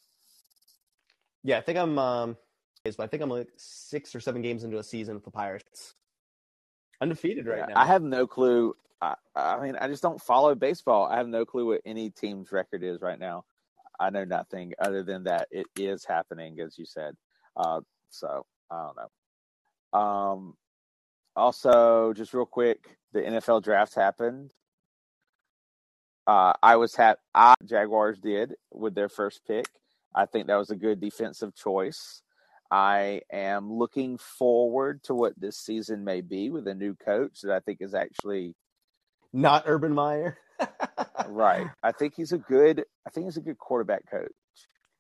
Yeah, 1.43 1.59
I 1.59 1.61
think 1.61 1.78
I'm. 1.78 1.99
Um, 1.99 2.36
I 2.99 3.07
think 3.07 3.22
I'm 3.22 3.28
like 3.28 3.49
six 3.57 4.14
or 4.14 4.20
seven 4.20 4.41
games 4.41 4.64
into 4.64 4.78
a 4.78 4.82
season 4.82 5.14
with 5.14 5.24
the 5.24 5.30
Pirates. 5.30 5.95
Undefeated 7.03 7.47
right 7.47 7.59
Yeah, 7.59 7.74
now. 7.74 7.80
I 7.80 7.86
have 7.86 8.03
no 8.03 8.26
clue. 8.26 8.74
I, 9.03 9.14
I 9.34 9.61
mean, 9.61 9.76
I 9.76 9.86
just 9.86 10.03
don't 10.03 10.20
follow 10.20 10.55
baseball. 10.55 11.07
I 11.07 11.16
have 11.16 11.28
no 11.28 11.45
clue 11.45 11.66
what 11.66 11.82
any 11.84 12.11
team's 12.11 12.53
record 12.53 12.82
is 12.82 13.01
right 13.01 13.18
now. 13.18 13.45
I 13.99 14.11
know 14.11 14.24
nothing 14.24 14.72
other 14.78 15.03
than 15.03 15.24
that 15.24 15.49
it 15.51 15.66
is 15.78 16.05
happening, 16.07 16.59
as 16.61 16.78
you 16.78 16.86
said. 16.86 17.14
Uh, 17.57 17.80
so 18.09 18.47
I 18.70 18.86
don't 18.86 18.97
know. 18.97 19.99
Um, 19.99 20.55
also, 21.36 22.12
just 22.14 22.32
real 22.32 22.47
quick, 22.47 22.97
the 23.12 23.20
NFL 23.20 23.62
draft 23.62 23.95
happened. 23.95 24.53
Uh, 26.26 26.53
I 26.62 26.76
was 26.76 26.95
ha- 26.95 27.16
I 27.34 27.55
Jaguars 27.64 28.18
did 28.18 28.55
with 28.72 28.95
their 28.95 29.09
first 29.09 29.41
pick. 29.47 29.66
I 30.14 30.26
think 30.26 30.46
that 30.48 30.56
was 30.56 30.70
a 30.70 30.76
good 30.76 31.00
defensive 31.00 31.54
choice. 31.54 32.22
I 32.70 33.22
am 33.32 33.72
looking 33.72 34.18
forward 34.18 35.02
to 35.04 35.14
what 35.14 35.32
this 35.38 35.56
season 35.58 36.04
may 36.04 36.20
be 36.20 36.50
with 36.50 36.66
a 36.68 36.74
new 36.74 36.94
coach 36.94 37.40
that 37.42 37.52
I 37.52 37.61
think 37.61 37.78
is 37.80 37.94
actually 37.94 38.54
Not 39.32 39.64
Urban 39.66 39.92
Meyer. 39.94 40.38
right. 41.28 41.66
I 41.82 41.92
think 41.92 42.14
he's 42.16 42.32
a 42.32 42.38
good. 42.38 42.84
I 43.06 43.11
think 43.11 43.26
he's 43.26 43.36
a 43.36 43.40
good 43.40 43.58
quarterback 43.58 44.08
coach. 44.11 44.30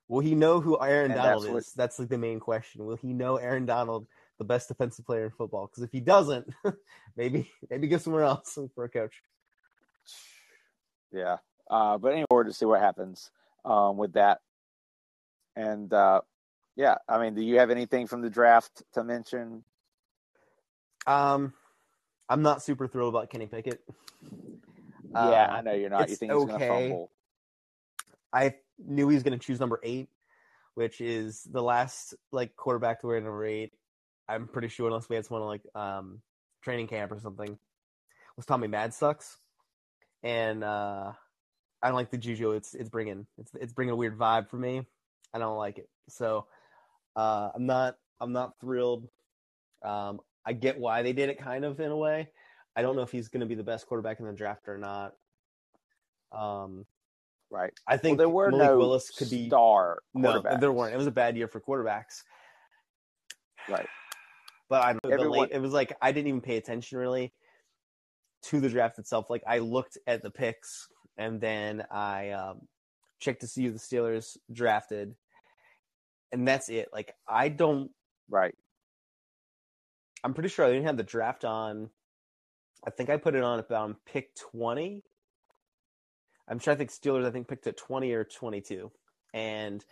Will 0.08 0.20
he 0.20 0.34
know 0.34 0.60
who 0.60 0.80
Aaron 0.80 1.12
And 1.12 1.20
Donald 1.20 1.42
that's 1.44 1.52
what- 1.52 1.58
is? 1.58 1.72
That's 1.74 1.98
like 2.00 2.08
the 2.08 2.18
main 2.18 2.40
question. 2.40 2.84
Will 2.84 2.96
he 2.96 3.12
know 3.12 3.36
Aaron 3.36 3.66
Donald, 3.66 4.06
the 4.38 4.44
best 4.44 4.66
defensive 4.66 5.06
player 5.06 5.24
in 5.26 5.30
football? 5.30 5.68
Because 5.68 5.84
if 5.84 5.92
he 5.92 6.00
doesn't, 6.00 6.52
maybe 7.16 7.48
maybe 7.70 7.86
go 7.86 7.98
somewhere 7.98 8.24
else 8.24 8.58
for 8.74 8.84
a 8.84 8.88
coach. 8.88 9.22
Yeah. 11.12 11.36
Uh, 11.70 11.98
but 11.98 12.08
anyway, 12.12 12.26
to 12.44 12.52
see 12.52 12.64
what 12.66 12.80
happens 12.80 13.30
um, 13.64 13.96
with 13.96 14.14
that. 14.14 14.40
And 15.60 15.92
uh, 15.92 16.22
yeah, 16.74 16.96
I 17.06 17.20
mean, 17.20 17.34
do 17.34 17.42
you 17.42 17.58
have 17.58 17.70
anything 17.70 18.06
from 18.06 18.22
the 18.22 18.30
draft 18.30 18.82
to 18.94 19.04
mention? 19.04 19.62
Um, 21.06 21.52
I'm 22.28 22.40
not 22.42 22.62
super 22.62 22.88
thrilled 22.88 23.14
about 23.14 23.28
Kenny 23.28 23.46
Pickett. 23.46 23.82
yeah, 25.12 25.20
Uh, 25.20 25.56
I 25.56 25.60
know 25.60 25.74
you're 25.74 25.90
not. 25.90 26.08
You 26.08 26.16
think 26.16 26.32
he's 26.32 26.44
going 26.44 26.48
to 26.48 26.54
okay. 26.54 26.88
fumble? 26.88 27.10
I 28.32 28.54
knew 28.78 29.08
he 29.08 29.14
was 29.14 29.22
going 29.22 29.38
to 29.38 29.44
choose 29.44 29.60
number 29.60 29.80
eight, 29.82 30.08
which 30.74 31.00
is 31.02 31.42
the 31.50 31.62
last 31.62 32.14
like 32.32 32.56
quarterback 32.56 33.00
to 33.00 33.08
wear 33.08 33.20
number 33.20 33.44
eight. 33.44 33.72
I'm 34.28 34.46
pretty 34.46 34.68
sure 34.68 34.86
unless 34.86 35.08
we 35.08 35.16
had 35.16 35.26
someone 35.26 35.46
like 35.46 35.62
um 35.74 36.22
training 36.62 36.86
camp 36.86 37.12
or 37.12 37.20
something, 37.20 37.58
was 38.36 38.46
Tommy 38.46 38.68
Maddox, 38.68 39.38
and 40.22 40.64
uh 40.64 41.12
I 41.82 41.88
don't 41.88 41.96
like 41.96 42.10
the 42.10 42.18
juju. 42.18 42.52
It's 42.52 42.74
it's 42.74 42.88
bringing 42.88 43.26
it's 43.36 43.50
it's 43.60 43.72
bringing 43.72 43.92
a 43.92 43.96
weird 43.96 44.16
vibe 44.16 44.48
for 44.48 44.56
me. 44.56 44.86
I 45.32 45.38
don't 45.38 45.56
like 45.56 45.78
it. 45.78 45.88
So 46.08 46.46
uh 47.16 47.50
I'm 47.54 47.66
not 47.66 47.96
I'm 48.20 48.32
not 48.32 48.58
thrilled. 48.60 49.08
Um 49.82 50.20
I 50.44 50.52
get 50.52 50.78
why 50.78 51.02
they 51.02 51.12
did 51.12 51.28
it 51.28 51.38
kind 51.38 51.64
of 51.64 51.80
in 51.80 51.90
a 51.90 51.96
way. 51.96 52.28
I 52.76 52.82
don't 52.82 52.96
know 52.96 53.02
if 53.02 53.10
he's 53.10 53.28
going 53.28 53.40
to 53.40 53.46
be 53.46 53.54
the 53.56 53.62
best 53.64 53.86
quarterback 53.86 54.20
in 54.20 54.26
the 54.26 54.32
draft 54.32 54.68
or 54.68 54.78
not. 54.78 55.14
Um 56.32 56.86
Right. 57.52 57.72
I 57.86 57.94
Well, 57.94 57.98
think 57.98 58.18
there 58.18 58.28
were 58.28 58.50
Malik 58.50 58.66
no 58.70 58.78
Willis 58.78 59.10
could 59.10 59.28
be 59.28 59.48
star 59.48 59.98
no, 60.14 60.40
there 60.60 60.70
weren't. 60.72 60.94
It 60.94 60.98
was 60.98 61.08
a 61.08 61.10
bad 61.12 61.36
year 61.36 61.48
for 61.48 61.60
quarterbacks. 61.60 62.22
Right. 63.68 63.88
But 64.68 64.84
I 64.84 64.92
the 65.02 65.10
Everyone- 65.10 65.48
it 65.50 65.60
was 65.60 65.72
like 65.72 65.96
I 66.00 66.12
didn't 66.12 66.28
even 66.28 66.40
pay 66.40 66.56
attention 66.56 66.98
really 66.98 67.32
to 68.42 68.60
the 68.60 68.68
draft 68.68 68.98
itself. 69.00 69.28
Like 69.28 69.42
I 69.46 69.58
looked 69.58 69.98
at 70.06 70.22
the 70.22 70.30
picks 70.30 70.88
and 71.18 71.40
then 71.40 71.84
I 71.90 72.30
um, 72.30 72.68
checked 73.20 73.42
to 73.42 73.46
see 73.46 73.64
who 73.66 73.72
the 73.72 73.78
Steelers 73.78 74.36
drafted, 74.52 75.14
and 76.32 76.46
that's 76.48 76.68
it. 76.68 76.88
Like 76.92 77.14
I 77.28 77.48
don't. 77.48 77.90
Right. 78.28 78.54
I'm 80.22 80.34
pretty 80.34 80.48
sure 80.50 80.66
I 80.66 80.70
didn't 80.70 80.86
have 80.86 80.96
the 80.96 81.02
draft 81.02 81.44
on. 81.44 81.90
I 82.86 82.90
think 82.90 83.10
I 83.10 83.16
put 83.16 83.34
it 83.34 83.42
on 83.42 83.58
about 83.58 83.84
um, 83.84 83.96
pick 84.06 84.34
twenty. 84.34 85.02
I'm 86.48 86.58
trying 86.58 86.76
to 86.76 86.78
think 86.78 86.90
Steelers. 86.90 87.26
I 87.26 87.30
think 87.30 87.48
picked 87.48 87.66
at 87.66 87.76
twenty 87.76 88.12
or 88.12 88.24
twenty-two, 88.24 88.90
and 89.34 89.84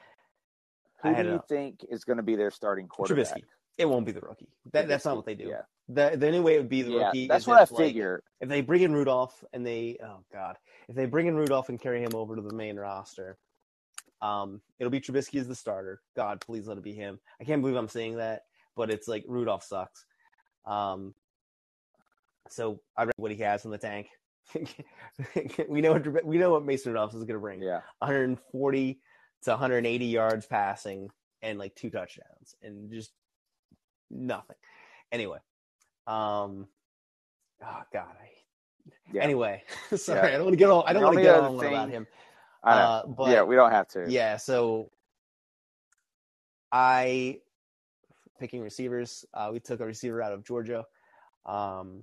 Who 1.02 1.08
I 1.10 1.22
do 1.22 1.28
you 1.28 1.34
a- 1.36 1.42
think 1.48 1.84
is 1.90 2.04
going 2.04 2.16
to 2.16 2.22
be 2.22 2.36
their 2.36 2.50
starting 2.50 2.88
quarterback? 2.88 3.26
Trubisky. 3.26 3.42
It 3.78 3.88
won't 3.88 4.06
be 4.06 4.12
the 4.12 4.20
rookie. 4.20 4.48
That, 4.72 4.88
that's 4.88 5.04
not 5.04 5.14
what 5.16 5.24
they 5.24 5.36
do. 5.36 5.44
Yeah. 5.44 5.62
The, 5.88 6.12
the 6.16 6.26
only 6.26 6.40
way 6.40 6.54
it 6.54 6.58
would 6.58 6.68
be 6.68 6.82
the 6.82 6.92
yeah, 6.92 7.06
rookie. 7.06 7.28
that's 7.28 7.44
is 7.44 7.48
what 7.48 7.58
I 7.58 7.62
if, 7.62 7.72
like, 7.72 7.86
figure. 7.86 8.22
if 8.40 8.48
they 8.48 8.60
bring 8.60 8.82
in 8.82 8.92
Rudolph 8.92 9.42
and 9.52 9.66
they, 9.66 9.96
oh 10.04 10.18
god, 10.30 10.56
if 10.88 10.94
they 10.94 11.06
bring 11.06 11.26
in 11.26 11.36
Rudolph 11.36 11.70
and 11.70 11.80
carry 11.80 12.02
him 12.02 12.14
over 12.14 12.36
to 12.36 12.42
the 12.42 12.54
main 12.54 12.76
roster, 12.76 13.38
um, 14.20 14.60
it'll 14.78 14.90
be 14.90 15.00
Trubisky 15.00 15.40
as 15.40 15.48
the 15.48 15.54
starter. 15.54 16.00
God, 16.14 16.40
please 16.40 16.66
let 16.66 16.76
it 16.76 16.84
be 16.84 16.92
him. 16.92 17.18
I 17.40 17.44
can't 17.44 17.62
believe 17.62 17.76
I'm 17.76 17.88
saying 17.88 18.16
that, 18.16 18.42
but 18.76 18.90
it's 18.90 19.08
like 19.08 19.24
Rudolph 19.26 19.64
sucks. 19.64 20.04
Um, 20.66 21.14
so 22.50 22.80
I 22.96 23.04
read 23.04 23.14
what 23.16 23.32
he 23.32 23.38
has 23.38 23.64
in 23.64 23.70
the 23.70 23.78
tank. 23.78 24.08
we 25.68 25.80
know 25.80 25.92
what 25.92 26.24
we 26.24 26.38
know 26.38 26.52
what 26.52 26.64
Mason 26.64 26.92
Rudolph 26.92 27.14
is 27.14 27.24
going 27.24 27.34
to 27.34 27.38
bring. 27.38 27.62
Yeah. 27.62 27.80
140 28.00 29.00
to 29.42 29.50
180 29.50 30.04
yards 30.06 30.46
passing 30.46 31.08
and 31.42 31.58
like 31.58 31.74
two 31.74 31.90
touchdowns 31.90 32.56
and 32.62 32.90
just 32.90 33.12
nothing. 34.10 34.56
Anyway, 35.12 35.38
um, 36.08 36.66
oh 37.62 37.82
god, 37.92 38.14
I, 38.20 38.30
Yeah. 39.12 39.22
anyway, 39.22 39.62
sorry, 39.96 40.18
Yeah. 40.20 40.26
I 40.26 40.30
don't 40.38 40.44
want 40.44 40.52
to 40.54 40.56
get 40.58 40.70
all 40.70 40.84
I 40.86 40.92
don't 40.92 41.04
want 41.04 41.16
to 41.16 41.22
get 41.22 41.34
on 41.34 41.54
about 41.64 41.90
him. 41.90 42.06
Uh, 42.64 43.06
but 43.06 43.30
yeah, 43.30 43.42
we 43.42 43.54
don't 43.54 43.70
have 43.70 43.88
to. 43.88 44.06
yeah, 44.08 44.36
so 44.36 44.90
I 46.72 47.38
picking 48.38 48.60
receivers. 48.60 49.24
Uh, 49.34 49.50
we 49.52 49.60
took 49.60 49.80
a 49.80 49.86
receiver 49.86 50.22
out 50.22 50.32
of 50.32 50.44
Georgia. 50.44 50.84
Um, 51.46 52.02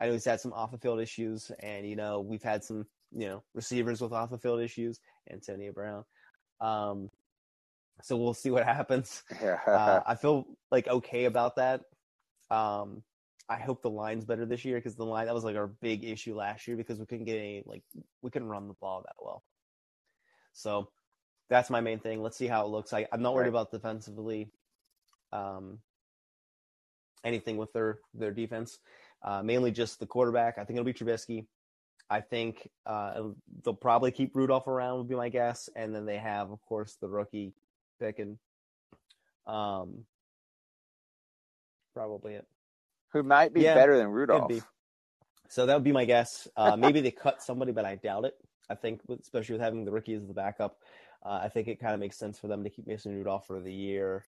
I 0.00 0.06
know 0.06 0.12
he's 0.12 0.24
had 0.24 0.40
some 0.40 0.52
off 0.52 0.70
the 0.72 0.78
field 0.78 1.00
issues, 1.00 1.50
and 1.60 1.86
you 1.86 1.96
know 1.96 2.20
we've 2.20 2.42
had 2.42 2.64
some 2.64 2.86
you 3.12 3.26
know 3.26 3.42
receivers 3.54 4.00
with 4.00 4.12
off 4.12 4.30
the 4.30 4.38
field 4.38 4.60
issues. 4.60 5.00
Antonio 5.30 5.72
Brown. 5.72 6.04
Um, 6.60 7.10
so 8.02 8.16
we'll 8.16 8.34
see 8.34 8.50
what 8.50 8.64
happens. 8.76 9.22
Yeah. 9.42 9.58
Uh, 9.66 10.00
I 10.06 10.14
feel 10.16 10.46
like 10.70 10.88
okay 10.88 11.24
about 11.24 11.56
that. 11.56 11.82
Um, 12.50 13.02
I 13.52 13.60
hope 13.60 13.82
the 13.82 13.90
line's 13.90 14.24
better 14.24 14.46
this 14.46 14.64
year 14.64 14.78
because 14.78 14.94
the 14.96 15.04
line 15.04 15.26
that 15.26 15.34
was 15.34 15.44
like 15.44 15.56
our 15.56 15.66
big 15.66 16.04
issue 16.04 16.34
last 16.34 16.66
year 16.66 16.76
because 16.76 16.98
we 16.98 17.06
couldn't 17.06 17.26
get 17.26 17.36
any 17.38 17.62
like 17.66 17.82
we 18.22 18.30
couldn't 18.30 18.48
run 18.48 18.68
the 18.68 18.74
ball 18.74 19.02
that 19.02 19.16
well. 19.20 19.44
So 20.54 20.88
that's 21.50 21.68
my 21.70 21.80
main 21.80 21.98
thing. 21.98 22.22
Let's 22.22 22.36
see 22.36 22.46
how 22.46 22.64
it 22.64 22.68
looks. 22.68 22.92
I, 22.92 23.06
I'm 23.12 23.20
not 23.22 23.34
worried 23.34 23.44
Right. 23.44 23.48
about 23.50 23.70
defensively. 23.70 24.50
Um, 25.32 25.78
anything 27.24 27.56
with 27.56 27.72
their 27.72 27.98
their 28.14 28.30
defense, 28.32 28.78
uh, 29.22 29.42
mainly 29.42 29.70
just 29.70 30.00
the 30.00 30.06
quarterback. 30.06 30.58
I 30.58 30.64
think 30.64 30.78
it'll 30.78 30.84
be 30.86 30.94
Trubisky. 30.94 31.46
I 32.10 32.20
think 32.20 32.68
uh, 32.86 33.30
they'll 33.64 33.74
probably 33.74 34.10
keep 34.12 34.34
Rudolph 34.34 34.66
around 34.66 34.98
would 34.98 35.08
be 35.08 35.14
my 35.14 35.28
guess, 35.30 35.68
and 35.76 35.94
then 35.94 36.04
they 36.04 36.18
have, 36.18 36.50
of 36.50 36.60
course, 36.66 36.96
the 37.00 37.08
rookie 37.08 37.54
picking. 38.00 38.38
Um, 39.46 40.04
probably 41.94 42.34
it. 42.34 42.46
Who 43.12 43.22
might 43.22 43.52
be 43.52 43.62
Yeah, 43.62 43.74
better 43.74 43.96
than 43.96 44.08
Rudolph? 44.08 44.52
So 45.48 45.66
that 45.66 45.74
would 45.74 45.84
be 45.84 45.92
my 45.92 46.04
guess. 46.04 46.48
Uh, 46.56 46.76
maybe 46.78 47.00
they 47.00 47.10
cut 47.10 47.42
somebody, 47.42 47.72
but 47.72 47.84
I 47.84 47.96
doubt 47.96 48.24
it. 48.24 48.34
I 48.70 48.74
think, 48.74 49.02
especially 49.20 49.54
with 49.54 49.62
having 49.62 49.84
the 49.84 49.92
rookie 49.92 50.14
as 50.14 50.26
the 50.26 50.32
backup, 50.32 50.78
uh, 51.24 51.40
I 51.42 51.48
think 51.48 51.68
it 51.68 51.80
kind 51.80 51.92
of 51.94 52.00
makes 52.00 52.16
sense 52.16 52.38
for 52.38 52.48
them 52.48 52.64
to 52.64 52.70
keep 52.70 52.86
Mason 52.86 53.14
Rudolph 53.14 53.46
for 53.46 53.60
the 53.60 53.72
year. 53.72 54.24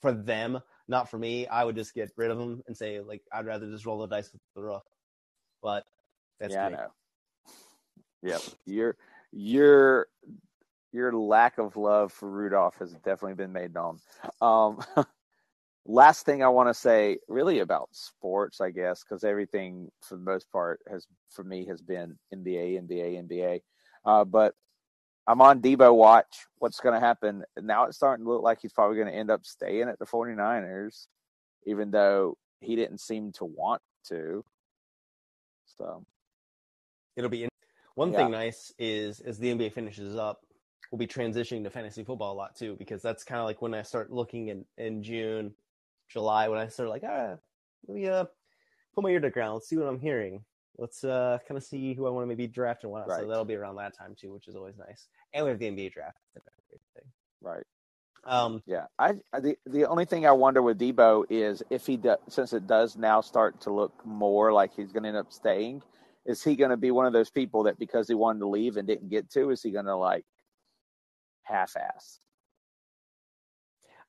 For 0.00 0.12
them, 0.12 0.60
not 0.86 1.10
for 1.10 1.18
me. 1.18 1.46
I 1.46 1.64
would 1.64 1.76
just 1.76 1.94
get 1.94 2.12
rid 2.16 2.30
of 2.30 2.38
him 2.38 2.62
and 2.66 2.76
say, 2.76 3.00
like, 3.00 3.22
I'd 3.32 3.46
rather 3.46 3.70
just 3.70 3.86
roll 3.86 3.98
the 3.98 4.06
dice 4.06 4.32
with 4.32 4.42
the 4.54 4.62
rook. 4.62 4.84
But 5.62 5.84
that's 6.40 6.54
yeah, 6.54 6.68
me. 6.68 6.74
I 6.74 6.76
know. 6.76 6.88
Yep. 8.22 8.42
Your 8.66 8.96
your 9.32 10.06
your 10.92 11.12
lack 11.12 11.58
of 11.58 11.76
love 11.76 12.12
for 12.12 12.30
Rudolph 12.30 12.78
has 12.78 12.92
definitely 12.92 13.34
been 13.34 13.52
made 13.52 13.74
known. 13.74 13.98
Um, 14.40 14.80
last 15.88 16.26
thing 16.26 16.42
I 16.42 16.48
want 16.48 16.68
to 16.68 16.74
say, 16.74 17.18
really 17.26 17.58
about 17.60 17.88
sports, 17.92 18.60
I 18.60 18.70
guess, 18.70 19.02
because 19.02 19.24
everything 19.24 19.90
for 20.02 20.16
the 20.16 20.22
most 20.22 20.50
part 20.52 20.80
has 20.88 21.06
for 21.30 21.42
me 21.42 21.66
has 21.66 21.80
been 21.80 22.16
NBA, 22.32 22.80
NBA, 22.86 23.26
NBA. 23.28 23.62
Uh, 24.04 24.24
but 24.24 24.54
I'm 25.26 25.40
on 25.40 25.60
Deebo 25.60 25.94
watch. 25.94 26.46
What's 26.58 26.78
going 26.80 26.94
to 26.94 27.00
happen 27.04 27.42
now? 27.60 27.84
It's 27.84 27.96
starting 27.96 28.24
to 28.24 28.30
look 28.30 28.42
like 28.42 28.60
he's 28.60 28.72
probably 28.72 28.96
going 28.96 29.08
to 29.08 29.14
end 29.14 29.30
up 29.30 29.44
staying 29.44 29.88
at 29.88 29.98
the 29.98 30.06
49ers, 30.06 31.06
even 31.66 31.90
though 31.90 32.36
he 32.60 32.76
didn't 32.76 32.98
seem 32.98 33.32
to 33.32 33.44
want 33.46 33.82
to. 34.08 34.44
So 35.78 36.04
It'll 37.16 37.30
be 37.30 37.44
in- 37.44 37.50
one 37.94 38.12
Yeah. 38.12 38.18
thing 38.18 38.30
nice 38.30 38.72
is 38.78 39.20
as 39.20 39.38
the 39.38 39.50
NBA 39.50 39.72
finishes 39.72 40.16
up, 40.16 40.44
we'll 40.92 40.98
be 40.98 41.06
transitioning 41.06 41.64
to 41.64 41.70
fantasy 41.70 42.04
football 42.04 42.32
a 42.32 42.36
lot 42.36 42.54
too 42.54 42.76
because 42.76 43.02
that's 43.02 43.24
kind 43.24 43.40
of 43.40 43.44
like 43.46 43.60
when 43.60 43.74
I 43.74 43.82
start 43.82 44.12
looking 44.12 44.48
in 44.48 44.64
in 44.76 45.02
June, 45.02 45.54
July 46.08 46.48
when 46.48 46.58
I 46.58 46.68
start 46.68 46.88
like 46.88 47.04
ah 47.06 47.36
let 47.86 47.94
me 47.94 48.06
uh 48.08 48.24
put 48.94 49.04
my 49.04 49.10
ear 49.10 49.20
to 49.20 49.26
the 49.28 49.30
ground, 49.30 49.54
let's 49.54 49.68
see 49.68 49.76
what 49.76 49.86
I'm 49.88 50.00
hearing. 50.00 50.44
let's 50.78 51.04
uh 51.04 51.38
kind 51.46 51.56
of 51.58 51.64
see 51.64 51.94
who 51.94 52.06
I 52.06 52.10
want 52.10 52.24
to 52.24 52.28
maybe 52.28 52.46
draft 52.46 52.82
and 52.84 52.92
whatnot. 52.92 53.10
So 53.10 53.22
Right. 53.22 53.28
that'll 53.28 53.44
be 53.44 53.54
around 53.54 53.76
that 53.76 53.96
time 53.96 54.14
too, 54.18 54.32
which 54.32 54.48
is 54.48 54.56
always 54.56 54.76
nice. 54.78 55.08
And 55.32 55.44
we 55.44 55.50
have 55.50 55.58
the 55.58 55.66
NBA 55.70 55.92
draft. 55.92 56.18
and 56.34 56.42
everything. 56.70 57.12
Right. 57.40 57.64
Um, 58.24 58.62
Yeah. 58.66 58.86
I, 58.98 59.14
I 59.32 59.40
the 59.40 59.56
the 59.66 59.86
only 59.86 60.04
thing 60.04 60.26
I 60.26 60.32
wonder 60.32 60.60
with 60.62 60.78
Deebo 60.78 61.24
is 61.30 61.62
if 61.70 61.86
he 61.86 61.96
does 61.96 62.18
since 62.28 62.52
it 62.52 62.66
does 62.66 62.96
now 62.96 63.20
start 63.20 63.60
to 63.62 63.70
look 63.70 63.92
more 64.04 64.52
like 64.52 64.74
he's 64.74 64.92
going 64.92 65.04
to 65.04 65.08
end 65.10 65.18
up 65.18 65.32
staying, 65.32 65.82
is 66.26 66.42
he 66.42 66.56
going 66.56 66.70
to 66.70 66.76
be 66.76 66.90
one 66.90 67.06
of 67.06 67.12
those 67.12 67.30
people 67.30 67.62
that 67.64 67.78
because 67.78 68.08
he 68.08 68.14
wanted 68.14 68.40
to 68.40 68.48
leave 68.48 68.76
and 68.76 68.86
didn't 68.88 69.08
get 69.08 69.30
to, 69.30 69.50
is 69.50 69.62
he 69.62 69.70
going 69.70 69.86
to 69.86 69.96
like 69.96 70.24
half-ass? 71.44 72.20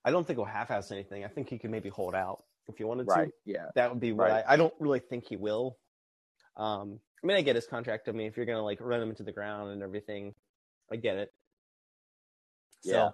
I 0.06 0.12
don't 0.12 0.26
think 0.26 0.38
he'll 0.38 0.46
half-ass 0.46 0.92
anything. 0.92 1.26
I 1.26 1.28
think 1.28 1.50
he 1.50 1.58
could 1.58 1.72
maybe 1.72 1.90
hold 1.90 2.16
out 2.16 2.44
if 2.68 2.78
he 2.78 2.84
wanted 2.84 3.08
to. 3.08 3.32
Yeah. 3.46 3.66
That 3.76 3.92
would 3.92 4.00
be 4.00 4.12
what 4.12 4.30
Right. 4.30 4.44
I, 4.48 4.54
I 4.54 4.58
don't 4.58 4.74
really 4.80 5.00
think 5.00 5.26
he 5.28 5.36
will. 5.36 5.78
Um, 6.56 7.00
I 7.24 7.28
mean, 7.28 7.38
I 7.38 7.42
get 7.42 7.56
his 7.56 7.68
contract. 7.68 8.08
I 8.08 8.12
mean, 8.12 8.28
if 8.28 8.38
you're 8.38 8.46
gonna 8.46 8.64
like 8.64 8.80
run 8.80 9.02
him 9.02 9.10
into 9.10 9.24
the 9.24 9.32
ground 9.32 9.72
and 9.72 9.84
everything, 9.84 10.34
I 10.92 10.96
get 10.96 11.18
it. 11.18 11.34
So 12.82 12.92
Yeah. 12.92 13.10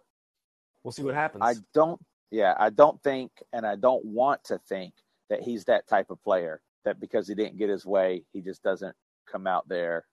we'll 0.84 0.92
see 0.92 1.04
what 1.04 1.16
happens. 1.16 1.44
I 1.44 1.56
don't. 1.74 2.00
Yeah, 2.32 2.54
I 2.58 2.70
don't 2.70 3.02
think, 3.02 3.32
and 3.54 3.66
I 3.66 3.76
don't 3.76 4.04
want 4.04 4.44
to 4.46 4.58
think 4.58 4.94
that 5.30 5.42
he's 5.42 5.66
that 5.66 5.88
type 5.88 6.10
of 6.10 6.22
player 6.24 6.62
that 6.84 7.00
because 7.00 7.28
he 7.28 7.36
didn't 7.36 7.58
get 7.58 7.70
his 7.70 7.86
way, 7.86 8.26
he 8.34 8.42
just 8.42 8.62
doesn't 8.62 8.96
come 9.32 9.48
out 9.48 9.68
there 9.68 10.06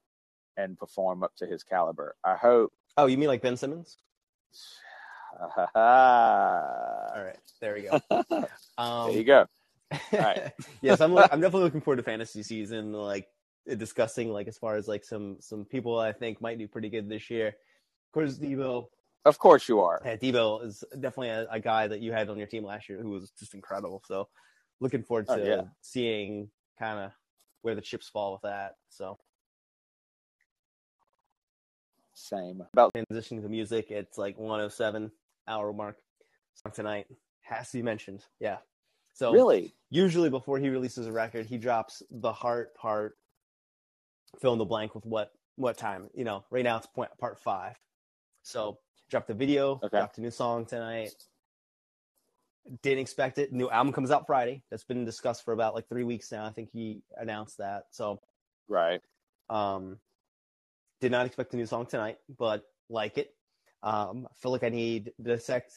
and 0.57 0.79
perform 0.79 1.23
up 1.23 1.35
to 1.37 1.47
his 1.47 1.65
caliber. 1.65 2.15
I 2.25 2.37
hope. 2.37 2.73
oh, 2.97 3.07
you 3.07 3.19
mean 3.19 3.29
like 3.29 3.43
Ben 3.43 3.57
Simmons? 3.57 3.99
there 5.39 5.69
All 5.75 7.25
right, 7.25 7.39
there 7.61 7.75
we 7.75 7.83
go. 7.83 8.47
Um, 8.79 9.13
you 9.13 9.23
go. 9.25 9.47
right. 10.13 10.53
yes, 10.81 11.01
I'm. 11.01 11.17
I'm 11.17 11.41
definitely 11.41 11.65
looking 11.65 11.83
forward 11.83 11.99
to 11.99 12.03
fantasy 12.03 12.43
season. 12.43 12.93
Like 12.93 13.29
discussing 13.77 14.31
like 14.33 14.49
as 14.49 14.57
far 14.57 14.77
as 14.77 14.89
like 14.89 15.05
some 15.05 15.37
some 15.41 15.65
people 15.67 15.99
I 15.99 16.13
think 16.13 16.41
might 16.41 16.59
do 16.59 16.67
pretty 16.67 16.89
good 16.89 17.09
this 17.09 17.31
year. 17.31 17.49
Of 17.49 18.13
course, 18.13 18.39
Deebo. 18.39 18.87
Of 19.25 19.39
course 19.39 19.69
you 19.69 19.81
are. 19.81 20.01
Yeah, 20.05 20.17
Deebo 20.17 20.65
is 20.65 20.83
definitely 20.95 21.29
a, 21.29 21.47
a 21.51 21.61
guy 21.61 21.87
that 21.87 22.01
you 22.01 22.13
had 22.13 22.29
on 22.31 22.39
your 22.39 22.47
team 22.47 22.65
last 22.65 22.89
year 22.89 23.01
who 23.01 23.11
was 23.11 23.31
just 23.39 23.55
incredible. 23.55 24.03
So 24.07 24.29
looking 24.81 25.03
forward 25.05 25.27
Oh, 25.29 25.37
to 25.37 25.47
yeah. 25.47 25.63
seeing 25.83 26.49
kind 26.79 26.99
of 26.99 27.13
where 27.61 27.75
the 27.75 27.83
chips 27.83 28.09
fall 28.09 28.33
with 28.33 28.43
that. 28.43 28.77
So 28.89 29.19
Same. 32.15 32.63
About 32.73 32.93
transitioning 32.95 33.43
to 33.43 33.49
music, 33.49 33.91
it's 33.91 34.19
like 34.19 34.39
107 34.39 35.11
hour 35.49 35.73
mark. 35.73 35.97
Tonight 36.75 37.07
has 37.43 37.71
to 37.71 37.79
be 37.79 37.83
mentioned. 37.83 38.25
Yeah. 38.41 38.59
So 39.15 39.33
really. 39.33 39.75
usually 39.91 40.31
before 40.31 40.59
he 40.59 40.69
releases 40.69 41.07
a 41.07 41.13
record, 41.13 41.47
he 41.47 41.59
drops 41.59 42.03
the 42.11 42.33
heart 42.33 42.75
part, 42.75 43.17
fill 44.41 44.53
in 44.53 44.59
the 44.59 44.65
blank 44.65 44.95
with 44.95 45.05
what 45.05 45.33
what 45.57 45.77
time. 45.77 46.09
You 46.15 46.25
know, 46.25 46.45
right 46.51 46.65
now 46.65 46.79
it's 46.79 46.87
point, 46.87 47.11
part 47.19 47.39
five. 47.39 47.77
So 48.43 48.79
dropped 49.11 49.29
the 49.29 49.35
video, 49.35 49.81
Okay. 49.83 49.99
dropped 49.99 50.19
a 50.19 50.21
new 50.21 50.31
song 50.31 50.65
tonight. 50.67 51.11
Didn't 52.83 53.01
expect 53.01 53.39
it. 53.39 53.53
New 53.53 53.69
album 53.69 53.93
comes 53.93 54.11
out 54.11 54.27
Friday. 54.27 54.63
That's 54.71 54.85
been 54.85 55.05
discussed 55.05 55.45
for 55.45 55.53
about 55.53 55.75
like 55.75 55.89
three 55.89 56.05
weeks 56.05 56.31
now. 56.31 56.45
I 56.47 56.51
think 56.51 56.71
he 56.73 57.03
announced 57.17 57.59
that. 57.59 57.87
So 57.91 58.21
Right. 58.69 59.03
um, 59.51 59.99
did 61.01 61.11
not 61.11 61.27
expect 61.27 61.53
a 61.55 61.57
new 61.57 61.67
song 61.67 61.87
tonight, 61.87 62.19
but 62.39 62.65
like 62.89 63.19
it. 63.19 63.35
Um, 63.83 64.29
I 64.31 64.35
feel 64.37 64.53
like 64.53 64.63
I 64.63 64.69
need 64.69 65.13
dissect 65.21 65.73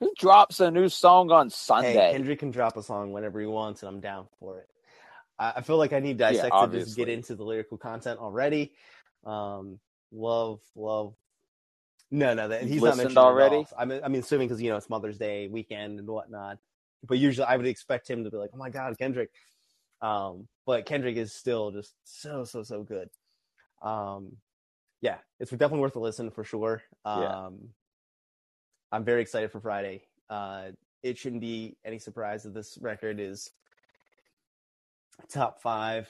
Who 0.00 0.12
drops 0.16 0.60
a 0.60 0.70
new 0.70 0.88
song 0.88 1.30
on 1.30 1.48
Hey, 1.48 1.52
Sunday? 1.54 2.12
Kendrick 2.12 2.38
can 2.38 2.50
drop 2.50 2.76
a 2.76 2.82
song 2.82 3.12
whenever 3.12 3.40
he 3.40 3.46
wants, 3.46 3.82
and 3.82 3.88
I'm 3.88 4.00
down 4.00 4.26
for 4.38 4.58
it. 4.58 4.68
I, 5.38 5.54
I 5.56 5.60
feel 5.62 5.76
like 5.76 5.92
I 5.92 6.00
need 6.00 6.18
dissect 6.18 6.54
to 6.54 6.68
just 6.68 6.96
get 6.96 7.08
into 7.08 7.34
the 7.34 7.44
lyrical 7.44 7.76
content 7.78 8.18
already. 8.20 8.72
Um, 9.24 9.78
love, 10.12 10.60
love. 10.74 11.14
No, 12.10 12.34
no, 12.34 12.48
that, 12.48 12.64
he's 12.64 12.82
not 12.82 12.96
mentioned 12.96 13.18
already? 13.18 13.64
I 13.78 13.84
mean, 13.84 14.00
I 14.02 14.08
mean, 14.08 14.20
assuming 14.20 14.48
because 14.48 14.60
you 14.60 14.70
know 14.70 14.76
it's 14.76 14.90
Mother's 14.90 15.18
Day 15.18 15.48
weekend 15.48 15.98
and 16.00 16.08
whatnot. 16.08 16.58
But 17.06 17.18
usually, 17.18 17.46
I 17.46 17.56
would 17.56 17.66
expect 17.66 18.10
him 18.10 18.24
to 18.24 18.30
be 18.30 18.36
like, 18.36 18.50
"Oh 18.52 18.58
my 18.58 18.68
God, 18.68 18.98
Kendrick." 18.98 19.30
Um, 20.02 20.48
but 20.66 20.86
Kendrick 20.86 21.16
is 21.16 21.32
still 21.32 21.70
just 21.70 21.94
so, 22.04 22.44
so, 22.44 22.62
so 22.62 22.82
good. 22.82 23.10
Um, 23.82 24.36
yeah, 25.00 25.18
it's 25.38 25.50
definitely 25.50 25.80
worth 25.80 25.96
a 25.96 26.00
listen 26.00 26.30
for 26.30 26.44
sure. 26.44 26.82
Um, 27.04 27.22
Yeah. 27.22 27.50
I'm 28.92 29.04
very 29.04 29.22
excited 29.22 29.52
for 29.52 29.60
Friday. 29.60 30.02
Uh, 30.28 30.72
it 31.02 31.16
shouldn't 31.16 31.40
be 31.40 31.76
any 31.84 31.98
surprise 31.98 32.42
that 32.42 32.54
this 32.54 32.76
record 32.80 33.20
is 33.20 33.50
top 35.28 35.62
five 35.62 36.08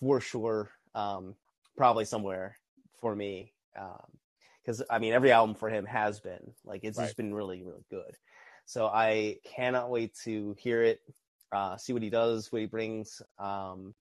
for 0.00 0.20
sure. 0.20 0.70
Um, 0.94 1.34
probably 1.76 2.04
somewhere 2.04 2.56
for 3.00 3.14
me. 3.14 3.52
Because 4.62 4.82
I 4.90 4.98
mean, 4.98 5.12
every 5.12 5.30
album 5.32 5.54
for 5.54 5.68
him 5.68 5.84
has 5.84 6.18
been 6.18 6.54
like 6.64 6.82
it's 6.82 6.98
just 6.98 7.16
been 7.16 7.34
really, 7.34 7.62
really 7.62 7.84
good. 7.90 8.16
So 8.64 8.86
I 8.86 9.36
cannot 9.44 9.90
wait 9.90 10.16
to 10.24 10.56
hear 10.58 10.82
it, 10.82 11.00
uh, 11.52 11.76
see 11.76 11.92
what 11.92 12.02
he 12.02 12.10
does, 12.10 12.50
what 12.50 12.62
he 12.62 12.66
brings. 12.66 13.22
Um, 13.38 13.94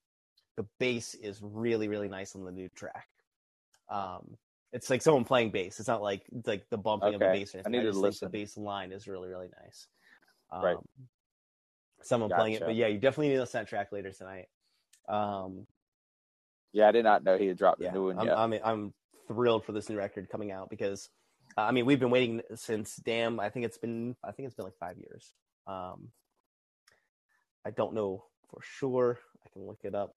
the 0.58 0.66
bass 0.80 1.14
is 1.14 1.40
really, 1.44 1.88
really 1.88 2.08
nice 2.08 2.36
on 2.36 2.46
the 2.46 2.52
new 2.52 2.70
track. 2.70 3.08
Um, 3.90 4.38
it's 4.74 4.90
like 4.90 5.02
someone 5.02 5.24
playing 5.24 5.52
bass. 5.52 5.80
It's 5.80 5.88
not 5.88 6.02
like 6.02 6.24
like 6.46 6.70
the 6.70 6.78
bumping 6.78 7.14
of 7.14 7.20
the 7.20 7.26
Okay. 7.28 7.40
bass 7.40 7.56
or 7.56 7.62
I 7.66 7.70
need 7.70 7.84
to 7.84 7.92
listen. 7.92 8.30
The 8.32 8.40
bass 8.40 8.58
line 8.58 8.92
is 8.92 9.08
really, 9.08 9.30
really 9.30 9.50
nice. 9.64 9.88
Um, 10.52 10.64
Right. 10.64 10.78
Someone 12.02 12.30
playing 12.30 12.56
it, 12.56 12.64
but 12.66 12.76
yeah, 12.76 12.88
you 12.88 13.00
definitely 13.00 13.30
need 13.30 13.36
to 13.36 13.40
listen 13.42 13.62
to 13.62 13.70
track 13.70 13.92
later 13.92 14.12
tonight. 14.12 14.48
Um, 15.08 15.66
Yeah, 16.74 16.88
I 16.90 16.92
did 16.92 17.04
not 17.04 17.24
know 17.24 17.38
he 17.38 17.48
had 17.48 17.58
dropped 17.58 17.82
yeah, 17.82 17.90
a 17.90 17.94
new 17.94 18.08
one 18.08 18.20
I'm, 18.20 18.26
yet. 18.28 18.38
I'm 18.38 18.54
I'm 18.64 18.94
thrilled 19.28 19.66
for 19.66 19.72
this 19.72 19.90
new 19.90 19.98
record 19.98 20.30
coming 20.30 20.52
out 20.52 20.70
because 20.70 21.10
uh, 21.58 21.62
I 21.62 21.72
mean 21.72 21.86
we've 21.86 22.00
been 22.00 22.12
waiting 22.12 22.42
since 22.56 22.98
damn 22.98 23.40
I 23.40 23.50
think 23.50 23.66
it's 23.66 23.78
been 23.78 24.16
I 24.24 24.32
think 24.32 24.46
it's 24.46 24.56
been 24.56 24.66
like 24.66 24.78
five 24.78 24.98
years. 24.98 25.34
Um, 25.68 26.10
I 27.66 27.72
don't 27.72 27.96
know 27.96 28.26
for 28.50 28.60
sure. 28.62 29.20
I 29.44 29.50
can 29.50 29.66
look 29.66 29.80
it 29.84 29.96
up, 29.96 30.16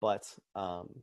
but 0.00 0.24
um, 0.54 1.02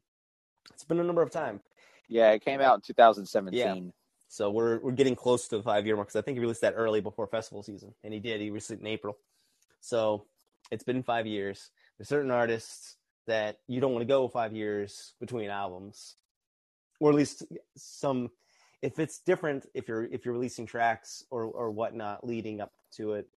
it's 0.71 0.83
been 0.83 0.99
a 0.99 1.03
number 1.03 1.21
of 1.21 1.31
time. 1.31 1.61
yeah, 2.07 2.31
it 2.31 2.43
came 2.43 2.61
out 2.61 2.75
in 2.75 2.81
2017. 2.81 3.57
Yeah. 3.85 3.91
So 4.29 4.49
we're 4.51 4.79
we're 4.79 4.91
getting 4.91 5.15
close 5.15 5.47
to 5.49 5.57
the 5.57 5.63
five 5.63 5.85
year 5.85 5.95
mark 5.95 6.07
because 6.09 6.19
I 6.19 6.21
think 6.23 6.35
he 6.37 6.41
released 6.41 6.61
that 6.61 6.73
early 6.75 6.99
before 7.01 7.27
festival 7.27 7.63
season, 7.63 7.93
and 8.03 8.13
he 8.13 8.19
did. 8.19 8.41
He 8.41 8.49
released 8.49 8.71
it 8.71 8.79
in 8.81 8.87
April. 8.87 9.17
So 9.79 10.25
it's 10.69 10.83
been 10.83 11.01
five 11.03 11.25
years. 11.27 11.69
There's 11.97 12.09
certain 12.09 12.31
artists 12.31 12.97
that 13.25 13.59
you 13.67 13.79
don't 13.79 13.93
want 13.93 14.01
to 14.01 14.07
go 14.07 14.27
five 14.27 14.53
years 14.53 15.13
between 15.19 15.49
albums, 15.49 16.15
or 16.99 17.09
at 17.09 17.15
least 17.15 17.43
some. 17.77 18.29
If 18.81 18.99
it's 18.99 19.19
different, 19.19 19.65
if 19.73 19.87
you're 19.87 20.03
if 20.05 20.25
you're 20.25 20.33
releasing 20.33 20.65
tracks 20.65 21.23
or 21.31 21.45
or 21.45 21.71
whatnot 21.71 22.25
leading 22.27 22.59
up 22.59 22.73
to 22.97 23.13
it, 23.13 23.27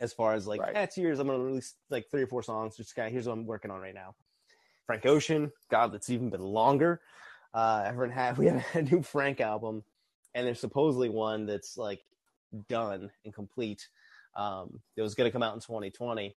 as 0.00 0.12
far 0.14 0.32
as 0.34 0.46
like 0.46 0.60
Right. 0.62 0.76
eh, 0.76 0.86
two 0.86 1.02
years, 1.02 1.18
I'm 1.18 1.26
gonna 1.26 1.38
release 1.44 1.74
like 1.90 2.10
three 2.10 2.22
or 2.22 2.26
four 2.26 2.42
songs. 2.42 2.76
Just 2.76 2.96
kind 2.96 3.06
of 3.06 3.12
here's 3.12 3.26
what 3.26 3.34
I'm 3.34 3.46
working 3.46 3.70
on 3.70 3.80
right 3.80 3.94
now. 3.94 4.14
Frank 4.86 5.06
Ocean, 5.06 5.50
God, 5.70 5.92
that's 5.92 6.10
even 6.10 6.30
been 6.30 6.42
longer. 6.42 7.00
Uh, 7.54 7.82
I 7.84 7.86
haven't 7.86 8.10
had 8.10 8.38
we 8.38 8.46
haven't 8.46 8.62
had 8.62 8.86
a 8.86 8.90
new 8.90 9.02
Frank 9.02 9.40
album, 9.40 9.84
and 10.34 10.46
there's 10.46 10.60
supposedly 10.60 11.08
one 11.08 11.46
that's 11.46 11.76
like 11.76 12.00
done 12.68 13.10
and 13.24 13.34
complete. 13.34 13.88
Um, 14.36 14.80
it 14.96 15.02
was 15.02 15.14
going 15.14 15.28
to 15.28 15.32
come 15.32 15.42
out 15.42 15.54
in 15.54 15.60
2020, 15.60 16.36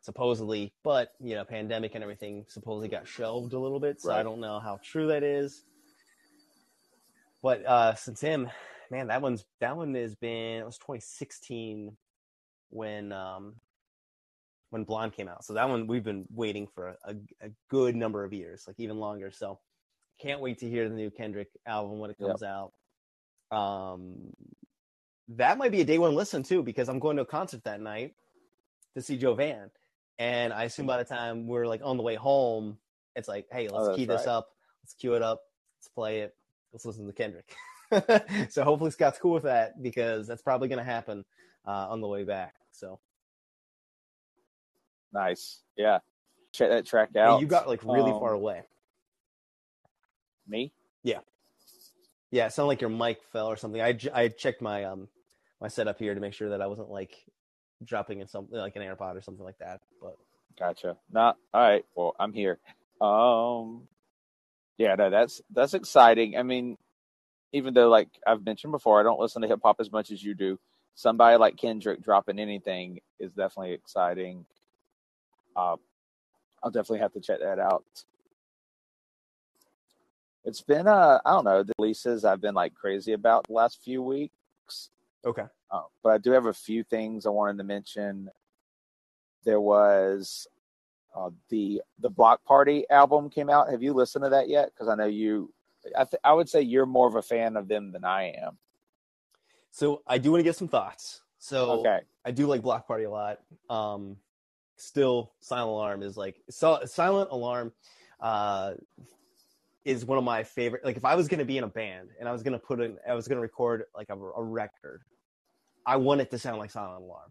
supposedly, 0.00 0.72
but 0.82 1.12
you 1.20 1.34
know, 1.34 1.44
pandemic 1.44 1.94
and 1.94 2.02
everything 2.02 2.44
supposedly 2.48 2.88
got 2.88 3.06
shelved 3.06 3.52
a 3.52 3.58
little 3.58 3.80
bit. 3.80 4.00
So 4.00 4.12
I 4.12 4.22
don't 4.22 4.40
know 4.40 4.58
how 4.58 4.80
true 4.82 5.06
that 5.08 5.22
is. 5.22 5.62
But 7.42 7.64
uh, 7.66 7.94
since 7.94 8.20
him, 8.20 8.50
man, 8.90 9.08
that 9.08 9.22
one's 9.22 9.44
that 9.60 9.76
one 9.76 9.94
has 9.94 10.14
been 10.14 10.60
it 10.60 10.66
was 10.66 10.78
2016 10.78 11.96
when 12.70 13.12
um 13.12 13.54
when 14.72 14.84
Blonde 14.84 15.12
came 15.12 15.28
out. 15.28 15.44
So 15.44 15.52
that 15.52 15.68
one 15.68 15.86
we've 15.86 16.02
been 16.02 16.24
waiting 16.34 16.66
for 16.66 16.96
a, 17.04 17.14
a 17.42 17.50
good 17.68 17.94
number 17.94 18.24
of 18.24 18.32
years, 18.32 18.64
like 18.66 18.76
even 18.80 18.96
longer. 18.98 19.30
So 19.30 19.60
can't 20.18 20.40
wait 20.40 20.60
to 20.60 20.68
hear 20.68 20.88
the 20.88 20.94
new 20.94 21.10
Kendrick 21.10 21.48
album 21.66 21.98
when 21.98 22.10
it 22.10 22.16
Yep. 22.18 22.28
comes 22.28 22.42
out. 22.42 22.72
Um, 23.50 24.32
that 25.28 25.58
might 25.58 25.72
be 25.72 25.82
a 25.82 25.84
day 25.84 25.98
one 25.98 26.14
listen 26.14 26.42
too 26.42 26.62
because 26.62 26.88
I'm 26.88 27.00
going 27.00 27.16
to 27.16 27.22
a 27.22 27.26
concert 27.26 27.64
that 27.64 27.82
night 27.82 28.14
to 28.96 29.02
see 29.02 29.18
Joe 29.18 29.34
Van, 29.34 29.70
and 30.18 30.54
I 30.54 30.64
assume 30.64 30.86
by 30.86 30.96
the 30.96 31.04
time 31.04 31.46
we're 31.46 31.66
like 31.66 31.82
on 31.84 31.98
the 31.98 32.02
way 32.02 32.14
home, 32.14 32.78
it's 33.14 33.28
like, 33.28 33.46
hey, 33.52 33.68
let's 33.68 33.88
Oh, 33.88 33.94
key 33.94 34.06
this 34.06 34.26
right. 34.26 34.28
up, 34.28 34.48
let's 34.82 34.94
cue 34.94 35.14
it 35.14 35.22
up, 35.22 35.42
let's 35.78 35.88
play 35.88 36.20
it, 36.20 36.34
let's 36.72 36.86
listen 36.86 37.06
to 37.06 37.12
Kendrick. 37.12 37.54
so 38.50 38.64
hopefully 38.64 38.90
Scott's 38.90 39.18
cool 39.18 39.34
with 39.34 39.42
that 39.42 39.82
because 39.82 40.26
that's 40.26 40.40
probably 40.40 40.68
going 40.68 40.78
to 40.78 40.84
happen 40.84 41.26
uh, 41.66 41.88
on 41.90 42.00
the 42.00 42.08
way 42.08 42.24
back. 42.24 42.54
So 42.70 43.00
Nice. 45.12 45.60
Yeah. 45.76 45.98
Check 46.52 46.70
that 46.70 46.86
track 46.86 47.16
out. 47.16 47.40
you 47.40 47.46
got 47.46 47.68
like 47.68 47.82
really 47.84 48.10
Um, 48.12 48.20
far 48.20 48.32
away. 48.34 48.62
me. 50.46 50.72
Yeah, 51.02 51.20
Yeah, 52.30 52.46
it 52.46 52.52
sounded 52.52 52.68
like 52.68 52.80
your 52.80 52.90
mic 52.90 53.22
fell 53.32 53.46
or 53.48 53.56
something. 53.56 53.80
I, 53.80 53.98
I 54.12 54.28
checked 54.28 54.62
my 54.62 54.84
um 54.84 55.08
my 55.60 55.68
setup 55.68 55.98
here 55.98 56.14
to 56.14 56.20
make 56.20 56.34
sure 56.34 56.50
that 56.50 56.60
I 56.62 56.66
wasn't 56.66 56.90
like 56.90 57.14
dropping 57.84 58.20
in 58.20 58.28
something 58.28 58.56
like 58.58 58.76
an 58.76 58.82
AirPod 58.82 59.16
or 59.16 59.20
something 59.22 59.44
like 59.44 59.58
that. 59.58 59.80
But 60.00 60.16
Gotcha. 60.58 60.96
Not 61.10 61.36
all 61.54 61.60
right. 61.62 61.84
Well, 61.96 62.14
I'm 62.20 62.32
here. 62.32 62.58
Um, 63.00 63.88
yeah, 64.78 64.94
no, 64.94 65.08
that's 65.10 65.40
that's 65.50 65.74
exciting. 65.74 66.36
I 66.36 66.42
mean, 66.42 66.76
even 67.52 67.74
though 67.74 67.88
like 67.88 68.08
I've 68.26 68.44
mentioned 68.44 68.72
before, 68.72 69.00
I 69.00 69.02
don't 69.02 69.18
listen 69.20 69.42
to 69.42 69.48
hip 69.48 69.60
hop 69.64 69.76
as 69.80 69.90
much 69.90 70.10
as 70.10 70.22
you 70.22 70.34
do. 70.34 70.58
Somebody 70.94 71.36
like 71.38 71.56
Kendrick 71.56 72.02
dropping 72.02 72.38
anything 72.38 73.00
is 73.18 73.32
definitely 73.32 73.72
exciting. 73.72 74.44
Uh, 75.56 75.76
I'll 76.62 76.70
definitely 76.70 77.00
have 77.00 77.12
to 77.14 77.20
check 77.20 77.40
that 77.40 77.58
out. 77.58 77.84
It's 80.44 80.60
been 80.60 80.88
uh 80.88 81.20
I 81.24 81.30
don't 81.32 81.44
know 81.44 81.62
the 81.62 81.72
releases 81.78 82.24
I've 82.24 82.40
been 82.40 82.54
like 82.54 82.74
crazy 82.74 83.12
about 83.12 83.46
the 83.46 83.52
last 83.52 83.80
few 83.82 84.02
weeks. 84.02 84.90
Okay. 85.24 85.44
Uh, 85.70 85.82
but 86.02 86.10
I 86.10 86.18
do 86.18 86.32
have 86.32 86.46
a 86.46 86.52
few 86.52 86.82
things 86.82 87.26
I 87.26 87.30
wanted 87.30 87.58
to 87.58 87.64
mention. 87.64 88.28
There 89.44 89.60
was 89.60 90.46
uh, 91.14 91.30
the 91.48 91.82
the 92.00 92.10
Bloc 92.10 92.44
Party 92.44 92.84
album 92.90 93.30
came 93.30 93.50
out. 93.50 93.70
Have 93.70 93.82
you 93.82 93.92
listened 93.92 94.24
to 94.24 94.30
that 94.30 94.48
yet? 94.48 94.72
Because 94.74 94.88
I 94.88 94.94
know 94.94 95.06
you. 95.06 95.52
I 95.96 96.04
th- 96.04 96.20
I 96.24 96.32
would 96.32 96.48
say 96.48 96.62
you're 96.62 96.86
more 96.86 97.08
of 97.08 97.16
a 97.16 97.22
fan 97.22 97.56
of 97.56 97.68
them 97.68 97.92
than 97.92 98.04
I 98.04 98.34
am. 98.40 98.58
So 99.70 100.02
I 100.06 100.18
do 100.18 100.30
want 100.30 100.40
to 100.40 100.44
get 100.44 100.56
some 100.56 100.68
thoughts. 100.68 101.22
So 101.38 101.80
Okay. 101.80 102.00
I 102.24 102.30
do 102.30 102.46
like 102.46 102.62
Bloc 102.62 102.86
Party 102.86 103.04
a 103.04 103.10
lot. 103.10 103.40
Um, 103.68 104.16
still, 104.76 105.32
Silent 105.40 105.70
Alarm 105.70 106.02
is 106.02 106.16
like 106.16 106.40
so, 106.50 106.80
Silent 106.84 107.30
Alarm 107.30 107.72
uh, 108.20 108.74
is 109.84 110.04
one 110.04 110.18
of 110.18 110.24
my 110.24 110.42
favorite. 110.42 110.84
Like, 110.84 110.96
if 110.96 111.04
I 111.04 111.14
was 111.14 111.28
going 111.28 111.40
to 111.40 111.44
be 111.44 111.58
in 111.58 111.64
a 111.64 111.68
band 111.68 112.10
and 112.18 112.28
I 112.28 112.32
was 112.32 112.42
going 112.42 112.52
to 112.52 112.58
put 112.58 112.80
in, 112.80 112.98
I 113.08 113.14
was 113.14 113.28
going 113.28 113.36
to 113.36 113.42
record 113.42 113.84
like 113.96 114.08
a, 114.10 114.14
a 114.14 114.42
record, 114.42 115.02
I 115.86 115.96
want 115.96 116.20
it 116.20 116.30
to 116.30 116.38
sound 116.38 116.58
like 116.58 116.70
Silent 116.70 117.04
Alarm. 117.04 117.30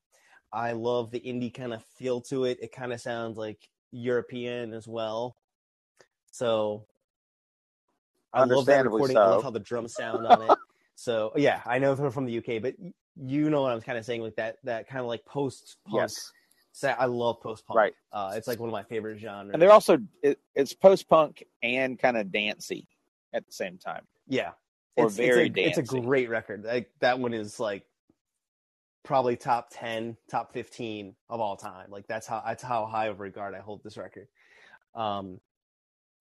I 0.54 0.74
love 0.74 1.12
the 1.12 1.20
indie 1.20 1.54
kind 1.54 1.74
of 1.74 1.84
feel 1.98 2.22
to 2.22 2.46
it. 2.46 2.60
It 2.62 2.72
kind 2.72 2.92
of 2.92 3.00
sounds 3.00 3.38
like 3.38 3.70
European 3.92 4.74
as 4.74 4.88
well. 4.88 5.38
So 6.32 6.86
I 8.34 8.44
love 8.46 8.66
that 8.66 8.86
recording. 8.86 9.18
I 9.18 9.28
love 9.28 9.44
how 9.44 9.52
the 9.52 9.60
drums 9.60 9.94
sound 9.94 10.26
on 10.26 10.42
it. 10.44 10.58
So 10.96 11.32
yeah, 11.36 11.62
I 11.66 11.80
know 11.80 11.96
they're 11.96 12.12
from 12.12 12.26
the 12.26 12.38
UK, 12.38 12.62
but 12.62 12.76
you 13.16 13.50
know 13.50 13.64
what 13.64 13.72
I'm 13.72 13.82
kind 13.82 13.98
of 13.98 14.06
saying 14.06 14.22
with 14.22 14.36
that 14.36 14.58
that 14.64 14.88
kind 14.88 15.02
of 15.02 15.08
like 15.08 15.26
post 15.26 15.78
punk. 15.86 16.02
Yes. 16.02 16.32
I 16.84 17.06
love 17.06 17.42
post 17.42 17.66
punk. 17.66 17.78
Right. 17.78 17.94
Uh, 18.12 18.34
it's 18.36 18.48
like 18.48 18.60
one 18.60 18.70
of 18.70 18.74
my 18.74 18.84
favorite 18.84 19.20
genres. 19.20 19.52
And 19.54 19.62
they're 19.62 19.72
also 19.72 20.00
it, 20.24 20.40
it's 20.56 20.74
post 20.74 21.10
punk 21.10 21.44
and 21.62 22.00
kind 22.00 22.18
of 22.18 22.32
dancey 22.32 22.88
at 23.34 23.46
the 23.46 23.52
same 23.52 23.78
time. 23.78 24.04
yeah, 24.28 24.52
or 24.96 25.08
it's, 25.08 25.18
very 25.18 25.48
it's 25.48 25.78
a, 25.78 25.82
it's 25.82 25.94
a 25.94 26.00
great 26.00 26.30
record. 26.30 26.64
Like 26.64 26.90
that 27.00 27.20
one 27.20 27.34
is 27.34 27.60
like 27.60 27.84
probably 29.04 29.36
top 29.36 29.70
ten, 29.72 30.16
top 30.30 30.54
fifteen 30.54 31.16
of 31.30 31.40
all 31.40 31.58
time. 31.58 31.88
Like 31.90 32.08
that's 32.08 32.28
how 32.28 32.42
that's 32.46 32.64
how 32.64 32.86
high 32.86 33.08
of 33.08 33.20
regard 33.20 33.54
I 33.54 33.60
hold 33.60 33.84
this 33.84 33.98
record. 33.98 34.28
Um, 34.96 35.40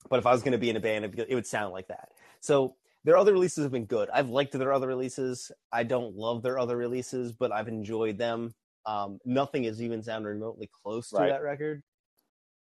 but 0.09 0.19
if 0.19 0.27
I 0.27 0.33
was 0.33 0.43
going 0.43 0.53
to 0.53 0.59
be 0.59 0.71
in 0.71 0.77
a 0.77 0.81
band, 0.81 1.05
it 1.05 1.35
would 1.35 1.47
sound 1.47 1.73
like 1.73 1.89
that. 1.89 2.09
So 2.41 2.75
their 3.05 3.17
other 3.17 3.33
releases 3.33 3.65
have 3.65 3.73
been 3.73 3.87
good. 3.87 4.09
I've 4.13 4.31
liked 4.31 4.53
their 4.53 4.73
other 4.73 4.89
releases. 4.89 5.53
I 5.73 5.85
don't 5.85 6.17
love 6.17 6.43
their 6.43 6.59
other 6.59 6.77
releases, 6.77 7.33
but 7.33 7.53
I've 7.53 7.69
enjoyed 7.69 8.19
them. 8.19 8.55
Um, 8.87 9.21
nothing 9.25 9.65
is 9.65 9.83
even 9.83 10.03
sounded 10.03 10.29
remotely 10.29 10.69
close 10.83 11.11
to 11.11 11.17
Right. 11.17 11.29
that 11.31 11.43
record, 11.43 11.83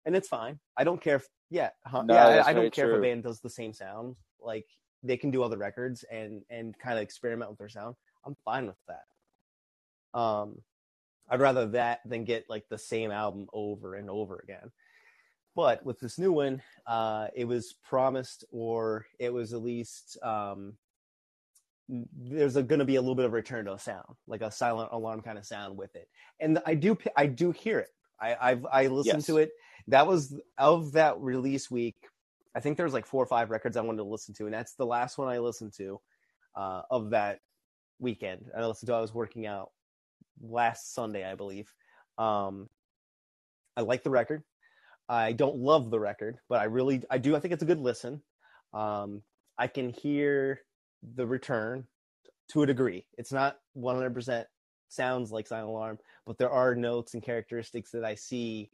and 0.05 0.15
it's 0.15 0.29
fine. 0.29 0.59
I 0.77 0.85
don't 0.85 1.01
care 1.01 1.17
if 1.17 1.29
yeah, 1.51 1.71
huh, 1.85 2.03
No, 2.03 2.15
yeah. 2.15 2.45
I, 2.45 2.51
I 2.51 2.53
don't 2.53 2.73
care 2.73 2.93
if 2.93 2.99
a 2.99 3.03
band 3.03 3.25
does 3.25 3.41
the 3.41 3.51
same 3.51 3.73
sound. 3.73 4.17
Like 4.41 4.67
they 5.03 5.17
can 5.17 5.31
do 5.31 5.43
other 5.43 5.59
records 5.59 6.05
and 6.05 6.43
and 6.51 6.79
kind 6.79 6.97
of 6.97 7.03
experiment 7.03 7.51
with 7.51 7.59
their 7.59 7.69
sound. 7.69 7.97
I'm 8.25 8.37
fine 8.45 8.67
with 8.67 8.77
that. 8.87 10.19
Um, 10.19 10.63
I'd 11.29 11.41
rather 11.41 11.67
that 11.69 12.01
than 12.05 12.25
get 12.25 12.49
like 12.49 12.69
the 12.69 12.79
same 12.79 13.11
album 13.11 13.49
over 13.53 13.95
and 13.95 14.11
over 14.11 14.41
again. 14.43 14.71
But 15.57 15.85
with 15.85 15.99
this 15.99 16.19
new 16.19 16.33
one, 16.33 16.63
uh, 16.87 17.29
it 17.35 17.45
was 17.45 17.75
promised, 17.83 18.45
or 18.51 19.07
it 19.19 19.33
was 19.33 19.53
at 19.53 19.63
least 19.63 20.17
um, 20.23 20.75
there's 22.17 22.55
going 22.55 22.79
to 22.79 22.85
be 22.85 22.97
a 22.97 23.01
little 23.01 23.15
bit 23.17 23.25
of 23.25 23.33
return 23.33 23.65
to 23.65 23.75
a 23.75 23.79
sound, 23.79 24.07
like 24.27 24.43
a 24.43 24.51
silent 24.51 24.91
alarm 24.93 25.23
kind 25.23 25.39
of 25.39 25.47
sound 25.47 25.77
with 25.77 25.95
it. 25.97 26.09
And 26.41 26.61
I 26.67 26.75
do, 26.75 26.97
I 27.17 27.27
do 27.27 27.51
hear 27.51 27.79
it. 27.81 27.89
I, 28.21 28.37
I've 28.41 28.67
I 28.71 28.87
listened 28.87 29.21
Yes. 29.21 29.27
to 29.27 29.39
it. 29.39 29.51
That 29.89 30.07
was 30.07 30.39
of 30.59 30.93
that 30.93 31.19
release 31.21 31.71
week. 31.71 31.97
I 32.55 32.61
think 32.61 32.77
there's 32.77 32.93
like 32.93 33.07
four 33.07 33.23
or 33.23 33.27
five 33.27 33.51
records 33.51 33.77
I 33.77 33.81
wanted 33.81 33.99
to 33.99 34.05
listen 34.05 34.35
to, 34.35 34.45
and 34.45 34.55
that's 34.55 34.75
the 34.75 34.87
last 34.87 35.19
one 35.19 35.29
I 35.29 35.39
listened 35.39 35.73
to 35.79 36.01
uh, 36.55 36.83
of 36.91 37.11
that 37.11 37.41
weekend. 37.99 38.51
I 38.57 38.65
listened 38.67 38.89
to. 38.89 38.95
I 38.95 39.01
was 39.01 39.15
working 39.15 39.47
out 39.47 39.71
last 40.43 40.95
Sunday, 40.95 41.25
I 41.25 41.35
believe. 41.35 41.73
Um, 42.19 42.69
I 43.77 43.83
like 43.83 44.03
the 44.03 44.11
record. 44.11 44.43
I 45.09 45.33
don't 45.33 45.57
love 45.57 45.91
the 45.91 45.99
record, 46.01 46.37
but 46.49 46.61
I 46.61 46.65
really 46.65 47.03
I 47.11 47.19
do. 47.19 47.35
I 47.35 47.41
think 47.41 47.55
it's 47.55 47.63
a 47.63 47.67
good 47.67 47.81
listen. 47.81 48.23
Um, 48.75 49.23
I 49.59 49.67
can 49.67 49.89
hear 49.89 50.61
the 51.15 51.27
return 51.27 51.87
to 52.49 52.63
a 52.63 52.67
degree. 52.67 53.07
It's 53.17 53.33
not 53.33 53.59
100% 53.77 54.45
sounds 54.89 55.31
like 55.31 55.47
Silent 55.47 55.69
Alarm, 55.69 55.99
but 56.27 56.39
there 56.39 56.51
are 56.51 56.75
notes 56.75 57.15
and 57.15 57.23
characteristics 57.23 57.91
that 57.93 58.05
I 58.05 58.15
see 58.15 58.71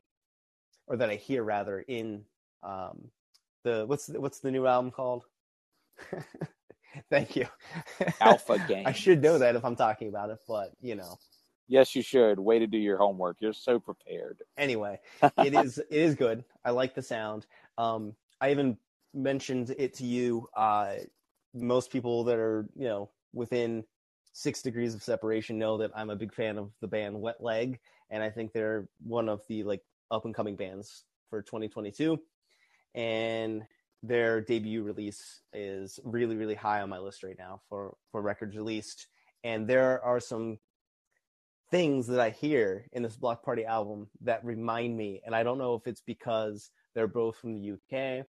or 0.86 0.96
that 0.96 1.10
I 1.10 1.16
hear 1.16 1.42
rather 1.42 1.80
in 1.80 2.24
um, 2.62 3.10
the 3.64 3.84
what's 3.86 4.06
the, 4.06 4.20
what's 4.20 4.40
the 4.40 4.50
new 4.50 4.66
album 4.66 4.90
called? 4.90 5.24
Thank 7.10 7.36
you. 7.36 7.46
Alpha 8.20 8.58
Game. 8.66 8.84
I 8.86 8.92
should 8.92 9.22
know 9.22 9.38
that 9.38 9.56
if 9.56 9.64
I'm 9.64 9.76
talking 9.76 10.08
about 10.08 10.30
it, 10.30 10.38
but 10.48 10.72
you 10.80 10.94
know. 10.94 11.18
Yes, 11.68 11.94
you 11.94 12.02
should. 12.02 12.38
Way 12.38 12.60
to 12.60 12.66
do 12.66 12.78
your 12.78 12.96
homework. 12.96 13.38
You're 13.40 13.52
so 13.52 13.80
prepared. 13.80 14.38
anyway, 14.56 15.00
it 15.38 15.54
is 15.54 15.78
it 15.78 15.86
is 15.90 16.14
good. 16.14 16.44
I 16.64 16.70
like 16.70 16.94
the 16.94 17.02
sound. 17.02 17.46
Um, 17.76 18.14
I 18.40 18.50
even 18.50 18.78
mentioned 19.12 19.74
it 19.76 19.94
to 19.94 20.06
you. 20.06 20.48
Uh, 20.56 20.94
most 21.55 21.90
people 21.90 22.24
that 22.24 22.38
are 22.38 22.68
you 22.76 22.86
know 22.86 23.11
within 23.32 23.84
six 24.32 24.61
degrees 24.61 24.94
of 24.94 25.03
separation 25.03 25.59
know 25.59 25.78
that 25.78 25.90
I'm 25.94 26.11
a 26.11 26.16
big 26.16 26.34
fan 26.34 26.59
of 26.59 26.70
the 26.80 26.88
band 26.88 27.20
Wet 27.20 27.42
Leg, 27.42 27.78
and 28.11 28.22
I 28.22 28.30
think 28.30 28.53
they're 28.53 28.88
one 29.03 29.28
of 29.28 29.42
the 29.49 29.64
like 29.64 29.82
up 30.11 30.24
and 30.24 30.34
coming 30.34 30.57
bands 30.57 31.05
for 31.30 31.42
2022. 31.42 32.20
And 32.94 33.62
their 34.03 34.40
debut 34.40 34.82
release 34.82 35.40
is 35.53 35.99
really 36.05 36.36
really 36.36 36.55
high 36.55 36.82
on 36.82 36.90
my 36.90 36.99
list 36.99 37.22
right 37.22 37.38
now 37.38 37.61
for 37.68 37.97
for 38.12 38.22
records 38.22 38.57
released. 38.57 39.09
And 39.42 39.66
there 39.66 40.03
are 40.05 40.20
some 40.20 40.59
things 41.70 42.07
that 42.07 42.20
I 42.20 42.30
hear 42.30 42.86
in 42.92 43.03
this 43.03 43.16
Bloc 43.16 43.42
Party 43.42 43.64
album 43.64 44.09
that 44.22 44.44
remind 44.44 44.97
me, 44.97 45.20
and 45.24 45.34
I 45.34 45.42
don't 45.42 45.59
know 45.59 45.74
if 45.74 45.86
it's 45.86 46.01
because 46.01 46.70
they're 46.94 47.09
both 47.09 47.36
from 47.38 47.55
the 47.55 47.72
UK, 47.72 48.26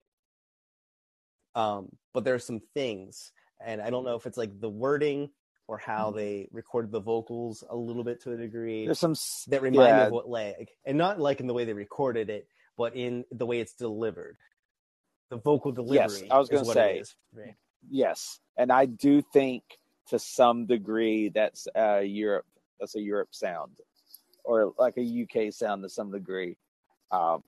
um, 1.56 1.88
but 2.12 2.22
there 2.24 2.34
are 2.34 2.38
some 2.38 2.60
things, 2.74 3.32
and 3.64 3.80
I 3.80 3.90
don't 3.90 4.04
know 4.04 4.14
if 4.14 4.26
it's 4.26 4.36
like 4.36 4.60
the 4.60 4.68
wording 4.68 5.30
or 5.66 5.78
how 5.78 6.12
they 6.12 6.48
recorded 6.52 6.92
the 6.92 7.00
vocals 7.00 7.64
a 7.68 7.74
little 7.74 8.04
bit 8.04 8.22
to 8.22 8.32
a 8.32 8.36
degree 8.36 8.84
There's 8.84 9.00
some 9.00 9.16
that 9.48 9.62
remind 9.62 9.96
me 9.96 10.02
of 10.04 10.12
Wet 10.12 10.28
Leg, 10.28 10.68
and 10.84 10.96
not 10.98 11.18
like 11.18 11.40
in 11.40 11.46
the 11.46 11.54
way 11.54 11.64
they 11.64 11.72
recorded 11.72 12.30
it, 12.30 12.46
but 12.76 12.94
in 12.94 13.24
the 13.32 13.46
way 13.46 13.58
it's 13.58 13.72
delivered. 13.72 14.36
The 15.30 15.38
vocal 15.38 15.72
delivery. 15.72 15.96
Yes, 15.96 16.22
I 16.30 16.38
was 16.38 16.48
gonna 16.48 16.64
what 16.64 16.74
say. 16.74 17.02
Yes, 17.90 18.38
and 18.56 18.70
I 18.70 18.84
do 18.84 19.22
think 19.22 19.62
to 20.08 20.18
some 20.18 20.66
degree 20.66 21.30
that's 21.30 21.66
uh, 21.76 21.98
Europe. 21.98 22.46
That's 22.78 22.94
a 22.94 23.00
Europe 23.00 23.30
sound, 23.32 23.72
or 24.44 24.74
like 24.78 24.98
a 24.98 25.02
UK 25.24 25.52
sound 25.52 25.82
to 25.82 25.88
some 25.88 26.12
degree. 26.12 26.58
Um, 27.10 27.42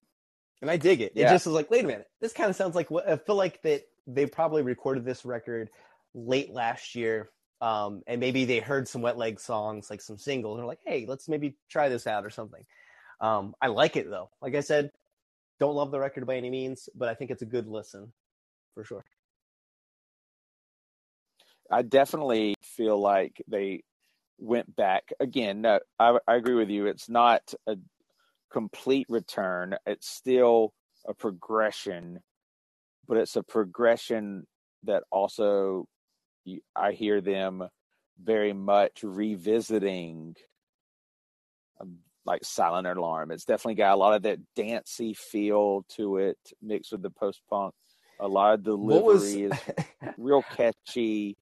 and 0.60 0.70
I 0.70 0.76
dig 0.76 1.00
it. 1.00 1.12
It 1.14 1.22
just 1.30 1.46
was 1.46 1.54
like, 1.54 1.70
wait 1.70 1.84
a 1.84 1.86
minute, 1.86 2.08
this 2.20 2.32
kind 2.32 2.50
of 2.50 2.56
sounds 2.56 2.74
like 2.74 2.90
what 2.90 3.08
I 3.08 3.16
feel 3.16 3.36
like 3.36 3.62
that 3.62 3.82
they 4.08 4.26
probably 4.26 4.62
recorded 4.62 5.04
this 5.04 5.24
record 5.24 5.70
late 6.14 6.50
last 6.50 6.94
year, 6.94 7.30
um, 7.60 8.02
and 8.06 8.20
maybe 8.20 8.44
they 8.44 8.58
heard 8.58 8.88
some 8.88 9.02
Wet 9.02 9.18
Leg 9.18 9.38
songs, 9.38 9.90
like 9.90 10.00
some 10.00 10.18
singles, 10.18 10.54
and 10.54 10.60
they're 10.60 10.66
like, 10.66 10.80
hey, 10.84 11.04
let's 11.06 11.28
maybe 11.28 11.56
try 11.70 11.88
this 11.88 12.06
out 12.06 12.24
or 12.24 12.30
something. 12.30 12.64
Um, 13.20 13.54
I 13.60 13.68
like 13.68 13.96
it 13.96 14.08
though. 14.08 14.30
Like 14.40 14.54
I 14.54 14.60
said, 14.60 14.90
don't 15.60 15.74
love 15.74 15.90
the 15.90 16.00
record 16.00 16.26
by 16.26 16.36
any 16.36 16.50
means, 16.50 16.88
but 16.94 17.08
I 17.08 17.14
think 17.14 17.30
it's 17.30 17.42
a 17.42 17.46
good 17.46 17.68
listen 17.68 18.12
for 18.74 18.84
sure. 18.84 19.04
I 21.70 21.82
definitely 21.82 22.54
feel 22.62 22.98
like 22.98 23.42
they 23.46 23.82
went 24.38 24.74
back 24.74 25.12
again. 25.20 25.62
No, 25.62 25.80
I, 25.98 26.18
I 26.26 26.36
agree 26.36 26.54
with 26.54 26.70
you. 26.70 26.86
It's 26.86 27.08
not 27.10 27.52
a 27.66 27.76
complete 28.50 29.06
return. 29.10 29.76
It's 29.84 30.08
still 30.08 30.72
a 31.06 31.12
progression, 31.12 32.20
but 33.08 33.16
it's 33.16 33.36
a 33.36 33.42
progression 33.42 34.46
that 34.84 35.02
also 35.10 35.86
I 36.76 36.92
hear 36.92 37.20
them 37.20 37.68
very 38.22 38.52
much 38.52 39.02
revisiting, 39.02 40.34
um, 41.80 41.98
like 42.24 42.44
Silent 42.44 42.86
Alarm. 42.86 43.30
It's 43.30 43.44
definitely 43.44 43.76
got 43.76 43.94
a 43.94 43.96
lot 43.96 44.14
of 44.14 44.22
that 44.22 44.38
dancey 44.54 45.14
feel 45.14 45.84
to 45.96 46.18
it, 46.18 46.38
mixed 46.62 46.92
with 46.92 47.02
the 47.02 47.10
post 47.10 47.40
punk. 47.48 47.74
A 48.20 48.28
lot 48.28 48.54
of 48.54 48.64
What 48.64 49.04
was 49.04 49.32
delivery 49.32 49.52
is 49.52 50.12
real 50.18 50.42
catchy. 50.42 51.36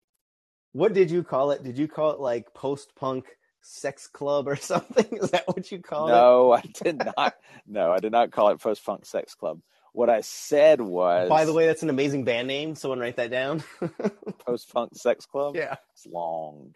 what 0.72 0.93
did 0.93 1.10
you 1.10 1.22
call 1.22 1.51
it? 1.52 1.62
Did 1.62 1.78
you 1.78 1.88
call 1.88 2.10
it 2.10 2.20
like 2.20 2.52
post 2.52 2.94
punk 2.94 3.26
sex 3.62 4.06
club 4.06 4.47
or 4.47 4.56
something? 4.72 5.06
Is 5.18 5.30
that 5.30 5.48
what 5.48 5.70
you 5.72 5.80
call 5.80 6.09
no, 6.09 6.14
it? 6.14 6.16
No, 6.16 6.52
I 6.52 6.60
did 6.82 7.02
not. 7.16 7.34
no, 7.66 7.93
I 7.93 7.98
did 7.98 8.12
not 8.12 8.30
call 8.30 8.51
it 8.51 8.60
post 8.60 8.84
punk 8.84 9.06
sex 9.06 9.34
club. 9.34 9.60
What 9.97 10.10
I 10.10 10.20
said 10.20 10.82
was. 10.82 11.31
By 11.31 11.47
the 11.47 11.55
way, 11.55 11.66
that's 11.66 11.82
an 11.82 11.89
amazing 11.89 12.24
band 12.24 12.48
name. 12.48 12.74
Someone 12.74 12.98
write 12.98 13.16
that 13.16 13.31
down. 13.31 13.64
post 14.47 14.70
punk 14.70 14.90
sex 14.94 15.24
club. 15.24 15.56
Yeah, 15.56 15.77
it's 15.94 16.06
long. 16.06 16.74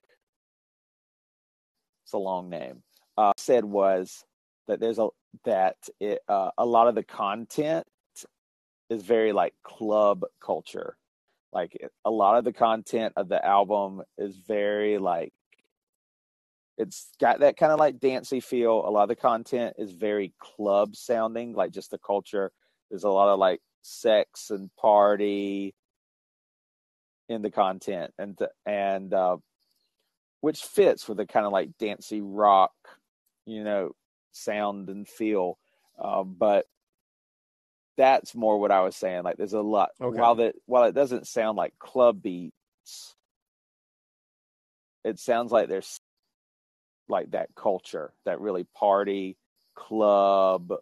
It's 2.06 2.14
a 2.14 2.16
long 2.16 2.48
name. 2.48 2.82
Uh, 3.18 3.32
said 3.36 3.66
was 3.66 4.24
that 4.68 4.80
there's 4.80 4.98
a 4.98 5.08
that 5.44 5.76
it, 6.00 6.20
uh, 6.30 6.52
a 6.56 6.64
lot 6.64 6.88
of 6.88 6.94
the 6.94 7.02
content 7.02 7.86
is 8.88 9.02
very 9.02 9.32
like 9.32 9.52
club 9.62 10.24
culture. 10.42 10.96
Like 11.52 11.76
a 12.06 12.10
lot 12.10 12.38
of 12.38 12.44
the 12.44 12.54
content 12.54 13.12
of 13.16 13.28
the 13.28 13.44
album 13.44 14.00
is 14.16 14.34
very 14.34 14.96
like 14.96 15.34
it's 16.78 17.10
got 17.20 17.40
that 17.40 17.58
kind 17.58 17.70
of 17.70 17.78
like 17.78 18.00
dancey 18.00 18.40
feel. 18.40 18.82
A 18.82 18.88
lot 18.88 19.02
of 19.02 19.08
the 19.10 19.16
content 19.16 19.76
is 19.76 19.92
very 19.92 20.32
club 20.38 20.96
sounding, 20.96 21.52
like 21.52 21.72
just 21.72 21.90
the 21.90 21.98
culture. 21.98 22.50
There's 22.90 23.04
a 23.04 23.10
lot 23.10 23.32
of 23.32 23.38
like 23.38 23.60
sex 23.82 24.50
and 24.50 24.70
party 24.76 25.74
in 27.28 27.42
the 27.42 27.50
content, 27.50 28.12
and 28.18 28.38
and 28.66 29.14
uh, 29.14 29.36
which 30.40 30.62
fits 30.62 31.08
with 31.08 31.18
the 31.18 31.26
kind 31.26 31.46
of 31.46 31.52
like 31.52 31.78
dancey 31.78 32.20
rock, 32.20 32.72
you 33.46 33.64
know, 33.64 33.92
sound 34.32 34.88
and 34.88 35.08
feel. 35.08 35.58
Uh, 35.98 36.24
but 36.24 36.66
that's 37.96 38.34
more 38.34 38.58
what 38.58 38.70
I 38.70 38.80
was 38.80 38.96
saying. 38.96 39.22
Like 39.22 39.36
there's 39.36 39.52
a 39.52 39.60
lot 39.60 39.90
okay. 40.00 40.18
while 40.18 40.36
that 40.36 40.54
while 40.66 40.84
it 40.84 40.94
doesn't 40.94 41.26
sound 41.26 41.56
like 41.56 41.78
club 41.78 42.22
beats, 42.22 43.14
it 45.04 45.18
sounds 45.18 45.52
like 45.52 45.68
there's 45.68 46.00
like 47.08 47.32
that 47.32 47.54
culture, 47.54 48.12
that 48.24 48.40
really 48.40 48.66
party 48.74 49.36
club 49.76 50.72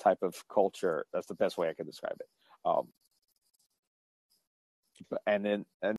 type 0.00 0.18
of 0.22 0.42
culture. 0.48 1.06
That's 1.12 1.26
the 1.26 1.34
best 1.34 1.58
way 1.58 1.68
I 1.68 1.74
can 1.74 1.86
describe 1.86 2.16
it. 2.18 2.28
Um, 2.64 2.88
and 5.26 5.44
then 5.44 5.64
and 5.82 5.96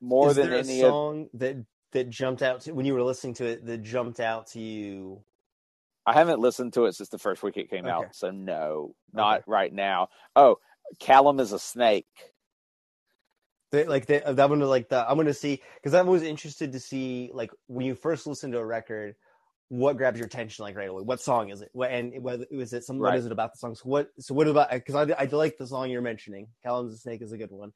more 0.00 0.30
Is 0.30 0.36
than 0.36 0.50
there 0.50 0.58
any 0.60 0.80
a 0.80 0.88
song 0.88 1.28
of, 1.32 1.40
that 1.40 1.56
that 1.92 2.10
jumped 2.10 2.42
out 2.42 2.62
to 2.62 2.72
when 2.72 2.86
you 2.86 2.94
were 2.94 3.02
listening 3.02 3.34
to 3.34 3.46
it 3.46 3.66
that 3.66 3.82
jumped 3.82 4.20
out 4.20 4.48
to 4.48 4.60
you 4.60 5.22
I 6.06 6.12
haven't 6.12 6.40
listened 6.40 6.74
to 6.74 6.84
it 6.84 6.94
since 6.94 7.08
the 7.08 7.18
first 7.18 7.42
week 7.42 7.56
it 7.56 7.70
came 7.70 7.86
okay. 7.86 7.90
out, 7.90 8.14
so 8.14 8.30
no, 8.30 8.94
not 9.12 9.38
okay. 9.38 9.44
right 9.46 9.72
now. 9.72 10.08
Oh, 10.36 10.58
Callum 10.98 11.40
is 11.40 11.52
a 11.52 11.58
snake. 11.58 12.06
They, 13.72 13.84
like 13.86 14.06
they, 14.06 14.20
that 14.20 14.50
one, 14.50 14.60
like 14.60 14.88
the 14.88 15.08
I'm 15.08 15.16
gonna 15.16 15.32
see 15.32 15.62
because 15.76 15.94
I'm 15.94 16.06
always 16.06 16.22
interested 16.22 16.72
to 16.72 16.80
see 16.80 17.30
like 17.32 17.50
when 17.68 17.86
you 17.86 17.94
first 17.94 18.26
listen 18.26 18.52
to 18.52 18.58
a 18.58 18.64
record, 18.64 19.16
what 19.68 19.96
grabs 19.96 20.18
your 20.18 20.26
attention 20.26 20.64
like 20.64 20.76
right 20.76 20.88
away? 20.88 21.02
What 21.02 21.20
song 21.20 21.50
is 21.50 21.62
it? 21.62 21.70
What 21.72 21.90
and 21.90 22.22
whether 22.22 22.46
is 22.50 22.72
it 22.72 22.84
some? 22.84 22.98
Right. 22.98 23.10
What 23.10 23.18
is 23.18 23.26
it 23.26 23.32
about 23.32 23.52
the 23.52 23.58
song? 23.58 23.74
So 23.74 23.82
what? 23.84 24.10
So 24.20 24.34
what 24.34 24.46
about? 24.46 24.70
Because 24.70 24.94
I, 24.94 25.14
I 25.18 25.24
like 25.24 25.56
the 25.58 25.66
song 25.66 25.90
you're 25.90 26.02
mentioning. 26.02 26.48
Callum's 26.62 26.94
a 26.94 26.98
snake 26.98 27.22
is 27.22 27.32
a 27.32 27.38
good 27.38 27.50
one. 27.50 27.72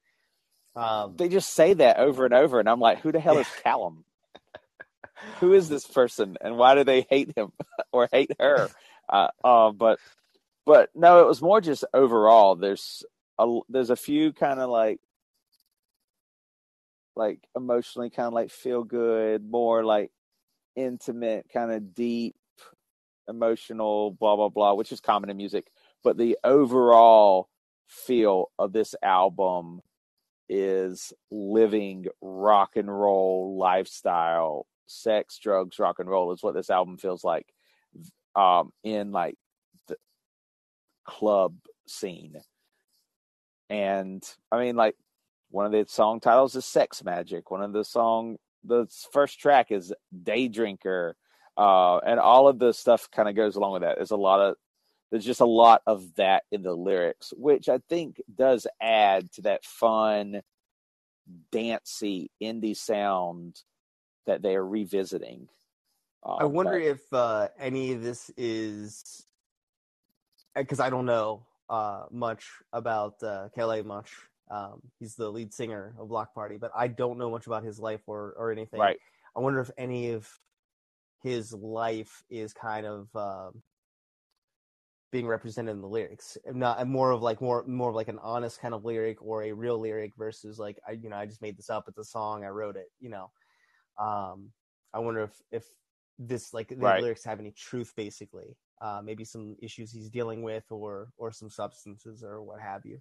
Um, 0.77 1.15
they 1.17 1.29
just 1.29 1.55
say 1.55 1.75
that 1.75 1.99
over 1.99 2.25
and 2.25 2.35
over, 2.35 2.61
and 2.61 2.69
I'm 2.69 2.81
like, 2.81 3.01
who 3.01 3.11
the 3.11 3.21
hell 3.21 3.39
is 3.39 3.49
Callum? 3.63 4.05
who 5.41 5.53
is 5.53 5.69
this 5.69 5.87
person 5.87 6.37
and 6.41 6.57
why 6.57 6.75
do 6.75 6.85
they 6.85 7.07
hate 7.09 7.37
him 7.37 7.53
or 7.93 8.09
hate 8.11 8.31
her? 8.39 8.69
Uh, 9.09 9.29
uh, 9.43 9.71
but 9.73 9.99
but 10.67 10.91
no, 10.95 11.21
it 11.21 11.27
was 11.27 11.43
more 11.43 11.61
just 11.61 11.85
overall. 11.95 12.57
There's 12.57 13.05
a 13.39 13.61
there's 13.69 13.91
a 13.91 13.97
few 13.97 14.33
kind 14.33 14.61
of 14.61 14.71
like 14.71 15.01
like 17.17 17.41
emotionally 17.57 18.11
kind 18.11 18.27
of 18.27 18.33
like 18.33 18.51
feel 18.51 18.85
good, 18.85 19.49
more 19.49 19.85
like 19.85 20.11
intimate, 20.79 21.47
kind 21.53 21.73
of 21.73 21.95
deep, 21.95 22.37
emotional, 23.29 24.13
blah 24.13 24.37
blah 24.37 24.49
blah, 24.49 24.75
which 24.75 24.93
is 24.93 25.01
common 25.01 25.31
in 25.31 25.37
music. 25.37 25.71
But 26.05 26.17
the 26.17 26.39
overall 26.45 27.49
feel 27.87 28.51
of 28.59 28.73
this 28.73 28.95
album 29.03 29.81
is 30.49 31.13
living 31.31 32.07
rock 32.23 32.77
and 32.77 32.89
roll 32.89 33.59
lifestyle 33.59 34.67
sex, 34.87 35.39
drugs, 35.39 35.79
rock 35.79 35.99
and 35.99 36.09
roll 36.09 36.33
is 36.33 36.43
what 36.43 36.55
this 36.55 36.71
album 36.71 36.97
feels 36.97 37.23
like 37.25 37.47
um, 38.35 38.73
in 38.83 39.13
like 39.13 39.37
the 39.89 39.97
club 41.05 41.57
scene. 41.87 42.37
And 43.71 44.23
I 44.51 44.61
mean, 44.61 44.77
like 44.77 44.97
one 45.51 45.67
of 45.67 45.73
the 45.73 45.85
song 45.89 46.21
titles 46.21 46.57
is 46.57 46.65
Sex 46.65 47.03
Magik. 47.03 47.43
One 47.49 47.63
of 47.63 47.73
the 47.73 47.85
song, 47.85 48.39
the 48.65 48.87
first 49.13 49.39
track 49.41 49.71
is 49.71 49.93
Day 50.23 50.49
Drinker. 50.49 51.17
Uh, 51.57 51.99
and 51.99 52.21
all 52.21 52.47
of 52.47 52.59
the 52.59 52.73
stuff 52.73 53.11
kind 53.11 53.29
of 53.29 53.35
goes 53.35 53.57
along 53.57 53.73
with 53.73 53.83
that. 53.83 53.97
There's 53.97 54.13
a 54.13 54.17
lot 54.17 54.41
of, 54.41 54.57
there's 55.11 55.25
just 55.25 55.41
a 55.41 55.47
lot 55.47 55.83
of 55.87 56.15
that 56.15 56.45
in 56.53 56.63
the 56.63 56.73
lyrics, 56.73 57.33
which 57.37 57.69
I 57.69 57.79
think 57.89 58.21
does 58.33 58.67
add 58.81 59.33
to 59.33 59.43
that 59.43 59.65
fun, 59.65 60.43
dancey 61.51 62.31
indie 62.41 62.77
sound 62.77 63.61
that 64.27 64.43
they 64.43 64.55
are 64.55 64.65
revisiting. 64.65 65.49
Uh, 66.25 66.37
I 66.37 66.45
wonder 66.45 66.79
but... 66.79 66.83
if 66.83 67.13
uh, 67.13 67.49
any 67.59 67.93
of 67.93 68.03
this 68.03 68.31
is 68.37 69.27
because 70.55 70.81
I 70.81 70.91
don't 70.91 71.07
know 71.07 71.43
uh, 71.69 72.05
much 72.11 72.47
about 72.73 73.23
uh, 73.23 73.49
Kele 73.55 73.83
much. 73.83 74.15
Um, 74.51 74.81
he's 74.99 75.15
the 75.15 75.31
lead 75.31 75.53
singer 75.53 75.95
of 75.99 76.09
Bloc 76.09 76.35
Party, 76.35 76.57
but 76.57 76.71
I 76.75 76.89
don't 76.89 77.19
know 77.19 77.31
much 77.31 77.47
about 77.47 77.65
his 77.65 77.79
life 77.79 78.03
or 78.07 78.35
or 78.39 78.51
anything. 78.51 78.81
Right. 78.81 78.99
I 79.37 79.41
wonder 79.41 79.61
if 79.61 79.71
any 79.77 80.13
of 80.13 80.29
his 81.23 81.53
life 81.53 82.23
is 82.31 82.53
kind 82.53 82.87
of 82.87 83.09
um, 83.15 83.63
being 85.11 85.27
represented 85.27 85.73
in 85.73 85.81
the 85.81 85.89
lyrics. 85.89 86.37
Not 86.53 86.87
more 86.87 87.11
of 87.11 87.23
like 87.23 87.41
more 87.41 87.65
more 87.67 87.91
of 87.91 87.95
like 87.95 88.09
an 88.09 88.19
honest 88.23 88.61
kind 88.61 88.75
of 88.75 88.85
lyric 88.85 89.23
or 89.23 89.45
a 89.45 89.53
real 89.53 89.79
lyric 89.79 90.13
versus 90.17 90.59
like 90.59 90.79
I 90.87 90.93
you 90.93 91.09
know 91.09 91.17
I 91.17 91.27
just 91.27 91.43
made 91.43 91.57
this 91.57 91.71
up. 91.71 91.85
It's 91.89 91.99
a 91.99 92.05
song. 92.05 92.45
I 92.45 92.49
wrote 92.49 92.77
it. 92.77 92.91
You 93.01 93.11
know. 93.11 93.31
Um, 93.99 94.51
I 94.95 95.01
wonder 95.01 95.25
if 95.25 95.43
if 95.51 95.65
this 96.19 96.53
like 96.53 96.69
the 96.69 96.77
right. 96.77 97.03
lyrics 97.03 97.25
have 97.25 97.41
any 97.41 97.53
truth, 97.53 97.93
basically. 97.97 98.57
Uh, 98.81 99.01
maybe 99.03 99.25
some 99.25 99.57
issues 99.61 99.91
he's 99.91 100.11
dealing 100.11 100.43
with, 100.43 100.65
or 100.71 101.09
or 101.17 101.33
some 101.33 101.51
substances, 101.51 102.23
or 102.23 102.43
what 102.43 102.61
have 102.61 102.85
you. 102.85 102.99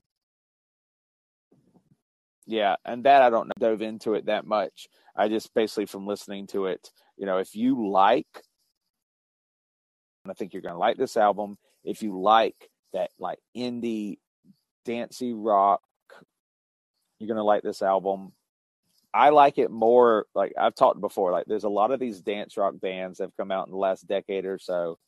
Yeah, 2.48 2.78
and 2.86 3.04
that 3.04 3.22
I 3.22 3.30
don't 3.30 3.52
dove 3.60 3.82
into 3.82 4.14
it 4.14 4.28
that 4.28 4.48
much. 4.48 4.88
I 5.16 5.28
just 5.28 5.54
basically 5.54 5.86
from 5.86 6.08
listening 6.08 6.48
to 6.48 6.68
it, 6.68 6.92
you 7.18 7.26
know, 7.26 7.38
if 7.40 7.56
you 7.56 7.90
like, 7.90 8.26
I 10.28 10.34
think 10.34 10.54
you're 10.54 10.62
going 10.62 10.74
to 10.74 10.80
like 10.80 10.98
this 10.98 11.18
album. 11.18 11.58
If 11.84 12.02
you 12.02 12.20
like 12.20 12.70
that, 12.94 13.12
like 13.20 13.40
indie, 13.56 14.20
dancey 14.86 15.34
rock, 15.34 15.82
you're 17.20 17.28
going 17.28 17.38
to 17.38 17.44
like 17.44 17.64
this 17.64 17.82
album. 17.82 18.32
I 19.14 19.30
like 19.30 19.58
it 19.58 19.72
more 19.72 20.26
like 20.34 20.54
I've 20.58 20.76
talked 20.76 21.02
before. 21.02 21.32
Like 21.32 21.46
there's 21.48 21.64
a 21.66 21.70
lot 21.70 21.92
of 21.92 22.00
these 22.00 22.22
dance 22.22 22.56
rock 22.56 22.76
bands 22.80 23.18
that 23.18 23.26
have 23.26 23.38
come 23.38 23.52
out 23.52 23.68
in 23.68 23.72
the 23.72 23.78
last 23.78 24.08
decade 24.08 24.46
or 24.46 24.60
so 24.60 25.00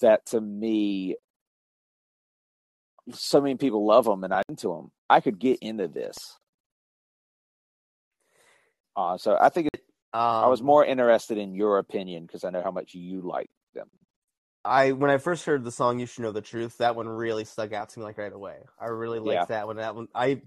that 0.00 0.24
to 0.26 0.40
me 0.40 1.16
so 3.10 3.40
many 3.40 3.56
people 3.56 3.84
love 3.84 4.04
them 4.04 4.24
and 4.24 4.32
I'm 4.32 4.42
into 4.48 4.68
them. 4.68 4.90
I 5.08 5.20
could 5.20 5.38
get 5.38 5.58
into 5.60 5.88
this. 5.88 6.16
Uh, 8.96 9.16
so 9.16 9.36
I 9.40 9.48
think 9.48 9.68
it, 9.72 9.82
um, 10.12 10.20
I 10.20 10.46
was 10.48 10.60
um 10.60 10.66
more 10.66 10.84
interested 10.84 11.38
in 11.38 11.54
your 11.54 11.78
opinion 11.78 12.26
because 12.26 12.44
I 12.44 12.50
know 12.50 12.62
how 12.62 12.70
much 12.70 12.94
you 12.94 13.22
like 13.22 13.50
them. 13.74 13.88
I 14.64 14.92
when 14.92 15.10
I 15.10 15.18
first 15.18 15.44
heard 15.44 15.64
the 15.64 15.72
song 15.72 15.98
"You 15.98 16.06
Should 16.06 16.22
Know 16.22 16.32
the 16.32 16.42
Truth," 16.42 16.78
that 16.78 16.94
one 16.94 17.08
really 17.08 17.44
stuck 17.44 17.72
out 17.72 17.88
to 17.90 17.98
me 17.98 18.04
like 18.04 18.18
right 18.18 18.32
away. 18.32 18.58
I 18.78 18.86
really 18.86 19.18
liked 19.18 19.32
yeah. 19.32 19.44
that 19.46 19.66
one. 19.66 19.76
That 19.76 19.94
one 19.96 20.08
I 20.14 20.42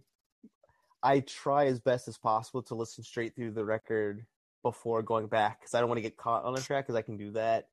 I 1.02 1.20
try 1.22 1.66
as 1.66 1.80
best 1.80 2.08
as 2.08 2.18
possible 2.18 2.64
to 2.64 2.76
listen 2.76 3.04
straight 3.04 3.36
through 3.36 3.52
the 3.52 3.66
record 3.66 4.26
before 4.64 5.02
going 5.02 5.28
back 5.28 5.60
because 5.60 5.74
I 5.74 5.80
don't 5.80 5.90
want 5.90 5.98
to 5.98 6.04
get 6.04 6.18
caught 6.18 6.46
on 6.46 6.58
a 6.58 6.62
track 6.62 6.86
because 6.86 6.96
I 6.96 7.02
can 7.02 7.18
do 7.18 7.32
that. 7.32 7.68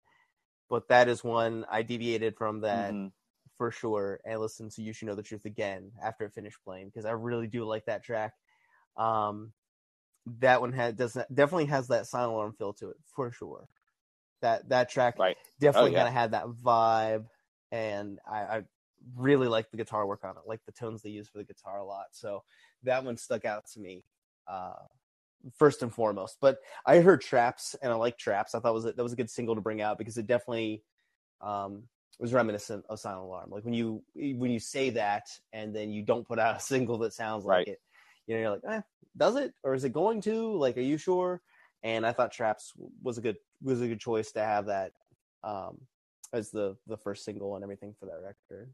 But 0.69 0.89
that 0.89 1.09
is 1.09 1.23
one 1.23 1.65
I 1.71 1.83
deviated 1.83 2.37
from 2.37 2.63
that 2.63 2.93
mm-hmm. 2.93 3.09
For 3.63 3.71
sure 3.71 4.19
and 4.25 4.41
listen 4.41 4.69
to 4.69 4.83
You 4.83 4.93
Should 4.93 5.07
Know 5.07 5.15
the 5.15 5.23
Truth 5.23 5.45
again 5.45 5.93
after 6.03 6.25
it 6.25 6.35
finished 6.35 6.59
playing 6.65 6.89
because 6.89 7.05
I 7.05 7.13
really 7.13 7.47
do 7.47 7.65
like 7.65 7.85
that 7.85 8.03
track. 8.03 8.33
Um, 8.97 9.53
that 10.41 10.61
one 10.61 10.73
had 10.73 10.97
does 10.97 11.17
definitely 11.33 11.67
has 11.67 11.87
that 11.87 12.09
silent 12.09 12.33
alarm 12.33 12.55
feel 12.59 12.73
to 12.73 12.91
it 12.91 12.97
for 13.15 13.31
sure. 13.31 13.69
That 14.41 14.69
that 14.71 14.91
track 14.91 15.17
right. 15.17 15.37
definitely 15.61 15.91
oh, 15.91 15.93
yeah. 15.93 15.99
kind 15.99 16.09
of 16.09 16.15
had 16.15 16.31
that 16.33 16.47
vibe, 16.49 17.27
and 17.71 18.19
I, 18.29 18.39
I 18.41 18.63
really 19.15 19.47
like 19.47 19.71
the 19.71 19.77
guitar 19.77 20.09
work 20.09 20.25
on 20.25 20.31
it, 20.31 20.43
like 20.45 20.65
the 20.67 20.73
tones 20.73 21.03
they 21.03 21.11
use 21.11 21.29
for 21.29 21.39
the 21.39 21.45
guitar 21.45 21.79
a 21.79 21.85
lot. 21.85 22.07
So 22.11 22.43
that 22.83 23.05
one 23.05 23.17
stuck 23.17 23.45
out 23.45 23.67
to 23.75 23.81
me 23.81 24.03
uh, 24.49 24.75
first 25.57 25.85
and 25.85 25.95
foremost. 25.95 26.39
But 26.41 26.59
I 26.85 26.99
heard 26.99 27.21
Traps, 27.21 27.77
and 27.81 27.93
I 27.93 27.95
like 27.95 28.19
Traps. 28.19 28.57
I 28.57 28.59
thought 28.59 28.75
was 28.75 28.87
a, 28.87 28.93
that 28.93 29.03
was 29.05 29.13
a 29.13 29.17
good 29.17 29.31
single 29.31 29.55
to 29.55 29.61
bring 29.61 29.81
out 29.81 29.99
because 29.99 30.19
it 30.19 30.27
definitely 30.27 30.83
um, 31.41 31.85
was 32.19 32.33
reminiscent 32.33 32.85
of 32.89 33.01
Silent 33.01 33.25
Alarm. 33.25 33.51
Like 33.51 33.65
when 33.65 33.75
you 33.75 34.03
when 34.15 34.51
you 34.51 34.61
say 34.61 34.91
that, 34.91 35.27
and 35.53 35.75
then 35.75 35.91
you 35.91 36.03
don't 36.03 36.27
put 36.27 36.39
out 36.39 36.57
a 36.57 36.61
single 36.73 36.99
that 36.99 37.13
sounds 37.13 37.45
like 37.45 37.59
right. 37.59 37.69
it, 37.69 37.81
you 38.27 38.35
know, 38.35 38.41
you're 38.41 38.51
like, 38.51 38.63
eh, 38.69 38.81
does 39.17 39.37
it 39.37 39.53
or 39.63 39.75
is 39.75 39.85
it 39.85 39.93
going 39.93 40.21
to? 40.23 40.57
Like, 40.57 40.77
are 40.77 40.83
you 40.83 40.99
sure? 40.99 41.43
and 41.83 42.07
I 42.07 42.13
thought 42.13 42.33
Traps 42.33 42.73
was 43.03 43.19
a 43.19 43.21
good 43.21 43.37
was 43.63 43.83
a 43.83 43.89
good 43.89 44.01
choice 44.01 44.33
to 44.33 44.41
have 44.41 44.67
that 44.67 44.93
um, 45.43 45.79
as 46.33 46.51
the 46.51 46.77
the 46.87 46.97
first 46.97 47.25
single 47.25 47.55
and 47.57 47.65
everything 47.65 47.95
for 47.99 48.07
that 48.07 48.23
record. 48.23 48.73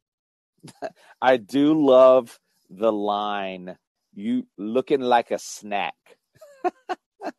I 1.22 1.36
do 1.38 1.74
love 1.74 2.38
the 2.70 2.92
line 2.92 3.76
"You 4.14 4.46
looking 4.56 5.00
like 5.00 5.30
a 5.30 5.38
snack." 5.38 5.94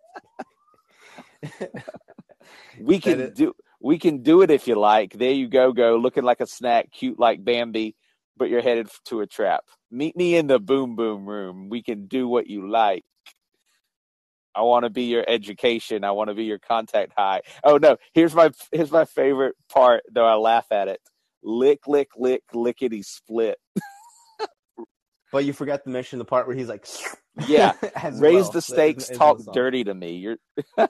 we 2.79 2.99
can 2.99 3.33
do 3.33 3.53
we 3.81 3.97
can 3.99 4.23
do 4.23 4.41
it 4.41 4.51
if 4.51 4.67
you 4.67 4.75
like. 4.75 5.13
There 5.13 5.31
you 5.31 5.47
go, 5.47 5.71
go 5.71 5.97
looking 5.97 6.23
like 6.23 6.41
a 6.41 6.47
snack, 6.47 6.91
cute 6.91 7.19
like 7.19 7.43
Bambi, 7.43 7.95
but 8.37 8.49
you're 8.49 8.61
headed 8.61 8.89
to 9.05 9.21
a 9.21 9.27
trap. 9.27 9.63
Meet 9.91 10.15
me 10.15 10.35
in 10.35 10.47
the 10.47 10.59
boom 10.59 10.95
boom 10.95 11.25
room. 11.27 11.69
We 11.69 11.81
can 11.83 12.07
do 12.07 12.27
what 12.27 12.47
you 12.47 12.69
like. 12.69 13.03
I 14.55 14.61
want 14.63 14.83
to 14.83 14.89
be 14.89 15.03
your 15.03 15.23
education. 15.27 16.03
I 16.03 16.11
want 16.11 16.29
to 16.29 16.33
be 16.33 16.43
your 16.43 16.59
contact 16.59 17.13
high. 17.17 17.41
Oh 17.63 17.77
no, 17.77 17.97
here's 18.13 18.35
my 18.35 18.51
here's 18.71 18.91
my 18.91 19.05
favorite 19.05 19.55
part 19.69 20.03
though 20.11 20.25
I 20.25 20.35
laugh 20.35 20.67
at 20.71 20.87
it. 20.87 20.99
Lick 21.43 21.87
lick 21.87 22.09
lick 22.17 22.43
lickety 22.53 23.03
split. 23.03 23.57
But 25.31 25.45
you 25.45 25.53
forgot 25.53 25.83
to 25.83 25.89
mention 25.89 26.19
the 26.19 26.25
part 26.25 26.47
where 26.47 26.55
he's 26.55 26.69
like, 26.69 26.87
Yeah, 27.47 27.73
raise 28.13 28.43
well 28.43 28.51
the 28.51 28.61
stakes 28.61 29.09
talk 29.09 29.39
dirty 29.53 29.83
to 29.85 29.93
me 29.93 30.15
you're 30.17 30.37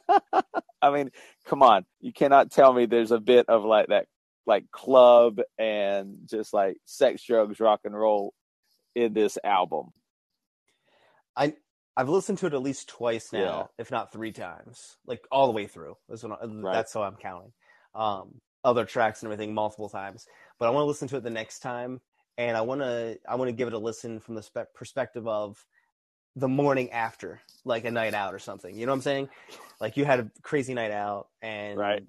i 0.81 0.89
mean 0.91 1.11
come 1.45 1.61
on 1.61 1.85
you 1.99 2.11
cannot 2.11 2.49
tell 2.49 2.73
me 2.73 2.85
there's 2.85 3.11
a 3.11 3.19
bit 3.19 3.47
of 3.49 3.63
like 3.63 3.87
that 3.87 4.07
like 4.47 4.71
club 4.71 5.39
and 5.59 6.17
just 6.25 6.53
like 6.53 6.77
sex 6.85 7.23
drugs 7.23 7.59
rock 7.59 7.81
and 7.83 7.93
roll 7.95 8.33
in 8.95 9.13
this 9.13 9.37
album 9.43 9.91
I 11.35 11.53
I've 11.95 12.09
listened 12.09 12.37
to 12.39 12.47
it 12.47 12.53
at 12.53 12.61
least 12.61 12.87
twice 12.87 13.33
now, 13.33 13.39
Yeah. 13.39 13.63
if 13.77 13.91
not 13.91 14.11
three 14.13 14.31
times, 14.31 14.97
like 15.05 15.21
all 15.31 15.47
the 15.47 15.53
way 15.53 15.67
through. 15.67 15.97
That's, 16.07 16.23
what 16.23 16.41
I, 16.41 16.73
that's 16.73 16.93
how 16.93 17.03
I'm 17.03 17.17
counting. 17.17 17.51
Um, 17.93 18.39
other 18.63 18.85
tracks 18.85 19.21
and 19.21 19.31
everything 19.31 19.53
multiple 19.53 19.89
times, 19.89 20.25
but 20.59 20.67
I 20.67 20.71
want 20.71 20.83
to 20.83 20.87
listen 20.87 21.07
to 21.09 21.17
it 21.17 21.23
the 21.23 21.29
next 21.29 21.59
time, 21.59 21.99
and 22.39 22.55
I 22.55 22.61
want 22.61 22.79
to 22.81 23.19
I 23.27 23.35
want 23.35 23.49
to 23.49 23.53
give 23.53 23.67
it 23.67 23.73
a 23.73 23.77
listen 23.77 24.21
from 24.21 24.33
the 24.33 24.41
spe- 24.41 24.73
perspective 24.73 25.27
of 25.27 25.63
the 26.37 26.47
morning 26.47 26.89
after, 26.91 27.41
like 27.65 27.83
a 27.83 27.91
night 27.91 28.13
out 28.13 28.33
or 28.33 28.39
something. 28.39 28.73
You 28.73 28.85
know 28.85 28.93
what 28.93 28.97
I'm 28.97 29.01
saying? 29.01 29.29
Like 29.81 29.97
you 29.97 30.05
had 30.05 30.21
a 30.21 30.31
crazy 30.41 30.73
night 30.73 30.91
out, 30.91 31.27
and 31.41 31.77
Right. 31.77 32.03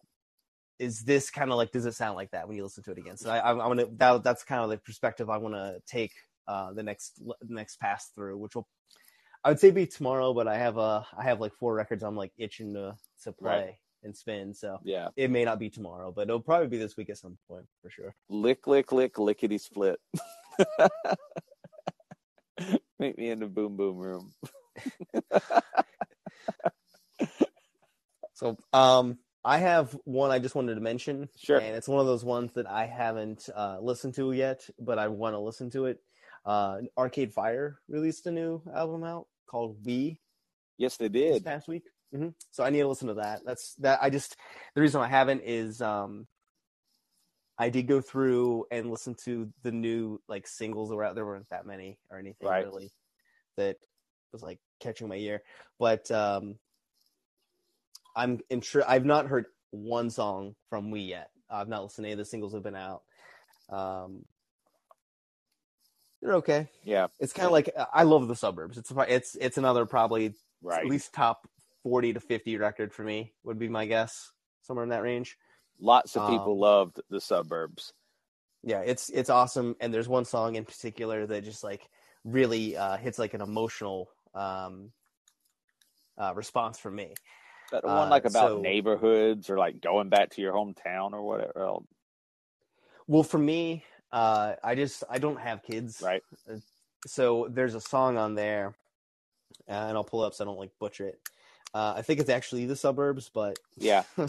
Is 0.78 1.02
this 1.02 1.30
kind 1.30 1.50
of 1.50 1.58
like? 1.58 1.72
Does 1.72 1.84
it 1.84 1.94
sound 1.94 2.16
like 2.16 2.30
that 2.30 2.46
when 2.48 2.56
you 2.56 2.62
listen 2.62 2.82
to 2.84 2.92
it 2.92 2.98
again? 2.98 3.18
So 3.18 3.28
I, 3.28 3.38
I, 3.38 3.50
I 3.50 3.66
want 3.66 3.80
to. 3.80 3.90
That, 3.96 4.22
that's 4.24 4.44
kind 4.44 4.62
of 4.62 4.70
the 4.70 4.78
perspective 4.78 5.28
I 5.28 5.36
want 5.36 5.54
to 5.54 5.82
take 5.86 6.12
uh, 6.48 6.72
the 6.72 6.82
next 6.82 7.20
next 7.46 7.80
pass 7.80 8.06
through, 8.14 8.38
which 8.38 8.54
will 8.54 8.66
I 9.44 9.50
would 9.50 9.60
say 9.60 9.72
be 9.72 9.86
tomorrow, 9.86 10.32
but 10.32 10.46
I 10.46 10.56
have 10.56 10.78
uh 10.78 11.02
I 11.18 11.24
have 11.24 11.40
like 11.40 11.54
four 11.54 11.74
records 11.74 12.02
I'm 12.02 12.16
like 12.16 12.32
itching 12.38 12.72
to 12.74 12.96
to 13.24 13.32
play 13.32 13.50
Right. 13.50 13.74
And 14.02 14.16
spin, 14.16 14.54
so 14.54 14.78
yeah 14.84 15.08
it 15.16 15.30
may 15.30 15.44
not 15.44 15.58
be 15.58 15.68
tomorrow, 15.70 16.10
but 16.10 16.22
it'll 16.22 16.40
probably 16.40 16.68
be 16.68 16.78
this 16.78 16.96
week 16.96 17.10
at 17.10 17.18
some 17.18 17.36
point 17.48 17.66
for 17.82 17.90
sure. 17.90 18.14
lick 18.28 18.66
lick 18.66 18.92
lick 18.92 19.18
lickety 19.18 19.58
split 19.58 19.98
meet 22.98 23.16
me 23.18 23.30
in 23.30 23.40
the 23.40 23.46
boom 23.46 23.76
boom 23.76 23.96
room 23.98 24.32
So 28.34 28.56
um 28.72 29.18
I 29.44 29.58
have 29.58 29.96
one 30.04 30.30
I 30.30 30.38
just 30.38 30.54
wanted 30.54 30.74
to 30.74 30.80
mention, 30.80 31.28
Sure. 31.36 31.58
and 31.58 31.74
it's 31.76 31.88
one 31.88 32.00
of 32.00 32.06
those 32.06 32.24
ones 32.24 32.52
that 32.54 32.66
I 32.68 32.84
haven't 32.86 33.48
uh, 33.54 33.78
listened 33.80 34.14
to 34.16 34.32
yet, 34.32 34.68
but 34.78 34.98
I 34.98 35.08
want 35.08 35.34
to 35.34 35.38
listen 35.38 35.70
to 35.70 35.86
it. 35.86 35.98
Uh, 36.44 36.78
Arcade 36.98 37.32
Fire 37.32 37.78
released 37.88 38.26
a 38.26 38.30
new 38.30 38.62
album 38.74 39.02
out 39.04 39.26
called 39.46 39.76
We 39.84 40.20
yes 40.78 40.96
they 40.98 41.08
this 41.08 41.34
did 41.36 41.44
past 41.44 41.68
week. 41.68 41.84
Hmm 42.12 42.28
So 42.50 42.64
I 42.64 42.70
need 42.70 42.80
to 42.80 42.88
listen 42.88 43.08
to 43.08 43.14
that. 43.14 43.40
That's 43.44 43.74
that. 43.76 44.00
I 44.02 44.10
just 44.10 44.36
the 44.74 44.80
reason 44.80 45.00
I 45.00 45.08
haven't 45.08 45.42
is 45.44 45.80
um, 45.80 46.26
I 47.58 47.68
did 47.70 47.86
go 47.86 48.00
through 48.00 48.66
and 48.70 48.90
listen 48.90 49.14
to 49.24 49.52
the 49.62 49.72
new 49.72 50.20
like 50.28 50.46
singles 50.46 50.88
that 50.88 50.96
were 50.96 51.04
out. 51.04 51.14
There 51.14 51.26
weren't 51.26 51.48
that 51.50 51.66
many 51.66 51.98
or 52.10 52.18
anything 52.18 52.48
Right. 52.48 52.64
really 52.64 52.90
that 53.56 53.76
was 54.32 54.42
like 54.42 54.58
catching 54.80 55.08
my 55.08 55.16
ear, 55.16 55.42
but 55.78 56.10
um, 56.10 56.56
I'm 58.16 58.38
intri- 58.50 58.84
I've 58.86 59.04
not 59.04 59.26
heard 59.26 59.46
one 59.70 60.10
song 60.10 60.54
from 60.68 60.90
We 60.90 61.00
yet. 61.00 61.30
I've 61.50 61.68
not 61.68 61.82
listened 61.82 62.04
to 62.04 62.08
any 62.08 62.12
of 62.12 62.18
the 62.18 62.24
singles 62.24 62.52
that 62.52 62.58
have 62.58 62.64
been 62.64 62.76
out. 62.76 63.02
Um, 63.70 64.24
they're 66.22 66.34
okay. 66.34 66.68
yeah 66.84 67.08
It's 67.18 67.32
kind 67.32 67.46
of 67.46 67.52
like 67.52 67.70
I 67.92 68.04
love 68.04 68.28
the 68.28 68.36
suburbs. 68.36 68.78
It's 68.78 68.92
it's 69.08 69.36
it's 69.40 69.58
another 69.58 69.86
probably 69.86 70.34
right 70.62 70.84
at 70.84 70.88
least 70.88 71.12
top 71.12 71.48
40 71.82 72.14
to 72.14 72.20
50 72.20 72.56
record 72.58 72.92
for 72.92 73.02
me 73.02 73.32
would 73.44 73.58
be 73.58 73.68
my 73.68 73.86
guess 73.86 74.32
somewhere 74.62 74.84
in 74.84 74.90
that 74.90 75.02
range. 75.02 75.36
Lots 75.80 76.16
of 76.16 76.28
people 76.28 76.52
um, 76.52 76.58
loved 76.58 77.00
the 77.08 77.20
suburbs. 77.20 77.92
Yeah 78.62 78.80
it's 78.80 79.08
it's 79.08 79.30
awesome 79.30 79.74
and 79.80 79.92
there's 79.92 80.08
one 80.08 80.26
song 80.26 80.56
in 80.56 80.64
particular 80.66 81.26
that 81.26 81.44
just 81.44 81.64
like 81.64 81.88
really 82.24 82.76
uh 82.76 82.98
hits 82.98 83.18
like 83.18 83.32
an 83.32 83.40
emotional 83.40 84.10
um 84.34 84.92
uh 86.18 86.34
response 86.34 86.78
from 86.78 86.96
me. 86.96 87.14
That 87.72 87.84
one 87.84 88.08
uh, 88.08 88.10
like 88.10 88.26
about 88.26 88.50
so- 88.50 88.60
neighborhoods 88.60 89.48
or 89.48 89.56
like 89.56 89.80
going 89.80 90.10
back 90.10 90.30
to 90.30 90.42
your 90.42 90.52
hometown 90.52 91.14
or 91.14 91.22
whatever 91.22 91.62
else, 91.62 91.86
well 93.06 93.22
for 93.22 93.38
me 93.38 93.84
uh 94.12 94.54
i 94.62 94.74
just 94.74 95.04
i 95.08 95.18
don't 95.18 95.40
have 95.40 95.62
kids. 95.62 96.02
Right. 96.04 96.22
So 97.06 97.48
there's 97.50 97.74
a 97.74 97.80
song 97.80 98.18
on 98.18 98.34
there 98.34 98.74
uh, 99.70 99.72
and 99.88 99.96
i'll 99.96 100.04
pull 100.04 100.22
up 100.22 100.34
so 100.34 100.44
i 100.44 100.46
don't 100.46 100.58
like 100.58 100.72
butcher 100.78 101.06
it 101.06 101.18
uh 101.74 101.94
i 101.96 102.02
think 102.02 102.20
it's 102.20 102.30
actually 102.30 102.66
the 102.66 102.76
suburbs 102.76 103.30
but 103.32 103.58
yeah. 103.76 104.04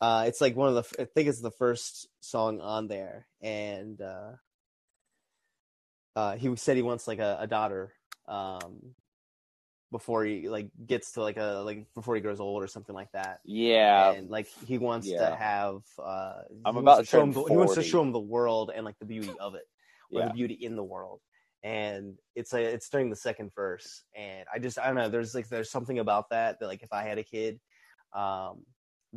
uh, 0.00 0.24
it's 0.26 0.40
like 0.40 0.56
one 0.56 0.74
of 0.74 0.74
the 0.74 1.02
I 1.02 1.04
think 1.04 1.28
it's 1.28 1.40
the 1.40 1.50
first 1.50 2.08
song 2.20 2.60
on 2.60 2.88
there, 2.88 3.26
and 3.42 4.00
uh, 4.00 4.32
uh, 6.16 6.36
he 6.36 6.54
said 6.56 6.76
he 6.76 6.82
wants 6.82 7.06
like 7.06 7.18
a, 7.18 7.38
a 7.40 7.46
daughter 7.46 7.92
um, 8.26 8.94
before 9.92 10.24
he 10.24 10.48
like 10.48 10.70
gets 10.86 11.12
to 11.12 11.22
like 11.22 11.36
a 11.36 11.62
like 11.64 11.86
before 11.94 12.14
he 12.14 12.22
grows 12.22 12.40
old 12.40 12.62
or 12.62 12.66
something 12.66 12.94
like 12.94 13.12
that. 13.12 13.40
yeah. 13.44 14.12
And 14.12 14.30
like 14.30 14.46
he 14.66 14.78
wants 14.78 15.06
yeah. 15.06 15.28
to 15.28 15.36
have 15.36 15.82
uh 16.02 16.42
I'm 16.64 16.76
about 16.76 16.96
to 16.96 17.02
to 17.02 17.08
show 17.08 17.22
him 17.22 17.32
the, 17.32 17.44
he 17.44 17.56
wants 17.56 17.74
to 17.74 17.82
show 17.82 18.00
him 18.00 18.12
the 18.12 18.20
world 18.20 18.70
and 18.74 18.84
like 18.84 18.98
the 18.98 19.04
beauty 19.04 19.32
of 19.38 19.54
it 19.54 19.68
or 20.12 20.20
yeah. 20.20 20.28
the 20.28 20.34
beauty 20.34 20.54
in 20.54 20.76
the 20.76 20.84
world 20.84 21.20
and 21.62 22.18
it's 22.34 22.52
a 22.54 22.62
it's 22.62 22.88
during 22.88 23.10
the 23.10 23.16
second 23.16 23.50
verse 23.54 24.04
and 24.16 24.46
i 24.54 24.58
just 24.58 24.78
i 24.78 24.86
don't 24.86 24.94
know 24.96 25.08
there's 25.08 25.34
like 25.34 25.48
there's 25.48 25.70
something 25.70 25.98
about 25.98 26.30
that 26.30 26.58
that 26.58 26.66
like 26.66 26.82
if 26.82 26.92
i 26.92 27.02
had 27.02 27.18
a 27.18 27.22
kid 27.22 27.60
um 28.14 28.64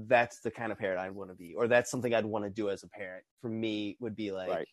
that's 0.07 0.40
the 0.41 0.52
kind 0.52 0.72
of 0.72 0.78
parent 0.78 0.99
i'd 0.99 1.11
want 1.11 1.30
to 1.30 1.36
be 1.36 1.53
or 1.56 1.68
that's 1.68 1.90
something 1.90 2.14
i'd 2.14 2.26
want 2.26 2.44
to 2.44 2.49
do 2.49 2.70
as 2.70 2.84
a 2.84 2.88
parent 2.90 3.24
for 3.41 3.49
me 3.49 3.95
would 3.99 4.15
be 4.15 4.32
like 4.32 4.49
Right. 4.49 4.68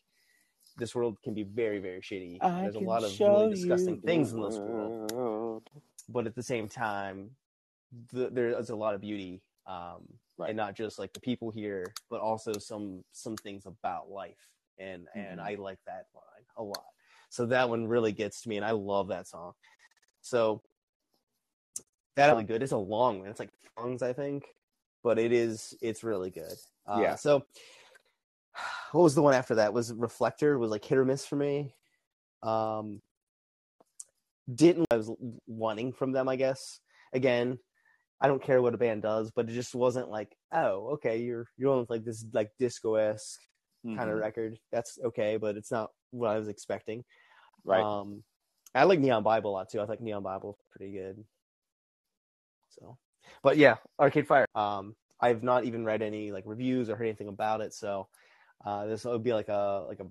this 0.77 0.93
world 0.95 1.17
can 1.23 1.33
be 1.33 1.43
very 1.43 1.79
very 1.79 2.01
shitty 2.01 2.39
I 2.41 2.61
there's 2.63 2.75
a 2.75 2.79
lot 2.79 3.03
of 3.03 3.19
really 3.21 3.49
disgusting 3.49 4.01
things 4.01 4.31
the 4.31 4.37
in 4.37 4.43
this 4.43 4.59
world 4.65 5.11
world. 5.13 5.69
but 6.09 6.27
at 6.27 6.35
the 6.35 6.43
same 6.43 6.67
time 6.67 7.31
the, 8.11 8.29
there's 8.31 8.69
a 8.69 8.75
lot 8.75 8.95
of 8.95 9.01
beauty 9.01 9.41
um 9.67 10.07
Right. 10.37 10.49
and 10.49 10.57
not 10.57 10.75
just 10.75 10.97
like 10.97 11.13
the 11.13 11.19
people 11.19 11.51
here 11.51 11.85
but 12.09 12.19
also 12.19 12.51
some 12.57 13.03
some 13.11 13.35
things 13.37 13.65
about 13.65 14.09
life 14.09 14.49
and 14.79 15.07
and 15.15 15.39
Mhm. 15.39 15.45
i 15.45 15.55
like 15.55 15.79
that 15.85 16.07
line 16.15 16.45
a 16.57 16.63
lot 16.63 16.90
so 17.31 17.47
that 17.47 17.69
one 17.69 17.87
really 17.87 18.11
gets 18.11 18.41
to 18.41 18.49
me 18.49 18.57
and 18.57 18.65
i 18.65 18.71
love 18.71 19.07
that 19.07 19.27
song. 19.27 19.53
So 20.21 20.61
that's 22.15 22.31
really 22.31 22.43
good. 22.43 22.61
It's 22.61 22.73
a 22.73 22.77
long 22.77 23.19
one. 23.19 23.29
It's 23.29 23.39
like 23.39 23.49
songs 23.75 24.03
i 24.03 24.13
think 24.13 24.45
but 25.03 25.17
it 25.17 25.31
is 25.31 25.73
it's 25.81 26.03
really 26.03 26.29
good. 26.29 26.53
Uh, 26.85 26.99
Yeah. 27.01 27.15
so 27.15 27.43
what 28.91 29.01
was 29.01 29.15
the 29.15 29.21
one 29.21 29.33
after 29.33 29.55
that? 29.55 29.73
Was 29.73 29.91
reflector? 29.93 30.59
Was 30.59 30.71
like 30.71 30.85
hit 30.85 30.97
or 30.97 31.05
miss 31.05 31.25
for 31.25 31.35
me? 31.35 31.73
Um 32.43 33.01
didn't 34.53 34.87
I 34.91 34.97
was 34.97 35.09
wanting 35.47 35.93
from 35.93 36.11
them, 36.11 36.27
I 36.27 36.35
guess. 36.35 36.79
Again, 37.13 37.57
I 38.19 38.27
don't 38.27 38.43
care 38.43 38.61
what 38.61 38.73
a 38.73 38.77
band 38.77 39.01
does, 39.01 39.31
but 39.31 39.49
it 39.49 39.53
just 39.53 39.73
wasn't 39.73 40.09
like, 40.09 40.35
oh, 40.51 40.89
okay, 40.93 41.17
you're 41.17 41.47
you're 41.57 41.73
on 41.73 41.85
like 41.89 42.03
this 42.03 42.25
like 42.33 42.51
disco 42.59 42.95
esque 42.95 43.39
kind 43.83 44.09
of 44.09 44.17
Mhm. 44.17 44.21
record. 44.21 44.59
That's 44.71 44.99
okay, 45.03 45.37
but 45.37 45.57
it's 45.57 45.71
not 45.71 45.91
what 46.11 46.29
I 46.29 46.39
was 46.39 46.47
expecting. 46.47 47.03
right 47.63 47.83
Um, 47.83 48.23
I 48.73 48.85
like 48.85 48.99
Neon 48.99 49.23
Bible 49.23 49.51
a 49.51 49.53
lot 49.53 49.69
too. 49.69 49.81
I 49.81 49.85
think 49.85 50.01
Neon 50.01 50.23
Bible 50.23 50.57
pretty 50.71 50.93
good. 50.93 51.23
So, 52.69 52.97
but 53.43 53.57
yeah, 53.57 53.77
Arcade 53.99 54.27
Fire. 54.27 54.45
Um, 54.55 54.95
I've 55.19 55.43
not 55.43 55.65
even 55.65 55.85
read 55.85 56.01
any 56.01 56.31
like 56.31 56.43
reviews 56.47 56.89
or 56.89 56.95
heard 56.95 57.05
anything 57.05 57.27
about 57.27 57.61
it. 57.61 57.73
So, 57.73 58.07
uh, 58.65 58.85
this 58.85 59.05
would 59.05 59.23
be 59.23 59.33
like 59.33 59.49
a 59.49 59.85
like 59.87 59.99
a 59.99 60.07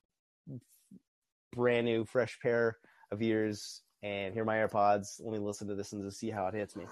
brand 1.53 1.87
new, 1.87 2.05
fresh 2.05 2.39
pair 2.41 2.79
of 3.11 3.23
ears. 3.23 3.83
And 4.03 4.33
here 4.33 4.43
are 4.43 4.47
my 4.47 4.57
AirPods. 4.57 5.21
Let 5.21 5.33
me 5.33 5.39
listen 5.39 5.69
to 5.69 5.75
this 5.75 5.93
and 5.93 6.03
just 6.03 6.19
see 6.19 6.31
how 6.31 6.47
it 6.47 6.55
hits 6.55 6.77
me. 6.77 6.85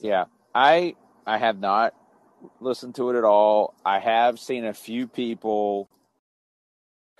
Yeah, 0.00 0.24
I 0.54 0.96
I 1.26 1.38
have 1.38 1.58
not 1.58 1.94
listened 2.60 2.94
to 2.96 3.10
it 3.10 3.18
at 3.18 3.24
all. 3.24 3.74
I 3.84 3.98
have 3.98 4.38
seen 4.38 4.64
a 4.64 4.74
few 4.74 5.06
people 5.06 5.88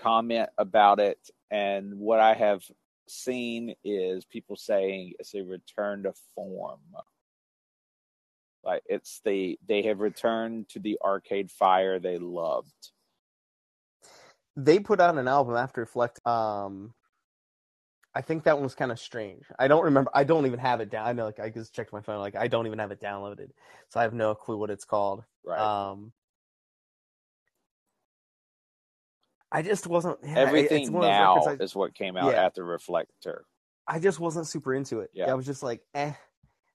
comment 0.03 0.49
about 0.59 1.01
it, 1.01 1.19
and 1.51 1.95
what 1.99 2.21
I 2.21 2.35
have 2.35 2.63
seen 3.09 3.75
is 3.85 4.25
people 4.25 4.57
saying 4.57 5.15
it's 5.19 5.35
a 5.35 5.43
return 5.43 6.05
to 6.05 6.13
form. 6.35 6.81
Like 8.63 8.83
it's 8.87 9.21
the 9.25 9.59
they 9.67 9.83
have 9.83 10.01
returned 10.01 10.69
to 10.71 10.79
the 10.79 10.99
arcade 11.03 11.51
fire 11.51 11.99
they 11.99 12.19
loved. 12.19 12.91
They 14.57 14.79
put 14.79 15.01
out 15.01 15.17
an 15.17 15.29
album 15.29 15.57
after 15.57 15.81
Reflect. 15.81 16.25
Um, 16.27 16.93
I 18.15 18.21
think 18.21 18.45
that 18.45 18.57
one 18.57 18.65
was 18.65 18.75
kind 18.75 18.91
of 18.91 18.99
strange. 18.99 19.45
I 19.59 19.69
don't 19.69 19.85
remember. 19.85 20.11
I 20.13 20.25
don't 20.25 20.47
even 20.47 20.59
have 20.59 20.81
it 20.81 20.91
down. 20.91 21.07
I 21.07 21.13
know, 21.13 21.25
like, 21.27 21.39
I 21.39 21.49
just 21.49 21.75
checked 21.75 21.93
my 21.93 22.01
phone. 22.01 22.19
Like, 22.19 22.35
I 22.35 22.49
don't 22.49 22.67
even 22.67 22.81
have 22.81 22.91
it 22.91 23.01
downloaded, 23.01 23.51
so 23.89 24.01
I 24.01 24.03
have 24.03 24.13
no 24.13 24.35
clue 24.35 24.59
what 24.59 24.71
it's 24.71 24.85
called. 24.85 25.25
Right. 25.45 25.59
Um, 25.59 26.13
I 29.53 29.63
just 29.63 29.87
wasn't. 29.87 30.19
yeah, 30.23 30.35
Everything 30.37 30.83
it's 30.83 30.91
one 30.91 31.05
of 31.05 31.09
those 31.11 31.47
now 31.47 31.53
I- 31.61 31.65
is 31.65 31.75
what 31.75 31.95
came 31.95 32.17
out 32.17 32.33
Yeah. 32.33 32.45
after 32.45 32.65
Reflector. 32.65 33.45
I 33.87 33.99
just 33.99 34.21
wasn't 34.21 34.47
super 34.47 34.75
into 34.75 35.01
it. 35.01 35.11
Yeah. 35.13 35.31
I 35.31 35.35
was 35.35 35.45
just 35.47 35.63
like, 35.63 35.81
eh. 35.95 36.13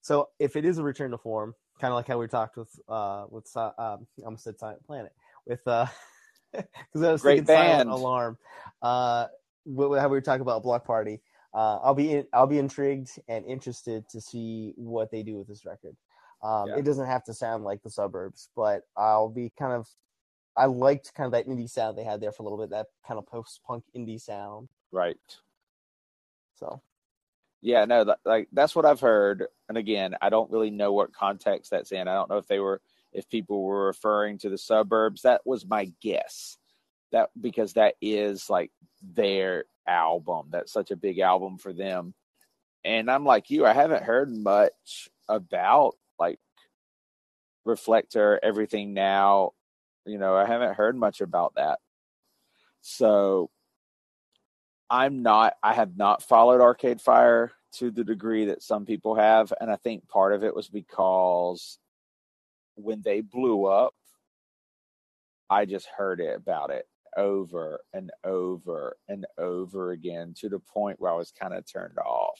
So 0.01 0.29
if 0.39 0.55
it 0.55 0.65
is 0.65 0.77
a 0.77 0.83
return 0.83 1.11
to 1.11 1.17
form, 1.17 1.55
kind 1.79 1.91
of 1.91 1.95
like 1.95 2.07
how 2.07 2.17
we 2.19 2.27
talked 2.27 2.57
with 2.57 2.69
uh 2.89 3.25
with 3.29 3.47
Si- 3.47 3.59
um 3.59 4.07
I 4.19 4.25
almost 4.25 4.43
said 4.43 4.59
Silent 4.59 4.85
Planet 4.85 5.13
with 5.45 5.65
uh 5.67 5.87
because 6.51 7.03
I 7.03 7.11
was 7.11 7.21
Great 7.21 7.45
thinking 7.45 7.55
Silent. 7.55 7.89
Alarm, 7.89 8.37
uh 8.81 9.27
how 9.27 9.27
we 9.65 10.07
were 10.09 10.21
talking 10.21 10.41
about 10.41 10.63
Bloc 10.63 10.85
Party. 10.85 11.21
Uh, 11.53 11.79
I'll 11.81 11.93
be 11.95 12.11
in, 12.11 12.27
I'll 12.33 12.47
be 12.47 12.59
intrigued 12.59 13.09
and 13.29 13.45
interested 13.45 14.07
to 14.09 14.19
see 14.19 14.73
what 14.75 15.09
they 15.09 15.23
do 15.23 15.37
with 15.37 15.47
this 15.47 15.65
record. 15.65 15.95
Um, 16.43 16.67
Yeah. 16.67 16.75
It 16.75 16.83
doesn't 16.83 17.05
have 17.07 17.23
to 17.23 17.33
sound 17.33 17.63
like 17.63 17.81
the 17.81 17.89
suburbs, 17.89 18.49
but 18.57 18.81
I'll 18.97 19.29
be 19.29 19.51
kind 19.57 19.71
of. 19.71 19.87
I 20.57 20.65
liked 20.65 21.13
kind 21.13 21.25
of 21.25 21.33
that 21.33 21.47
indie 21.47 21.69
sound 21.69 21.97
they 21.97 22.03
had 22.03 22.21
there 22.21 22.31
for 22.31 22.43
a 22.43 22.45
little 22.45 22.57
bit, 22.57 22.69
that 22.69 22.87
kind 23.07 23.17
of 23.17 23.25
post 23.27 23.61
punk 23.65 23.83
indie 23.95 24.19
sound. 24.21 24.69
Right. 24.91 25.17
So 26.59 26.81
Yeah, 27.61 27.85
no, 27.85 28.05
that, 28.05 28.19
like 28.25 28.47
that's 28.53 28.75
what 28.75 28.85
I've 28.85 28.99
heard. 29.01 29.47
And 29.67 29.77
again, 29.77 30.15
I 30.21 30.29
don't 30.29 30.51
really 30.51 30.69
know 30.69 30.93
what 30.93 31.13
context 31.13 31.71
that's 31.71 31.91
in. 31.91 32.07
I 32.07 32.13
don't 32.13 32.29
know 32.29 32.37
if 32.37 32.47
they 32.47 32.59
were 32.59 32.81
if 33.11 33.29
people 33.29 33.63
were 33.63 33.87
referring 33.87 34.37
to 34.39 34.49
the 34.49 34.57
suburbs. 34.57 35.23
That 35.23 35.41
was 35.45 35.65
my 35.65 35.91
guess. 36.01 36.57
That 37.11 37.31
because 37.39 37.73
that 37.73 37.95
is 38.01 38.49
like 38.49 38.71
their 39.01 39.65
album. 39.87 40.47
That's 40.51 40.71
such 40.71 40.91
a 40.91 40.95
big 40.95 41.19
album 41.19 41.57
for 41.57 41.73
them. 41.73 42.13
And 42.83 43.09
I'm 43.09 43.25
like 43.25 43.49
you, 43.49 43.65
I 43.65 43.73
haven't 43.73 44.03
heard 44.03 44.31
much 44.31 45.09
about 45.27 45.95
like 46.19 46.39
Reflector, 47.65 48.39
everything 48.43 48.93
now. 48.93 49.53
You 50.05 50.17
know, 50.17 50.35
I 50.35 50.45
haven't 50.45 50.75
heard 50.75 50.95
much 50.95 51.21
about 51.21 51.55
that. 51.55 51.79
So 52.81 53.49
I'm 54.89 55.23
not 55.23 55.55
I 55.63 55.73
have 55.73 55.97
not 55.97 56.21
followed 56.21 56.61
Arcade 56.61 57.01
Fire 57.01 57.51
to 57.73 57.91
the 57.91 58.03
degree 58.03 58.45
that 58.45 58.61
some 58.61 58.85
people 58.85 59.15
have 59.15 59.51
and 59.59 59.71
I 59.71 59.75
think 59.75 60.07
part 60.07 60.33
of 60.33 60.43
it 60.43 60.55
was 60.55 60.69
because 60.69 61.79
when 62.75 63.01
they 63.01 63.21
blew 63.21 63.65
up 63.65 63.95
I 65.49 65.65
just 65.65 65.87
heard 65.87 66.19
it 66.19 66.35
about 66.35 66.69
it 66.69 66.87
over 67.17 67.79
and 67.93 68.11
over 68.23 68.97
and 69.07 69.25
over 69.37 69.91
again 69.91 70.33
to 70.39 70.49
the 70.49 70.59
point 70.59 70.99
where 70.99 71.11
I 71.11 71.15
was 71.15 71.31
kind 71.31 71.53
of 71.53 71.65
turned 71.65 71.97
off. 71.97 72.39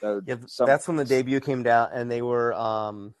So 0.00 0.22
Yeah, 0.24 0.36
some- 0.46 0.66
that's 0.66 0.86
when 0.88 0.96
the 0.96 1.04
debut 1.04 1.40
came 1.40 1.66
out, 1.66 1.90
and 1.92 2.10
they 2.10 2.22
were 2.22 2.52
um 2.54 3.14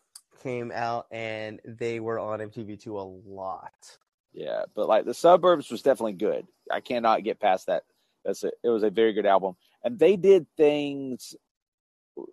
came 0.46 0.70
out, 0.72 1.06
and 1.10 1.60
they 1.64 1.98
were 1.98 2.20
on 2.20 2.38
MTV2 2.38 2.86
a 2.86 3.30
lot. 3.30 3.98
Yeah, 4.32 4.62
but 4.76 4.86
like 4.86 5.04
the 5.04 5.14
suburbs 5.14 5.70
was 5.70 5.82
definitely 5.82 6.12
good. 6.12 6.46
I 6.70 6.80
cannot 6.80 7.24
get 7.24 7.40
past 7.40 7.66
that. 7.66 7.82
That's 8.24 8.44
a, 8.44 8.52
it 8.62 8.68
was 8.68 8.84
a 8.84 8.90
very 8.90 9.12
good 9.12 9.26
album, 9.26 9.56
and 9.82 9.98
they 9.98 10.16
did 10.16 10.46
things 10.56 11.34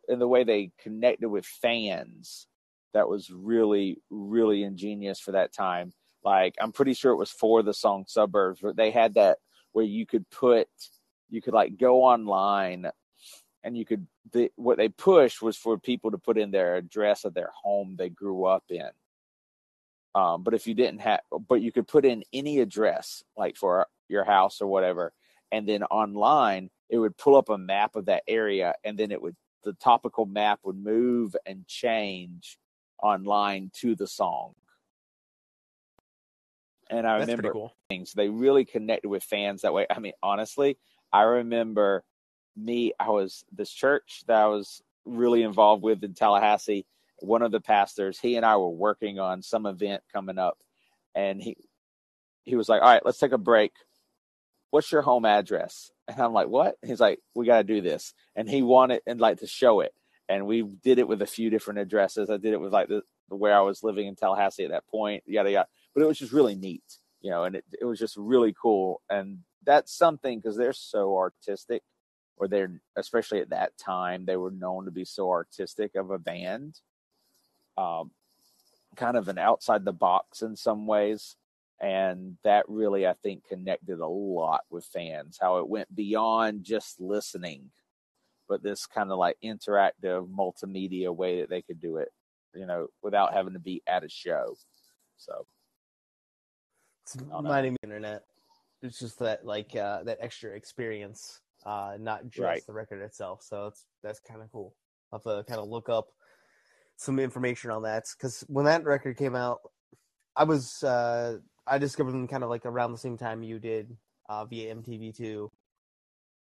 in 0.07 0.19
the 0.19 0.27
way 0.27 0.43
they 0.43 0.71
connected 0.81 1.27
with 1.27 1.45
fans 1.45 2.47
that 2.93 3.09
was 3.09 3.31
really 3.31 3.99
really 4.11 4.63
ingenious 4.63 5.19
for 5.19 5.31
that 5.31 5.53
time. 5.53 5.91
Like 6.23 6.55
I'm 6.61 6.71
pretty 6.71 6.93
sure 6.93 7.11
it 7.11 7.17
was 7.17 7.31
for 7.31 7.63
the 7.63 7.73
song 7.73 8.05
Suburbs, 8.07 8.59
but 8.61 8.75
they 8.75 8.91
had 8.91 9.15
that 9.15 9.39
where 9.71 9.85
you 9.85 10.05
could 10.05 10.29
put 10.29 10.67
you 11.29 11.41
could 11.41 11.53
like 11.53 11.77
go 11.77 12.03
online 12.03 12.91
and 13.63 13.77
you 13.77 13.85
could 13.85 14.07
the, 14.31 14.51
what 14.55 14.77
they 14.77 14.89
pushed 14.89 15.41
was 15.41 15.57
for 15.57 15.77
people 15.77 16.11
to 16.11 16.17
put 16.17 16.37
in 16.37 16.51
their 16.51 16.75
address 16.75 17.25
of 17.25 17.33
their 17.33 17.51
home 17.63 17.95
they 17.97 18.09
grew 18.09 18.45
up 18.45 18.63
in. 18.69 18.89
Um, 20.15 20.43
but 20.43 20.53
if 20.53 20.67
you 20.67 20.73
didn't 20.75 20.99
have, 21.01 21.21
but 21.49 21.61
you 21.61 21.71
could 21.71 21.87
put 21.87 22.05
in 22.05 22.23
any 22.31 22.59
address, 22.59 23.23
like 23.35 23.55
for 23.55 23.87
your 24.09 24.23
house 24.23 24.61
or 24.61 24.67
whatever, 24.67 25.13
and 25.51 25.67
then 25.67 25.83
online 25.83 26.69
it 26.89 26.97
would 26.97 27.17
pull 27.17 27.35
up 27.35 27.49
a 27.49 27.57
map 27.57 27.95
of 27.95 28.05
that 28.05 28.23
area, 28.27 28.75
and 28.83 28.97
then 28.97 29.11
it 29.11 29.21
would 29.21 29.35
the 29.63 29.73
topical 29.73 30.25
map 30.25 30.59
would 30.63 30.77
move 30.77 31.35
and 31.45 31.65
change 31.67 32.57
online 33.01 33.71
to 33.73 33.95
the 33.95 34.07
song. 34.07 34.53
And 36.89 37.07
I 37.07 37.17
That's 37.17 37.29
remember 37.29 37.51
cool. 37.51 37.73
things. 37.89 38.13
They 38.13 38.29
really 38.29 38.65
connected 38.65 39.07
with 39.07 39.23
fans 39.23 39.61
that 39.61 39.73
way. 39.73 39.87
I 39.89 39.99
mean, 39.99 40.13
honestly, 40.21 40.77
I 41.11 41.21
remember 41.21 42.03
me, 42.55 42.93
I 42.99 43.09
was 43.09 43.45
this 43.51 43.71
church 43.71 44.23
that 44.27 44.37
I 44.37 44.47
was 44.47 44.81
really 45.05 45.43
involved 45.43 45.83
with 45.83 46.03
in 46.03 46.13
Tallahassee. 46.13 46.85
One 47.19 47.41
of 47.41 47.51
the 47.51 47.61
pastors, 47.61 48.19
he 48.19 48.35
and 48.35 48.45
I 48.45 48.57
were 48.57 48.69
working 48.69 49.19
on 49.19 49.41
some 49.41 49.65
event 49.65 50.03
coming 50.13 50.37
up, 50.37 50.57
and 51.15 51.41
he 51.41 51.57
he 52.43 52.55
was 52.55 52.69
like, 52.69 52.81
"All 52.81 52.89
right, 52.89 53.05
let's 53.05 53.19
take 53.19 53.31
a 53.31 53.37
break. 53.37 53.71
What's 54.71 54.91
your 54.91 55.01
home 55.03 55.25
address?" 55.25 55.91
And 56.07 56.19
I'm 56.19 56.33
like, 56.33 56.47
"What?" 56.49 56.75
He's 56.85 56.99
like, 56.99 57.19
"We 57.35 57.45
got 57.45 57.57
to 57.59 57.63
do 57.63 57.81
this," 57.81 58.13
and 58.35 58.49
he 58.49 58.61
wanted 58.61 59.01
and 59.07 59.21
like 59.21 59.39
to 59.39 59.47
show 59.47 59.79
it, 59.81 59.93
and 60.27 60.45
we 60.47 60.63
did 60.63 60.99
it 60.99 61.07
with 61.07 61.21
a 61.21 61.27
few 61.27 61.49
different 61.49 61.79
addresses. 61.79 62.29
I 62.29 62.37
did 62.37 62.53
it 62.53 62.59
with 62.59 62.73
like 62.73 62.89
the 62.89 63.03
where 63.29 63.55
I 63.55 63.61
was 63.61 63.83
living 63.83 64.07
in 64.07 64.15
Tallahassee 64.15 64.65
at 64.65 64.71
that 64.71 64.87
point, 64.87 65.23
yada 65.25 65.51
yada. 65.51 65.67
But 65.93 66.03
it 66.03 66.07
was 66.07 66.19
just 66.19 66.33
really 66.33 66.55
neat, 66.55 66.83
you 67.21 67.29
know, 67.31 67.43
and 67.43 67.55
it, 67.55 67.65
it 67.79 67.85
was 67.85 67.99
just 67.99 68.17
really 68.17 68.53
cool. 68.59 69.01
And 69.09 69.39
that's 69.65 69.95
something 69.95 70.39
because 70.39 70.57
they're 70.57 70.73
so 70.73 71.17
artistic, 71.17 71.83
or 72.37 72.47
they're 72.47 72.79
especially 72.95 73.39
at 73.39 73.49
that 73.51 73.77
time 73.77 74.25
they 74.25 74.35
were 74.37 74.51
known 74.51 74.85
to 74.85 74.91
be 74.91 75.05
so 75.05 75.29
artistic 75.29 75.95
of 75.95 76.09
a 76.11 76.19
band, 76.19 76.79
um, 77.77 78.11
kind 78.95 79.17
of 79.17 79.27
an 79.27 79.37
outside 79.37 79.85
the 79.85 79.93
box 79.93 80.41
in 80.41 80.55
some 80.55 80.87
ways. 80.87 81.35
And 81.81 82.37
that 82.43 82.65
really, 82.69 83.05
I 83.05 83.13
think, 83.13 83.45
connected 83.47 83.99
a 83.99 84.07
lot 84.07 84.61
with 84.69 84.85
fans. 84.85 85.37
How 85.41 85.57
it 85.57 85.67
went 85.67 85.93
beyond 85.93 86.63
just 86.63 87.01
listening, 87.01 87.71
but 88.47 88.63
this 88.63 88.85
kind 88.85 89.11
of 89.11 89.17
like 89.17 89.37
interactive 89.43 90.29
multimedia 90.29 91.13
way 91.13 91.41
that 91.41 91.49
they 91.49 91.61
could 91.61 91.81
do 91.81 91.97
it, 91.97 92.09
you 92.55 92.65
know, 92.65 92.87
without 93.01 93.33
having 93.33 93.53
to 93.53 93.59
be 93.59 93.81
at 93.85 94.05
a 94.05 94.09
show. 94.09 94.55
So 95.17 95.45
It's 97.03 97.17
reminding 97.17 97.73
me 97.73 97.77
the 97.81 97.87
internet. 97.89 98.23
It's 98.81 98.99
just 98.99 99.19
that 99.19 99.45
like 99.45 99.75
uh, 99.75 100.03
that 100.03 100.19
extra 100.21 100.51
experience, 100.51 101.41
uh, 101.65 101.97
not 101.99 102.25
just 102.25 102.39
Right. 102.39 102.65
the 102.65 102.73
record 102.73 103.01
itself. 103.01 103.43
So 103.43 103.67
it's 103.67 103.85
that's 104.03 104.19
kind 104.19 104.41
of 104.41 104.51
cool. 104.51 104.75
I'll 105.11 105.21
have 105.25 105.45
to 105.45 105.49
kind 105.49 105.59
of 105.61 105.69
look 105.69 105.89
up 105.89 106.07
some 106.97 107.19
information 107.19 107.71
on 107.71 107.83
that 107.83 108.05
because 108.17 108.43
when 108.47 108.65
that 108.65 108.83
record 108.83 109.17
came 109.17 109.35
out, 109.35 109.59
I 110.35 110.43
was 110.43 110.83
uh, 110.83 111.37
I 111.67 111.77
discovered 111.77 112.11
them 112.11 112.27
kind 112.27 112.43
of 112.43 112.49
like 112.49 112.65
around 112.65 112.91
the 112.91 112.97
same 112.97 113.17
time 113.17 113.43
you 113.43 113.59
did 113.59 113.95
uh, 114.29 114.45
via 114.45 114.75
MTV2 114.75 115.49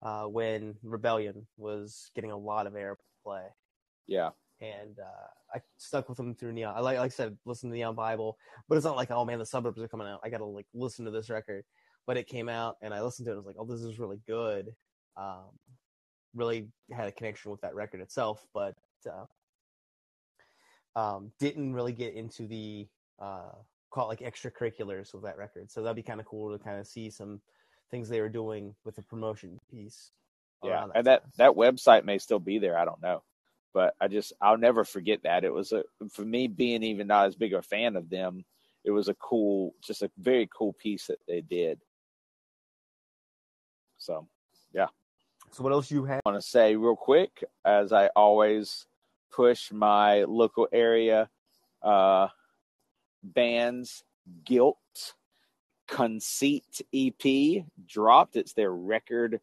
uh, 0.02 0.24
when 0.24 0.74
Rebellion 0.82 1.46
was 1.56 2.10
getting 2.14 2.30
a 2.30 2.36
lot 2.38 2.66
of 2.66 2.74
airplay 2.74 3.48
yeah, 4.06 4.30
and 4.60 4.98
uh, 4.98 5.28
I 5.54 5.60
stuck 5.78 6.08
with 6.08 6.18
them 6.18 6.34
through 6.34 6.52
Neon. 6.52 6.74
I 6.76 6.80
like, 6.80 6.98
like 6.98 7.06
I 7.06 7.08
said, 7.08 7.38
listen 7.46 7.70
to 7.70 7.76
Neon 7.76 7.94
Bible, 7.94 8.36
but 8.68 8.76
it's 8.76 8.84
not 8.84 8.96
like, 8.96 9.10
oh 9.12 9.24
man, 9.24 9.38
the 9.38 9.46
suburbs 9.46 9.80
are 9.80 9.88
coming 9.88 10.08
out. 10.08 10.20
I 10.24 10.30
gotta 10.30 10.44
like 10.44 10.66
listen 10.74 11.04
to 11.04 11.10
this 11.10 11.30
record. 11.30 11.64
But 12.06 12.16
it 12.16 12.26
came 12.26 12.48
out, 12.48 12.76
and 12.82 12.92
I 12.92 13.02
listened 13.02 13.26
to 13.26 13.30
it. 13.30 13.34
and 13.34 13.38
I 13.38 13.40
was 13.40 13.46
like, 13.46 13.56
oh, 13.58 13.64
this 13.66 13.82
is 13.82 14.00
really 14.00 14.20
good. 14.26 14.70
Um, 15.16 15.58
really 16.34 16.68
had 16.92 17.08
a 17.08 17.12
connection 17.12 17.50
with 17.50 17.60
that 17.62 17.74
record 17.74 18.00
itself, 18.00 18.46
but 18.54 18.74
uh, 19.10 19.26
um, 20.98 21.32
didn't 21.40 21.74
really 21.74 21.92
get 21.92 22.14
into 22.14 22.46
the 22.46 22.86
uh, 23.20 23.52
call 23.90 24.10
it 24.10 24.20
like 24.20 24.34
extracurriculars 24.34 25.12
with 25.12 25.24
that 25.24 25.36
record. 25.36 25.70
So 25.70 25.82
that'd 25.82 25.96
be 25.96 26.02
kind 26.02 26.20
of 26.20 26.26
cool 26.26 26.56
to 26.56 26.62
kind 26.62 26.78
of 26.78 26.86
see 26.86 27.10
some 27.10 27.40
things 27.90 28.08
they 28.08 28.20
were 28.20 28.28
doing 28.28 28.74
with 28.84 28.96
the 28.96 29.02
promotion 29.02 29.58
piece. 29.70 30.12
yeah. 30.62 30.70
around 30.72 30.92
And 30.94 31.06
that 31.06 31.22
time. 31.22 31.32
that 31.38 31.52
website 31.52 32.04
may 32.04 32.18
still 32.18 32.38
be 32.38 32.58
there. 32.58 32.78
I 32.78 32.84
don't 32.84 33.02
know, 33.02 33.22
but 33.74 33.94
I 34.00 34.08
just 34.08 34.32
I'll 34.40 34.58
never 34.58 34.84
forget 34.84 35.20
that. 35.24 35.44
It 35.44 35.52
was 35.52 35.72
a 35.72 35.82
for 36.12 36.24
me 36.24 36.46
being 36.48 36.82
even 36.82 37.08
not 37.08 37.26
as 37.26 37.36
big 37.36 37.52
a 37.54 37.62
fan 37.62 37.96
of 37.96 38.08
them. 38.10 38.44
It 38.84 38.92
was 38.92 39.08
a 39.08 39.14
cool, 39.14 39.74
just 39.84 40.02
a 40.02 40.10
very 40.18 40.48
cool 40.56 40.72
piece 40.72 41.06
that 41.08 41.18
they 41.28 41.42
did. 41.42 41.80
So 43.98 44.26
So 45.52 45.64
what 45.64 45.72
else 45.72 45.90
you 45.90 46.04
have? 46.04 46.20
I 46.24 46.30
want 46.30 46.40
to 46.40 46.48
say 46.48 46.76
real 46.76 46.94
quick, 46.94 47.42
as 47.64 47.92
I 47.92 48.08
always 48.14 48.86
push 49.32 49.72
my 49.72 50.22
local 50.24 50.68
area 50.72 51.28
uh, 51.82 52.28
bands, 53.24 54.04
Guilt, 54.44 54.78
Conceit 55.88 56.80
EP 56.94 57.64
dropped. 57.84 58.36
It's 58.36 58.52
their 58.52 58.72
record, 58.72 59.40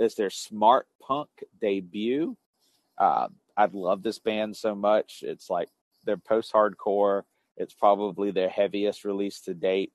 it's 0.00 0.16
their 0.16 0.30
smart 0.30 0.88
punk 1.00 1.28
debut. 1.60 2.36
Uh, 2.98 3.28
I 3.56 3.66
love 3.72 4.02
this 4.02 4.18
band 4.18 4.56
so 4.56 4.74
much. 4.74 5.22
It's 5.22 5.48
like 5.48 5.68
their 6.04 6.16
post 6.16 6.52
hardcore. 6.52 7.22
It's 7.56 7.72
probably 7.72 8.32
their 8.32 8.48
heaviest 8.48 9.04
release 9.04 9.40
to 9.42 9.54
date. 9.54 9.92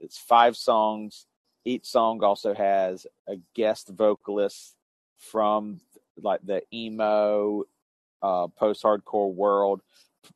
It's 0.00 0.18
five 0.18 0.56
songs. 0.56 1.26
Each 1.64 1.86
song 1.86 2.24
also 2.24 2.52
has 2.52 3.06
a 3.28 3.36
guest 3.54 3.90
vocalist 3.90 4.74
from 5.18 5.80
like 6.22 6.40
the 6.44 6.62
emo 6.72 7.64
uh, 8.22 8.48
post 8.48 8.82
hardcore 8.82 9.32
world. 9.32 9.82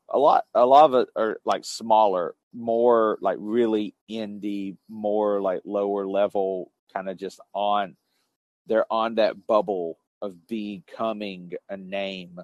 A 0.08 0.18
lot, 0.18 0.44
a 0.54 0.64
lot 0.64 0.84
of 0.84 0.94
it 0.94 1.08
are 1.16 1.38
like 1.44 1.64
smaller, 1.64 2.34
more 2.52 3.18
like 3.20 3.36
really 3.40 3.94
indie, 4.10 4.76
more 4.88 5.40
like 5.40 5.62
lower 5.64 6.06
level, 6.06 6.70
kind 6.94 7.08
of 7.08 7.16
just 7.16 7.40
on. 7.52 7.96
They're 8.66 8.90
on 8.92 9.16
that 9.16 9.46
bubble 9.46 9.98
of 10.20 10.46
becoming 10.46 11.52
a 11.68 11.76
name 11.76 12.40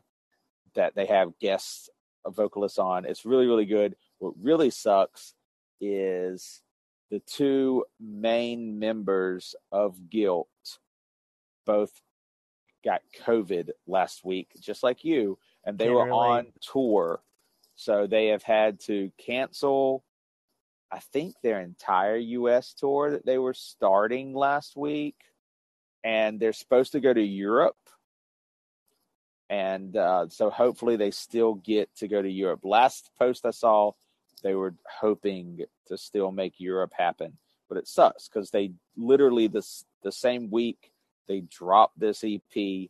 that 0.75 0.95
they 0.95 1.07
have 1.07 1.39
guests 1.39 1.89
vocalists 2.27 2.79
on. 2.79 3.05
It's 3.05 3.25
really, 3.25 3.47
really 3.47 3.67
good. 3.67 3.97
What 4.19 4.35
really 4.41 4.71
sucks 4.71 5.35
is 5.81 6.63
the 7.11 7.21
two 7.21 7.85
main 8.01 8.79
members 8.79 9.55
of 9.73 10.11
Guilt 10.11 10.49
both 11.65 11.93
got 12.89 13.03
COVID 13.27 13.71
last 13.87 14.25
week, 14.25 14.49
just 14.61 14.83
like 14.83 15.05
you, 15.05 15.39
and 15.65 15.77
they 15.77 15.87
Can't 15.87 15.95
were 15.95 16.11
on 16.11 16.47
tour. 16.63 17.21
So 17.77 18.07
they 18.07 18.29
have 18.29 18.43
had 18.43 18.81
to 18.87 19.13
cancel, 19.19 20.05
I 20.91 21.01
think, 21.01 21.35
their 21.43 21.61
entire 21.61 22.17
US 22.17 22.73
tour 22.73 23.11
that 23.11 23.27
they 23.27 23.37
were 23.37 23.53
starting 23.53 24.33
last 24.33 24.75
week. 24.75 25.17
And 26.03 26.41
they're 26.41 26.55
supposed 26.55 26.93
to 26.93 27.01
go 27.01 27.13
to 27.13 27.23
Europe. 27.23 27.77
And 29.51 29.95
uh, 29.95 30.29
so 30.31 30.49
hopefully 30.49 30.97
they 30.97 31.11
still 31.11 31.55
get 31.55 31.95
to 31.97 32.09
go 32.09 32.23
to 32.23 32.31
Europe. 32.31 32.61
Last 32.65 33.11
post 33.19 33.45
I 33.45 33.51
saw, 33.51 33.93
they 34.43 34.55
were 34.55 34.75
hoping 35.01 35.61
to 35.89 35.99
still 35.99 36.33
make 36.33 36.55
Europe 36.59 36.93
happen. 36.97 37.37
But 37.69 37.79
it 37.79 37.87
sucks 37.87 38.29
because 38.29 38.51
they 38.51 38.73
literally 38.97 39.47
this 39.47 39.85
the 40.03 40.13
same 40.13 40.51
week 40.51 40.91
they 41.29 41.41
dropped 41.41 41.99
this 41.99 42.25
EP 42.25 42.89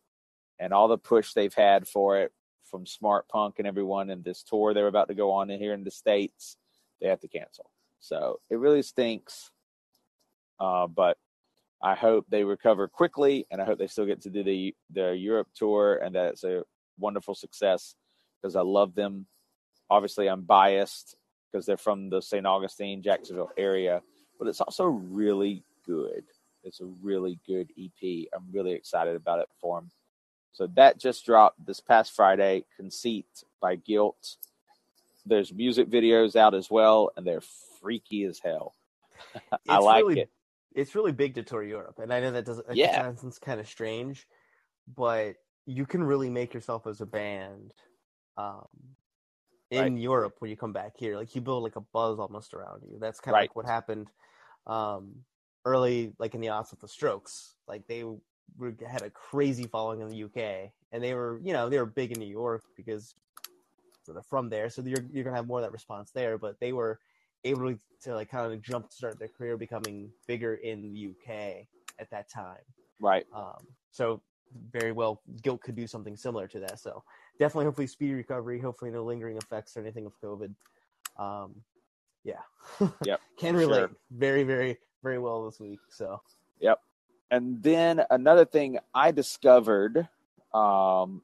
and 0.58 0.72
all 0.72 0.88
the 0.88 0.98
push 0.98 1.32
they've 1.32 1.54
had 1.54 1.86
for 1.86 2.18
it 2.18 2.32
from 2.64 2.86
Smart 2.86 3.28
Punk 3.28 3.56
and 3.58 3.66
everyone 3.66 4.10
and 4.10 4.24
this 4.24 4.42
tour 4.42 4.74
they're 4.74 4.88
about 4.88 5.08
to 5.08 5.14
go 5.14 5.32
on 5.32 5.50
in 5.50 5.58
here 5.58 5.74
in 5.74 5.84
the 5.84 5.90
States, 5.90 6.56
they 7.00 7.08
have 7.08 7.20
to 7.20 7.28
cancel. 7.28 7.70
So 8.00 8.40
it 8.50 8.58
really 8.58 8.82
stinks. 8.82 9.50
Uh, 10.60 10.86
but 10.86 11.16
I 11.82 11.94
hope 11.94 12.26
they 12.28 12.44
recover 12.44 12.88
quickly 12.88 13.46
and 13.50 13.60
I 13.60 13.64
hope 13.64 13.78
they 13.78 13.86
still 13.86 14.06
get 14.06 14.22
to 14.22 14.30
do 14.30 14.42
the 14.42 14.74
the 14.90 15.16
Europe 15.16 15.48
tour 15.54 15.96
and 15.96 16.14
that 16.14 16.32
it's 16.32 16.44
a 16.44 16.64
wonderful 16.98 17.34
success 17.34 17.94
because 18.40 18.56
I 18.56 18.62
love 18.62 18.94
them. 18.94 19.26
Obviously 19.88 20.28
I'm 20.28 20.42
biased 20.42 21.16
because 21.50 21.64
they're 21.64 21.76
from 21.76 22.10
the 22.10 22.20
St. 22.20 22.46
Augustine, 22.46 23.02
Jacksonville 23.02 23.52
area, 23.56 24.02
but 24.38 24.48
it's 24.48 24.60
also 24.60 24.84
really 24.84 25.62
good. 25.86 26.24
It's 26.68 26.80
a 26.80 26.86
really 27.02 27.40
good 27.46 27.70
EP. 27.78 28.28
I'm 28.34 28.44
really 28.52 28.72
excited 28.72 29.16
about 29.16 29.40
it 29.40 29.48
for 29.60 29.80
them. 29.80 29.90
So 30.52 30.68
that 30.74 30.98
just 30.98 31.24
dropped 31.24 31.64
this 31.64 31.80
past 31.80 32.14
Friday. 32.14 32.64
Conceit 32.76 33.26
by 33.60 33.76
Guilt. 33.76 34.36
There's 35.24 35.52
music 35.52 35.88
videos 35.88 36.36
out 36.36 36.54
as 36.54 36.70
well, 36.70 37.10
and 37.16 37.26
they're 37.26 37.42
freaky 37.80 38.24
as 38.24 38.38
hell. 38.38 38.74
I 39.68 39.78
like 39.78 40.04
really, 40.04 40.20
it. 40.20 40.30
It's 40.74 40.94
really 40.94 41.12
big 41.12 41.34
to 41.34 41.42
tour 41.42 41.62
Europe, 41.62 41.98
and 41.98 42.12
I 42.12 42.20
know 42.20 42.32
that 42.32 42.44
doesn't. 42.44 42.66
That 42.66 42.76
Yeah. 42.76 43.02
sounds 43.02 43.38
kind 43.38 43.60
of 43.60 43.68
strange, 43.68 44.26
but 44.94 45.36
you 45.66 45.86
can 45.86 46.02
really 46.02 46.30
make 46.30 46.54
yourself 46.54 46.86
as 46.86 47.00
a 47.00 47.06
band 47.06 47.72
um, 48.36 48.66
in 49.70 49.78
Right. 49.78 50.02
Europe 50.02 50.36
when 50.38 50.50
you 50.50 50.56
come 50.56 50.72
back 50.72 50.92
here. 50.96 51.16
Like 51.16 51.34
you 51.34 51.40
build 51.40 51.62
like 51.62 51.76
a 51.76 51.80
buzz 51.80 52.18
almost 52.18 52.54
around 52.54 52.82
you. 52.82 52.98
That's 52.98 53.20
kind 53.20 53.34
of 53.34 53.38
Right. 53.38 53.42
like 53.44 53.56
what 53.56 53.66
happened 53.66 54.08
um, 54.66 55.24
early, 55.64 56.12
like 56.18 56.34
in 56.34 56.40
the 56.40 56.48
odds 56.48 56.70
with 56.70 56.80
the 56.80 56.88
Strokes. 56.88 57.54
Like 57.66 57.86
they 57.86 58.04
were, 58.04 58.74
had 58.86 59.02
a 59.02 59.10
crazy 59.10 59.64
following 59.64 60.00
in 60.00 60.08
the 60.08 60.24
UK, 60.24 60.70
and 60.92 61.02
they 61.02 61.14
were, 61.14 61.40
you 61.42 61.52
know, 61.52 61.68
they 61.68 61.78
were 61.78 61.86
big 61.86 62.12
in 62.12 62.18
New 62.18 62.26
York 62.26 62.62
because 62.76 63.14
so 64.02 64.12
they're 64.12 64.22
from 64.22 64.48
there. 64.48 64.70
So 64.70 64.82
you're 64.82 65.04
you're 65.12 65.24
gonna 65.24 65.36
have 65.36 65.46
more 65.46 65.58
of 65.58 65.64
that 65.64 65.72
response 65.72 66.10
there. 66.10 66.38
But 66.38 66.58
they 66.60 66.72
were 66.72 66.98
able 67.44 67.74
to 68.02 68.14
like 68.14 68.30
kind 68.30 68.52
of 68.52 68.62
jump 68.62 68.92
start 68.92 69.18
their 69.18 69.28
career 69.28 69.56
becoming 69.56 70.10
bigger 70.26 70.54
in 70.54 70.82
the 70.82 71.10
UK 71.10 71.66
at 71.98 72.10
that 72.10 72.30
time. 72.30 72.62
Right. 73.00 73.26
Um, 73.34 73.66
so 73.90 74.22
very 74.70 74.92
well, 74.92 75.20
Guilt 75.42 75.60
could 75.60 75.76
do 75.76 75.86
something 75.86 76.16
similar 76.16 76.48
to 76.48 76.60
that. 76.60 76.80
So 76.80 77.02
definitely, 77.38 77.66
hopefully, 77.66 77.86
speedy 77.86 78.14
recovery. 78.14 78.60
Hopefully, 78.60 78.90
no 78.90 79.04
lingering 79.04 79.36
effects 79.36 79.76
or 79.76 79.80
anything 79.80 80.06
of 80.06 80.12
COVID. 80.22 80.54
Um, 81.18 81.56
yeah. 82.24 82.40
Yep, 83.04 83.20
Can 83.38 83.56
relate 83.56 83.78
sure. 83.78 83.90
very, 84.10 84.42
very, 84.44 84.78
very 85.02 85.18
well 85.18 85.44
this 85.44 85.60
week. 85.60 85.80
So 85.90 86.20
yep. 86.60 86.80
And 87.30 87.62
then 87.62 88.02
another 88.10 88.44
thing 88.44 88.78
I 88.94 89.10
discovered 89.10 90.08
um, 90.54 91.22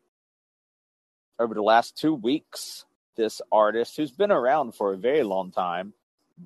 over 1.39 1.55
the 1.55 1.63
last 1.63 1.97
two 1.97 2.15
weeks, 2.15 2.85
this 3.17 3.41
artist 3.51 3.97
who's 3.97 4.11
been 4.11 4.33
around 4.33 4.75
for 4.75 4.93
a 4.93 4.99
very 4.99 5.23
long 5.23 5.51
time, 5.51 5.93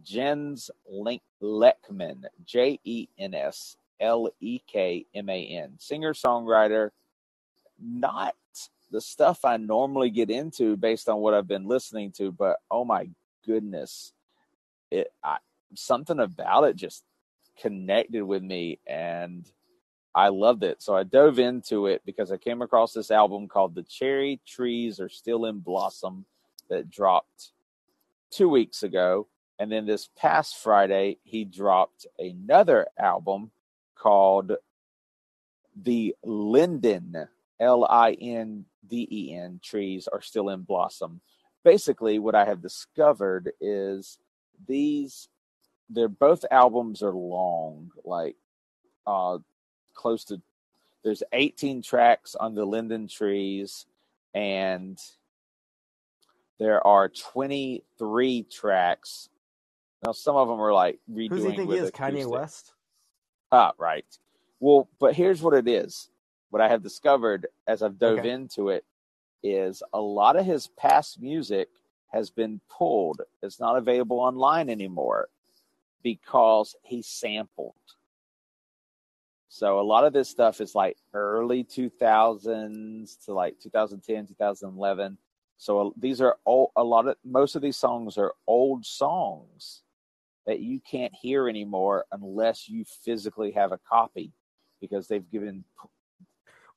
Jens 0.05 0.71
Link- 0.89 1.23
Lekman, 1.43 2.25
J 2.45 2.79
E 2.85 3.09
N 3.19 3.35
S 3.35 3.77
L 4.01 4.31
E 4.41 4.61
K 4.67 5.07
M 5.15 5.29
A 5.29 5.47
N, 5.47 5.75
singer 5.79 6.13
songwriter. 6.15 6.91
Not 7.81 8.35
the 8.91 9.01
stuff 9.01 9.45
I 9.45 9.57
normally 9.57 10.11
get 10.11 10.31
into 10.31 10.77
based 10.77 11.09
on 11.09 11.19
what 11.19 11.35
I've 11.35 11.49
been 11.49 11.67
listening 11.67 12.13
to, 12.13 12.33
but 12.33 12.59
oh 12.71 12.85
my 12.85 13.09
goodness, 13.47 14.13
it 14.91 15.13
I, 15.23 15.39
something 15.75 16.19
about 16.19 16.65
it 16.65 16.77
just 16.77 17.05
connected 17.61 18.23
with 18.23 18.43
me 18.43 18.79
and 18.87 19.51
I 20.15 20.29
loved 20.29 20.65
it. 20.65 20.83
So 20.83 20.97
I 20.97 21.05
dove 21.05 21.39
into 21.39 21.87
it 21.87 22.03
because 22.05 22.33
I 22.33 22.39
came 22.39 22.63
across 22.63 22.93
this 22.93 23.11
album 23.11 23.47
called 23.47 23.75
The 23.75 23.85
Cherry 23.85 24.41
Trees 24.47 25.01
Are 25.01 25.09
Still 25.09 25.45
in 25.45 25.61
Blossom 25.61 26.25
that 26.69 26.91
dropped 26.91 27.53
two 28.31 28.49
weeks 28.49 28.83
ago. 28.83 29.29
And 29.59 29.71
then 29.71 29.87
this 29.87 30.09
past 30.17 30.59
Friday, 30.59 31.19
he 31.25 31.45
dropped 31.45 32.07
another 32.19 32.87
album 32.99 33.51
called 33.97 34.53
The 35.83 36.15
Linden, 36.25 37.29
L 37.61 37.85
I 37.85 38.13
N 38.13 38.65
D 38.87 39.09
E 39.11 39.35
N 39.35 39.61
Trees 39.63 40.09
Are 40.09 40.23
Still 40.23 40.51
in 40.51 40.63
Blossom. 40.63 41.21
Basically, 41.65 42.19
what 42.19 42.35
I 42.35 42.45
have 42.45 42.63
discovered 42.63 43.53
is 43.61 44.19
these 44.67 45.29
they're 45.91 46.09
both 46.09 46.45
albums 46.51 47.03
are 47.03 47.13
long, 47.15 47.91
like 48.05 48.37
uh 49.07 49.39
close 49.95 50.25
to 50.25 50.41
there's 51.05 51.23
18 51.33 51.83
tracks 51.83 52.35
on 52.35 52.55
the 52.55 52.65
linden 52.65 53.09
trees 53.09 53.87
and 54.35 54.99
there 56.59 56.87
are 56.87 57.09
23 57.09 58.43
tracks 58.45 59.29
now 60.07 60.13
some 60.13 60.37
of 60.37 60.49
them 60.49 60.61
are 60.61 60.73
like 60.73 60.99
redoing 61.11 61.29
who 61.31 61.41
think 61.41 61.59
he 61.59 61.65
with 61.67 61.81
is? 61.81 61.91
Kanye. 61.93 62.27
West. 62.27 62.73
ah 63.53 63.73
right 63.79 64.07
well 64.61 64.89
but 65.01 65.15
here's 65.15 65.43
what 65.43 65.55
it 65.55 65.69
is 65.69 66.11
what 66.51 66.63
i 66.63 66.69
have 66.69 66.83
discovered 66.83 67.47
as 67.67 67.83
i've 67.83 67.99
dove 67.99 68.21
Okay. 68.21 68.31
into 68.31 68.69
it 68.71 68.85
is 69.43 69.83
a 69.93 70.01
lot 70.01 70.37
of 70.37 70.45
his 70.47 70.69
past 70.69 71.21
music 71.23 71.69
has 72.13 72.31
been 72.31 72.61
pulled 72.71 73.23
it's 73.43 73.61
not 73.61 73.77
available 73.77 74.21
online 74.21 74.71
anymore 74.71 75.29
because 76.03 76.77
he 76.83 77.03
sampled 77.03 77.75
so 79.49 79.81
a 79.81 79.83
lot 79.83 80.05
of 80.05 80.13
this 80.13 80.29
stuff 80.29 80.61
is 80.61 80.75
like 80.75 80.97
early 81.15 81.65
2000s 81.65 83.25
to 83.25 83.33
like 83.33 83.59
2010, 83.61 84.27
2011. 84.27 85.19
So 85.57 85.89
uh, 85.89 85.91
these 85.97 86.21
are 86.21 86.37
old, 86.47 86.71
a 86.77 86.85
lot 86.85 87.09
of 87.09 87.17
most 87.25 87.57
of 87.57 87.63
these 87.63 87.77
songs 87.77 88.19
are 88.19 88.35
old 88.47 88.85
songs 88.85 89.83
that 90.47 90.61
you 90.61 90.81
can't 90.81 91.15
hear 91.15 91.49
anymore 91.49 92.05
unless 92.13 92.69
you 92.69 92.85
physically 92.85 93.53
have 93.53 93.73
a 93.73 93.81
copy 93.89 94.33
because 94.81 95.09
they've 95.09 95.29
given 95.31 95.65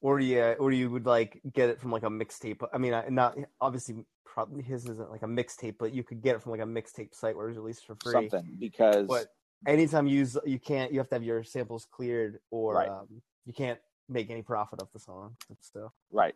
Or 0.02 0.20
yeah, 0.20 0.56
or 0.58 0.72
you 0.72 0.90
would 0.90 1.06
like 1.06 1.42
get 1.54 1.70
it 1.70 1.80
from 1.80 1.92
like 1.92 2.04
a 2.04 2.10
mixtape. 2.10 2.66
I 2.74 2.78
mean, 2.80 2.96
not 3.10 3.38
obviously, 3.60 4.06
probably 4.32 4.64
his 4.64 4.86
isn't 4.86 5.12
like 5.12 5.24
a 5.24 5.28
mixtape, 5.28 5.76
but 5.78 5.94
you 5.94 6.04
could 6.04 6.22
get 6.22 6.36
it 6.36 6.42
from 6.42 6.54
like 6.54 6.62
a 6.62 6.66
mixtape 6.66 7.14
site 7.14 7.36
where 7.36 7.50
it's 7.50 7.58
released 7.58 7.86
for 7.86 7.96
free. 7.96 8.14
something 8.14 8.56
because 8.58 9.08
But 9.08 9.28
anytime 9.68 10.08
you 10.08 10.20
use, 10.20 10.38
you 10.46 10.58
can't. 10.58 10.92
You 10.92 11.00
have 11.00 11.10
to 11.10 11.16
have 11.16 11.24
your 11.24 11.44
samples 11.44 11.86
cleared, 11.92 12.40
or 12.50 12.76
Right. 12.76 12.90
um, 12.90 13.22
you 13.46 13.54
can't 13.54 13.80
make 14.08 14.30
any 14.30 14.42
profit 14.42 14.82
off 14.82 14.92
the 14.94 15.00
song. 15.00 15.36
So 15.60 15.92
Right. 16.12 16.36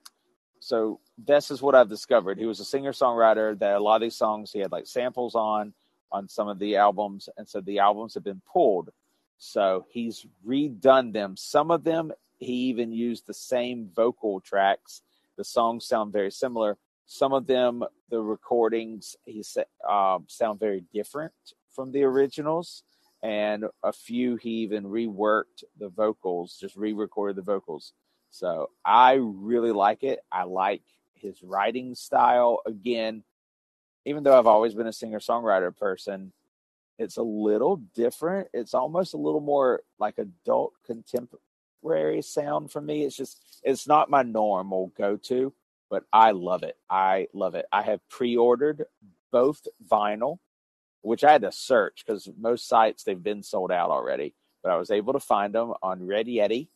So 0.59 0.99
this 1.17 1.51
is 1.51 1.61
what 1.61 1.73
I've 1.73 1.89
discovered. 1.89 2.37
He 2.37 2.45
was 2.45 2.59
a 2.59 2.65
singer 2.65 2.91
songwriter 2.91 3.57
that 3.59 3.75
a 3.75 3.79
lot 3.79 3.95
of 3.95 4.01
these 4.01 4.15
songs 4.15 4.51
he 4.51 4.59
had 4.59 4.71
like 4.71 4.87
samples 4.87 5.35
on 5.35 5.73
on 6.11 6.27
some 6.27 6.49
of 6.49 6.59
the 6.59 6.75
albums, 6.75 7.29
and 7.37 7.47
so 7.47 7.61
the 7.61 7.79
albums 7.79 8.13
have 8.13 8.23
been 8.23 8.41
pulled. 8.51 8.89
So 9.37 9.85
he's 9.89 10.25
redone 10.45 11.13
them. 11.13 11.37
Some 11.37 11.71
of 11.71 11.83
them 11.85 12.11
he 12.39 12.53
even 12.69 12.91
used 12.91 13.25
the 13.25 13.33
same 13.33 13.89
vocal 13.95 14.41
tracks. 14.41 15.01
The 15.37 15.45
songs 15.45 15.85
sound 15.85 16.11
very 16.11 16.31
similar, 16.31 16.77
some 17.05 17.33
of 17.33 17.47
them, 17.47 17.83
the 18.09 18.19
recordings, 18.19 19.15
he 19.25 19.43
said, 19.43 19.65
um, 19.87 20.25
sound 20.27 20.59
very 20.59 20.83
different 20.93 21.33
from 21.71 21.91
the 21.91 22.03
originals, 22.03 22.83
and 23.21 23.65
a 23.83 23.91
few 23.91 24.35
he 24.37 24.49
even 24.49 24.85
reworked 24.85 25.63
the 25.79 25.89
vocals, 25.89 26.57
just 26.59 26.75
re-recorded 26.75 27.35
the 27.35 27.41
vocals. 27.41 27.93
So 28.29 28.69
I 28.83 29.13
really 29.21 29.71
like 29.71 30.03
it. 30.03 30.19
I 30.31 30.43
like 30.43 30.81
his 31.13 31.41
writing 31.41 31.95
style. 31.95 32.61
Again, 32.65 33.23
even 34.05 34.23
though 34.23 34.37
I've 34.37 34.47
always 34.47 34.73
been 34.73 34.87
a 34.87 34.93
singer 34.93 35.19
songwriter 35.19 35.75
person, 35.75 36.31
it's 36.97 37.17
a 37.17 37.23
little 37.23 37.77
different. 37.95 38.49
It's 38.53 38.73
almost 38.73 39.13
a 39.13 39.17
little 39.17 39.41
more 39.41 39.81
like 39.99 40.17
adult 40.17 40.73
contemporary 40.85 42.21
sound 42.21 42.71
for 42.71 42.81
me. 42.81 43.03
It's 43.03 43.17
just 43.17 43.61
it's 43.63 43.87
not 43.87 44.09
my 44.09 44.23
normal 44.23 44.91
go 44.97 45.17
to, 45.17 45.53
but 45.89 46.03
I 46.11 46.31
love 46.31 46.63
it. 46.63 46.77
I 46.89 47.27
love 47.33 47.55
it. 47.55 47.65
I 47.71 47.81
have 47.83 48.07
pre-ordered 48.09 48.85
both 49.31 49.67
vinyl, 49.89 50.39
which 51.01 51.23
I 51.23 51.31
had 51.33 51.41
to 51.41 51.51
search 51.51 52.03
because 52.05 52.29
most 52.37 52.67
sites 52.67 53.03
they've 53.03 53.21
been 53.21 53.43
sold 53.43 53.71
out 53.71 53.89
already. 53.89 54.33
But 54.63 54.71
I 54.71 54.77
was 54.77 54.91
able 54.91 55.13
to 55.13 55.19
find 55.19 55.53
them 55.53 55.73
on 55.83 56.05
Red 56.05 56.27
Yeti 56.27 56.69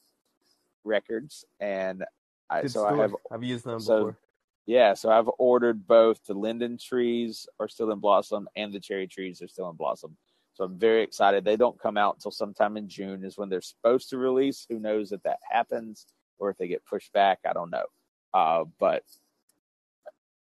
Records, 0.83 1.45
and 1.59 2.03
I 2.49 2.61
Good 2.61 2.71
so 2.71 2.81
store. 2.81 2.93
I 2.93 3.01
have 3.01 3.15
I've 3.31 3.43
used 3.43 3.65
them 3.65 3.79
so 3.79 3.97
before. 3.97 4.17
yeah, 4.65 4.93
so 4.93 5.09
I've 5.11 5.29
ordered 5.39 5.87
both 5.87 6.23
the 6.25 6.33
linden 6.33 6.77
trees 6.77 7.47
are 7.59 7.67
still 7.67 7.91
in 7.91 7.99
blossom 7.99 8.47
and 8.55 8.71
the 8.71 8.79
cherry 8.79 9.07
trees 9.07 9.41
are 9.41 9.47
still 9.47 9.69
in 9.69 9.75
blossom. 9.75 10.17
So 10.53 10.65
I'm 10.65 10.77
very 10.77 11.03
excited. 11.03 11.45
They 11.45 11.55
don't 11.55 11.79
come 11.79 11.97
out 11.97 12.15
until 12.15 12.31
sometime 12.31 12.75
in 12.77 12.89
June 12.89 13.23
is 13.23 13.37
when 13.37 13.49
they're 13.49 13.61
supposed 13.61 14.09
to 14.09 14.17
release. 14.17 14.65
Who 14.69 14.79
knows 14.79 15.11
if 15.11 15.23
that 15.23 15.39
happens 15.49 16.05
or 16.37 16.49
if 16.49 16.57
they 16.57 16.67
get 16.67 16.85
pushed 16.85 17.13
back? 17.13 17.39
I 17.49 17.53
don't 17.53 17.69
know. 17.71 17.85
Uh, 18.33 18.65
but 18.79 19.03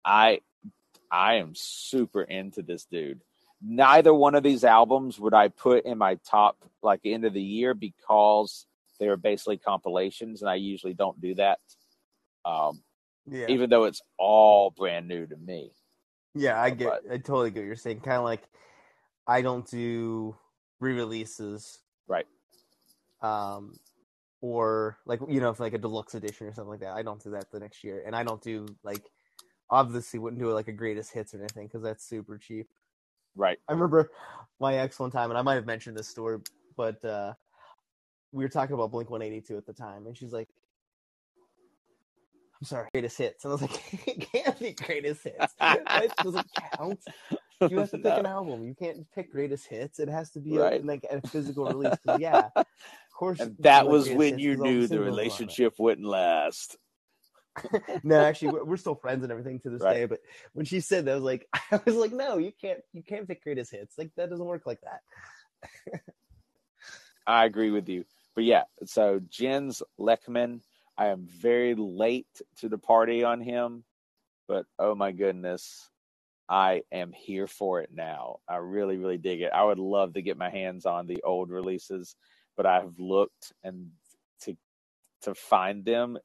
I 0.04 0.40
I 1.10 1.34
am 1.34 1.54
super 1.54 2.22
into 2.22 2.62
this 2.62 2.84
dude. 2.84 3.20
Neither 3.62 4.14
one 4.14 4.34
of 4.34 4.42
these 4.42 4.62
albums 4.64 5.18
would 5.18 5.34
I 5.34 5.48
put 5.48 5.84
in 5.84 5.98
my 5.98 6.16
top 6.16 6.56
like 6.82 7.00
end 7.04 7.24
of 7.24 7.32
the 7.32 7.42
year 7.42 7.74
because 7.74 8.66
they 9.00 9.08
were 9.08 9.16
basically 9.16 9.56
compilations, 9.58 10.42
and 10.42 10.50
I 10.50 10.56
usually 10.56 10.94
don't 10.94 11.20
do 11.20 11.34
that. 11.36 11.58
Um, 12.44 12.82
Yeah, 13.26 13.46
even 13.48 13.68
though 13.70 13.84
it's 13.84 14.00
all 14.16 14.70
brand 14.70 15.08
new 15.08 15.26
to 15.26 15.36
me. 15.36 15.72
yeah, 16.34 16.60
I 16.60 16.70
get, 16.70 16.88
but- 16.88 17.12
I 17.12 17.18
totally 17.18 17.50
get 17.50 17.60
what 17.60 17.66
you're 17.66 17.76
saying. 17.76 18.00
Kind 18.00 18.18
of 18.18 18.24
like 18.24 18.42
I 19.26 19.42
don't 19.42 19.66
do 19.68 20.36
re-releases, 20.80 21.80
Right. 22.06 22.26
Um, 23.20 23.78
or 24.40 24.98
like 25.06 25.20
you 25.28 25.40
know, 25.40 25.50
if 25.50 25.60
like 25.60 25.74
a 25.74 25.78
deluxe 25.78 26.14
edition 26.14 26.46
or 26.46 26.54
something 26.54 26.70
like 26.70 26.80
that. 26.80 26.94
I 26.94 27.02
don't 27.02 27.22
do 27.22 27.30
that 27.30 27.50
the 27.50 27.60
next 27.60 27.82
year, 27.84 28.02
and 28.06 28.14
I 28.14 28.22
don't 28.22 28.42
do 28.42 28.66
like 28.82 29.10
obviously 29.70 30.18
wouldn't 30.18 30.40
do 30.40 30.50
like 30.52 30.68
a 30.68 30.72
greatest 30.72 31.12
hits 31.12 31.34
or 31.34 31.38
anything 31.40 31.66
because 31.66 31.82
that's 31.82 32.04
super 32.08 32.38
cheap. 32.38 32.68
Right. 33.36 33.58
I 33.68 33.72
remember 33.72 34.10
my 34.60 34.76
ex 34.76 34.98
one 34.98 35.10
time, 35.10 35.30
and 35.30 35.38
I 35.38 35.42
might 35.42 35.54
have 35.54 35.66
mentioned 35.66 35.96
this 35.96 36.08
story, 36.08 36.38
but 36.76 37.04
uh, 37.04 37.34
we 38.32 38.44
were 38.44 38.48
talking 38.48 38.74
about 38.74 38.90
Blink 38.90 39.10
182 39.10 39.56
at 39.56 39.66
the 39.66 39.72
time, 39.72 40.06
and 40.06 40.16
she's 40.16 40.32
like, 40.32 40.48
"I'm 42.60 42.66
sorry, 42.66 42.88
greatest 42.92 43.18
hits," 43.18 43.44
and 43.44 43.50
I 43.50 43.54
was 43.54 43.62
like, 43.62 44.06
"It 44.08 44.28
can't 44.32 44.58
be 44.58 44.72
greatest 44.72 45.24
hits. 45.24 45.54
It 45.60 46.12
doesn't 46.22 46.46
count. 46.76 47.00
You 47.60 47.78
have 47.78 47.90
to 47.90 47.98
pick 47.98 48.16
an 48.18 48.26
album. 48.26 48.64
You 48.64 48.74
can't 48.74 49.04
pick 49.14 49.32
greatest 49.32 49.66
hits. 49.66 49.98
It 49.98 50.08
has 50.08 50.30
to 50.30 50.40
be 50.40 50.56
Right. 50.56 50.82
a, 50.82 50.86
like 50.86 51.04
a 51.10 51.20
physical 51.28 51.64
release. 51.72 51.98
yeah, 52.18 52.48
course. 53.18 53.40
And 53.40 53.56
that 53.60 53.86
like 53.86 53.92
was 53.92 54.08
when 54.10 54.38
you 54.38 54.54
'cause 54.54 54.60
all 54.60 54.66
the 54.66 54.72
knew 54.72 54.80
the 54.86 54.86
singles 54.88 54.98
are 54.98 55.02
on 55.02 55.08
it. 55.08 55.10
relationship 55.10 55.74
wouldn't 55.78 56.06
last. 56.06 56.76
no, 58.04 58.20
actually, 58.24 58.48
we're, 58.48 58.64
we're 58.64 58.76
still 58.76 58.94
friends 58.94 59.22
and 59.22 59.32
everything 59.32 59.60
to 59.60 59.70
this 59.70 59.82
Right. 59.82 59.94
day. 59.94 60.04
But 60.06 60.20
when 60.52 60.64
she 60.64 60.80
said 60.80 61.04
that, 61.06 61.12
I 61.12 61.14
was 61.16 61.24
like, 61.24 61.48
I 61.72 61.80
was 61.84 61.96
like, 61.96 62.12
no, 62.12 62.38
you 62.38 62.52
can't, 62.60 62.80
you 62.92 63.02
can't 63.02 63.26
pick 63.26 63.42
greatest 63.42 63.72
hits. 63.72 63.98
Like 63.98 64.10
that 64.16 64.30
doesn't 64.30 64.44
work 64.46 64.66
like 64.66 64.80
that. 64.82 66.02
I 67.26 67.44
agree 67.44 67.70
with 67.70 67.88
you. 67.88 68.04
But 68.34 68.44
yeah, 68.44 68.62
so 68.84 69.20
Jens 69.28 69.82
Lekman, 70.00 70.60
I 70.96 71.08
am 71.08 71.26
very 71.26 71.74
late 71.74 72.28
to 72.58 72.68
the 72.68 72.78
party 72.78 73.24
on 73.24 73.40
him, 73.40 73.84
but 74.46 74.64
oh 74.78 74.94
my 74.94 75.12
goodness, 75.12 75.90
I 76.48 76.82
am 76.90 77.12
here 77.12 77.46
for 77.46 77.80
it 77.80 77.90
now. 77.92 78.38
I 78.48 78.56
really, 78.56 78.96
really 78.96 79.18
dig 79.18 79.42
it. 79.42 79.52
I 79.52 79.64
would 79.64 79.78
love 79.78 80.14
to 80.14 80.22
get 80.22 80.38
my 80.38 80.48
hands 80.48 80.86
on 80.86 81.06
the 81.06 81.22
old 81.22 81.50
releases, 81.50 82.16
but 82.58 82.66
I've 82.66 82.98
looked 82.98 83.52
and 83.62 83.92
to 84.42 84.54
to 85.22 85.34
find 85.34 85.84
them 85.84 86.18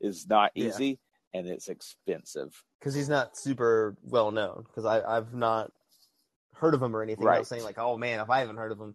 is 0.00 0.26
not 0.26 0.52
Yeah. 0.54 0.68
easy 0.68 1.00
and 1.34 1.46
it's 1.46 1.68
expensive. 1.68 2.64
because 2.78 2.94
he's 2.94 3.08
not 3.10 3.36
super 3.36 3.96
well 4.02 4.30
known. 4.30 4.62
Because 4.66 4.86
I 4.86 5.02
I've 5.02 5.34
not 5.34 5.70
heard 6.54 6.72
of 6.74 6.82
him 6.82 6.96
or 6.96 7.02
anything. 7.02 7.24
I 7.24 7.30
Right. 7.30 7.38
was 7.40 7.48
saying 7.48 7.64
like, 7.64 7.78
oh 7.78 7.98
man, 7.98 8.20
if 8.20 8.30
I 8.30 8.38
haven't 8.38 8.56
heard 8.56 8.72
of 8.72 8.80
him, 8.80 8.94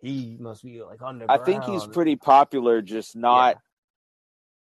he 0.00 0.36
must 0.38 0.62
be 0.62 0.82
like 0.82 1.00
under 1.00 1.30
I 1.30 1.38
think 1.38 1.64
he's 1.64 1.86
pretty 1.86 2.16
popular, 2.16 2.82
just 2.82 3.16
not 3.16 3.56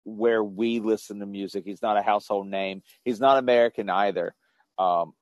where 0.03 0.43
we 0.43 0.79
listen 0.79 1.19
to 1.19 1.25
music. 1.27 1.63
He's 1.63 1.81
not 1.83 1.95
a 1.95 2.01
household 2.01 2.47
name. 2.47 2.81
He's 3.05 3.19
not 3.19 3.37
American 3.37 3.87
either. 3.89 4.33
Um, 4.79 5.13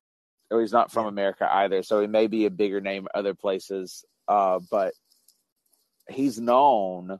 or 0.50 0.62
he's 0.62 0.72
not 0.72 0.90
from 0.90 1.04
Yeah. 1.04 1.10
America 1.10 1.54
either. 1.54 1.82
So 1.82 2.00
he 2.00 2.06
may 2.06 2.26
be 2.28 2.46
a 2.46 2.50
bigger 2.50 2.80
name 2.80 3.06
other 3.14 3.34
places. 3.34 4.04
Uh, 4.26 4.58
but 4.70 4.94
he's 6.10 6.40
known. 6.40 7.18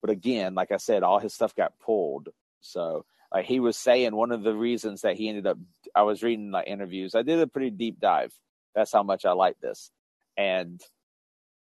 But 0.00 0.10
again, 0.10 0.54
like 0.54 0.70
I 0.70 0.76
said, 0.76 1.02
all 1.02 1.18
his 1.18 1.34
stuff 1.34 1.54
got 1.54 1.78
pulled. 1.80 2.28
So 2.60 3.04
like 3.32 3.46
he 3.46 3.60
was 3.60 3.76
saying, 3.76 4.14
one 4.14 4.32
of 4.32 4.42
the 4.42 4.54
reasons 4.54 5.02
that 5.02 5.16
he 5.16 5.28
ended 5.28 5.46
up, 5.46 5.58
I 5.94 6.02
was 6.02 6.22
reading 6.22 6.50
like 6.50 6.66
interviews. 6.66 7.14
I 7.14 7.22
did 7.22 7.40
a 7.40 7.46
pretty 7.46 7.70
deep 7.70 8.00
dive. 8.00 8.32
That's 8.74 8.92
how 8.92 9.02
much 9.02 9.24
I 9.24 9.32
like 9.32 9.58
this. 9.60 9.90
And 10.36 10.80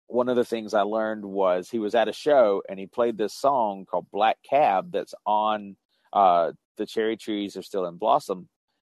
one 0.07 0.27
of 0.27 0.35
the 0.35 0.45
things 0.45 0.73
I 0.73 0.81
learned 0.81 1.23
was 1.23 1.69
he 1.69 1.79
was 1.79 1.95
at 1.95 2.07
a 2.07 2.13
show 2.13 2.63
and 2.67 2.79
he 2.79 2.87
played 2.87 3.17
this 3.17 3.33
song 3.33 3.85
called 3.85 4.07
Black 4.11 4.37
Cab 4.47 4.91
that's 4.91 5.13
on 5.25 5.77
uh, 6.11 6.51
the 6.77 6.85
cherry 6.85 7.15
trees 7.15 7.55
are 7.55 7.61
still 7.61 7.85
in 7.85 7.97
blossom. 7.97 8.49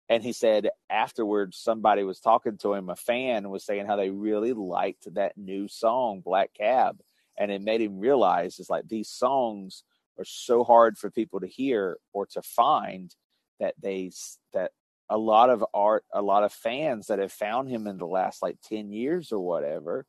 And 0.08 0.22
he 0.22 0.32
said 0.32 0.68
afterwards, 0.88 1.56
somebody 1.56 2.04
was 2.04 2.20
talking 2.20 2.58
to 2.58 2.74
him, 2.74 2.90
a 2.90 2.96
fan 2.96 3.50
was 3.50 3.64
saying 3.64 3.86
how 3.86 3.96
they 3.96 4.10
really 4.10 4.52
liked 4.52 5.12
that 5.14 5.36
new 5.36 5.68
song, 5.68 6.20
Black 6.24 6.54
Cab. 6.54 7.00
And 7.38 7.50
it 7.50 7.62
made 7.62 7.80
him 7.80 7.98
realize 7.98 8.58
is 8.58 8.70
like 8.70 8.88
these 8.88 9.08
songs 9.08 9.84
are 10.18 10.24
so 10.24 10.64
hard 10.64 10.96
for 10.96 11.10
people 11.10 11.40
to 11.40 11.46
hear 11.46 11.98
or 12.12 12.26
to 12.26 12.42
find 12.42 13.14
that 13.60 13.74
they, 13.80 14.10
that 14.52 14.72
a 15.10 15.18
lot 15.18 15.50
of 15.50 15.64
art, 15.74 16.04
a 16.12 16.22
lot 16.22 16.44
of 16.44 16.52
fans 16.52 17.06
that 17.06 17.18
have 17.18 17.32
found 17.32 17.68
him 17.68 17.86
in 17.86 17.98
the 17.98 18.06
last 18.06 18.42
like 18.42 18.56
10 18.68 18.90
years 18.90 19.32
or 19.32 19.40
whatever, 19.40 20.06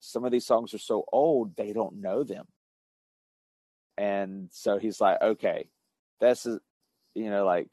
some 0.00 0.24
of 0.24 0.32
these 0.32 0.46
songs 0.46 0.72
are 0.72 0.78
so 0.78 1.04
old 1.12 1.56
they 1.56 1.72
don't 1.72 2.00
know 2.00 2.24
them. 2.24 2.46
And 3.96 4.48
so 4.52 4.78
he's 4.78 5.00
like 5.00 5.20
okay 5.20 5.68
that's 6.20 6.46
you 7.14 7.30
know 7.30 7.44
like 7.44 7.68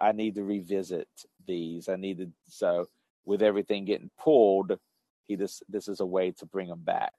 i 0.00 0.12
need 0.12 0.34
to 0.34 0.44
revisit 0.44 1.08
these. 1.46 1.88
I 1.88 1.96
need 1.96 2.18
to 2.18 2.30
so 2.48 2.86
with 3.24 3.42
everything 3.42 3.84
getting 3.84 4.10
pulled 4.18 4.78
he 5.26 5.36
just 5.36 5.62
this 5.68 5.88
is 5.88 6.00
a 6.00 6.06
way 6.06 6.30
to 6.32 6.46
bring 6.46 6.68
him 6.68 6.80
back 6.82 7.12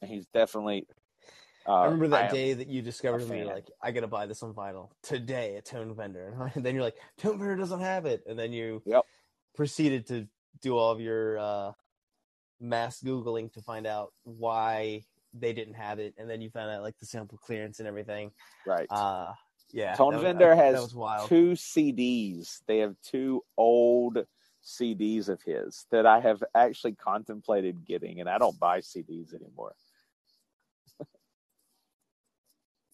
and 0.00 0.10
he's 0.10 0.26
definitely 0.26 0.86
uh, 1.66 1.72
I 1.80 1.84
remember 1.84 2.08
that 2.08 2.30
am- 2.30 2.34
day 2.34 2.54
that 2.54 2.68
you 2.68 2.80
discovered 2.80 3.20
him. 3.20 3.36
You're 3.36 3.44
like, 3.44 3.66
I 3.82 3.90
gotta 3.90 4.06
buy 4.06 4.24
this 4.24 4.42
on 4.42 4.54
vinyl 4.54 4.88
today 5.02 5.56
at 5.56 5.66
Tone 5.66 5.94
Vendor, 5.94 6.50
and 6.54 6.64
then 6.64 6.74
you're 6.74 6.82
like, 6.84 6.96
Tone 7.18 7.38
Vendor 7.38 7.56
doesn't 7.56 7.80
have 7.80 8.06
it, 8.06 8.22
and 8.26 8.38
then 8.38 8.52
you 8.54 8.82
Yep. 8.86 9.02
proceeded 9.54 10.06
to 10.06 10.26
do 10.62 10.78
all 10.78 10.90
of 10.92 10.98
your 11.00 11.36
uh, 11.38 11.72
mass 12.58 13.02
googling 13.02 13.52
to 13.52 13.60
find 13.60 13.86
out 13.86 14.14
why 14.24 15.02
they 15.34 15.52
didn't 15.52 15.74
have 15.74 15.98
it, 15.98 16.14
and 16.16 16.30
then 16.30 16.40
you 16.40 16.48
found 16.48 16.70
out 16.70 16.80
like 16.82 16.96
the 17.00 17.06
sample 17.06 17.36
clearance 17.36 17.80
and 17.80 17.88
everything. 17.88 18.30
right 18.66 18.86
Uh, 18.88 19.32
yeah, 19.70 19.94
Tone 19.94 20.12
that 20.12 20.18
was- 20.18 20.22
Vendor 20.22 20.54
has 20.54 20.90
two 21.28 21.52
CDs. 21.52 22.62
They 22.66 22.78
have 22.78 22.94
two 23.02 23.42
old 23.58 24.24
CDs 24.68 25.28
of 25.28 25.40
his 25.42 25.86
that 25.90 26.04
I 26.06 26.20
have 26.20 26.42
actually 26.54 26.92
contemplated 26.92 27.84
getting, 27.86 28.20
and 28.20 28.28
I 28.28 28.38
don't 28.38 28.58
buy 28.60 28.80
CDs 28.80 29.34
anymore. 29.34 29.74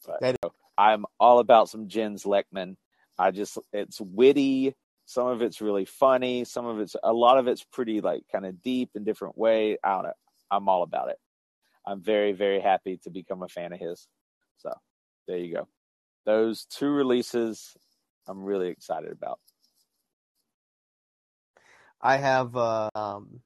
but 0.06 0.20
That- 0.20 0.36
I'm 0.78 1.04
all 1.20 1.40
about 1.40 1.68
some 1.68 1.88
Jens 1.88 2.24
Lekman. 2.24 2.76
I 3.18 3.30
just 3.30 3.58
it's 3.72 4.00
witty. 4.00 4.74
Some 5.06 5.26
of 5.26 5.42
it's 5.42 5.60
really 5.60 5.84
funny. 5.84 6.44
Some 6.44 6.66
of 6.66 6.80
it's 6.80 6.96
a 7.02 7.12
lot 7.12 7.38
of 7.38 7.46
it's 7.48 7.64
pretty 7.64 8.00
like 8.00 8.22
kind 8.32 8.46
of 8.46 8.62
deep 8.62 8.90
in 8.94 9.04
different 9.04 9.36
way. 9.36 9.76
I 9.84 9.94
don't 9.94 10.04
know. 10.04 10.12
I'm 10.50 10.68
all 10.68 10.82
about 10.82 11.10
it. 11.10 11.18
I'm 11.86 12.00
very 12.00 12.32
very 12.32 12.60
happy 12.60 12.98
to 13.04 13.10
become 13.10 13.42
a 13.42 13.48
fan 13.48 13.72
of 13.72 13.80
his. 13.80 14.08
So 14.58 14.72
there 15.28 15.38
you 15.38 15.54
go. 15.54 15.68
Those 16.24 16.64
two 16.64 16.88
releases, 16.88 17.76
I'm 18.26 18.42
really 18.42 18.68
excited 18.68 19.12
about. 19.12 19.38
I 22.04 22.18
have 22.18 22.54
uh, 22.54 22.90
um, 22.94 23.40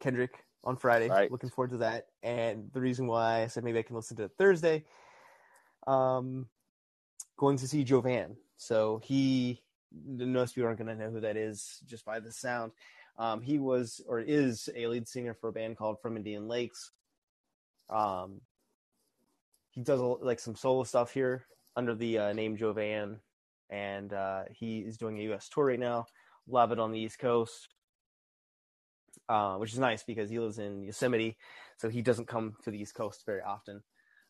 Kendrick 0.00 0.44
on 0.62 0.76
Friday. 0.76 1.08
Right. 1.08 1.32
Looking 1.32 1.48
forward 1.48 1.70
to 1.70 1.78
that. 1.78 2.06
And 2.22 2.70
the 2.72 2.80
reason 2.80 3.06
why 3.06 3.42
I 3.42 3.46
said 3.46 3.64
maybe 3.64 3.78
I 3.78 3.82
can 3.82 3.96
listen 3.96 4.16
to 4.18 4.24
it 4.24 4.32
Thursday 4.38 4.84
um, 5.86 6.46
going 7.38 7.56
to 7.56 7.66
see 7.66 7.82
Jovan. 7.82 8.36
So 8.58 9.00
he, 9.02 9.62
most 10.06 10.54
people 10.54 10.66
aren't 10.66 10.78
going 10.78 10.96
to 10.96 11.02
know 11.02 11.10
who 11.10 11.20
that 11.20 11.36
is 11.36 11.80
just 11.86 12.04
by 12.04 12.20
the 12.20 12.30
sound. 12.30 12.72
Um, 13.18 13.40
he 13.40 13.58
was 13.58 14.00
or 14.06 14.20
is 14.20 14.68
a 14.76 14.86
lead 14.86 15.08
singer 15.08 15.34
for 15.34 15.48
a 15.48 15.52
band 15.52 15.76
called 15.76 16.00
From 16.00 16.16
Indian 16.16 16.48
Lakes. 16.48 16.92
Um, 17.88 18.40
he 19.70 19.80
does 19.82 20.00
like 20.00 20.40
some 20.40 20.56
solo 20.56 20.84
stuff 20.84 21.12
here 21.12 21.44
under 21.76 21.94
the 21.94 22.18
uh, 22.18 22.32
name 22.32 22.56
Jovan, 22.56 23.20
and 23.68 24.12
uh, 24.12 24.42
he 24.50 24.80
is 24.80 24.96
doing 24.96 25.18
a 25.18 25.22
U.S. 25.24 25.48
tour 25.48 25.66
right 25.66 25.78
now. 25.78 26.06
Love 26.48 26.72
it 26.72 26.78
on 26.80 26.90
the 26.92 26.98
East 26.98 27.18
Coast, 27.18 27.68
uh, 29.28 29.56
which 29.56 29.72
is 29.72 29.78
nice 29.78 30.02
because 30.02 30.30
he 30.30 30.38
lives 30.38 30.58
in 30.58 30.82
Yosemite, 30.82 31.36
so 31.76 31.88
he 31.88 32.02
doesn't 32.02 32.26
come 32.28 32.54
to 32.64 32.70
the 32.70 32.80
East 32.80 32.94
Coast 32.94 33.24
very 33.24 33.42
often. 33.42 33.82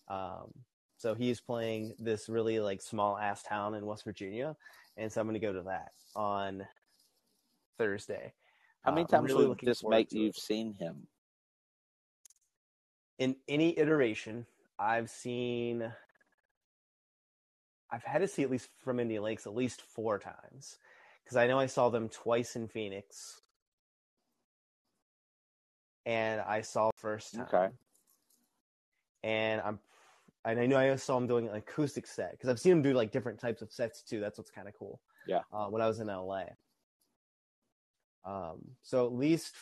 Um, 0.08 0.52
so 0.96 1.14
he's 1.14 1.40
playing 1.40 1.94
this 1.98 2.28
really 2.28 2.60
like 2.60 2.82
small 2.82 3.16
ass 3.16 3.42
town 3.42 3.74
in 3.74 3.86
West 3.86 4.04
Virginia, 4.04 4.56
and 4.96 5.10
so 5.10 5.20
I'm 5.20 5.26
going 5.26 5.40
to 5.40 5.46
go 5.46 5.52
to 5.52 5.62
that 5.62 5.92
on 6.14 6.66
Thursday. 7.78 8.34
How 8.82 8.90
many 8.92 9.04
Uh, 9.04 9.08
times 9.08 9.32
really 9.32 9.46
would 9.46 9.60
this 9.60 9.82
make 9.84 10.12
you've 10.12 10.36
it. 10.36 10.40
seen 10.40 10.74
him? 10.74 11.06
in 13.18 13.36
any 13.48 13.78
iteration, 13.78 14.46
I've 14.78 15.10
seen. 15.10 15.92
I've 17.90 18.02
had 18.04 18.20
to 18.20 18.28
see 18.28 18.42
at 18.42 18.50
least 18.50 18.70
from 18.78 18.98
Indian 18.98 19.22
Lakes 19.22 19.46
at 19.46 19.54
least 19.54 19.82
four 19.82 20.18
times 20.18 20.78
because 21.30 21.44
I 21.44 21.46
know 21.46 21.60
I 21.60 21.66
saw 21.66 21.90
them 21.90 22.08
twice 22.08 22.56
in 22.56 22.66
Phoenix, 22.66 23.40
and 26.04 26.40
I 26.40 26.60
saw 26.62 26.90
first 26.96 27.36
time. 27.36 27.46
Okay. 27.54 27.68
And 29.22 29.60
I'm, 29.60 29.78
and 30.44 30.58
I 30.58 30.66
know 30.66 30.76
I 30.76 30.96
saw 30.96 31.16
him 31.16 31.28
doing 31.28 31.46
an 31.46 31.54
acoustic 31.54 32.08
set 32.08 32.32
because 32.32 32.48
I've 32.48 32.58
seen 32.58 32.72
him 32.72 32.82
do 32.82 32.94
like 32.94 33.12
different 33.12 33.38
types 33.38 33.62
of 33.62 33.70
sets 33.70 34.02
too. 34.02 34.18
That's 34.18 34.38
what's 34.38 34.50
kind 34.50 34.66
of 34.66 34.74
cool. 34.76 35.00
Yeah. 35.28 35.42
Uh, 35.52 35.66
when 35.66 35.80
I 35.80 35.86
was 35.86 36.00
in 36.00 36.08
LA. 36.08 36.46
Um. 38.24 38.58
So 38.82 39.06
at 39.06 39.12
least 39.12 39.54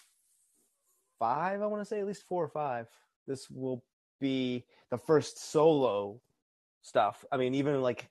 five, 1.18 1.60
I 1.60 1.66
want 1.66 1.82
to 1.82 1.84
say 1.84 2.00
at 2.00 2.06
least 2.06 2.24
four 2.26 2.42
or 2.42 2.48
five. 2.48 2.86
This 3.26 3.50
will 3.50 3.84
be 4.20 4.64
the 4.88 4.96
first 4.96 5.52
solo 5.52 6.18
stuff. 6.80 7.26
I 7.30 7.36
mean, 7.36 7.54
even 7.54 7.82
like 7.82 8.08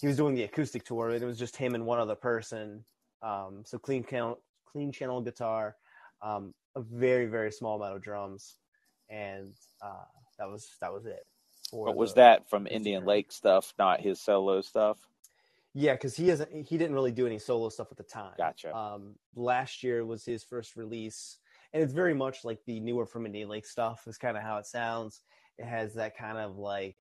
he 0.00 0.06
was 0.06 0.16
doing 0.16 0.34
the 0.34 0.44
acoustic 0.44 0.84
tour, 0.84 1.10
and 1.10 1.22
it 1.22 1.26
was 1.26 1.38
just 1.38 1.56
him 1.56 1.74
and 1.74 1.84
one 1.84 1.98
other 1.98 2.14
person. 2.14 2.84
Um, 3.22 3.62
so 3.64 3.78
clean 3.78 4.04
channel, 4.04 4.38
clean 4.64 4.92
channel 4.92 5.20
guitar, 5.20 5.76
um, 6.22 6.54
a 6.74 6.80
very 6.80 7.26
very 7.26 7.52
small 7.52 7.76
amount 7.76 7.96
of 7.96 8.02
drums, 8.02 8.56
and 9.08 9.52
uh, 9.82 10.04
that 10.38 10.48
was 10.48 10.68
that 10.80 10.92
was 10.92 11.06
it. 11.06 11.26
But 11.72 11.96
was 11.96 12.14
the- 12.14 12.20
that 12.22 12.50
from 12.50 12.66
Indian. 12.66 13.04
Lake 13.04 13.30
stuff, 13.30 13.74
not 13.78 14.00
his 14.00 14.20
solo 14.20 14.60
stuff? 14.60 14.98
Yeah, 15.72 15.92
because 15.92 16.16
he 16.16 16.28
hasn't 16.28 16.50
he 16.66 16.78
didn't 16.78 16.94
really 16.94 17.12
do 17.12 17.26
any 17.26 17.38
solo 17.38 17.68
stuff 17.68 17.88
at 17.90 17.96
the 17.96 18.02
time. 18.02 18.34
Gotcha. 18.36 18.74
Um, 18.74 19.14
last 19.36 19.82
year 19.84 20.04
was 20.04 20.24
his 20.24 20.42
first 20.42 20.74
release, 20.76 21.38
and 21.72 21.82
it's 21.82 21.92
very 21.92 22.14
much 22.14 22.44
like 22.44 22.58
the 22.66 22.80
newer 22.80 23.06
from 23.06 23.26
Indian 23.26 23.48
Lake 23.48 23.66
stuff. 23.66 24.08
Is 24.08 24.18
kind 24.18 24.36
of 24.36 24.42
how 24.42 24.58
it 24.58 24.66
sounds. 24.66 25.20
It 25.58 25.66
has 25.66 25.94
that 25.94 26.16
kind 26.16 26.38
of 26.38 26.56
like 26.56 26.96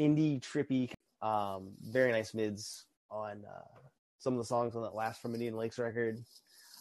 indie 0.00 0.40
trippy, 0.40 0.92
um, 1.22 1.72
very 1.80 2.10
nice 2.10 2.32
mids 2.34 2.86
on 3.10 3.44
uh, 3.46 3.78
some 4.18 4.32
of 4.32 4.38
the 4.38 4.44
songs 4.44 4.74
on 4.74 4.82
that 4.82 4.94
last 4.94 5.20
from 5.20 5.34
Indian 5.34 5.56
Lakes 5.56 5.78
record. 5.78 6.18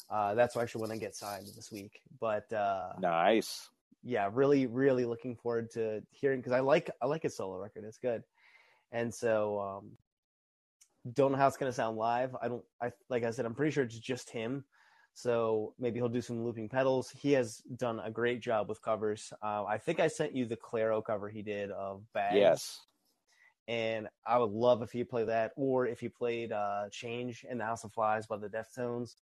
Uh, 0.09 0.33
that's 0.33 0.57
actually 0.57 0.81
when 0.81 0.91
I 0.91 0.97
get 0.97 1.15
signed 1.15 1.47
this 1.55 1.71
week. 1.71 2.01
But 2.19 2.51
uh, 2.51 2.93
Nice. 2.99 3.69
yeah, 4.03 4.29
really, 4.33 4.65
really 4.65 5.05
looking 5.05 5.35
forward 5.35 5.69
to 5.71 6.01
hearing 6.11 6.39
because 6.39 6.53
I 6.53 6.61
like 6.61 6.89
I 7.01 7.05
like 7.05 7.23
his 7.23 7.35
solo 7.35 7.57
record. 7.57 7.83
It's 7.83 7.97
good, 7.97 8.23
and 8.91 9.13
so 9.13 9.59
um, 9.59 9.91
don't 11.13 11.31
know 11.31 11.37
how 11.37 11.47
it's 11.47 11.57
gonna 11.57 11.73
sound 11.73 11.97
live. 11.97 12.35
I 12.41 12.47
don't. 12.47 12.63
I 12.81 12.91
like 13.09 13.23
I 13.23 13.31
said, 13.31 13.45
I'm 13.45 13.53
pretty 13.53 13.71
sure 13.71 13.83
it's 13.83 13.99
just 13.99 14.29
him. 14.31 14.63
So 15.13 15.73
maybe 15.77 15.99
he'll 15.99 16.07
do 16.07 16.21
some 16.21 16.45
looping 16.45 16.69
pedals. 16.69 17.09
He 17.09 17.33
has 17.33 17.57
done 17.75 17.99
a 17.99 18.09
great 18.09 18.39
job 18.41 18.69
with 18.69 18.81
covers. 18.81 19.33
Uh, 19.43 19.65
I 19.65 19.77
think 19.77 19.99
I 19.99 20.07
sent 20.07 20.33
you 20.33 20.45
the 20.45 20.55
Clairo 20.55 21.03
cover 21.03 21.29
he 21.29 21.41
did 21.41 21.71
of 21.71 22.03
Bags. 22.13 22.35
Yes. 22.35 22.79
And 23.69 24.07
I 24.25 24.39
would 24.39 24.49
love 24.49 24.81
if 24.81 24.91
he 24.91 25.03
played 25.03 25.27
that, 25.27 25.51
or 25.55 25.85
if 25.85 25.99
he 25.99 26.09
played 26.09 26.51
uh, 26.51 26.89
"Change" 26.91 27.45
in 27.47 27.59
the 27.59 27.63
House 27.65 27.83
of 27.83 27.93
Flies 27.93 28.25
by 28.25 28.37
the 28.37 28.49
Deftones. 28.49 29.13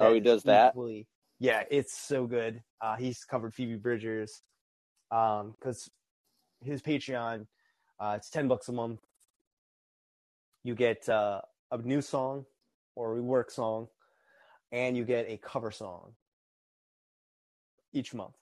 Oh, 0.00 0.12
he 0.12 0.18
does 0.18 0.42
that? 0.42 0.72
equally- 0.72 1.06
yeah, 1.38 1.62
it's 1.70 1.96
so 1.96 2.26
good. 2.26 2.60
Uh, 2.80 2.96
he's 2.96 3.24
covered 3.24 3.54
Phoebe 3.54 3.76
Bridgers 3.76 4.42
because 5.10 5.88
his 6.60 6.82
Patreon, 6.82 7.46
uh, 8.00 8.14
it's 8.16 8.30
ten 8.30 8.48
bucks 8.48 8.68
a 8.68 8.72
month. 8.72 8.98
You 10.64 10.74
get 10.74 11.08
uh, 11.08 11.42
a 11.70 11.78
new 11.78 12.00
song 12.00 12.46
or 12.96 13.16
a 13.16 13.20
rework 13.22 13.52
song, 13.52 13.86
and 14.72 14.96
you 14.96 15.04
get 15.04 15.26
a 15.28 15.36
cover 15.36 15.70
song 15.70 16.14
each 17.92 18.12
month. 18.12 18.34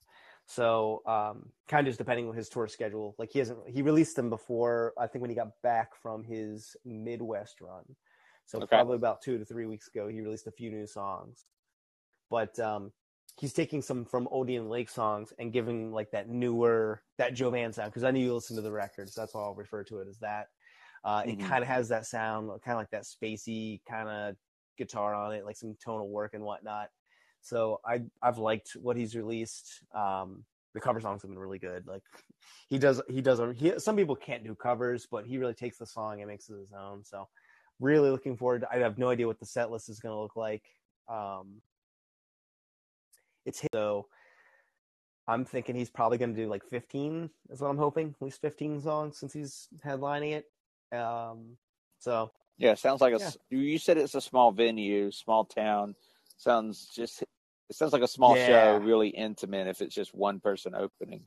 So 0.53 1.03
um, 1.07 1.51
kind 1.67 1.87
of 1.87 1.91
just 1.91 1.99
depending 1.99 2.29
on 2.29 2.35
his 2.35 2.51
tour 2.51 2.69
schedule. 2.69 3.15
Like 3.19 3.31
he 3.33 3.39
hasn't 3.39 3.67
he 3.71 3.81
released 3.81 4.17
them 4.17 4.29
before. 4.29 4.93
I 4.99 5.07
think 5.07 5.23
when 5.23 5.31
he 5.31 5.35
got 5.35 5.63
back 5.63 5.95
from 5.97 6.23
his 6.25 6.77
Midwest 6.85 7.63
run. 7.63 7.97
So 8.45 8.61
Okay. 8.61 8.67
probably 8.69 8.97
about 8.97 9.23
two 9.23 9.39
to 9.39 9.47
three 9.47 9.65
weeks 9.67 9.89
ago, 9.89 10.09
he 10.09 10.21
released 10.21 10.47
a 10.47 10.53
few 10.53 10.71
new 10.71 10.87
songs. 10.87 11.47
But 12.31 12.59
um, 12.59 12.93
he's 13.41 13.55
taking 13.55 13.83
some 13.83 14.05
from 14.05 14.29
Indian 14.35 14.69
Lake 14.69 14.91
songs 14.91 15.33
and 15.39 15.53
giving 15.53 15.93
like 15.93 16.11
that 16.13 16.29
newer 16.29 17.03
that 17.19 17.35
Joe 17.35 17.51
Jovan 17.51 17.73
sound 17.73 17.91
because 17.93 18.05
I 18.05 18.11
know 18.11 18.21
you 18.21 18.35
listen 18.35 18.57
to 18.57 18.63
the 18.63 18.73
records. 18.73 19.15
That's 19.15 19.35
why 19.35 19.43
I'll 19.43 19.55
refer 19.55 19.85
to 19.85 20.01
it 20.01 20.09
as 20.09 20.19
that. 20.21 20.49
Uh, 21.05 21.25
It 21.27 21.39
Mhm. 21.39 21.41
kind 21.41 21.63
of 21.63 21.69
has 21.69 21.89
that 21.89 22.07
sound, 22.07 22.49
kind 22.63 22.75
of 22.77 22.81
like 22.81 22.91
that 22.91 23.05
spacey 23.05 23.83
kind 23.87 24.09
of 24.09 24.37
guitar 24.77 25.15
on 25.15 25.35
it, 25.35 25.45
like 25.47 25.57
some 25.57 25.77
tonal 25.77 26.11
work 26.11 26.35
and 26.35 26.45
whatnot. 26.45 26.91
So 27.43 27.81
I 27.85 28.03
I've 28.23 28.39
liked 28.39 28.73
what 28.81 28.97
he's 28.97 29.15
released. 29.15 29.83
Um, 29.95 30.45
the 30.75 30.81
cover 30.81 31.01
songs 31.01 31.23
have 31.23 31.31
been 31.31 31.39
really 31.39 31.59
good. 31.59 31.87
Like 31.87 32.03
he 32.71 32.79
does 32.79 33.03
he 33.09 33.21
does 33.21 33.41
a, 33.41 33.53
he, 33.53 33.79
some 33.79 33.97
people 33.97 34.17
can't 34.17 34.45
do 34.45 34.55
covers, 34.55 35.07
but 35.11 35.27
he 35.27 35.39
really 35.39 35.55
takes 35.55 35.77
the 35.79 35.87
song 35.87 36.21
and 36.21 36.29
makes 36.29 36.49
it 36.49 36.57
his 36.59 36.73
own. 36.73 37.05
So 37.05 37.29
really 37.81 38.11
looking 38.11 38.37
forward. 38.37 38.63
To, 38.63 38.69
I 38.73 38.79
have 38.79 38.97
no 38.97 39.09
idea 39.11 39.27
what 39.27 39.39
the 39.41 39.47
set 39.47 39.71
list 39.71 39.89
is 39.89 40.01
going 40.01 40.15
to 40.15 40.21
look 40.21 40.37
like. 40.37 40.65
Um, 41.09 41.61
it's 43.45 43.61
his, 43.61 43.69
so 43.75 44.07
I'm 45.27 45.45
thinking 45.45 45.75
he's 45.75 45.91
probably 45.91 46.19
going 46.19 46.35
to 46.35 46.41
do 46.41 46.49
like 46.49 46.65
15 46.65 47.31
is 47.51 47.61
what 47.61 47.69
I'm 47.69 47.77
hoping, 47.79 48.15
at 48.21 48.25
least 48.25 48.41
15 48.41 48.81
songs 48.81 49.19
since 49.19 49.33
he's 49.33 49.69
headlining 49.85 50.33
it. 50.43 50.97
Um, 50.97 51.57
so 51.99 52.33
Yeah, 52.59 52.75
sounds 52.75 53.01
like 53.01 53.15
a. 53.15 53.19
Yeah. 53.19 53.27
s- 53.27 53.39
You 53.51 53.79
said 53.79 53.99
it's 53.99 54.15
a 54.15 54.21
small 54.21 54.53
venue, 54.53 55.11
small 55.11 55.45
town. 55.45 55.95
Sounds 56.43 56.89
just. 56.95 57.23
It 57.23 57.77
sounds 57.77 57.93
like 57.93 58.03
a 58.03 58.09
small 58.09 58.35
Yeah. 58.35 58.47
show, 58.47 58.77
really 58.77 59.09
intimate. 59.11 59.69
If 59.69 59.81
it's 59.81 59.95
just 59.95 60.13
one 60.13 60.41
person 60.41 60.75
opening. 60.75 61.27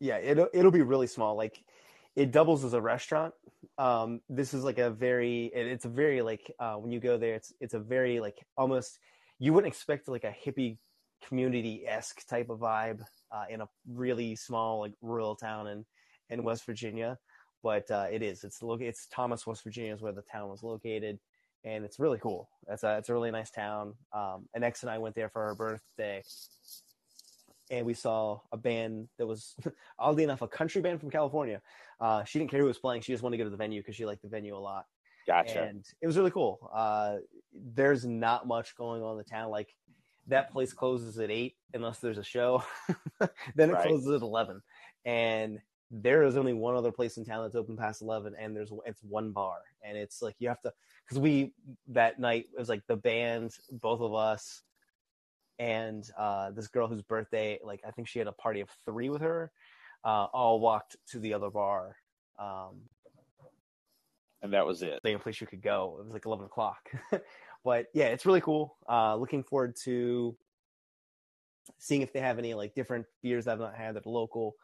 yeah, 0.00 0.16
it'll 0.18 0.48
it'll 0.54 0.70
be 0.70 0.82
really 0.82 1.06
small. 1.06 1.36
Like 1.36 1.62
it 2.16 2.32
doubles 2.32 2.64
as 2.64 2.72
a 2.72 2.80
restaurant. 2.80 3.34
Um, 3.78 4.20
this 4.28 4.54
is 4.54 4.64
like 4.64 4.78
a 4.78 4.90
very 4.90 5.50
it, 5.54 5.66
it's 5.66 5.84
a 5.84 5.90
very 5.90 6.22
like 6.22 6.50
uh, 6.58 6.74
when 6.76 6.90
you 6.90 7.00
go 7.00 7.18
there, 7.18 7.34
it's 7.34 7.52
it's 7.60 7.74
a 7.74 7.78
very 7.78 8.18
like 8.18 8.38
almost 8.56 8.98
you 9.38 9.52
wouldn't 9.52 9.72
expect 9.72 10.08
like 10.08 10.24
a 10.24 10.34
hippie 10.44 10.78
community 11.26 11.84
esque 11.86 12.26
type 12.26 12.48
of 12.48 12.60
vibe 12.60 13.02
uh, 13.30 13.44
in 13.50 13.60
a 13.60 13.68
really 13.86 14.34
small 14.34 14.80
like 14.80 14.92
rural 15.02 15.36
town 15.36 15.66
in 15.66 15.84
in 16.30 16.42
West 16.42 16.64
Virginia, 16.64 17.18
but 17.62 17.90
uh, 17.90 18.06
it 18.10 18.22
is. 18.22 18.42
It's 18.42 18.62
look 18.62 18.80
it's 18.80 19.06
Thomas, 19.08 19.46
West 19.46 19.64
Virginia 19.64 19.94
is 19.94 20.00
where 20.00 20.12
the 20.12 20.22
town 20.22 20.48
was 20.48 20.62
located, 20.62 21.18
and 21.64 21.84
it's 21.84 21.98
really 21.98 22.18
cool. 22.18 22.48
It's 22.68 22.82
a 22.82 22.96
it's 22.98 23.08
a 23.08 23.12
really 23.12 23.30
nice 23.30 23.50
town. 23.50 23.94
Um, 24.12 24.48
and 24.54 24.64
X 24.64 24.82
and 24.82 24.90
I 24.90 24.98
went 24.98 25.14
there 25.14 25.28
for 25.28 25.42
our 25.42 25.54
birthday. 25.54 26.22
And 27.72 27.86
we 27.86 27.94
saw 27.94 28.40
a 28.50 28.56
band 28.56 29.08
that 29.18 29.26
was 29.26 29.54
oddly 29.98 30.24
enough, 30.24 30.42
a 30.42 30.48
country 30.48 30.82
band 30.82 31.00
from 31.00 31.10
California. 31.10 31.60
Uh, 32.00 32.24
she 32.24 32.38
didn't 32.38 32.50
care 32.50 32.60
who 32.60 32.66
was 32.66 32.78
playing. 32.78 33.02
She 33.02 33.12
just 33.12 33.22
wanted 33.22 33.36
to 33.36 33.44
go 33.44 33.44
to 33.44 33.50
the 33.50 33.56
venue 33.56 33.80
because 33.80 33.94
she 33.94 34.06
liked 34.06 34.22
the 34.22 34.28
venue 34.28 34.56
a 34.56 34.58
lot. 34.58 34.86
Gotcha. 35.26 35.62
And 35.62 35.84
it 36.02 36.06
was 36.06 36.16
really 36.16 36.32
cool. 36.32 36.68
Uh, 36.74 37.16
there's 37.54 38.04
not 38.04 38.46
much 38.48 38.74
going 38.74 39.02
on 39.02 39.12
in 39.12 39.18
the 39.18 39.24
town. 39.24 39.50
Like 39.50 39.68
that 40.26 40.50
place 40.50 40.72
closes 40.72 41.18
at 41.18 41.30
eight 41.30 41.56
unless 41.72 41.98
there's 42.00 42.18
a 42.18 42.24
show. 42.24 42.64
then 43.54 43.70
it 43.70 43.74
Right. 43.74 43.86
closes 43.86 44.08
at 44.16 44.22
eleven. 44.22 44.62
And 45.04 45.60
there 45.90 46.22
is 46.22 46.36
only 46.36 46.52
one 46.52 46.76
other 46.76 46.92
place 46.92 47.16
in 47.16 47.24
town 47.24 47.42
that's 47.42 47.56
open 47.56 47.76
past 47.76 48.02
eleven, 48.02 48.34
and 48.38 48.54
there's 48.54 48.70
it's 48.86 49.02
one 49.02 49.32
bar, 49.32 49.58
and 49.82 49.96
it's 49.96 50.22
like 50.22 50.36
you 50.38 50.48
have 50.48 50.60
to 50.62 50.72
because 51.04 51.18
we 51.18 51.52
that 51.88 52.18
night 52.20 52.46
it 52.52 52.58
was 52.58 52.68
like 52.68 52.82
the 52.86 52.96
band, 52.96 53.52
both 53.72 54.00
of 54.00 54.14
us, 54.14 54.62
and 55.58 56.08
uh, 56.16 56.50
this 56.52 56.68
girl 56.68 56.86
whose 56.86 57.02
birthday, 57.02 57.58
like 57.64 57.80
I 57.86 57.90
think 57.90 58.08
she 58.08 58.18
had 58.18 58.28
a 58.28 58.32
party 58.32 58.60
of 58.60 58.68
three 58.84 59.08
with 59.08 59.22
her, 59.22 59.50
uh, 60.04 60.26
all 60.32 60.60
walked 60.60 60.96
to 61.08 61.18
the 61.18 61.34
other 61.34 61.50
bar. 61.50 61.96
Um, 62.38 62.82
and 64.42 64.52
that 64.52 64.64
was 64.64 64.82
it. 64.82 65.00
the 65.02 65.10
only 65.10 65.20
place 65.20 65.40
you 65.40 65.46
could 65.46 65.60
go. 65.60 65.96
It 65.98 66.04
was 66.04 66.12
like 66.12 66.24
eleven 66.24 66.46
o'clock. 66.46 66.90
but 67.64 67.86
yeah, 67.94 68.06
it's 68.06 68.24
really 68.24 68.40
cool. 68.40 68.76
Uh, 68.88 69.16
looking 69.16 69.42
forward 69.42 69.74
to 69.84 70.36
seeing 71.78 72.02
if 72.02 72.12
they 72.12 72.20
have 72.20 72.38
any 72.38 72.54
like 72.54 72.74
different 72.74 73.06
beers 73.22 73.44
that 73.44 73.52
I've 73.52 73.58
not 73.58 73.74
had 73.74 73.96
that 73.96 74.06
are 74.06 74.10
local. 74.10 74.54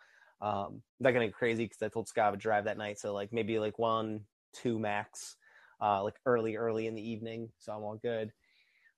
Um, 0.40 0.82
not 1.00 1.12
gonna 1.12 1.26
get 1.26 1.34
crazy 1.34 1.64
because 1.64 1.82
I 1.82 1.88
told 1.88 2.08
Scott 2.08 2.26
I 2.26 2.30
would 2.30 2.40
drive 2.40 2.64
that 2.64 2.78
night, 2.78 2.98
so 2.98 3.14
like 3.14 3.32
maybe 3.32 3.58
like 3.58 3.78
one, 3.78 4.20
two 4.52 4.78
max, 4.78 5.36
uh, 5.80 6.02
like 6.02 6.16
early, 6.26 6.56
early 6.56 6.86
in 6.86 6.94
the 6.94 7.08
evening. 7.08 7.50
So 7.58 7.72
I'm 7.72 7.82
all 7.82 7.96
good. 7.96 8.32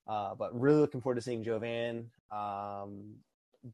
Uh, 0.07 0.35
but 0.35 0.59
really 0.59 0.81
looking 0.81 1.01
forward 1.01 1.17
to 1.17 1.21
seeing 1.21 1.45
Jovan. 1.45 2.11
Um, 2.33 3.15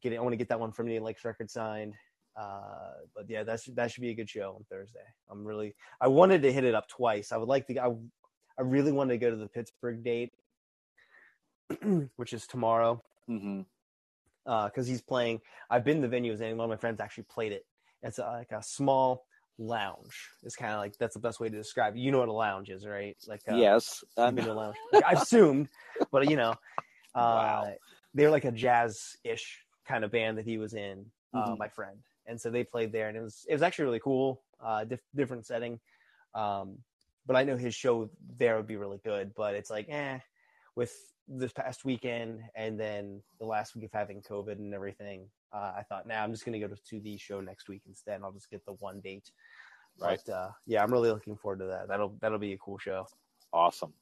getting, 0.01 0.19
I 0.19 0.21
want 0.21 0.33
to 0.33 0.37
get 0.37 0.49
that 0.49 0.59
one 0.59 0.71
from 0.71 0.87
the 0.87 0.99
Lakes 0.99 1.23
record 1.23 1.49
signed. 1.49 1.93
Uh, 2.35 2.91
but 3.15 3.29
yeah, 3.29 3.43
that's 3.43 3.65
that 3.65 3.91
should 3.91 4.01
be 4.01 4.09
a 4.09 4.15
good 4.15 4.29
show 4.29 4.53
on 4.55 4.65
Thursday. 4.69 4.99
I'm 5.31 5.45
really, 5.45 5.73
I 6.01 6.07
wanted 6.07 6.41
to 6.41 6.51
hit 6.51 6.65
it 6.65 6.75
up 6.75 6.89
twice. 6.89 7.31
I 7.31 7.37
would 7.37 7.47
like 7.47 7.67
to. 7.67 7.77
I, 7.79 7.93
I 8.57 8.61
really 8.61 8.91
wanted 8.91 9.13
to 9.13 9.17
go 9.17 9.29
to 9.29 9.37
the 9.37 9.47
Pittsburgh 9.47 10.03
date, 10.03 10.33
which 12.17 12.33
is 12.33 12.45
tomorrow 12.45 13.01
hmm 13.27 13.61
because 14.45 14.87
he's 14.87 15.01
playing. 15.01 15.41
I've 15.69 15.83
been 15.83 16.01
to 16.01 16.07
the 16.07 16.15
venues 16.15 16.39
and 16.41 16.57
one 16.57 16.65
of 16.65 16.69
my 16.69 16.77
friends 16.77 16.99
actually 16.99 17.25
played 17.25 17.51
it. 17.51 17.65
It's 18.03 18.19
a, 18.19 18.23
like 18.23 18.51
a 18.51 18.61
small 18.63 19.25
lounge. 19.57 20.29
It's 20.43 20.55
kind 20.55 20.73
of 20.73 20.79
like 20.79 20.97
that's 20.97 21.15
the 21.15 21.19
best 21.19 21.39
way 21.39 21.49
to 21.49 21.57
describe. 21.57 21.95
it. 21.95 21.99
You 21.99 22.11
know 22.11 22.19
what 22.19 22.29
a 22.29 22.33
lounge 22.33 22.69
is, 22.69 22.85
right? 22.85 23.17
Like 23.27 23.41
uh, 23.49 23.55
yes, 23.55 24.03
I 24.17 24.29
know. 24.31 24.51
a 24.51 24.53
lounge. 24.53 24.75
Like, 24.93 25.03
I've 25.05 25.21
assumed, 25.21 25.69
but 26.11 26.29
you 26.29 26.35
know, 26.35 26.51
uh, 27.15 27.35
Wow. 27.65 27.73
they're 28.13 28.31
like 28.31 28.45
a 28.45 28.51
jazz-ish 28.51 29.65
kind 29.87 30.03
of 30.03 30.11
band 30.11 30.37
that 30.37 30.45
he 30.45 30.57
was 30.57 30.73
in. 30.73 31.05
Uh, 31.33 31.49
Mhm. 31.49 31.57
My 31.57 31.67
friend, 31.67 31.97
and 32.27 32.39
so 32.39 32.49
they 32.49 32.63
played 32.63 32.91
there, 32.93 33.09
and 33.09 33.17
it 33.17 33.21
was 33.21 33.45
it 33.49 33.53
was 33.53 33.61
actually 33.61 33.85
really 33.85 33.99
cool. 33.99 34.41
Uh, 34.63 34.85
dif- 34.85 35.03
different 35.15 35.45
setting. 35.45 35.79
Um, 36.33 36.77
but 37.25 37.35
I 37.35 37.43
know 37.43 37.57
his 37.57 37.73
show 37.75 38.09
there 38.37 38.55
would 38.55 38.67
be 38.67 38.77
really 38.77 38.99
good. 39.03 39.33
But 39.35 39.55
it's 39.55 39.69
like, 39.69 39.87
eh, 39.89 40.19
with 40.75 40.93
this 41.27 41.51
past 41.53 41.85
weekend 41.85 42.41
and 42.55 42.79
then 42.79 43.21
the 43.39 43.45
last 43.45 43.75
week 43.75 43.85
of 43.85 43.91
having 43.93 44.21
COVID 44.21 44.53
and 44.53 44.73
everything, 44.73 45.27
uh, 45.53 45.73
I 45.77 45.83
thought, 45.87 46.07
now 46.07 46.17
nah, 46.19 46.23
I'm 46.23 46.31
just 46.31 46.45
gonna 46.45 46.59
go 46.59 46.67
to, 46.67 46.75
to 46.75 46.99
the 46.99 47.17
show 47.17 47.41
next 47.41 47.67
week 47.69 47.81
instead. 47.87 48.15
And 48.15 48.25
I'll 48.25 48.31
just 48.31 48.49
get 48.49 48.65
the 48.65 48.73
one 48.73 48.99
date. 49.01 49.31
Right. 49.99 50.19
But 50.25 50.33
uh, 50.33 50.49
yeah, 50.67 50.83
I'm 50.83 50.91
really 50.91 51.09
looking 51.09 51.37
forward 51.37 51.59
to 51.59 51.65
that. 51.67 51.87
That'll 51.87 52.15
that'll 52.21 52.37
be 52.39 52.53
a 52.53 52.57
cool 52.57 52.77
show. 52.77 53.07
Awesome. 53.53 53.93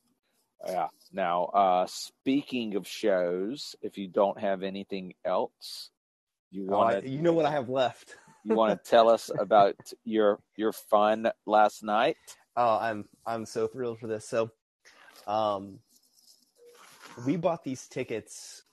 Yeah. 0.67 0.87
Now, 1.11 1.45
uh, 1.45 1.85
speaking 1.87 2.75
of 2.75 2.87
shows, 2.87 3.75
if 3.81 3.97
you 3.97 4.07
don't 4.07 4.39
have 4.39 4.63
anything 4.63 5.13
else, 5.25 5.91
you 6.51 6.67
Oh, 6.71 6.75
I- 6.75 6.93
want 6.93 7.03
to 7.03 7.09
you 7.09 7.21
know 7.21 7.33
what 7.33 7.45
I 7.45 7.51
have 7.51 7.69
left? 7.69 8.15
you 8.43 8.55
want 8.55 8.83
to 8.83 8.89
tell 8.89 9.09
us 9.09 9.29
about 9.39 9.75
your 10.03 10.39
your 10.55 10.71
fun 10.71 11.29
last 11.45 11.83
night? 11.83 12.17
Oh, 12.57 12.77
I'm 12.79 13.05
I'm 13.25 13.45
so 13.45 13.67
thrilled 13.67 13.99
for 13.99 14.07
this. 14.07 14.27
So, 14.27 14.49
um, 15.27 15.79
we 17.25 17.35
bought 17.35 17.63
these 17.63 17.87
tickets. 17.87 18.63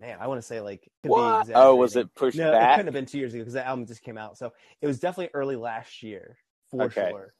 Man, 0.00 0.18
I 0.20 0.26
want 0.26 0.38
to 0.38 0.46
say 0.46 0.60
like 0.60 0.90
What? 1.02 1.48
Oh, 1.54 1.76
was 1.76 1.96
it 1.96 2.14
pushed 2.14 2.36
No, 2.36 2.52
it 2.52 2.70
couldn't 2.70 2.86
have 2.86 2.94
been 2.94 3.06
two 3.06 3.18
years 3.18 3.32
ago 3.32 3.42
because 3.42 3.54
the 3.54 3.66
album 3.66 3.86
just 3.86 4.02
came 4.02 4.18
out. 4.18 4.36
So 4.36 4.52
it 4.80 4.86
was 4.86 4.98
definitely 4.98 5.30
early 5.34 5.56
last 5.56 6.02
year 6.02 6.36
for 6.70 6.84
Okay. 6.84 7.08
sure. 7.10 7.34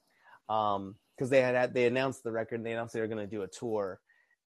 Um, 0.49 0.97
because 1.17 1.31
they 1.31 1.41
had, 1.41 1.55
had 1.55 1.75
they 1.75 1.87
announced 1.87 2.25
the 2.25 2.33
record, 2.33 2.57
and 2.57 2.67
they 2.67 2.73
announced 2.73 2.93
they 2.93 3.01
were 3.01 3.07
going 3.07 3.19
to 3.19 3.27
do 3.27 3.43
a 3.43 3.47
tour. 3.47 4.01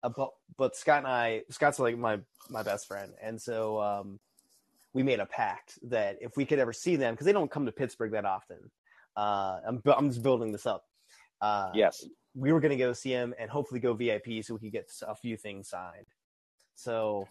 Uh, 0.04 0.10
but 0.10 0.32
but 0.58 0.76
Scott 0.76 1.00
and 1.00 1.08
I, 1.08 1.44
Scott's 1.50 1.80
like 1.80 1.98
my 1.98 2.20
my 2.50 2.62
best 2.64 2.88
friend, 2.88 3.14
and 3.22 3.42
so 3.42 3.82
um, 3.82 4.20
we 4.94 5.02
made 5.04 5.20
a 5.20 5.26
pact 5.26 5.80
that 5.90 6.18
if 6.22 6.36
we 6.36 6.46
could 6.46 6.60
ever 6.60 6.74
see 6.74 6.98
them, 6.98 7.14
because 7.14 7.26
they 7.26 7.34
don't 7.34 7.50
come 7.50 7.66
to 7.66 7.72
Pittsburgh 7.72 8.12
that 8.12 8.26
often. 8.26 8.70
Uh, 9.16 9.60
I'm 9.66 9.82
I'm 9.86 10.10
just 10.10 10.22
building 10.22 10.52
this 10.52 10.66
up. 10.66 10.86
Uh, 11.42 11.72
Yes. 11.74 12.06
We 12.38 12.54
were 12.54 12.60
going 12.60 12.78
to 12.78 12.78
go 12.78 12.94
see 12.94 13.10
him 13.10 13.34
and 13.40 13.50
hopefully 13.50 13.80
go 13.80 13.94
VIP 13.94 14.44
so 14.44 14.54
we 14.54 14.60
could 14.60 14.72
get 14.72 14.92
a 15.08 15.16
few 15.16 15.36
things 15.38 15.70
signed. 15.70 16.06
So 16.76 17.28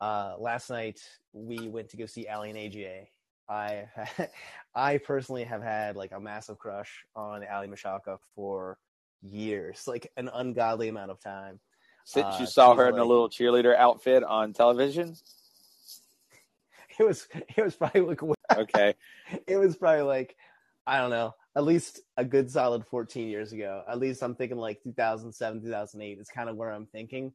uh, 0.00 0.36
last 0.38 0.70
night 0.70 1.00
we 1.32 1.68
went 1.68 1.88
to 1.90 1.96
go 1.96 2.06
see 2.06 2.28
Aly 2.28 2.50
and 2.50 2.58
AJ. 2.58 3.08
I 3.48 3.88
I 4.74 4.98
personally 4.98 5.44
have 5.44 5.62
had 5.62 5.96
like 5.96 6.12
a 6.12 6.20
massive 6.20 6.58
crush 6.58 7.04
on 7.16 7.42
Aly 7.44 7.66
Michalka 7.66 8.18
for 8.34 8.78
years, 9.22 9.86
like 9.86 10.10
an 10.16 10.30
ungodly 10.32 10.88
amount 10.88 11.10
of 11.10 11.20
time. 11.20 11.58
Since 12.04 12.26
Uh, 12.26 12.36
you 12.40 12.46
saw 12.46 12.72
she's 12.72 12.78
her 12.78 12.88
in 12.88 12.98
a 12.98 13.04
little 13.04 13.28
cheerleader 13.28 13.76
outfit 13.76 14.22
on 14.22 14.52
television. 14.52 15.16
It 16.96 17.02
was 17.02 17.26
it 17.34 17.60
was 17.64 17.74
probably 17.74 18.02
like 18.02 18.20
Okay. 18.56 18.94
it 19.48 19.56
was 19.56 19.74
probably 19.74 20.02
like 20.02 20.36
I 20.86 20.98
don't 20.98 21.10
know, 21.10 21.34
at 21.56 21.64
least 21.64 22.00
a 22.16 22.24
good 22.24 22.50
solid 22.50 22.84
14 22.86 23.28
years 23.28 23.52
ago. 23.52 23.82
At 23.88 23.98
least 23.98 24.22
I'm 24.22 24.34
thinking 24.34 24.58
like 24.58 24.82
2007, 24.82 25.62
2008 25.62 26.18
is 26.18 26.28
kind 26.28 26.48
of 26.48 26.56
where 26.56 26.70
I'm 26.70 26.86
thinking. 26.86 27.32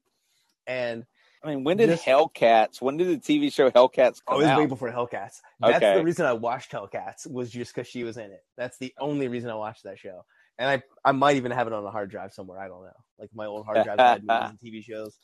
And 0.68 1.06
I 1.44 1.48
mean, 1.48 1.64
when 1.64 1.78
did 1.78 1.90
Just- 1.90 2.06
Hellcats? 2.06 2.82
When 2.82 2.98
did 2.98 3.08
the 3.08 3.18
TV 3.18 3.52
show 3.52 3.72
Hellcats 3.72 4.22
Oh, 4.28 4.34
come 4.34 4.36
it 4.36 4.44
was 4.44 4.48
out? 4.48 4.60
way 4.60 4.66
before 4.66 4.92
Hellcats. 4.92 5.40
That's 5.60 5.78
Okay. 5.78 5.96
the 5.96 6.04
reason 6.04 6.26
I 6.26 6.34
watched 6.34 6.72
Hellcats 6.72 7.26
was 7.32 7.50
just 7.50 7.74
because 7.74 7.88
she 7.88 8.04
was 8.04 8.18
in 8.18 8.32
it. 8.32 8.44
That's 8.58 8.78
the 8.78 8.94
only 9.00 9.28
reason 9.30 9.50
I 9.50 9.56
watched 9.56 9.84
that 9.84 9.98
show. 9.98 10.26
And 10.58 10.70
I, 10.70 10.84
I 11.08 11.14
might 11.14 11.38
even 11.38 11.52
have 11.54 11.68
it 11.68 11.74
on 11.74 11.86
a 11.86 11.90
hard 11.92 12.12
drive 12.12 12.34
somewhere. 12.34 12.60
I 12.60 12.68
don't 12.68 12.84
know, 12.84 12.92
like 13.18 13.30
my 13.34 13.46
old 13.46 13.66
hard 13.66 13.86
drive 13.86 13.98
had 14.00 14.24
movies 14.24 14.50
and 14.50 14.60
TV 14.60 14.84
shows. 14.84 15.18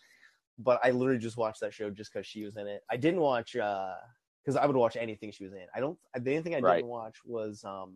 But 0.58 0.80
I 0.82 0.92
literally 0.92 1.20
just 1.20 1.36
watched 1.36 1.60
that 1.60 1.74
show 1.74 1.90
just 1.90 2.14
because 2.14 2.26
she 2.26 2.46
was 2.46 2.56
in 2.56 2.66
it. 2.68 2.82
I 2.90 2.96
didn't 2.96 3.20
watch 3.20 3.52
because 3.52 4.56
I 4.58 4.66
would 4.66 4.78
watch 4.78 4.96
anything 4.96 5.32
she 5.32 5.44
was 5.44 5.52
in. 5.52 5.66
I 5.76 5.82
don't. 5.82 6.00
The 6.18 6.32
only 6.32 6.44
thing 6.44 6.56
I 6.56 6.62
didn't 6.62 6.88
watch 6.88 7.18
was 7.26 7.66
um, 7.66 7.96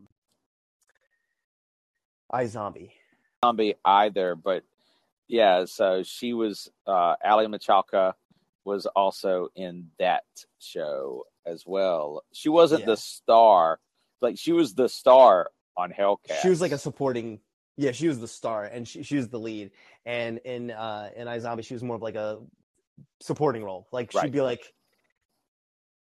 iZombie. 2.31 2.91
zombie 3.43 3.75
either, 3.85 4.35
but 4.35 4.63
yeah, 5.27 5.65
so 5.65 6.03
she 6.03 6.33
was 6.33 6.69
uh 6.87 7.15
Aly 7.23 7.47
Michalka 7.47 8.13
was 8.65 8.85
also 8.87 9.49
in 9.55 9.87
that 9.99 10.23
show 10.59 11.25
as 11.45 11.63
well. 11.65 12.23
She 12.33 12.49
wasn't 12.49 12.81
Yeah. 12.81 12.87
the 12.87 12.97
star, 12.97 13.79
like 14.21 14.37
she 14.37 14.51
was 14.51 14.73
the 14.75 14.89
star 14.89 15.49
on 15.77 15.91
Hellcat. 15.91 16.41
She 16.41 16.49
was 16.49 16.61
like 16.61 16.71
a 16.71 16.77
supporting. 16.77 17.39
Yeah, 17.77 17.91
she 17.93 18.09
was 18.09 18.19
the 18.19 18.27
star, 18.27 18.65
and 18.65 18.85
she, 18.85 19.03
she 19.03 19.15
was 19.15 19.29
the 19.29 19.39
lead. 19.39 19.71
And 20.05 20.39
in 20.39 20.71
uh, 20.71 21.11
in 21.15 21.27
iZombie, 21.27 21.63
she 21.63 21.73
was 21.73 21.81
more 21.83 21.95
of 21.95 22.01
like 22.01 22.15
a 22.15 22.39
supporting 23.21 23.63
role. 23.63 23.87
Like 23.91 24.11
she'd 24.11 24.31
be 24.33 24.41
like 24.41 24.73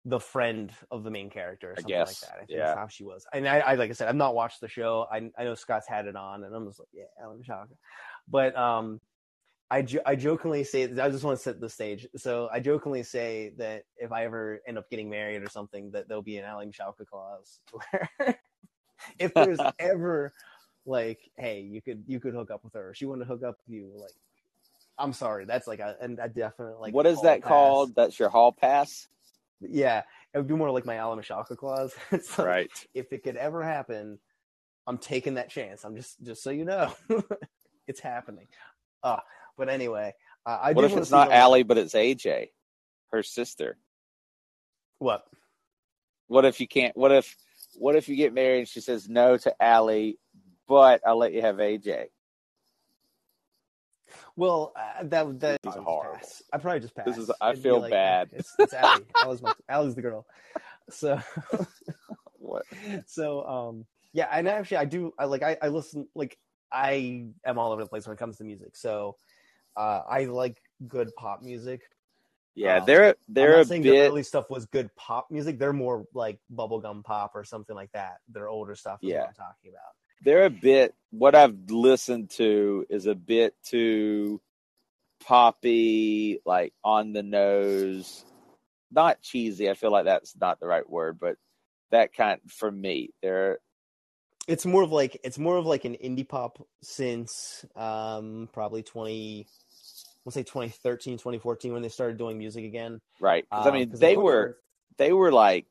the 0.05 0.19
friend 0.19 0.71
of 0.91 1.03
the 1.03 1.11
main 1.11 1.29
character, 1.29 1.71
or 1.71 1.75
something 1.77 1.97
like 1.97 2.07
that. 2.07 2.31
I 2.33 2.37
think 2.39 2.49
yeah. 2.49 2.65
that's 2.65 2.77
how 2.77 2.87
she 2.87 3.03
was. 3.03 3.25
And 3.33 3.47
I, 3.47 3.59
I, 3.59 3.75
like 3.75 3.89
I 3.89 3.93
said, 3.93 4.09
I've 4.09 4.15
not 4.15 4.35
watched 4.35 4.59
the 4.59 4.67
show. 4.67 5.07
I, 5.11 5.29
I 5.37 5.43
know 5.45 5.55
Scott's 5.55 5.87
had 5.87 6.07
it 6.07 6.15
on, 6.15 6.43
and 6.43 6.53
I'm 6.53 6.67
just 6.67 6.79
like, 6.79 6.89
yeah, 6.93 7.03
Aly 7.23 7.37
Michalka. 7.37 7.75
But 8.27 8.55
um, 8.57 8.99
I, 9.71 9.81
jo- 9.81 10.01
I 10.05 10.15
jokingly 10.15 10.63
say, 10.65 10.83
I 10.83 11.09
just 11.09 11.23
want 11.23 11.37
to 11.37 11.43
set 11.43 11.59
the 11.59 11.69
stage. 11.69 12.07
So 12.17 12.49
I 12.51 12.59
jokingly 12.59 13.03
say 13.03 13.53
that 13.57 13.83
if 13.97 14.11
I 14.11 14.25
ever 14.25 14.61
end 14.67 14.77
up 14.77 14.89
getting 14.89 15.09
married 15.09 15.41
or 15.41 15.49
something, 15.49 15.91
that 15.91 16.07
there'll 16.07 16.21
be 16.21 16.37
an 16.37 16.45
Aly 16.45 16.67
Michalka 16.67 17.05
clause 17.07 17.59
where 17.71 18.37
if 19.19 19.33
there's 19.33 19.59
ever 19.79 20.33
like, 20.85 21.19
hey, 21.37 21.61
you 21.61 21.81
could 21.81 22.03
you 22.07 22.19
could 22.19 22.33
hook 22.33 22.51
up 22.51 22.63
with 22.63 22.73
her, 22.73 22.93
she 22.93 23.05
wanted 23.05 23.25
to 23.25 23.25
hook 23.25 23.43
up 23.43 23.55
with 23.65 23.73
you, 23.73 23.89
like, 23.95 24.11
I'm 24.97 25.13
sorry, 25.13 25.45
that's 25.45 25.67
like 25.67 25.79
a, 25.79 25.95
and 26.01 26.19
a 26.21 26.29
definite 26.29 26.79
like. 26.79 26.93
what 26.93 27.07
is 27.07 27.21
that 27.21 27.41
pass. 27.41 27.47
called? 27.47 27.95
That's 27.95 28.19
your 28.19 28.29
hall 28.29 28.51
pass, 28.51 29.07
Yeah, 29.69 30.03
it 30.33 30.37
would 30.37 30.47
be 30.47 30.55
more 30.55 30.71
like 30.71 30.85
my 30.85 30.99
Aly 30.99 31.21
Michalka 31.21 31.57
clause. 31.57 31.93
It's 32.11 32.37
like, 32.37 32.47
right? 32.47 32.87
If 32.93 33.11
it 33.13 33.23
could 33.23 33.37
ever 33.37 33.63
happen, 33.63 34.19
I'm 34.87 34.97
taking 34.97 35.35
that 35.35 35.49
chance. 35.49 35.83
I'm 35.83 35.95
just 35.95 36.21
just 36.23 36.43
so 36.43 36.49
you 36.49 36.65
know, 36.65 36.93
it's 37.87 37.99
happening. 37.99 38.47
Uh, 39.01 39.19
but 39.57 39.69
anyway, 39.69 40.13
uh, 40.45 40.59
I 40.61 40.73
What 40.73 40.85
if 40.85 40.97
it's 40.97 41.11
not 41.11 41.31
Aly, 41.31 41.63
but 41.63 41.77
it's 41.77 41.93
AJ, 41.93 42.49
her 43.11 43.23
sister? 43.23 43.77
What? 44.99 45.23
What 46.27 46.45
if 46.45 46.59
you 46.59 46.67
can't? 46.67 46.95
What 46.95 47.11
if? 47.11 47.35
What 47.75 47.95
if 47.95 48.07
you 48.07 48.15
get 48.15 48.33
married 48.33 48.59
and 48.59 48.67
she 48.67 48.81
says 48.81 49.09
no 49.09 49.37
to 49.37 49.55
Aly, 49.61 50.17
but 50.67 51.01
I'll 51.05 51.17
let 51.17 51.33
you 51.33 51.41
have 51.41 51.57
AJ? 51.57 52.07
Well, 54.35 54.73
uh, 54.75 55.03
that 55.03 55.39
that 55.39 55.59
is 55.65 55.75
horrible. 55.75 56.17
pass. 56.19 56.41
I 56.51 56.57
probably 56.57 56.79
just 56.79 56.95
pass. 56.95 57.05
This 57.05 57.17
is- 57.17 57.31
I 57.41 57.51
It'd 57.51 57.63
feel 57.63 57.79
like, 57.81 57.91
bad. 57.91 58.29
It's, 58.33 58.53
it's 58.59 58.73
Aly. 58.73 59.05
Aly's, 59.23 59.41
my, 59.41 59.53
Aly's 59.69 59.95
the 59.95 60.01
girl. 60.01 60.25
So, 60.89 61.19
What? 62.39 62.63
so 63.07 63.45
um, 63.47 63.85
yeah, 64.11 64.27
and 64.31 64.47
actually, 64.47 64.77
I 64.77 64.85
do. 64.85 65.13
I 65.17 65.25
like. 65.25 65.43
I, 65.43 65.57
I 65.61 65.67
listen. 65.69 66.07
Like, 66.13 66.37
I 66.71 67.25
am 67.45 67.57
all 67.57 67.71
over 67.71 67.81
the 67.83 67.89
place 67.89 68.05
when 68.05 68.13
it 68.15 68.19
comes 68.19 68.37
to 68.37 68.43
music. 68.43 68.75
So, 68.75 69.15
uh, 69.77 70.01
I 70.07 70.25
like 70.25 70.61
good 70.87 71.09
pop 71.15 71.41
music. 71.41 71.81
Yeah, 72.55 72.77
Um, 72.77 72.85
they're 72.85 73.07
I'm 73.09 73.13
they're 73.29 73.51
not 73.53 73.61
a 73.61 73.65
saying 73.65 73.81
bit. 73.83 74.07
early 74.09 74.21
stuff 74.23 74.49
was 74.49 74.65
good 74.67 74.93
pop 74.95 75.31
music. 75.31 75.57
They're 75.57 75.73
more 75.73 76.05
like 76.13 76.37
bubblegum 76.53 77.03
pop 77.03 77.31
or 77.33 77.43
something 77.43 77.75
like 77.75 77.91
that. 77.93 78.17
Their 78.29 78.47
older 78.49 78.75
stuff 78.75 78.99
is 79.01 79.09
Yeah. 79.09 79.21
what 79.21 79.29
I'm 79.29 79.33
talking 79.35 79.71
about. 79.71 79.95
They're 80.23 80.45
a 80.45 80.49
bit 80.49 80.95
what 81.11 81.35
I've 81.35 81.69
listened 81.69 82.31
to 82.31 82.85
is 82.89 83.05
a 83.05 83.13
bit 83.15 83.53
too 83.63 84.41
poppy, 85.23 86.39
like 86.45 86.73
on 86.83 87.13
the 87.13 87.23
nose, 87.23 88.25
not 88.91 89.21
cheesy. 89.21 89.69
I 89.69 89.73
feel 89.75 89.91
like 89.91 90.05
that's 90.05 90.35
not 90.35 90.59
the 90.59 90.67
right 90.67 90.89
word, 90.89 91.19
but 91.19 91.37
that 91.91 92.13
kind 92.13 92.39
for 92.47 92.71
me. 92.71 93.11
They're 93.21 93.59
It's 94.47 94.65
more 94.65 94.83
of 94.83 94.91
like 94.91 95.19
it's 95.23 95.37
more 95.37 95.57
of 95.57 95.65
like 95.65 95.85
an 95.85 95.95
indie 96.03 96.27
pop 96.27 96.65
since 96.81 97.65
um 97.75 98.49
probably 98.51 98.83
20 98.83 99.47
let's 100.25 100.33
say 100.35 100.43
2013 100.43 101.17
2014 101.17 101.73
when 101.73 101.81
they 101.81 101.89
started 101.89 102.17
doing 102.17 102.37
music 102.37 102.63
again 102.65 102.99
right. 103.19 103.45
'Cause, 103.49 103.67
I 103.67 103.71
mean 103.71 103.89
mean, 103.89 103.99
they 103.99 104.15
the- 104.15 104.19
were 104.21 104.57
they 104.97 105.13
were 105.13 105.31
like 105.31 105.65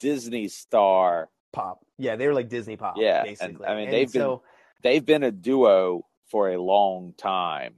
Disney 0.00 0.48
star. 0.48 1.28
pop. 1.52 1.84
Yeah, 1.98 2.16
they 2.16 2.26
were 2.26 2.34
like 2.34 2.48
Disney 2.48 2.76
pop. 2.76 2.94
Yeah, 2.96 3.18
and, 3.18 3.28
basically. 3.28 3.66
I 3.66 3.74
mean, 3.76 3.90
they've 3.90 4.12
been- 4.12 4.20
so 4.22 4.42
They've 4.82 5.04
been 5.04 5.24
a 5.24 5.32
duo 5.32 6.06
for 6.30 6.50
a 6.50 6.60
long 6.60 7.14
time. 7.18 7.74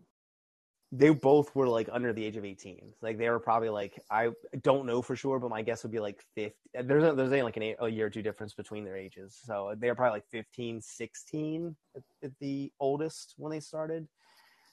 they 0.93 1.11
both 1.11 1.55
were 1.55 1.69
like 1.69 1.89
under 1.93 2.13
the 2.13 2.25
age 2.25 2.37
of 2.37 2.45
18 2.45 2.93
like 3.01 3.17
they 3.17 3.31
were 3.31 3.39
probably 3.39 3.69
like 3.69 4.03
i 4.11 4.29
don't 4.63 4.87
know 4.87 5.01
for 5.01 5.15
sure 5.15 5.39
but 5.39 5.49
my 5.49 5.63
guess 5.63 5.85
would 5.85 5.93
be 5.93 6.01
like 6.01 6.21
50 6.35 6.53
there's 6.83 7.05
a, 7.05 7.13
there's 7.15 7.31
only 7.31 7.43
like 7.43 7.57
an 7.57 7.63
eight, 7.63 7.77
a 7.79 7.89
year 7.89 8.07
or 8.07 8.11
two 8.11 8.23
difference 8.23 8.55
between 8.55 8.85
their 8.85 8.97
ages 8.97 9.39
so 9.41 9.73
they're 9.79 9.95
probably 9.95 10.17
like 10.17 10.27
15 10.33 10.81
16 10.81 11.77
at, 11.95 12.03
at 12.25 12.33
the 12.41 12.73
oldest 12.81 13.35
when 13.37 13.53
they 13.53 13.61
started 13.61 14.09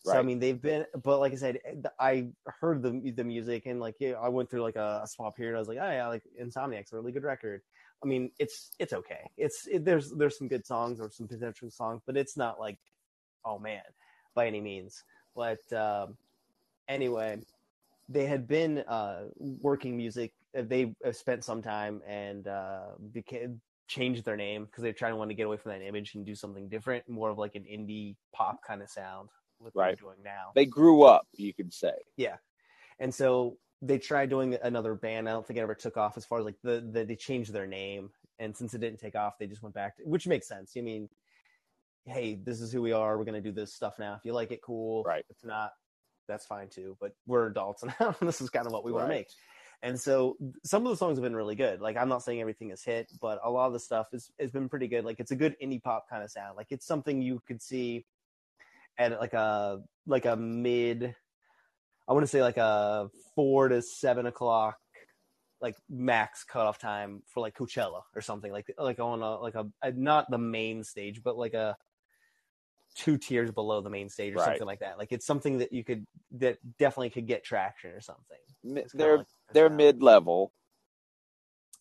so 0.04 0.14
i 0.18 0.24
mean 0.24 0.40
they've 0.40 0.62
been 0.62 0.86
but 1.04 1.20
like 1.20 1.34
i 1.34 1.36
said 1.36 1.60
eh, 1.66 1.88
i 2.00 2.28
heard 2.62 2.82
the 2.82 3.12
the 3.16 3.24
music 3.24 3.68
and 3.68 3.80
like 3.80 3.96
yeah, 4.00 4.14
i 4.14 4.28
went 4.28 4.50
through 4.50 4.64
like 4.64 4.76
a, 4.76 5.02
a 5.04 5.08
small 5.08 5.32
period 5.32 5.56
i 5.56 5.60
was 5.60 5.68
like 5.68 5.78
oh 5.80 5.92
yeah 5.92 6.08
like 6.08 6.24
Insomniatic's 6.42 6.94
a 6.94 6.96
really 6.96 7.12
good 7.12 7.24
record 7.24 7.62
i 8.04 8.08
mean 8.08 8.32
it's 8.40 8.72
it's 8.80 8.94
okay 8.94 9.30
it's 9.38 9.68
it, 9.68 9.84
there's 9.86 10.12
there's 10.12 10.38
some 10.38 10.48
good 10.48 10.66
songs 10.66 11.00
or 11.00 11.10
some 11.10 11.28
potential 11.28 11.70
songs 11.70 12.02
but 12.06 12.18
it's 12.18 12.38
not 12.38 12.60
like 12.60 12.78
oh 13.46 13.58
man 13.60 13.82
by 14.36 14.46
any 14.48 14.62
means 14.62 15.04
but 15.38 15.72
um, 15.72 16.18
anyway, 16.88 17.40
they 18.10 18.26
had 18.26 18.48
been 18.48 18.80
uh, 18.80 19.26
working 19.38 19.96
music. 19.96 20.34
uh, 20.58 20.64
They 20.66 20.96
uh, 21.06 21.12
spent 21.12 21.44
some 21.44 21.62
time 21.62 22.02
and 22.08 22.48
uh, 22.48 22.88
became 23.14 23.62
changed 23.88 24.26
their 24.26 24.36
name 24.36 24.66
because 24.66 24.82
they 24.84 24.92
trying 24.92 25.14
to 25.14 25.16
want 25.16 25.30
to 25.30 25.36
get 25.36 25.46
away 25.46 25.58
from 25.58 25.72
that 25.74 25.82
image 25.86 26.16
and 26.16 26.26
do 26.26 26.34
something 26.36 26.68
different, 26.68 27.08
more 27.08 27.30
of 27.30 27.38
like 27.38 27.56
an 27.56 27.64
indie 27.64 28.16
pop 28.34 28.60
kind 28.66 28.82
of 28.82 28.90
sound. 28.90 29.30
What 29.60 29.74
Right. 29.76 29.98
they're 29.98 30.08
doing 30.10 30.24
now, 30.24 30.52
They 30.56 30.66
grew 30.66 31.04
up, 31.04 31.28
you 31.34 31.54
could 31.54 31.72
say. 31.72 31.94
Yeah, 32.16 32.38
and 33.00 33.14
so 33.14 33.58
they 33.82 34.00
tried 34.00 34.30
doing 34.30 34.58
another 34.64 34.96
band. 34.96 35.30
I 35.30 35.34
don't 35.34 35.46
think 35.46 35.60
it 35.60 35.62
ever 35.62 35.76
took 35.76 35.98
off 35.98 36.18
as 36.18 36.26
far 36.26 36.40
as 36.40 36.46
like 36.46 36.58
the, 36.64 36.88
the 36.92 37.04
they 37.06 37.16
changed 37.16 37.54
their 37.54 37.68
name, 37.68 38.10
and 38.40 38.56
since 38.56 38.74
it 38.74 38.80
didn't 38.82 39.00
take 39.00 39.16
off, 39.16 39.38
they 39.38 39.48
just 39.48 39.62
went 39.62 39.76
back, 39.76 39.98
to, 39.98 40.04
which 40.04 40.28
makes 40.28 40.48
sense. 40.48 40.74
I 40.78 40.82
mean, 40.82 41.10
hey, 42.06 42.36
this 42.36 42.62
is 42.62 42.72
who 42.72 42.82
we 42.82 42.92
are. 42.92 43.18
We're 43.18 43.26
gonna 43.26 43.42
do 43.42 43.52
this 43.52 43.74
stuff 43.74 44.00
now. 44.00 44.16
If 44.16 44.26
you 44.26 44.34
like 44.34 44.52
it, 44.52 44.62
cool. 44.62 45.04
Right. 45.04 45.26
If 45.30 45.38
not, 45.44 45.72
that's 46.28 46.46
fine 46.46 46.70
too. 46.70 46.98
But 47.00 47.14
we're 47.26 47.48
adults 47.48 47.84
now, 48.00 48.16
and 48.20 48.28
this 48.28 48.42
is 48.42 48.50
kind 48.50 48.66
of 48.66 48.72
what 48.74 48.84
we 48.84 48.92
want 48.92 49.06
Right. 49.06 49.14
to 49.14 49.20
make. 49.20 49.28
And 49.84 50.00
so 50.00 50.38
some 50.66 50.86
of 50.88 50.90
the 50.90 50.98
songs 50.98 51.20
have 51.20 51.24
been 51.24 51.36
really 51.36 51.54
good. 51.56 51.82
Like 51.82 51.98
I'm 51.98 52.10
not 52.10 52.24
saying 52.24 52.42
everything 52.42 52.72
is 52.72 52.84
hit, 52.84 53.12
but 53.22 53.40
a 53.44 53.50
lot 53.52 53.68
of 53.68 53.74
the 53.74 53.80
stuff 53.80 54.08
is 54.12 54.32
has 54.40 54.50
been 54.50 54.70
pretty 54.70 54.88
good. 54.88 55.06
Like 55.06 55.20
it's 55.20 55.30
a 55.32 55.36
good 55.36 55.56
indie 55.62 55.82
pop 55.82 56.10
kind 56.10 56.24
of 56.24 56.32
sound. 56.32 56.58
Like 56.58 56.68
it's 56.72 56.86
something 56.88 57.22
you 57.22 57.42
could 57.48 57.62
see 57.62 58.06
at 58.98 59.20
like 59.20 59.34
a 59.34 59.82
like 60.08 60.26
a 60.26 60.36
mid 60.36 61.16
I 62.08 62.14
want 62.14 62.24
to 62.24 62.28
say 62.28 62.42
like 62.42 62.58
a 62.58 63.10
four 63.36 63.68
to 63.70 63.82
seven 63.82 64.26
o'clock 64.26 64.78
like 65.62 65.76
max 65.90 66.44
cutoff 66.44 66.80
time 66.80 67.24
for 67.28 67.42
like 67.42 67.58
Coachella 67.58 68.02
or 68.16 68.22
something 68.22 68.52
like 68.52 68.72
like 68.78 69.00
on 69.00 69.22
a 69.22 69.38
like 69.38 69.56
a, 69.56 69.66
a 69.82 69.92
not 69.92 70.30
the 70.30 70.38
main 70.38 70.84
stage 70.84 71.22
but 71.24 71.38
like 71.38 71.54
a 71.56 71.76
two 72.96 73.18
tiers 73.18 73.52
below 73.52 73.82
the 73.82 73.90
main 73.90 74.10
stage 74.10 74.34
or 74.34 74.38
Right. 74.38 74.46
something 74.46 74.66
like 74.68 74.80
that. 74.80 74.98
Like 74.98 75.12
it's 75.12 75.26
something 75.26 75.60
that 75.60 75.72
you 75.72 75.84
could 75.84 76.06
that 76.34 76.58
definitely 76.78 77.12
could 77.12 77.28
get 77.28 77.44
traction 77.44 77.92
or 77.92 78.02
something. 78.02 78.38
It's 78.64 78.94
They're 78.94 79.18
like 79.20 79.28
they're 79.54 79.70
mid 79.70 80.02
level. 80.02 80.52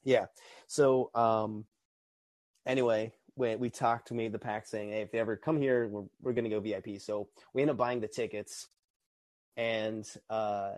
Yeah. 0.05 0.27
So 0.67 1.11
um 1.15 1.65
anyway, 2.67 3.13
when 3.35 3.59
we 3.59 3.71
talked 3.71 4.09
to 4.09 4.15
me 4.15 4.29
the 4.29 4.39
pack 4.39 4.67
saying, 4.67 4.91
Hey, 4.91 5.03
if 5.03 5.11
they 5.11 5.19
ever 5.19 5.37
come 5.37 5.61
here, 5.61 5.89
we're 5.89 6.05
we're 6.23 6.33
gonna 6.33 6.51
go 6.51 6.61
VIP. 6.61 7.01
So 7.01 7.29
we 7.55 7.63
end 7.63 7.71
up 7.71 7.77
buying 7.77 8.01
the 8.01 8.09
tickets 8.09 8.69
and 9.57 10.07
uh 10.31 10.73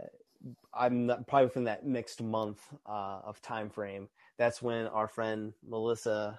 I'm 0.72 1.06
not, 1.06 1.26
probably 1.26 1.46
within 1.46 1.64
that 1.64 1.84
next 1.84 2.22
month 2.22 2.60
uh, 2.86 3.20
of 3.24 3.42
time 3.42 3.70
frame. 3.70 4.09
That's 4.38 4.62
when 4.62 4.86
our 4.86 5.09
friend 5.09 5.52
Melissa 5.66 6.38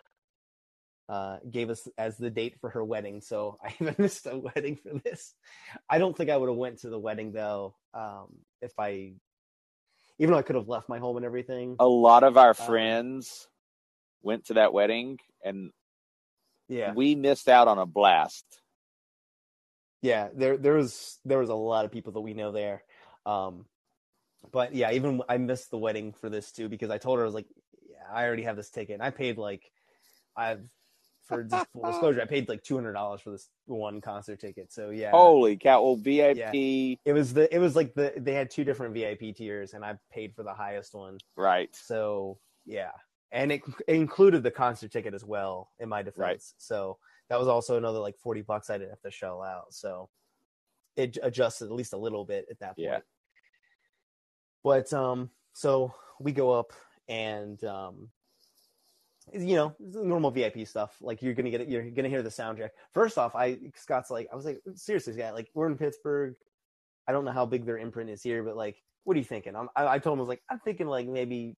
uh, 1.09 1.39
gave 1.51 1.69
us 1.69 1.87
as 1.97 2.17
the 2.17 2.29
date 2.29 2.55
for 2.61 2.69
her 2.69 2.83
wedding. 2.83 3.19
So 3.19 3.57
I 3.63 3.73
even 3.79 3.95
missed 3.97 4.25
a 4.25 4.37
wedding 4.37 4.77
for 4.77 4.99
this. 5.03 5.33
I 5.89 5.97
don't 5.97 6.15
think 6.15 6.29
I 6.29 6.37
would 6.37 6.49
have 6.49 6.57
went 6.57 6.79
to 6.79 6.89
the 6.89 6.99
wedding 6.99 7.33
though 7.33 7.75
um, 7.93 8.37
if 8.61 8.71
I, 8.79 9.13
even 10.17 10.31
though 10.33 10.37
I 10.37 10.43
could 10.43 10.55
have 10.55 10.69
left 10.69 10.89
my 10.89 10.99
home 10.99 11.17
and 11.17 11.25
everything. 11.25 11.75
A 11.79 11.87
lot 11.87 12.23
of 12.23 12.37
our 12.37 12.51
Uh, 12.51 12.53
friends 12.53 13.47
went 14.21 14.45
to 14.45 14.55
that 14.55 14.73
wedding, 14.73 15.19
and 15.43 15.71
yeah, 16.67 16.93
we 16.93 17.15
missed 17.15 17.49
out 17.49 17.67
on 17.67 17.77
a 17.79 17.85
blast. 17.85 18.45
Yeah. 20.01 20.29
There 20.33 20.57
there 20.57 20.73
was 20.73 21.19
there 21.25 21.39
was 21.39 21.49
a 21.49 21.55
lot 21.55 21.85
of 21.85 21.91
people 21.91 22.13
that 22.13 22.21
we 22.21 22.33
know 22.33 22.51
there. 22.51 22.83
Um, 23.25 23.65
but 24.51 24.73
yeah, 24.73 24.91
even 24.91 25.21
I 25.29 25.37
missed 25.37 25.71
the 25.71 25.77
wedding 25.77 26.13
for 26.13 26.29
this 26.29 26.51
too 26.51 26.69
because 26.69 26.89
I 26.89 26.97
told 26.97 27.17
her 27.19 27.23
I 27.23 27.27
was 27.27 27.35
like, 27.35 27.47
yeah, 27.89 27.97
I 28.13 28.25
already 28.25 28.43
have 28.43 28.55
this 28.55 28.69
ticket. 28.69 28.95
And 28.95 29.03
I 29.03 29.09
paid 29.11 29.37
like, 29.37 29.63
I've 30.35 30.63
for 31.27 31.43
just 31.43 31.67
full 31.73 31.83
disclosure, 31.91 32.21
I 32.21 32.25
paid 32.25 32.49
like 32.49 32.63
two 32.63 32.75
hundred 32.75 32.93
dollars 32.93 33.21
for 33.21 33.31
this 33.31 33.49
one 33.65 34.01
concert 34.01 34.39
ticket. 34.39 34.71
So 34.71 34.89
yeah, 34.89 35.11
Holy 35.11 35.57
cow! 35.57 35.83
Well, 35.83 35.95
VIP, 35.95 36.99
it 37.05 37.13
was 37.13 37.33
the 37.33 37.53
it 37.53 37.59
was 37.59 37.75
like 37.75 37.93
the 37.93 38.13
they 38.17 38.33
had 38.33 38.49
two 38.49 38.63
different 38.63 38.93
VIP 38.93 39.35
tiers, 39.35 39.73
and 39.73 39.83
I 39.85 39.95
paid 40.11 40.33
for 40.35 40.43
the 40.43 40.53
highest 40.53 40.93
one. 40.93 41.17
right? 41.35 41.69
So 41.73 42.39
yeah, 42.65 42.91
and 43.31 43.51
it, 43.51 43.61
it 43.87 43.95
included 43.95 44.43
the 44.43 44.51
concert 44.51 44.91
ticket 44.91 45.13
as 45.13 45.23
well. 45.23 45.69
In 45.79 45.89
my 45.89 46.01
defense, 46.01 46.17
Right. 46.19 46.41
so 46.57 46.97
that 47.29 47.39
was 47.39 47.47
also 47.47 47.77
another 47.77 47.99
like 47.99 48.17
forty 48.17 48.41
bucks 48.41 48.69
I 48.69 48.77
didn't 48.77 48.91
have 48.91 49.01
to 49.01 49.11
shell 49.11 49.41
out. 49.41 49.73
So 49.73 50.09
it 50.95 51.17
adjusted 51.21 51.65
at 51.65 51.71
least 51.71 51.93
a 51.93 51.97
little 51.97 52.25
bit 52.25 52.45
at 52.49 52.59
that 52.59 52.75
point. 52.75 52.79
Yeah. 52.79 52.99
But 54.63 54.91
um, 54.93 55.29
so 55.53 55.93
we 56.19 56.31
go 56.31 56.51
up 56.51 56.73
and 57.07 57.63
um, 57.63 58.09
you 59.33 59.55
know, 59.55 59.75
normal 59.79 60.31
VIP 60.31 60.67
stuff. 60.67 60.95
Like 61.01 61.21
you're 61.21 61.33
gonna 61.33 61.49
get 61.49 61.61
it, 61.61 61.69
you're 61.69 61.89
gonna 61.91 62.09
hear 62.09 62.23
the 62.23 62.29
soundtrack. 62.29 62.69
First 62.93 63.17
off, 63.17 63.35
I 63.35 63.57
Scott's 63.75 64.09
like, 64.09 64.27
I 64.31 64.35
was 64.35 64.45
like, 64.45 64.59
seriously, 64.75 65.13
Scott, 65.13 65.33
like 65.33 65.49
we're 65.53 65.67
in 65.67 65.77
Pittsburgh. 65.77 66.35
I 67.07 67.11
don't 67.11 67.25
know 67.25 67.31
how 67.31 67.45
big 67.45 67.65
their 67.65 67.77
imprint 67.77 68.09
is 68.09 68.21
here, 68.21 68.43
but 68.43 68.55
like, 68.55 68.81
what 69.03 69.15
are 69.15 69.19
you 69.19 69.25
thinking? 69.25 69.55
I'm, 69.55 69.69
I, 69.75 69.87
I 69.87 69.99
told 69.99 70.13
him 70.13 70.19
I 70.19 70.23
was 70.23 70.29
like, 70.29 70.43
I'm 70.49 70.59
thinking 70.59 70.87
like 70.87 71.07
maybe 71.07 71.55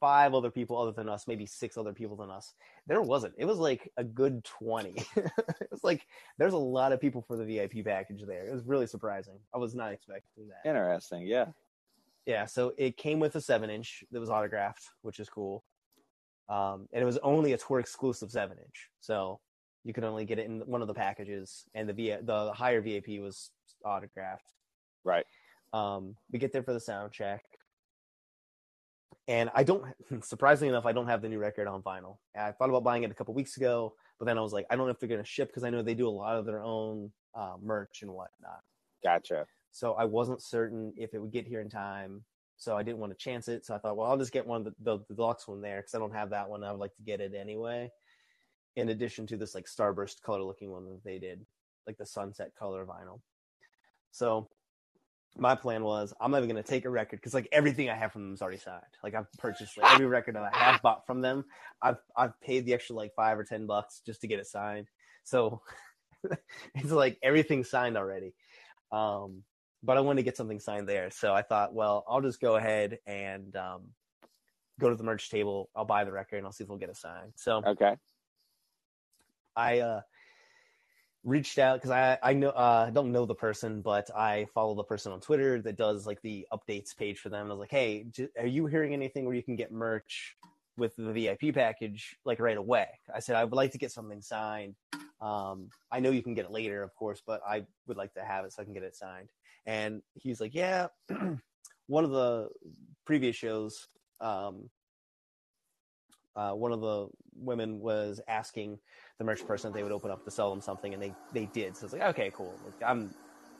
five 0.00 0.34
other 0.34 0.50
people 0.50 0.80
other 0.80 0.92
than 0.92 1.08
us, 1.08 1.26
maybe 1.26 1.46
six 1.46 1.76
other 1.76 1.92
people 1.92 2.16
than 2.16 2.30
us. 2.30 2.54
There 2.86 3.00
wasn't. 3.02 3.34
It 3.38 3.44
was 3.44 3.58
like 3.58 3.90
a 3.96 4.04
good 4.04 4.44
twenty. 4.44 4.94
it 5.16 5.70
was 5.70 5.84
like 5.84 6.06
there's 6.38 6.52
a 6.52 6.58
lot 6.58 6.92
of 6.92 7.00
people 7.00 7.22
for 7.22 7.36
the 7.36 7.44
VIP 7.44 7.84
package 7.84 8.22
there. 8.26 8.46
It 8.46 8.52
was 8.52 8.64
really 8.64 8.86
surprising. 8.86 9.38
I 9.54 9.58
was 9.58 9.74
not 9.74 9.92
expecting 9.92 10.48
that. 10.48 10.68
Interesting. 10.68 11.26
Yeah. 11.26 11.46
Yeah, 12.26 12.46
so 12.46 12.72
it 12.76 12.96
came 12.96 13.20
with 13.20 13.36
a 13.36 13.40
seven 13.40 13.70
inch 13.70 14.02
that 14.10 14.18
was 14.18 14.30
autographed, 14.30 14.90
which 15.02 15.20
is 15.20 15.28
cool. 15.28 15.62
Um, 16.48 16.88
and 16.92 17.00
it 17.00 17.06
was 17.06 17.18
only 17.18 17.52
a 17.52 17.58
tour 17.58 17.78
exclusive 17.78 18.32
seven 18.32 18.58
inch, 18.58 18.90
so 19.00 19.40
you 19.84 19.92
could 19.92 20.04
only 20.04 20.24
get 20.24 20.40
it 20.40 20.46
in 20.46 20.60
one 20.60 20.82
of 20.82 20.88
the 20.88 20.94
packages. 20.94 21.64
And 21.74 21.88
the 21.88 21.92
v- 21.92 22.16
the 22.22 22.52
higher 22.52 22.80
VIP 22.80 23.20
was 23.20 23.50
autographed. 23.84 24.52
Right. 25.04 25.24
Um, 25.72 26.16
we 26.32 26.38
get 26.38 26.52
there 26.52 26.62
for 26.62 26.72
the 26.72 26.80
sound 26.80 27.12
check, 27.12 27.44
and 29.28 29.50
I 29.54 29.64
don't. 29.64 29.84
Surprisingly 30.22 30.68
enough, 30.68 30.86
I 30.86 30.92
don't 30.92 31.08
have 31.08 31.22
the 31.22 31.28
new 31.28 31.38
record 31.38 31.66
on 31.68 31.82
vinyl. 31.82 32.18
I 32.36 32.52
thought 32.52 32.68
about 32.68 32.84
buying 32.84 33.02
it 33.02 33.10
a 33.10 33.14
couple 33.14 33.34
weeks 33.34 33.56
ago, 33.56 33.94
but 34.18 34.26
then 34.26 34.38
I 34.38 34.40
was 34.40 34.52
like, 34.52 34.66
I 34.70 34.76
don't 34.76 34.86
know 34.86 34.92
if 34.92 35.00
they're 35.00 35.08
going 35.08 35.22
to 35.22 35.28
ship 35.28 35.48
because 35.48 35.64
I 35.64 35.70
know 35.70 35.82
they 35.82 35.94
do 35.94 36.08
a 36.08 36.10
lot 36.10 36.36
of 36.36 36.46
their 36.46 36.62
own 36.62 37.10
uh, 37.34 37.54
merch 37.62 38.02
and 38.02 38.10
whatnot. 38.10 38.60
Gotcha. 39.02 39.46
So 39.72 39.92
I 39.94 40.04
wasn't 40.04 40.42
certain 40.42 40.92
if 40.96 41.12
it 41.12 41.18
would 41.18 41.32
get 41.32 41.46
here 41.46 41.60
in 41.60 41.68
time. 41.68 42.24
So 42.56 42.76
I 42.76 42.82
didn't 42.82 42.98
want 42.98 43.12
to 43.12 43.22
chance 43.22 43.48
it. 43.48 43.66
So 43.66 43.74
I 43.74 43.78
thought, 43.78 43.96
well, 43.96 44.10
I'll 44.10 44.16
just 44.16 44.32
get 44.32 44.46
one 44.46 44.62
of 44.62 44.64
the, 44.64 44.74
the, 44.82 45.04
the 45.08 45.14
deluxe 45.14 45.46
one 45.46 45.60
there 45.60 45.78
because 45.78 45.94
I 45.94 45.98
don't 45.98 46.14
have 46.14 46.30
that 46.30 46.48
one. 46.48 46.64
I 46.64 46.72
would 46.72 46.80
like 46.80 46.96
to 46.96 47.02
get 47.02 47.20
it 47.20 47.34
anyway. 47.38 47.90
In 48.76 48.88
addition 48.88 49.26
to 49.28 49.36
this 49.36 49.54
like 49.54 49.66
starburst 49.66 50.22
color 50.22 50.42
looking 50.42 50.70
one 50.70 50.86
that 50.86 51.04
they 51.04 51.18
did, 51.18 51.44
like 51.86 51.98
the 51.98 52.06
sunset 52.06 52.52
color 52.58 52.86
vinyl. 52.86 53.20
So 54.10 54.48
my 55.38 55.54
plan 55.54 55.82
was 55.84 56.14
I'm 56.20 56.30
not 56.30 56.38
even 56.38 56.50
going 56.50 56.62
to 56.62 56.68
take 56.68 56.84
a 56.84 56.90
record 56.90 57.16
because 57.16 57.34
like 57.34 57.48
everything 57.52 57.90
I 57.90 57.94
have 57.94 58.12
from 58.12 58.22
them 58.22 58.34
is 58.34 58.42
already 58.42 58.58
signed. 58.58 58.82
Like 59.02 59.14
I've 59.14 59.30
purchased 59.38 59.76
like, 59.76 59.92
every 59.92 60.06
record 60.06 60.36
that 60.36 60.42
I 60.42 60.56
have 60.56 60.82
bought 60.82 61.06
from 61.06 61.20
them. 61.20 61.44
I've 61.82 61.98
I've 62.16 62.38
paid 62.40 62.66
the 62.66 62.74
extra 62.74 62.96
like 62.96 63.14
five 63.14 63.38
or 63.38 63.44
ten 63.44 63.66
bucks 63.66 64.02
just 64.04 64.20
to 64.22 64.26
get 64.26 64.40
it 64.40 64.46
signed. 64.46 64.88
So 65.24 65.62
it's 66.74 66.90
like 66.90 67.18
everything's 67.22 67.70
signed 67.70 67.96
already. 67.96 68.34
Um, 68.92 69.42
but 69.82 69.96
I 69.96 70.00
wanted 70.00 70.20
to 70.20 70.24
get 70.24 70.36
something 70.36 70.60
signed 70.60 70.88
there. 70.88 71.10
So 71.10 71.34
I 71.34 71.42
thought, 71.42 71.74
well, 71.74 72.04
I'll 72.08 72.22
just 72.22 72.40
go 72.40 72.56
ahead 72.56 72.98
and 73.06 73.54
um, 73.56 73.82
go 74.80 74.90
to 74.90 74.96
the 74.96 75.04
merch 75.04 75.30
table. 75.30 75.70
I'll 75.76 75.84
buy 75.84 76.04
the 76.04 76.12
record 76.12 76.38
and 76.38 76.46
I'll 76.46 76.52
see 76.52 76.64
if 76.64 76.68
we'll 76.68 76.78
get 76.78 76.90
it 76.90 76.96
signed. 76.96 77.32
So 77.36 77.62
Okay. 77.64 77.96
I 79.54 79.80
uh, 79.80 80.00
reached 81.26 81.58
out 81.58 81.78
because 81.78 81.90
I 81.90 82.16
I 82.22 82.32
know 82.32 82.50
uh, 82.50 82.86
I 82.88 82.90
don't 82.90 83.12
know 83.12 83.26
the 83.26 83.34
person, 83.34 83.82
but 83.82 84.08
I 84.16 84.46
follow 84.54 84.74
the 84.74 84.84
person 84.84 85.12
on 85.12 85.20
Twitter 85.20 85.60
that 85.60 85.76
does 85.76 86.06
like 86.06 86.22
the 86.22 86.46
updates 86.52 86.96
page 86.96 87.18
for 87.18 87.28
them. 87.28 87.46
I 87.46 87.50
was 87.50 87.58
like, 87.58 87.70
hey, 87.70 88.06
j- 88.10 88.28
are 88.38 88.46
you 88.46 88.66
hearing 88.66 88.94
anything 88.94 89.26
where 89.26 89.34
you 89.34 89.42
can 89.42 89.56
get 89.56 89.72
merch 89.72 90.36
with 90.78 90.94
the 90.96 91.12
VIP 91.12 91.54
package 91.54 92.16
like 92.24 92.38
right 92.38 92.56
away? 92.56 92.86
I 93.14 93.18
said 93.18 93.36
I 93.36 93.44
would 93.44 93.52
like 93.52 93.72
to 93.72 93.78
get 93.78 93.90
something 93.90 94.22
signed. 94.22 94.76
Um, 95.20 95.70
I 95.90 96.00
know 96.00 96.10
you 96.10 96.22
can 96.22 96.34
get 96.34 96.44
it 96.44 96.52
later, 96.52 96.82
of 96.82 96.94
course, 96.94 97.20
but 97.26 97.40
I 97.46 97.66
would 97.88 97.96
like 97.96 98.14
to 98.14 98.24
have 98.24 98.44
it 98.44 98.52
so 98.52 98.62
I 98.62 98.64
can 98.64 98.74
get 98.74 98.84
it 98.84 98.94
signed. 98.96 99.28
And 99.66 100.02
he's 100.14 100.40
like, 100.40 100.54
yeah, 100.54 100.86
one 101.88 102.04
of 102.04 102.10
the 102.10 102.48
previous 103.04 103.34
shows, 103.34 103.88
um, 104.20 104.70
uh, 106.36 106.52
one 106.52 106.72
of 106.72 106.80
the 106.80 107.08
women 107.34 107.80
was 107.80 108.20
asking 108.28 108.78
the 109.18 109.24
merch 109.24 109.46
person 109.46 109.72
they 109.72 109.82
would 109.82 109.92
open 109.92 110.10
up 110.10 110.24
to 110.24 110.30
sell 110.30 110.50
them 110.50 110.60
something, 110.60 110.92
and 110.94 111.02
they 111.02 111.14
they 111.32 111.46
did. 111.46 111.76
So 111.76 111.84
it's 111.84 111.92
like, 111.92 112.02
okay, 112.02 112.30
cool. 112.34 112.54
Like, 112.64 112.88
I'm 112.88 113.14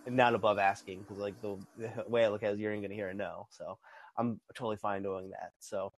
not 0.08 0.34
above 0.34 0.58
asking 0.58 1.00
because 1.00 1.18
like 1.18 1.40
the, 1.40 1.58
the, 1.78 2.04
way 2.08 2.24
I 2.24 2.28
look 2.28 2.42
at 2.42 2.54
it, 2.54 2.58
you're 2.58 2.74
going 2.76 2.88
to 2.88 2.94
hear 2.94 3.08
a 3.08 3.14
no. 3.14 3.46
So 3.50 3.78
I'm 4.16 4.40
totally 4.54 4.76
fine 4.76 5.02
doing 5.02 5.30
that. 5.30 5.52
So 5.58 5.92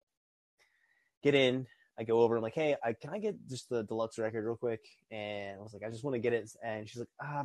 get 1.23 1.35
in. 1.35 1.67
I 1.99 2.05
go 2.05 2.21
over. 2.21 2.37
I'm 2.37 2.43
like, 2.43 2.55
hey, 2.55 2.77
I, 2.85 2.93
can 2.93 3.11
I 3.11 3.19
get 3.19 3.35
just 3.49 3.69
the 3.69 3.83
deluxe 3.83 4.19
record 4.19 4.45
real 4.45 4.57
quick? 4.57 4.81
And 5.11 5.59
I 5.59 5.63
was 5.63 5.73
like, 5.73 5.83
I 5.85 5.91
just 5.91 6.05
want 6.05 6.15
to 6.15 6.21
get 6.21 6.33
it. 6.33 6.49
And 6.65 6.89
she's 6.89 7.01
like, 7.01 7.09
ah, 7.21 7.45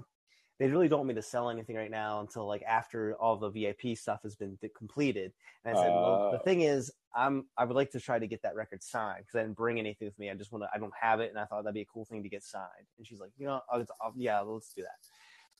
they 0.63 0.69
really 0.69 0.87
don't 0.87 0.99
want 0.99 1.09
me 1.09 1.13
to 1.15 1.21
sell 1.21 1.49
anything 1.49 1.75
right 1.75 1.91
now 1.91 2.21
until 2.21 2.47
like 2.47 2.63
after 2.63 3.15
all 3.15 3.35
the 3.35 3.49
VIP 3.49 3.97
stuff 3.97 4.21
has 4.23 4.33
been 4.33 4.57
completed. 4.77 5.33
And 5.65 5.77
I 5.77 5.81
said, 5.81 5.89
uh, 5.89 5.93
well, 5.93 6.31
the 6.31 6.39
thing 6.39 6.61
is, 6.61 6.89
I'm 7.13 7.47
I 7.57 7.65
would 7.65 7.75
like 7.75 7.91
to 7.91 7.99
try 7.99 8.17
to 8.17 8.27
get 8.27 8.41
that 8.43 8.55
record 8.55 8.81
signed 8.81 9.25
because 9.25 9.35
I 9.37 9.41
didn't 9.41 9.57
bring 9.57 9.77
anything 9.77 10.07
with 10.07 10.17
me. 10.17 10.31
I 10.31 10.35
just 10.35 10.53
want 10.53 10.63
to. 10.63 10.69
I 10.73 10.77
don't 10.79 10.93
have 10.97 11.19
it, 11.19 11.31
and 11.31 11.37
I 11.37 11.43
thought 11.43 11.65
that'd 11.65 11.73
be 11.73 11.81
a 11.81 11.85
cool 11.85 12.05
thing 12.05 12.23
to 12.23 12.29
get 12.29 12.43
signed. 12.43 12.87
And 12.97 13.05
she's 13.05 13.19
like, 13.19 13.31
you 13.37 13.45
know, 13.45 13.59
I'll, 13.69 13.85
I'll, 14.01 14.13
yeah, 14.15 14.39
let's 14.39 14.73
do 14.73 14.83
that. 14.83 14.95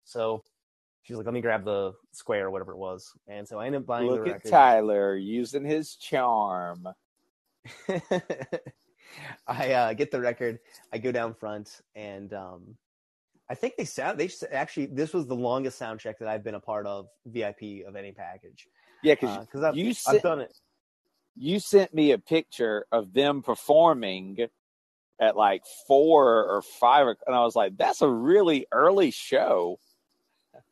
So 0.06 0.42
she's 1.02 1.18
like, 1.18 1.26
let 1.26 1.34
me 1.34 1.42
grab 1.42 1.66
the 1.66 1.92
square 2.14 2.46
or 2.46 2.52
whatever 2.52 2.72
it 2.72 2.78
was. 2.78 3.12
And 3.28 3.46
so 3.46 3.60
I 3.60 3.66
ended 3.66 3.82
up 3.82 3.88
buying 3.88 4.08
Look 4.08 4.24
the 4.24 4.32
record. 4.32 4.46
at 4.46 4.52
Tyler 4.52 5.18
using 5.18 5.66
his 5.66 5.98
charm. 5.98 6.88
I 9.48 9.74
uh, 9.74 9.94
get 9.96 10.12
the 10.12 10.22
record. 10.22 10.60
I 10.94 10.98
go 10.98 11.12
down 11.12 11.34
front, 11.34 11.82
and 11.94 12.32
um, 12.34 12.78
I 13.50 13.56
think 13.56 13.76
they 13.78 13.86
sound. 13.86 14.20
They 14.20 14.30
actually 14.52 14.88
this 14.88 15.14
was 15.14 15.28
the 15.28 15.36
longest 15.36 15.78
sound 15.78 16.00
check 16.00 16.20
that 16.20 16.28
I've 16.28 16.44
been 16.44 16.56
a 16.56 16.60
part 16.60 16.88
of 16.88 17.08
VIP 17.26 17.86
of 17.86 17.96
any 17.96 18.12
package. 18.12 18.68
Yeah, 19.04 19.16
because 19.16 19.64
uh, 19.64 19.68
I've, 19.70 19.98
sent, 19.98 20.16
I've 20.16 20.22
done 20.22 20.42
it. 20.42 20.58
You 21.36 21.60
sent 21.60 21.94
me 21.94 22.12
a 22.12 22.18
picture 22.18 22.86
of 22.92 23.14
them 23.14 23.42
performing 23.42 24.38
at 25.20 25.36
like 25.36 25.64
four 25.88 26.46
or 26.46 26.62
five, 26.62 27.08
and 27.28 27.36
I 27.36 27.42
was 27.42 27.56
like, 27.56 27.78
"That's 27.78 28.02
a 28.02 28.10
really 28.10 28.66
early 28.72 29.12
show." 29.12 29.80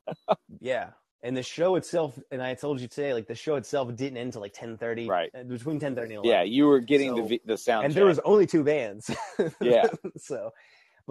yeah, 0.59 0.91
and 1.23 1.35
the 1.37 1.43
show 1.43 1.75
itself, 1.75 2.17
and 2.31 2.41
I 2.41 2.55
told 2.55 2.81
you 2.81 2.87
today, 2.87 3.13
like 3.13 3.27
the 3.27 3.35
show 3.35 3.55
itself 3.55 3.95
didn't 3.95 4.17
end 4.17 4.27
until 4.27 4.41
like 4.41 4.53
ten 4.53 4.77
thirty, 4.77 5.07
right? 5.07 5.29
Uh, 5.37 5.43
between 5.43 5.79
ten 5.79 5.95
thirty 5.95 6.15
and 6.15 6.25
11. 6.25 6.29
Yeah, 6.29 6.43
you 6.43 6.67
were 6.67 6.79
getting 6.79 7.15
so, 7.15 7.27
the 7.27 7.41
the 7.45 7.57
sound, 7.57 7.85
and 7.85 7.93
check. 7.93 7.99
there 7.99 8.05
was 8.05 8.19
only 8.19 8.47
two 8.47 8.63
bands. 8.63 9.09
yeah, 9.61 9.87
so, 10.17 10.51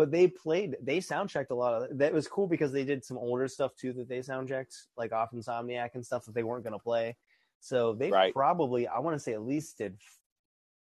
but 0.00 0.10
they 0.10 0.28
played, 0.28 0.76
they 0.82 0.98
sound 0.98 1.28
checked 1.28 1.50
a 1.50 1.54
lot 1.54 1.82
of 1.82 1.98
that. 1.98 2.14
Was 2.14 2.26
cool 2.26 2.46
because 2.46 2.72
they 2.72 2.84
did 2.84 3.04
some 3.04 3.18
older 3.18 3.46
stuff 3.48 3.76
too 3.76 3.92
that 3.92 4.08
they 4.08 4.22
sound 4.22 4.48
checked, 4.48 4.74
like 4.96 5.12
off 5.12 5.32
Insomniatic 5.32 5.90
and 5.92 6.06
stuff 6.06 6.24
that 6.24 6.34
they 6.34 6.42
weren't 6.42 6.64
going 6.64 6.72
to 6.72 6.82
play. 6.82 7.16
So 7.60 7.92
they 7.92 8.10
right. 8.10 8.32
probably, 8.32 8.88
I 8.88 9.00
want 9.00 9.14
to 9.16 9.20
say, 9.20 9.34
at 9.34 9.42
least 9.42 9.76
did 9.76 9.98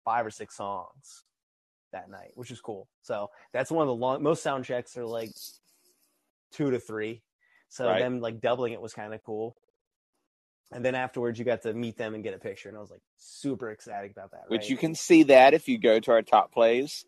five 0.05 0.25
or 0.25 0.29
six 0.31 0.55
songs 0.55 1.25
that 1.91 2.09
night, 2.09 2.31
which 2.35 2.49
is 2.49 2.61
cool. 2.61 2.87
So 3.01 3.29
that's 3.51 3.69
one 3.69 3.81
of 3.81 3.89
the 3.89 3.95
long. 3.95 4.23
Most 4.23 4.41
sound 4.41 4.63
checks 4.63 4.95
are 4.95 5.05
like 5.05 5.31
two 6.53 6.71
to 6.71 6.79
three 6.79 7.21
so 7.67 7.87
right. 7.87 7.99
them 7.99 8.21
like 8.21 8.39
doubling 8.39 8.71
it 8.71 8.81
was 8.81 8.93
kind 8.93 9.13
of 9.13 9.21
cool. 9.25 9.57
And 10.71 10.85
then 10.85 10.95
afterwards, 10.95 11.37
you 11.37 11.43
got 11.43 11.63
to 11.63 11.73
meet 11.73 11.97
them 11.97 12.13
and 12.13 12.23
get 12.23 12.35
a 12.35 12.37
picture, 12.37 12.69
and 12.69 12.77
I 12.77 12.81
was 12.81 12.91
like 12.91 13.01
super 13.17 13.71
excited 13.71 14.11
about 14.11 14.31
that. 14.31 14.43
Which 14.47 14.61
right? 14.61 14.69
you 14.69 14.77
can 14.77 14.93
see 14.95 15.23
that 15.23 15.53
if 15.53 15.67
you 15.67 15.77
go 15.77 15.99
to 15.99 16.11
our 16.11 16.21
top 16.21 16.53
plays 16.53 17.05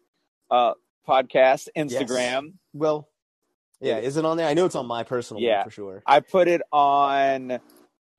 uh, 0.49 0.73
podcast 1.07 1.67
Instagram. 1.75 2.43
Yes. 2.43 2.53
Well, 2.73 3.09
yeah, 3.79 3.97
is 3.97 4.17
it 4.17 4.25
on 4.25 4.37
there? 4.37 4.47
I 4.47 4.53
know 4.53 4.65
it's 4.65 4.75
on 4.75 4.85
my 4.85 5.03
personal 5.03 5.41
yeah, 5.41 5.63
for 5.63 5.71
sure. 5.71 6.03
I 6.05 6.19
put 6.19 6.47
it 6.47 6.61
on. 6.71 7.51
Okay. 7.51 7.61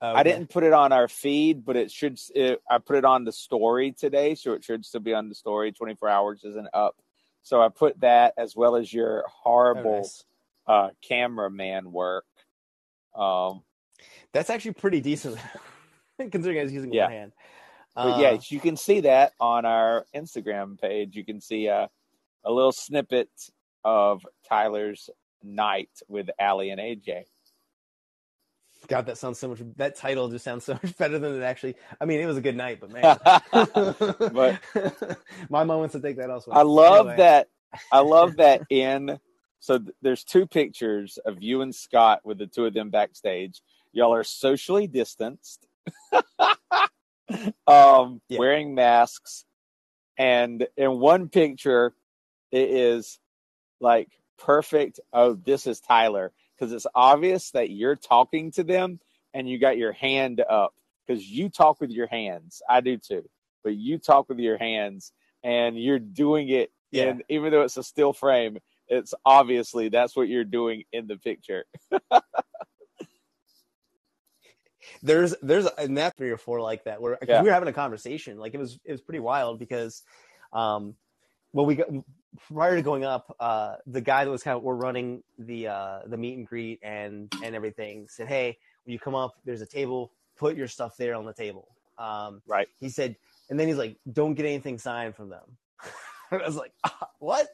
I 0.02 0.24
didn't 0.24 0.50
put 0.50 0.64
it 0.64 0.72
on 0.72 0.90
our 0.90 1.06
feed, 1.06 1.64
but 1.64 1.76
it 1.76 1.90
should. 1.90 2.18
It, 2.34 2.60
I 2.68 2.78
put 2.78 2.96
it 2.96 3.04
on 3.04 3.24
the 3.24 3.32
story 3.32 3.92
today, 3.92 4.34
so 4.34 4.52
it 4.52 4.64
should 4.64 4.84
still 4.84 5.00
be 5.00 5.14
on 5.14 5.28
the 5.28 5.34
story. 5.34 5.70
Twenty 5.70 5.94
four 5.94 6.08
hours 6.08 6.42
isn't 6.44 6.68
up, 6.74 6.96
so 7.42 7.62
I 7.62 7.68
put 7.68 8.00
that 8.00 8.34
as 8.36 8.56
well 8.56 8.74
as 8.74 8.92
your 8.92 9.24
horrible 9.28 9.90
oh, 9.90 9.96
nice. 9.98 10.24
uh, 10.66 10.88
cameraman 11.02 11.92
work 11.92 12.24
um, 13.14 13.62
That's 14.32 14.50
actually 14.50 14.74
pretty 14.74 15.00
decent, 15.00 15.36
considering 16.18 16.58
I 16.58 16.62
was 16.64 16.72
using 16.72 16.92
yeah. 16.92 17.04
one 17.04 17.12
hand. 17.12 17.32
But 17.94 18.14
uh, 18.14 18.18
yeah, 18.20 18.38
you 18.48 18.58
can 18.58 18.76
see 18.76 19.00
that 19.00 19.32
on 19.38 19.66
our 19.66 20.06
Instagram 20.14 20.80
page. 20.80 21.14
You 21.14 21.24
can 21.24 21.40
see 21.40 21.66
a, 21.66 21.90
a 22.44 22.52
little 22.52 22.72
snippet 22.72 23.30
of 23.84 24.24
Tyler's 24.48 25.10
night 25.42 25.90
with 26.08 26.30
Aly 26.40 26.70
and 26.70 26.80
AJ. 26.80 27.24
God, 28.88 29.06
that 29.06 29.18
sounds 29.18 29.38
so 29.38 29.48
much. 29.48 29.60
That 29.76 29.96
title 29.96 30.28
just 30.28 30.44
sounds 30.44 30.64
so 30.64 30.74
much 30.82 30.96
better 30.96 31.18
than 31.18 31.34
it 31.40 31.44
actually. 31.44 31.76
I 32.00 32.04
mean, 32.04 32.20
it 32.20 32.26
was 32.26 32.36
a 32.36 32.42
good 32.42 32.56
night, 32.56 32.80
but 32.80 32.90
man, 32.90 33.18
but 34.32 34.60
my 35.48 35.64
moments 35.64 35.92
to 35.94 36.00
take 36.00 36.16
that 36.16 36.30
elsewhere. 36.30 36.58
I 36.58 36.62
love 36.62 37.06
anyway. 37.06 37.16
that. 37.18 37.48
I 37.90 38.00
love 38.00 38.36
that 38.36 38.62
in 38.68 39.18
so 39.60 39.78
th- 39.78 39.94
there's 40.02 40.24
two 40.24 40.46
pictures 40.46 41.18
of 41.24 41.40
you 41.40 41.62
and 41.62 41.74
Scott 41.74 42.20
with 42.24 42.38
the 42.38 42.48
two 42.48 42.66
of 42.66 42.74
them 42.74 42.90
backstage. 42.90 43.62
Y'all 43.92 44.12
are 44.12 44.24
socially 44.24 44.88
distanced, 44.88 45.66
um, 47.66 48.20
yeah. 48.28 48.38
wearing 48.38 48.74
masks, 48.74 49.44
and 50.18 50.66
in 50.76 50.98
one 50.98 51.28
picture, 51.28 51.94
it 52.52 52.70
is 52.70 53.18
like 53.80 54.08
perfect. 54.38 55.00
Oh, 55.12 55.34
this 55.34 55.66
is 55.66 55.80
Tyler 55.80 56.32
because 56.54 56.72
it's 56.72 56.86
obvious 56.94 57.50
that 57.52 57.70
you're 57.70 57.96
talking 57.96 58.52
to 58.52 58.62
them 58.62 59.00
and 59.34 59.48
you 59.48 59.58
got 59.58 59.78
your 59.78 59.92
hand 59.92 60.40
up 60.40 60.74
because 61.06 61.26
you 61.26 61.48
talk 61.48 61.80
with 61.80 61.90
your 61.90 62.06
hands. 62.06 62.62
I 62.68 62.80
do 62.80 62.98
too, 62.98 63.24
but 63.64 63.74
you 63.74 63.98
talk 63.98 64.28
with 64.28 64.38
your 64.38 64.58
hands 64.58 65.12
and 65.42 65.76
you're 65.80 65.98
doing 65.98 66.48
it. 66.48 66.70
Yeah. 66.90 67.04
And 67.04 67.24
even 67.28 67.50
though 67.50 67.62
it's 67.62 67.76
a 67.76 67.82
still 67.82 68.12
frame, 68.12 68.58
it's 68.86 69.14
obviously 69.24 69.88
that's 69.88 70.14
what 70.14 70.28
you're 70.28 70.44
doing 70.44 70.84
in 70.92 71.06
the 71.06 71.16
picture. 71.16 71.64
there's 75.02 75.34
there's 75.42 75.66
in 75.78 75.94
that 75.94 76.16
three 76.16 76.30
or 76.30 76.36
four 76.36 76.60
like 76.60 76.84
that 76.84 77.00
where 77.00 77.18
yeah. 77.26 77.40
we 77.40 77.48
were 77.48 77.54
having 77.54 77.68
a 77.68 77.72
conversation 77.72 78.38
like 78.38 78.54
it 78.54 78.58
was 78.58 78.78
it 78.84 78.92
was 78.92 79.00
pretty 79.00 79.20
wild 79.20 79.58
because 79.58 80.02
um 80.52 80.94
well 81.52 81.66
we 81.66 81.76
got 81.76 81.86
prior 82.52 82.76
to 82.76 82.82
going 82.82 83.04
up 83.04 83.34
uh 83.40 83.76
the 83.86 84.00
guy 84.00 84.24
that 84.24 84.30
was 84.30 84.42
kind 84.42 84.56
of 84.56 84.62
we're 84.62 84.74
running 84.74 85.22
the 85.38 85.68
uh 85.68 86.00
the 86.06 86.16
meet 86.16 86.36
and 86.38 86.46
greet 86.46 86.80
and 86.82 87.32
and 87.44 87.54
everything 87.54 88.06
said 88.08 88.26
hey 88.26 88.56
when 88.84 88.92
you 88.92 88.98
come 88.98 89.14
up 89.14 89.34
there's 89.44 89.60
a 89.60 89.66
table. 89.66 90.12
Put 90.36 90.56
your 90.56 90.66
stuff 90.66 90.96
there 90.96 91.14
on 91.14 91.24
the 91.24 91.32
table. 91.32 91.68
Um 91.98 92.42
right. 92.46 92.68
he 92.80 92.88
said 92.88 93.16
and 93.50 93.58
then 93.60 93.68
he's 93.68 93.76
like 93.76 93.96
don't 94.12 94.34
get 94.34 94.46
anything 94.46 94.78
signed 94.78 95.14
from 95.14 95.28
them. 95.28 95.44
I 96.30 96.36
was 96.38 96.56
like 96.56 96.72
ah, 96.84 97.08
what? 97.18 97.48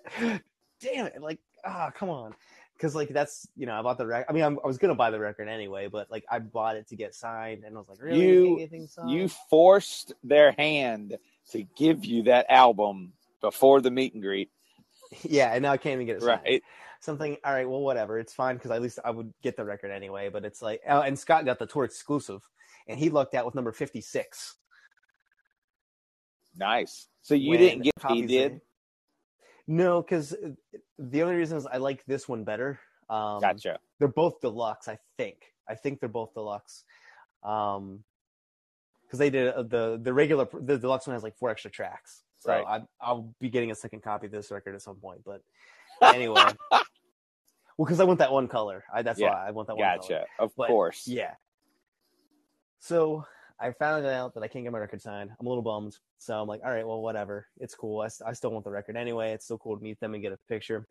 Damn 0.80 1.06
it, 1.06 1.20
like 1.20 1.40
ah, 1.64 1.90
come 1.94 2.08
on, 2.08 2.34
because 2.74 2.94
like 2.94 3.08
that's 3.08 3.48
you 3.56 3.66
know 3.66 3.74
I 3.74 3.82
bought 3.82 3.98
the 3.98 4.06
record. 4.06 4.26
I 4.28 4.32
mean 4.32 4.44
I'm, 4.44 4.58
i 4.62 4.66
was 4.66 4.78
gonna 4.78 4.94
buy 4.94 5.10
the 5.10 5.18
record 5.18 5.48
anyway, 5.48 5.88
but 5.88 6.10
like 6.10 6.24
I 6.30 6.38
bought 6.38 6.76
it 6.76 6.88
to 6.88 6.96
get 6.96 7.14
signed, 7.14 7.64
and 7.64 7.74
I 7.76 7.78
was 7.78 7.88
like, 7.88 8.00
really, 8.00 8.20
you 8.20 8.88
you 9.06 9.28
forced 9.50 10.14
their 10.22 10.52
hand 10.52 11.18
to 11.50 11.62
give 11.76 12.04
you 12.04 12.24
that 12.24 12.46
album 12.48 13.12
before 13.40 13.80
the 13.80 13.90
meet 13.90 14.14
and 14.14 14.22
greet. 14.22 14.50
Yeah, 15.22 15.52
and 15.52 15.62
now 15.62 15.72
I 15.72 15.76
can't 15.76 15.94
even 15.94 16.06
get 16.06 16.16
it 16.16 16.22
signed. 16.22 16.40
right. 16.44 16.62
Something. 17.00 17.36
All 17.44 17.52
right, 17.52 17.68
well, 17.68 17.80
whatever. 17.80 18.18
It's 18.18 18.34
fine 18.34 18.56
because 18.56 18.70
at 18.70 18.82
least 18.82 18.98
I 19.04 19.10
would 19.10 19.32
get 19.42 19.56
the 19.56 19.64
record 19.64 19.90
anyway. 19.90 20.28
But 20.28 20.44
it's 20.44 20.60
like, 20.60 20.80
oh, 20.88 21.00
and 21.00 21.18
Scott 21.18 21.44
got 21.44 21.58
the 21.58 21.66
tour 21.66 21.84
exclusive, 21.84 22.42
and 22.88 22.98
he 22.98 23.08
lucked 23.08 23.34
out 23.34 23.46
with 23.46 23.54
number 23.54 23.72
fifty 23.72 24.00
six. 24.00 24.56
Nice. 26.56 27.06
So 27.22 27.34
you 27.34 27.56
didn't 27.56 27.82
get 27.82 27.94
he 28.08 28.26
did. 28.26 28.60
No, 29.66 30.02
because 30.02 30.32
uh, 30.32 30.50
the 30.98 31.22
only 31.22 31.36
reason 31.36 31.58
is 31.58 31.66
I 31.66 31.76
like 31.76 32.04
this 32.06 32.28
one 32.28 32.42
better. 32.42 32.80
Um, 33.08 33.40
gotcha. 33.40 33.78
They're 33.98 34.08
both 34.08 34.40
deluxe, 34.40 34.88
I 34.88 34.98
think. 35.16 35.36
I 35.68 35.74
think 35.74 36.00
they're 36.00 36.08
both 36.08 36.34
deluxe. 36.34 36.84
Um, 37.42 38.02
because 39.02 39.18
they 39.18 39.30
did 39.30 39.54
uh, 39.54 39.62
the 39.62 39.98
the 40.02 40.12
regular 40.12 40.46
the 40.52 40.78
deluxe 40.78 41.06
one 41.06 41.14
has 41.14 41.22
like 41.22 41.36
four 41.36 41.50
extra 41.50 41.70
tracks. 41.70 42.22
So 42.40 42.52
right. 42.52 42.64
I, 42.66 42.82
I'll 43.00 43.34
be 43.40 43.48
getting 43.48 43.70
a 43.70 43.74
second 43.74 44.02
copy 44.02 44.26
of 44.26 44.32
this 44.32 44.50
record 44.50 44.74
at 44.74 44.82
some 44.82 44.96
point. 44.96 45.20
But 45.24 45.42
anyway, 46.14 46.42
well, 46.70 46.84
because 47.78 48.00
I 48.00 48.04
want 48.04 48.20
that 48.20 48.32
one 48.32 48.48
color. 48.48 48.84
I, 48.92 49.02
that's 49.02 49.18
yeah. 49.18 49.30
why 49.30 49.48
I 49.48 49.50
want 49.50 49.68
that 49.68 49.76
one. 49.76 49.86
Gotcha. 49.86 50.08
Color. 50.08 50.26
Of 50.38 50.52
but, 50.56 50.68
course. 50.68 51.06
Yeah. 51.06 51.34
So 52.80 53.24
I 53.60 53.72
found 53.72 54.06
out 54.06 54.34
that 54.34 54.42
I 54.42 54.48
can't 54.48 54.64
get 54.64 54.72
my 54.72 54.78
record 54.78 55.02
signed. 55.02 55.30
I'm 55.38 55.46
a 55.46 55.48
little 55.48 55.62
bummed. 55.62 55.96
So 56.18 56.40
I'm 56.40 56.46
like, 56.46 56.60
all 56.64 56.70
right, 56.70 56.86
well, 56.86 57.00
whatever. 57.02 57.46
It's 57.58 57.74
cool. 57.74 58.00
I, 58.00 58.08
I 58.26 58.32
still 58.32 58.50
want 58.50 58.64
the 58.64 58.70
record 58.70 58.96
anyway. 58.96 59.32
It's 59.32 59.44
still 59.44 59.58
cool 59.58 59.76
to 59.76 59.82
meet 59.82 59.98
them 60.00 60.14
and 60.14 60.22
get 60.22 60.32
a 60.32 60.38
picture. 60.48 60.86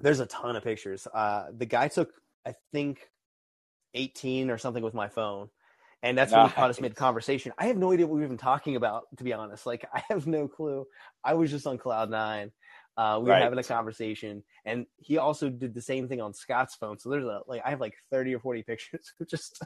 There's 0.00 0.20
a 0.20 0.26
ton 0.26 0.56
of 0.56 0.64
pictures. 0.64 1.06
Uh, 1.12 1.46
the 1.56 1.66
guy 1.66 1.88
took, 1.88 2.10
I 2.46 2.54
think, 2.72 3.08
18 3.94 4.50
or 4.50 4.58
something 4.58 4.82
with 4.82 4.94
my 4.94 5.08
phone. 5.08 5.48
And 6.02 6.18
that's 6.18 6.32
nice. 6.32 6.46
when 6.46 6.52
caught 6.54 6.70
us 6.70 6.80
mid 6.80 6.96
conversation. 6.96 7.52
I 7.58 7.66
have 7.66 7.76
no 7.76 7.92
idea 7.92 8.06
what 8.06 8.14
we 8.14 8.20
were 8.20 8.26
even 8.26 8.38
talking 8.38 8.74
about, 8.74 9.04
to 9.18 9.24
be 9.24 9.32
honest. 9.32 9.66
Like, 9.66 9.86
I 9.94 10.02
have 10.08 10.26
no 10.26 10.48
clue. 10.48 10.86
I 11.22 11.34
was 11.34 11.50
just 11.50 11.66
on 11.66 11.78
cloud 11.78 12.10
nine. 12.10 12.50
Uh, 12.96 13.18
we 13.22 13.30
right. 13.30 13.38
were 13.38 13.44
having 13.44 13.58
a 13.58 13.62
conversation, 13.62 14.42
and 14.66 14.86
he 14.98 15.16
also 15.16 15.48
did 15.48 15.72
the 15.72 15.80
same 15.80 16.08
thing 16.08 16.20
on 16.20 16.34
Scott's 16.34 16.74
phone. 16.74 16.98
So 16.98 17.08
there's 17.08 17.24
a 17.24 17.40
like 17.46 17.62
I 17.64 17.70
have 17.70 17.80
like 17.80 17.94
30 18.10 18.34
or 18.34 18.40
40 18.40 18.62
pictures 18.66 19.12
of 19.18 19.28
just 19.28 19.64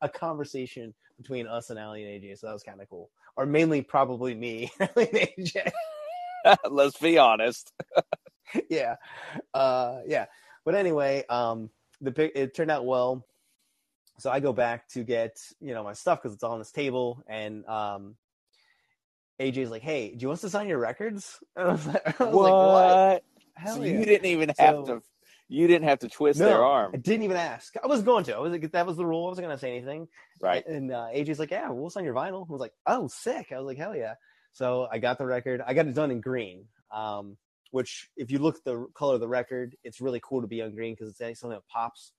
a 0.00 0.08
conversation 0.08 0.94
between 1.18 1.46
us 1.46 1.70
and 1.70 1.78
Aly 1.78 2.04
and 2.04 2.22
AJ, 2.22 2.38
so 2.38 2.46
that 2.46 2.54
was 2.54 2.62
kind 2.62 2.80
of 2.80 2.88
cool. 2.88 3.10
Or 3.36 3.44
mainly 3.44 3.82
probably 3.82 4.34
me, 4.34 4.72
Aly 4.80 5.08
and 5.08 5.46
AJ. 5.46 5.72
Let's 6.70 6.96
be 6.98 7.18
honest. 7.18 7.72
yeah, 8.70 8.96
uh, 9.52 10.00
yeah. 10.06 10.26
But 10.64 10.74
anyway, 10.74 11.24
um, 11.28 11.68
the 12.00 12.12
pic- 12.12 12.32
it 12.34 12.54
turned 12.54 12.70
out 12.70 12.86
well. 12.86 13.26
So 14.18 14.30
I 14.30 14.40
go 14.40 14.52
back 14.52 14.88
to 14.90 15.02
get 15.02 15.38
you 15.60 15.74
know 15.74 15.82
my 15.84 15.92
stuff 15.94 16.20
because 16.22 16.34
it's 16.34 16.42
all 16.44 16.52
on 16.52 16.58
this 16.60 16.70
table, 16.72 17.22
and 17.26 17.66
um, 17.66 18.16
AJ's 19.40 19.70
like, 19.70 19.82
"Hey, 19.82 20.10
do 20.14 20.22
you 20.22 20.28
want 20.28 20.38
us 20.38 20.42
to 20.42 20.50
sign 20.50 20.68
your 20.68 20.78
records?" 20.78 21.38
And 21.56 21.68
I 21.68 21.72
was 21.72 21.86
like, 21.86 22.20
I 22.20 22.24
was 22.24 22.34
what? 22.34 22.42
like, 22.52 22.52
"What? 22.52 23.24
Hell 23.54 23.76
So 23.76 23.82
yeah!" 23.82 23.98
you 23.98 24.04
didn't 24.04 24.26
even 24.26 24.48
have 24.58 24.74
So- 24.76 24.84
to. 24.86 25.02
You 25.46 25.66
didn't 25.66 25.86
have 25.88 25.98
to 25.98 26.08
twist 26.08 26.40
No, 26.40 26.46
their 26.46 26.64
arm. 26.64 26.92
I 26.94 26.96
didn't 26.96 27.24
even 27.24 27.36
ask. 27.36 27.74
I 27.82 27.86
was 27.86 28.02
going 28.02 28.24
to. 28.24 28.34
I 28.34 28.38
was 28.38 28.50
like, 28.50 28.72
that 28.72 28.86
was 28.86 28.96
the 28.96 29.04
rule. 29.04 29.26
I 29.26 29.28
wasn't 29.28 29.44
gonna 29.46 29.58
say 29.58 29.76
anything. 29.76 30.08
right? 30.40 30.66
And 30.66 30.90
uh, 30.90 31.08
AJ's 31.14 31.38
like, 31.38 31.50
"Yeah, 31.50 31.68
we'll 31.70 31.90
sign 31.90 32.04
your 32.04 32.14
vinyl." 32.14 32.48
I 32.48 32.52
was 32.52 32.60
like, 32.62 32.72
"Oh, 32.86 33.08
sick!" 33.08 33.52
I 33.52 33.58
was 33.58 33.66
like, 33.66 33.76
"Hell 33.76 33.94
yeah!" 33.94 34.14
So 34.54 34.88
I 34.90 34.98
got 34.98 35.18
the 35.18 35.26
record. 35.26 35.60
I 35.64 35.74
got 35.74 35.86
it 35.86 35.94
done 35.94 36.10
in 36.10 36.20
green, 36.22 36.64
um, 36.90 37.36
which 37.72 38.08
if 38.16 38.30
you 38.30 38.38
look 38.38 38.56
at 38.56 38.64
the 38.64 38.86
color 38.94 39.14
of 39.14 39.20
the 39.20 39.28
record, 39.28 39.76
it's 39.84 40.00
really 40.00 40.20
cool 40.24 40.40
to 40.40 40.46
be 40.46 40.62
on 40.62 40.74
green 40.74 40.94
because 40.94 41.08
it's 41.20 41.40
something 41.40 41.50
that 41.58 41.66
pops. 41.68 42.12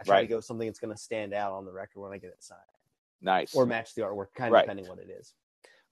I 0.00 0.04
try 0.04 0.16
Right. 0.16 0.20
to 0.22 0.26
go 0.28 0.36
with 0.36 0.44
something 0.44 0.66
that's 0.66 0.78
going 0.78 0.94
to 0.94 1.00
stand 1.00 1.34
out 1.34 1.52
on 1.52 1.64
the 1.64 1.72
record 1.72 2.00
when 2.00 2.12
I 2.12 2.18
get 2.18 2.30
it 2.30 2.42
signed 2.42 2.60
Nice. 3.20 3.54
or 3.54 3.66
match 3.66 3.94
the 3.94 4.02
artwork, 4.02 4.32
kind 4.34 4.48
of 4.48 4.54
Right. 4.54 4.62
depending 4.62 4.88
what 4.88 4.98
it 4.98 5.10
is. 5.10 5.34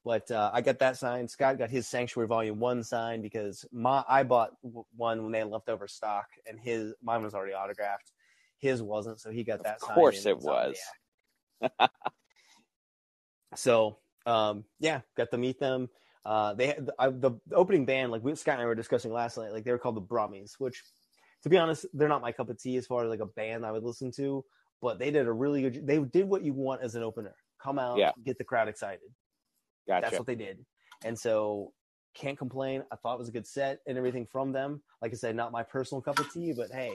But 0.05 0.31
uh, 0.31 0.51
I 0.55 0.63
got 0.63 0.79
that 0.79 0.97
signed. 0.97 1.31
Scott 1.31 1.59
got 1.59 1.69
his 1.69 1.87
Sanctuary 1.87 2.29
Volume 2.29 2.59
One 2.61 2.83
signed 2.83 3.23
because 3.23 3.67
my 3.73 4.03
I 4.09 4.23
bought 4.23 4.53
one 4.97 5.23
when 5.23 5.33
they 5.33 5.41
had 5.41 5.49
leftover 5.49 5.87
stock, 5.89 6.27
and 6.47 6.59
his 6.59 6.95
mine 7.03 7.23
was 7.23 7.35
already 7.35 7.53
autographed. 7.53 8.13
His 8.59 8.81
wasn't, 8.83 9.21
so 9.21 9.31
he 9.31 9.45
got 9.45 9.63
that. 9.65 9.81
Signed. 9.81 9.91
Of 9.91 9.95
course 9.95 10.25
it 10.25 10.39
was. 10.39 10.79
yeah. 11.61 11.69
so 13.55 13.99
um, 14.25 14.65
yeah, 14.79 15.01
got 15.17 15.31
to 15.31 15.39
meet 15.39 15.59
them. 15.59 15.89
Uh, 16.25 16.55
they 16.55 16.69
had 16.69 16.91
I, 16.99 17.09
the, 17.09 17.33
the 17.47 17.57
opening 17.57 17.85
band, 17.87 18.13
like 18.13 18.23
we, 18.23 18.35
Scott 18.35 18.55
and 18.55 18.63
I 18.63 18.67
were 18.67 18.75
discussing 18.75 19.13
last 19.13 19.37
night, 19.39 19.53
like 19.53 19.65
they 19.65 19.73
were 19.73 19.79
called 19.79 19.97
the 19.97 20.03
Brummies, 20.03 20.55
which, 20.59 20.83
to 21.43 21.49
be 21.49 21.57
honest, 21.57 21.87
they're 21.93 22.09
not 22.09 22.23
my 22.23 22.33
cup 22.33 22.49
of 22.51 22.59
tea 22.61 22.77
as 22.77 22.87
far 22.87 23.05
as 23.05 23.11
like 23.11 23.21
a 23.21 23.27
band 23.27 23.65
I 23.65 23.73
would 23.73 23.85
listen 23.85 24.11
to. 24.17 24.45
But 24.81 24.99
they 24.99 25.11
did 25.11 25.27
a 25.27 25.33
really 25.33 25.63
good. 25.63 25.87
They 25.87 25.99
did 25.99 26.29
what 26.29 26.45
you 26.45 26.53
want 26.53 26.83
as 26.83 26.95
an 26.95 27.03
opener: 27.03 27.35
come 27.61 27.79
out, 27.79 27.99
Yeah. 27.99 28.13
get 28.25 28.39
the 28.39 28.45
crowd 28.45 28.69
excited. 28.69 29.11
Gotcha. 29.87 30.03
That's 30.03 30.19
what 30.19 30.27
they 30.27 30.37
did. 30.37 30.65
And 31.05 31.19
so 31.19 31.73
can't 32.15 32.39
complain. 32.39 32.83
I 32.93 32.97
thought 32.97 33.15
it 33.15 33.19
was 33.19 33.29
a 33.29 33.33
good 33.33 33.47
set 33.47 33.81
and 33.87 33.97
everything 33.97 34.27
from 34.27 34.53
them. 34.53 34.83
Like 35.01 35.13
I 35.13 35.17
said, 35.17 35.37
not 35.37 35.53
my 35.53 35.63
personal 35.63 36.03
cup 36.03 36.19
of 36.19 36.33
tea, 36.33 36.53
but 36.53 36.71
hey, 36.71 36.93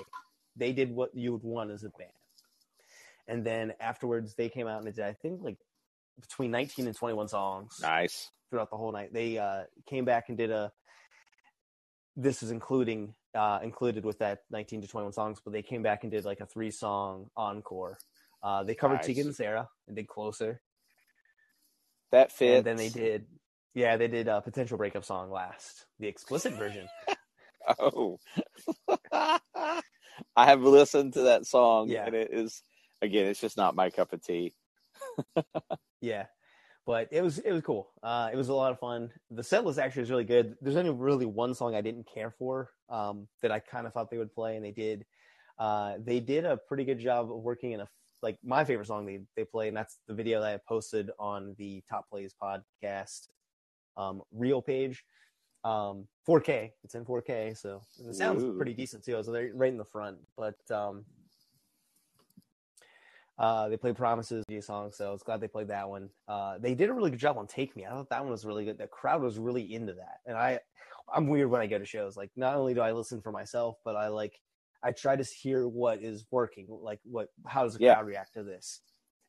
they 0.56 0.74
did 0.74 0.92
what 0.92 1.16
you 1.16 1.32
would 1.34 1.44
want 1.44 1.72
as 1.72 1.84
a 1.84 1.90
band. 1.98 2.12
And 3.28 3.46
then 3.46 3.74
afterwards, 3.80 4.36
they 4.36 4.50
came 4.50 4.68
out 4.68 4.80
and 4.80 4.88
they 4.88 4.92
did, 4.92 5.06
I 5.06 5.14
think, 5.14 5.42
like 5.42 5.58
between 6.20 6.52
19 6.52 6.88
and 6.88 6.96
21 6.96 7.30
songs 7.30 7.80
nice. 7.82 8.30
throughout 8.50 8.70
the 8.70 8.78
whole 8.78 8.92
night. 8.92 9.14
They 9.14 9.38
uh, 9.38 9.64
came 9.88 10.06
back 10.06 10.26
and 10.28 10.38
did 10.38 10.52
a. 10.52 10.72
This 12.16 12.44
is 12.44 12.52
including 12.52 13.16
uh, 13.36 13.60
included 13.64 14.06
with 14.06 14.20
that 14.20 14.40
19 14.52 14.82
to 14.82 14.88
21 14.88 15.14
songs, 15.14 15.40
but 15.44 15.54
they 15.54 15.62
came 15.62 15.84
back 15.84 16.04
and 16.04 16.12
did 16.12 16.26
like 16.26 16.40
a 16.40 16.46
three 16.46 16.72
song 16.72 17.30
encore. 17.36 17.98
Uh, 18.42 18.64
they 18.64 18.76
covered 18.76 18.96
Nice. 18.96 19.06
Tegan 19.08 19.28
and 19.28 19.36
Sara 19.36 19.70
and 19.88 19.96
did 19.96 20.08
Closer. 20.08 20.62
That 22.12 22.32
fits. 22.32 22.58
And 22.58 22.66
then 22.66 22.76
they 22.78 22.90
did, 22.90 23.26
yeah, 23.74 23.98
they 23.98 24.08
did 24.08 24.28
a 24.28 24.42
potential 24.42 24.78
breakup 24.78 25.06
song 25.06 25.32
last, 25.32 25.86
the 26.00 26.08
explicit 26.08 26.54
version. 26.54 26.88
Oh. 27.80 28.20
I 29.14 29.80
have 30.36 30.62
listened 30.62 31.14
to 31.14 31.22
that 31.22 31.46
song, 31.46 31.88
Yeah. 31.88 32.06
and 32.06 32.14
it 32.14 32.30
is 32.34 32.62
again, 33.02 33.28
it's 33.28 33.40
just 33.40 33.56
not 33.56 33.74
my 33.74 33.90
cup 33.90 34.12
of 34.12 34.22
tea. 34.22 34.54
Yeah, 36.02 36.26
but 36.86 37.08
it 37.12 37.22
was 37.22 37.40
it 37.40 37.52
was 37.52 37.62
cool. 37.62 37.92
Uh, 38.02 38.30
it 38.32 38.36
was 38.36 38.50
a 38.50 38.54
lot 38.54 38.72
of 38.72 38.80
fun. 38.80 39.10
The 39.32 39.44
set 39.44 39.66
list 39.66 39.80
actually 39.80 40.02
was 40.02 40.12
really 40.12 40.24
good. 40.24 40.56
There's 40.62 40.76
only 40.76 40.92
really 40.92 41.26
one 41.26 41.54
song 41.54 41.76
I 41.76 41.82
didn't 41.82 42.08
care 42.14 42.32
for 42.32 42.72
um, 42.90 43.28
that 43.42 43.52
I 43.52 43.60
kind 43.60 43.88
of 43.88 43.94
thought 43.94 44.10
they 44.10 44.18
would 44.18 44.34
play, 44.34 44.56
and 44.56 44.66
they 44.66 44.72
did. 44.72 45.06
Uh, 45.58 45.96
they 46.04 46.20
did 46.20 46.46
a 46.46 46.58
pretty 46.58 46.84
good 46.84 47.00
job 47.00 47.32
of 47.32 47.42
working 47.42 47.72
in 47.74 47.82
a 47.82 47.88
like 48.22 48.38
my 48.44 48.64
favorite 48.64 48.88
song 48.88 49.06
they 49.06 49.22
they 49.36 49.46
play, 49.46 49.68
and 49.68 49.78
that's 49.78 50.00
the 50.08 50.14
video 50.14 50.42
that 50.42 50.54
I 50.54 50.60
posted 50.68 51.12
on 51.20 51.56
the 51.58 51.84
Top 51.90 52.10
Plays 52.10 52.34
podcast 52.42 53.28
um, 53.98 54.22
real 54.32 54.62
page. 54.62 55.04
Um, 55.64 56.08
4K. 56.28 56.72
It's 56.84 56.96
in 56.96 57.06
4K, 57.06 57.58
so 57.58 57.82
it 58.06 58.16
sounds 58.16 58.44
Ooh. 58.44 58.56
pretty 58.58 58.74
decent 58.74 59.04
too. 59.04 59.22
So 59.24 59.32
they're 59.32 59.52
right 59.54 59.72
in 59.72 59.78
the 59.78 59.86
front, 59.86 60.18
but 60.36 60.56
um, 60.72 61.06
uh, 63.40 63.68
they 63.70 63.78
played 63.78 63.96
Promises 63.96 64.44
song, 64.62 64.92
so 64.92 65.10
I 65.10 65.12
was 65.12 65.24
glad 65.24 65.42
they 65.42 65.48
played 65.48 65.70
that 65.70 65.90
one. 65.90 66.10
Uh, 66.28 66.58
they 66.60 66.76
did 66.76 66.90
a 66.90 66.94
really 66.94 67.10
good 67.10 67.20
job 67.20 67.38
on 67.38 67.48
Take 67.48 67.76
Me. 67.76 67.86
I 67.86 67.90
thought 67.90 68.10
that 68.10 68.22
one 68.22 68.32
was 68.32 68.46
really 68.46 68.66
good. 68.66 68.78
The 68.78 68.88
crowd 68.88 69.22
was 69.22 69.40
really 69.40 69.74
into 69.74 69.94
that, 69.94 70.20
and 70.26 70.38
I, 70.38 70.60
I'm 71.14 71.28
weird 71.28 71.50
when 71.50 71.62
I 71.62 71.68
go 71.68 71.80
to 71.80 71.86
shows. 71.86 72.16
Like, 72.16 72.32
not 72.36 72.56
only 72.56 72.74
do 72.74 72.82
I 72.82 72.92
listen 72.92 73.22
for 73.22 73.32
myself, 73.32 73.78
but 73.84 73.96
I 73.96 74.08
like, 74.10 74.40
I 74.84 74.92
try 74.92 75.16
to 75.16 75.24
hear 75.24 75.68
what 75.68 76.02
is 76.04 76.26
working. 76.32 76.68
Like, 76.70 77.00
what, 77.04 77.30
how 77.48 77.64
does 77.64 77.74
the 77.74 77.84
Yeah. 77.84 77.96
crowd 77.96 78.06
react 78.06 78.34
to 78.36 78.44
this? 78.44 78.82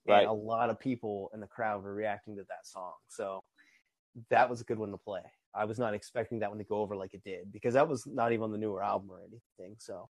Right. 0.06 0.20
And 0.20 0.28
a 0.28 0.32
lot 0.32 0.68
of 0.68 0.78
people 0.78 1.30
in 1.32 1.40
the 1.40 1.46
crowd 1.46 1.82
were 1.82 1.94
reacting 1.94 2.36
to 2.36 2.42
that 2.42 2.66
song, 2.66 2.92
so 3.08 3.42
that 4.30 4.50
was 4.50 4.60
a 4.60 4.64
good 4.64 4.78
one 4.78 4.90
to 4.90 4.98
play. 4.98 5.22
I 5.54 5.64
was 5.64 5.78
not 5.78 5.94
expecting 5.94 6.40
that 6.40 6.50
one 6.50 6.58
to 6.58 6.64
go 6.64 6.78
over 6.78 6.94
like 6.96 7.14
it 7.14 7.22
did 7.24 7.52
because 7.52 7.74
that 7.74 7.88
was 7.88 8.06
not 8.06 8.32
even 8.32 8.42
on 8.44 8.52
the 8.52 8.58
newer 8.58 8.82
album 8.82 9.08
or 9.10 9.20
anything. 9.20 9.76
So 9.78 10.08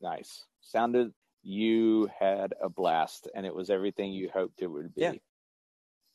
Nice. 0.00 0.44
Sounded 0.60 1.12
you 1.44 2.08
had 2.18 2.54
a 2.60 2.68
blast, 2.68 3.28
and 3.34 3.44
it 3.46 3.54
was 3.54 3.70
everything 3.70 4.12
you 4.12 4.30
hoped 4.32 4.62
it 4.62 4.66
would 4.66 4.94
be. 4.94 5.02
Yeah. 5.02 5.12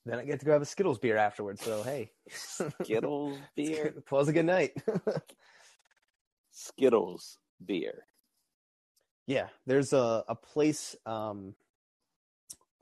then 0.06 0.19
I 0.19 0.26
get 0.26 0.39
to 0.39 0.45
grab 0.45 0.61
a 0.61 0.65
Skittles 0.65 0.97
beer 0.97 1.18
afterwards. 1.18 1.64
So 1.64 1.84
hey, 1.84 2.11
Skittles 2.30 3.38
beer. 3.56 3.93
it 3.97 4.11
was 4.11 4.27
a 4.27 4.34
good 4.34 4.45
night. 4.45 4.73
Skittles 6.51 7.38
beer. 7.64 8.06
yeah, 9.27 9.47
there's 9.65 9.93
a 9.93 10.23
a 10.27 10.35
place. 10.35 10.95
Um, 11.06 11.53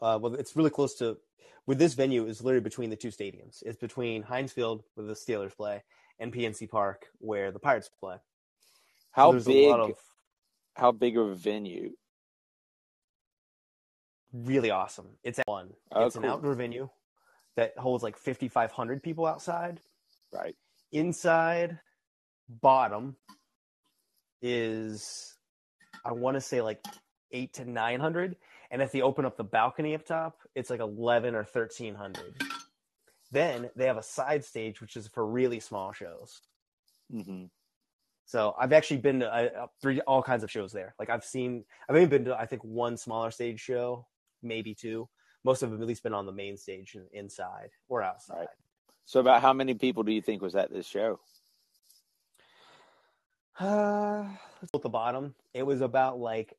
uh, 0.01 0.17
well, 0.21 0.35
it's 0.35 0.55
really 0.55 0.69
close 0.71 0.95
to. 0.95 1.17
With 1.65 1.79
this 1.79 1.95
venue 1.95 2.25
is 2.27 2.41
literally 2.41 2.63
between 2.63 2.89
the 2.89 2.95
two 2.95 3.09
stadiums. 3.09 3.61
It's 3.65 3.77
between 3.77 4.23
Heinz 4.23 4.53
Field, 4.53 4.83
where 4.95 5.05
the 5.05 5.13
Steelers 5.13 5.53
play, 5.53 5.83
and 6.17 6.33
PNC 6.33 6.69
Park, 6.69 7.07
where 7.17 7.51
the 7.51 7.59
Pirates 7.59 7.89
play. 7.99 8.15
How 9.11 9.31
there's 9.31 9.43
big? 9.45 9.69
Of 9.69 9.91
How 10.75 10.93
big 10.93 11.17
of 11.17 11.27
a 11.27 11.35
venue? 11.35 11.91
Really 14.33 14.71
awesome. 14.71 15.07
It's 15.23 15.39
at 15.39 15.47
one. 15.47 15.73
Oh, 15.91 16.05
it's 16.05 16.15
an 16.15 16.25
outdoor 16.25 16.53
venue 16.55 16.89
that 17.55 17.77
holds 17.77 18.03
like 18.03 18.17
5,500 18.17 19.01
people 19.03 19.25
outside. 19.25 19.79
Right. 20.31 20.55
Inside, 20.91 21.79
bottom 22.49 23.15
is 24.41 25.35
I 26.05 26.13
want 26.13 26.35
to 26.35 26.41
say 26.41 26.61
like 26.61 26.83
eight 27.31 27.53
to 27.55 27.65
900, 27.65 28.35
and 28.71 28.81
if 28.81 28.91
they 28.91 29.01
open 29.01 29.25
up 29.25 29.37
the 29.37 29.43
balcony 29.43 29.95
up 29.95 30.05
top, 30.05 30.37
it's 30.55 30.69
like 30.69 30.79
11 30.79 31.35
or 31.35 31.39
1300. 31.39 32.41
Then 33.31 33.69
they 33.75 33.87
have 33.87 33.97
a 33.97 34.03
side 34.03 34.45
stage, 34.45 34.79
which 34.79 34.95
is 34.95 35.07
for 35.07 35.25
really 35.25 35.59
small 35.59 35.91
shows. 35.91 36.41
hmm 37.11 37.45
So 38.25 38.55
I've 38.57 38.71
actually 38.73 38.97
been 38.97 39.19
to 39.19 39.27
uh, 39.27 39.63
uh, 39.63 39.67
three 39.81 39.99
all 40.01 40.23
kinds 40.23 40.43
of 40.43 40.51
shows 40.51 40.71
there. 40.71 40.95
Like 40.99 41.09
I've 41.09 41.25
seen, 41.25 41.65
I've 41.89 41.95
only 41.95 42.07
been 42.07 42.25
to 42.25 42.37
I 42.39 42.45
think 42.45 42.63
one 42.63 42.95
smaller 42.95 43.31
stage 43.31 43.59
show, 43.59 44.05
maybe 44.47 44.73
two. 44.73 45.07
Most 45.43 45.63
of 45.63 45.71
them 45.71 45.81
at 45.81 45.87
least 45.87 46.03
been 46.03 46.13
on 46.13 46.25
the 46.25 46.31
main 46.31 46.57
stage 46.57 46.97
inside 47.13 47.69
or 47.87 48.01
outside. 48.01 48.37
Right. 48.39 48.47
So, 49.05 49.19
about 49.19 49.41
how 49.41 49.53
many 49.53 49.73
people 49.73 50.03
do 50.03 50.11
you 50.11 50.21
think 50.21 50.41
was 50.41 50.55
at 50.55 50.71
this 50.71 50.85
show? 50.85 51.19
Uh, 53.59 54.25
at 54.73 54.81
the 54.81 54.89
bottom, 54.89 55.35
it 55.53 55.63
was 55.63 55.81
about 55.81 56.19
like 56.19 56.53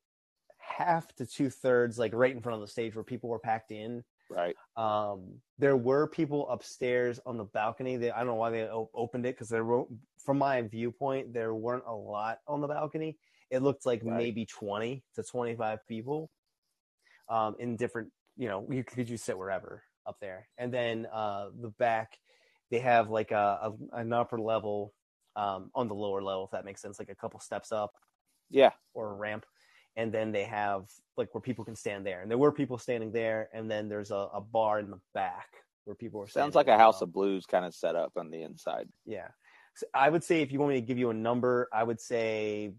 half 0.59 1.15
to 1.17 1.27
two 1.27 1.51
thirds, 1.51 1.99
like 1.99 2.13
right 2.15 2.35
in 2.35 2.41
front 2.41 2.55
of 2.55 2.61
the 2.61 2.71
stage 2.71 2.95
where 2.95 3.05
people 3.05 3.31
were 3.31 3.39
packed 3.39 3.73
in. 3.73 4.05
Right. 4.31 4.57
Um, 4.77 5.41
there 5.59 5.77
were 5.77 6.07
people 6.07 6.49
upstairs 6.51 7.19
on 7.25 7.39
the 7.39 7.45
balcony. 7.45 7.97
They, 7.97 8.11
I 8.11 8.19
don't 8.19 8.27
know 8.29 8.35
why 8.35 8.51
they 8.51 8.63
o- 8.65 8.91
opened 8.95 9.25
it 9.25 9.35
because 9.35 9.49
there 9.49 9.65
were, 9.65 9.85
from 10.19 10.39
my 10.39 10.61
viewpoint, 10.63 11.33
there 11.33 11.55
weren't 11.55 11.85
a 11.87 11.95
lot 11.95 12.39
on 12.47 12.61
the 12.61 12.69
balcony. 12.69 13.17
It 13.51 13.63
looked 13.63 13.87
like 13.87 14.03
Right. 14.05 14.17
maybe 14.19 14.45
20 14.45 15.03
to 15.15 15.23
25 15.23 15.87
people 15.89 16.31
um, 17.29 17.57
in 17.59 17.77
different, 17.77 18.11
you 18.37 18.49
know, 18.49 18.67
you 18.71 18.85
could 18.85 19.07
just 19.07 19.25
sit 19.25 19.37
wherever 19.39 19.83
up 20.07 20.17
there. 20.21 20.49
And 20.57 20.73
then 20.73 21.07
uh, 21.13 21.49
the 21.61 21.69
back, 21.71 22.19
they 22.71 22.79
have 22.81 23.11
like 23.11 23.31
a, 23.31 23.73
a 23.93 23.97
an 23.99 24.13
upper 24.13 24.39
level 24.41 24.93
um, 25.37 25.71
on 25.75 25.89
the 25.89 25.95
lower 25.95 26.23
level, 26.23 26.45
if 26.45 26.51
that 26.53 26.65
makes 26.65 26.81
sense, 26.83 26.99
like 26.99 27.11
a 27.11 27.15
couple 27.15 27.41
steps 27.41 27.73
up 27.73 27.93
Yeah. 28.51 28.71
or 28.95 29.11
a 29.11 29.15
ramp. 29.15 29.47
And 29.97 30.13
then 30.13 30.33
they 30.33 30.45
have 30.45 30.85
like 31.17 31.35
where 31.35 31.41
people 31.41 31.65
can 31.65 31.75
stand 31.77 32.07
there. 32.07 32.21
And 32.23 32.31
there 32.31 32.39
were 32.39 32.53
people 32.53 32.79
standing 32.79 33.11
there. 33.13 33.49
And 33.53 33.71
then 33.71 33.89
there's 33.89 34.11
a, 34.11 34.29
a 34.33 34.41
bar 34.41 34.79
in 34.79 34.91
the 34.91 35.01
back 35.15 35.49
where 35.85 35.97
people 35.97 36.21
were 36.21 36.29
standing. 36.29 36.47
Sounds 36.47 36.55
like 36.55 36.69
a 36.69 36.77
House 36.79 37.01
of 37.03 37.13
Blues 37.13 37.47
kind 37.47 37.65
of 37.65 37.75
setup 37.75 38.13
on 38.17 38.31
the 38.31 38.43
inside. 38.43 38.89
Yeah. 39.07 39.29
So 39.75 39.87
I 39.95 40.09
would 40.09 40.23
say 40.25 40.41
if 40.43 40.53
you 40.53 40.59
want 40.61 40.75
me 40.75 40.81
to 40.81 40.87
give 40.87 40.99
you 40.99 41.11
a 41.11 41.15
number, 41.15 41.69
I 41.73 41.83
would 41.83 42.01
say 42.01 42.73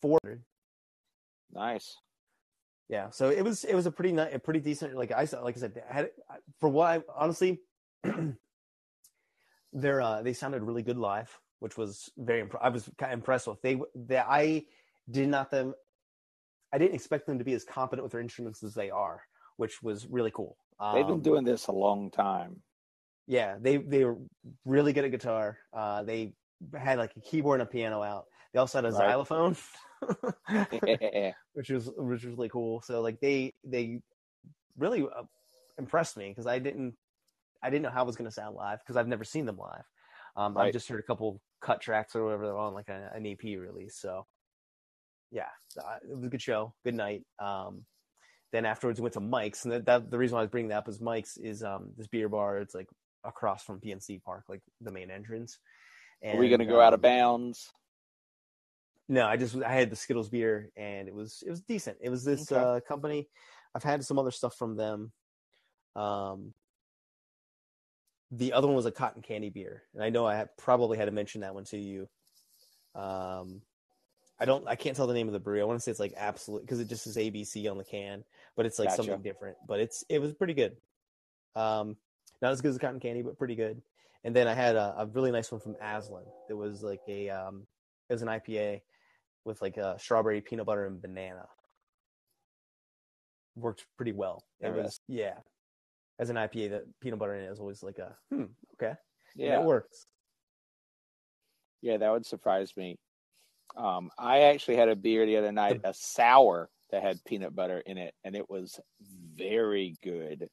400. 0.00 0.42
Nice. 1.52 1.96
Yeah, 2.88 3.10
so 3.10 3.30
it 3.30 3.42
was 3.42 3.64
it 3.64 3.74
was 3.74 3.86
a 3.86 3.90
pretty 3.90 4.12
ni- 4.12 4.32
a 4.32 4.38
pretty 4.38 4.60
decent 4.60 4.94
like 4.94 5.12
I 5.12 5.24
said 5.24 5.42
like 5.42 5.56
I 5.56 5.60
said 5.60 5.82
I 5.90 5.94
had 5.94 6.10
for 6.60 6.68
what 6.68 6.88
I 6.88 7.02
honestly 7.16 7.60
they're 9.72 10.00
uh, 10.00 10.22
they 10.22 10.32
sounded 10.32 10.62
really 10.62 10.82
good 10.82 10.98
live, 10.98 11.30
which 11.60 11.76
was 11.76 12.10
very 12.18 12.40
imp- 12.40 12.56
I 12.60 12.68
was 12.68 12.90
kind 12.98 13.12
of 13.12 13.18
impressed 13.18 13.46
with 13.46 13.62
they 13.62 13.80
that 14.08 14.26
I 14.28 14.64
did 15.10 15.28
not 15.28 15.50
them 15.50 15.74
I 16.72 16.78
didn't 16.78 16.94
expect 16.94 17.26
them 17.26 17.38
to 17.38 17.44
be 17.44 17.52
as 17.54 17.64
competent 17.64 18.02
with 18.02 18.12
their 18.12 18.20
instruments 18.20 18.62
as 18.62 18.74
they 18.74 18.90
are, 18.90 19.22
which 19.56 19.82
was 19.82 20.06
really 20.06 20.30
cool. 20.30 20.56
Um, 20.80 20.94
They've 20.94 21.06
been 21.06 21.20
doing 21.20 21.44
this 21.44 21.66
a 21.68 21.72
long 21.72 22.10
time. 22.10 22.62
yeah 23.26 23.56
they 23.60 23.76
they 23.78 24.04
were 24.04 24.18
really 24.64 24.92
good 24.92 25.04
at 25.04 25.10
guitar. 25.10 25.58
Uh, 25.72 26.02
they 26.02 26.34
had 26.78 26.98
like 26.98 27.12
a 27.16 27.20
keyboard 27.20 27.60
and 27.60 27.68
a 27.68 27.72
piano 27.72 28.02
out. 28.02 28.26
They 28.52 28.58
also 28.60 28.78
had 28.78 28.84
a 28.84 28.90
Right. 28.90 29.10
xylophone. 29.10 29.56
yeah. 30.50 31.32
which 31.52 31.70
was 31.70 31.86
which 31.96 32.24
was 32.24 32.36
really 32.36 32.48
cool. 32.48 32.82
So 32.82 33.00
like 33.00 33.20
they 33.20 33.54
they 33.64 34.00
really 34.76 35.02
uh, 35.02 35.22
impressed 35.78 36.16
me 36.16 36.28
because 36.28 36.46
I 36.46 36.58
didn't 36.58 36.94
I 37.62 37.70
didn't 37.70 37.82
know 37.82 37.90
how 37.90 38.02
it 38.02 38.06
was 38.06 38.16
going 38.16 38.28
to 38.28 38.34
sound 38.34 38.56
live 38.56 38.80
because 38.80 38.96
I've 38.96 39.08
never 39.08 39.24
seen 39.24 39.46
them 39.46 39.58
live. 39.58 39.84
Um, 40.36 40.56
I've 40.56 40.72
just 40.72 40.88
heard 40.88 40.98
a 40.98 41.04
couple 41.04 41.40
cut 41.60 41.80
tracks 41.80 42.16
or 42.16 42.24
whatever 42.24 42.46
they're 42.46 42.58
on 42.58 42.74
like 42.74 42.88
a, 42.88 43.10
an 43.14 43.26
EP 43.26 43.42
release. 43.42 43.96
So 44.00 44.26
yeah, 45.30 45.48
uh, 45.78 45.96
it 46.02 46.14
was 46.16 46.26
a 46.26 46.30
good 46.30 46.42
show, 46.42 46.74
good 46.84 46.94
night. 46.94 47.22
Um, 47.38 47.84
then 48.52 48.66
afterwards 48.66 48.98
we 49.00 49.04
went 49.04 49.14
to 49.14 49.20
Mike's, 49.20 49.64
and 49.64 49.72
that, 49.72 49.86
that 49.86 50.10
the 50.10 50.18
reason 50.18 50.34
why 50.34 50.40
I 50.40 50.44
was 50.44 50.50
bringing 50.50 50.70
that 50.70 50.78
up 50.78 50.88
is 50.88 51.00
Mike's 51.00 51.36
is 51.36 51.62
um 51.62 51.90
this 51.96 52.06
beer 52.08 52.28
bar. 52.28 52.58
It's 52.58 52.74
like 52.74 52.88
across 53.24 53.62
from 53.62 53.80
PNC 53.80 54.22
Park, 54.22 54.44
like 54.48 54.62
the 54.80 54.90
main 54.90 55.10
entrance. 55.10 55.58
Are 56.24 56.36
we 56.36 56.48
gonna 56.48 56.66
go 56.66 56.80
out 56.80 56.92
of 56.92 56.98
um, 56.98 57.02
bounds? 57.02 57.70
No, 59.12 59.26
I 59.26 59.36
just 59.36 59.54
I 59.56 59.74
had 59.74 59.90
the 59.90 59.96
Skittles 59.96 60.30
beer 60.30 60.70
and 60.74 61.06
it 61.06 61.14
was 61.14 61.44
it 61.46 61.50
was 61.50 61.60
decent. 61.60 61.98
It 62.00 62.08
was 62.08 62.24
this 62.24 62.50
Okay. 62.50 62.60
uh, 62.60 62.80
company. 62.88 63.28
I've 63.74 63.82
had 63.82 64.02
some 64.02 64.18
other 64.18 64.30
stuff 64.30 64.56
from 64.56 64.74
them. 64.74 65.12
Um, 65.94 66.54
the 68.30 68.54
other 68.54 68.66
one 68.66 68.74
was 68.74 68.86
a 68.86 68.90
cotton 68.90 69.20
candy 69.20 69.50
beer, 69.50 69.82
and 69.92 70.02
I 70.02 70.08
know 70.08 70.26
I 70.26 70.46
probably 70.56 70.96
had 70.96 71.04
to 71.04 71.10
mention 71.10 71.42
that 71.42 71.54
one 71.54 71.64
to 71.64 71.76
you. 71.76 72.08
Um, 72.94 73.60
I 74.40 74.46
don't 74.46 74.66
I 74.66 74.76
can't 74.76 74.96
tell 74.96 75.06
the 75.06 75.12
name 75.12 75.26
of 75.26 75.34
the 75.34 75.40
brewery. 75.40 75.60
I 75.60 75.64
want 75.64 75.78
to 75.78 75.82
say 75.82 75.90
it's 75.90 76.00
like 76.00 76.14
absolute 76.16 76.62
because 76.62 76.80
it 76.80 76.88
just 76.88 77.04
says 77.04 77.18
ABC 77.18 77.70
on 77.70 77.76
the 77.76 77.84
can, 77.84 78.24
but 78.56 78.64
it's 78.64 78.78
like 78.78 78.88
Gotcha. 78.88 79.02
something 79.02 79.20
different. 79.20 79.58
But 79.68 79.80
it's 79.80 80.06
it 80.08 80.22
was 80.22 80.32
pretty 80.32 80.54
good. 80.54 80.74
Um, 81.54 81.98
not 82.40 82.52
as 82.52 82.62
good 82.62 82.70
as 82.70 82.78
cotton 82.78 82.98
candy, 82.98 83.20
but 83.20 83.36
pretty 83.36 83.56
good. 83.56 83.82
And 84.24 84.34
then 84.34 84.48
I 84.48 84.54
had 84.54 84.74
a, 84.74 84.94
a 85.00 85.06
really 85.06 85.32
nice 85.32 85.52
one 85.52 85.60
from 85.60 85.76
Aslan. 85.82 86.24
It 86.48 86.54
was 86.54 86.82
like 86.82 87.02
a 87.08 87.28
um, 87.28 87.66
it 88.08 88.14
was 88.14 88.22
an 88.22 88.28
IPA 88.28 88.80
with 89.44 89.60
like 89.62 89.76
a 89.76 89.98
strawberry, 89.98 90.40
peanut 90.40 90.66
butter, 90.66 90.86
and 90.86 91.00
banana. 91.00 91.46
Worked 93.54 93.86
pretty 93.96 94.12
well. 94.12 94.42
It 94.60 94.72
was 94.74 95.00
yeah. 95.08 95.34
As 96.18 96.30
an 96.30 96.36
IPA, 96.36 96.70
that 96.70 97.00
peanut 97.00 97.18
butter 97.18 97.34
in 97.34 97.44
it 97.44 97.50
is 97.50 97.58
always 97.60 97.82
like 97.82 97.98
a 97.98 98.16
hmm 98.30 98.44
okay 98.74 98.94
yeah 99.34 99.46
Yeah. 99.48 99.60
it 99.60 99.66
works. 99.66 100.06
Yeah, 101.80 101.96
that 101.98 102.10
would 102.10 102.24
surprise 102.24 102.76
me. 102.76 102.96
Um, 103.76 104.10
I 104.18 104.40
actually 104.42 104.76
had 104.76 104.88
a 104.88 104.96
beer 104.96 105.26
the 105.26 105.36
other 105.38 105.52
night, 105.52 105.80
a 105.84 105.92
sour 105.94 106.70
that 106.90 107.02
had 107.02 107.24
peanut 107.24 107.54
butter 107.54 107.78
in 107.78 107.98
it, 107.98 108.14
and 108.22 108.36
it 108.36 108.48
was 108.48 108.78
very 109.00 109.96
good. 110.02 110.48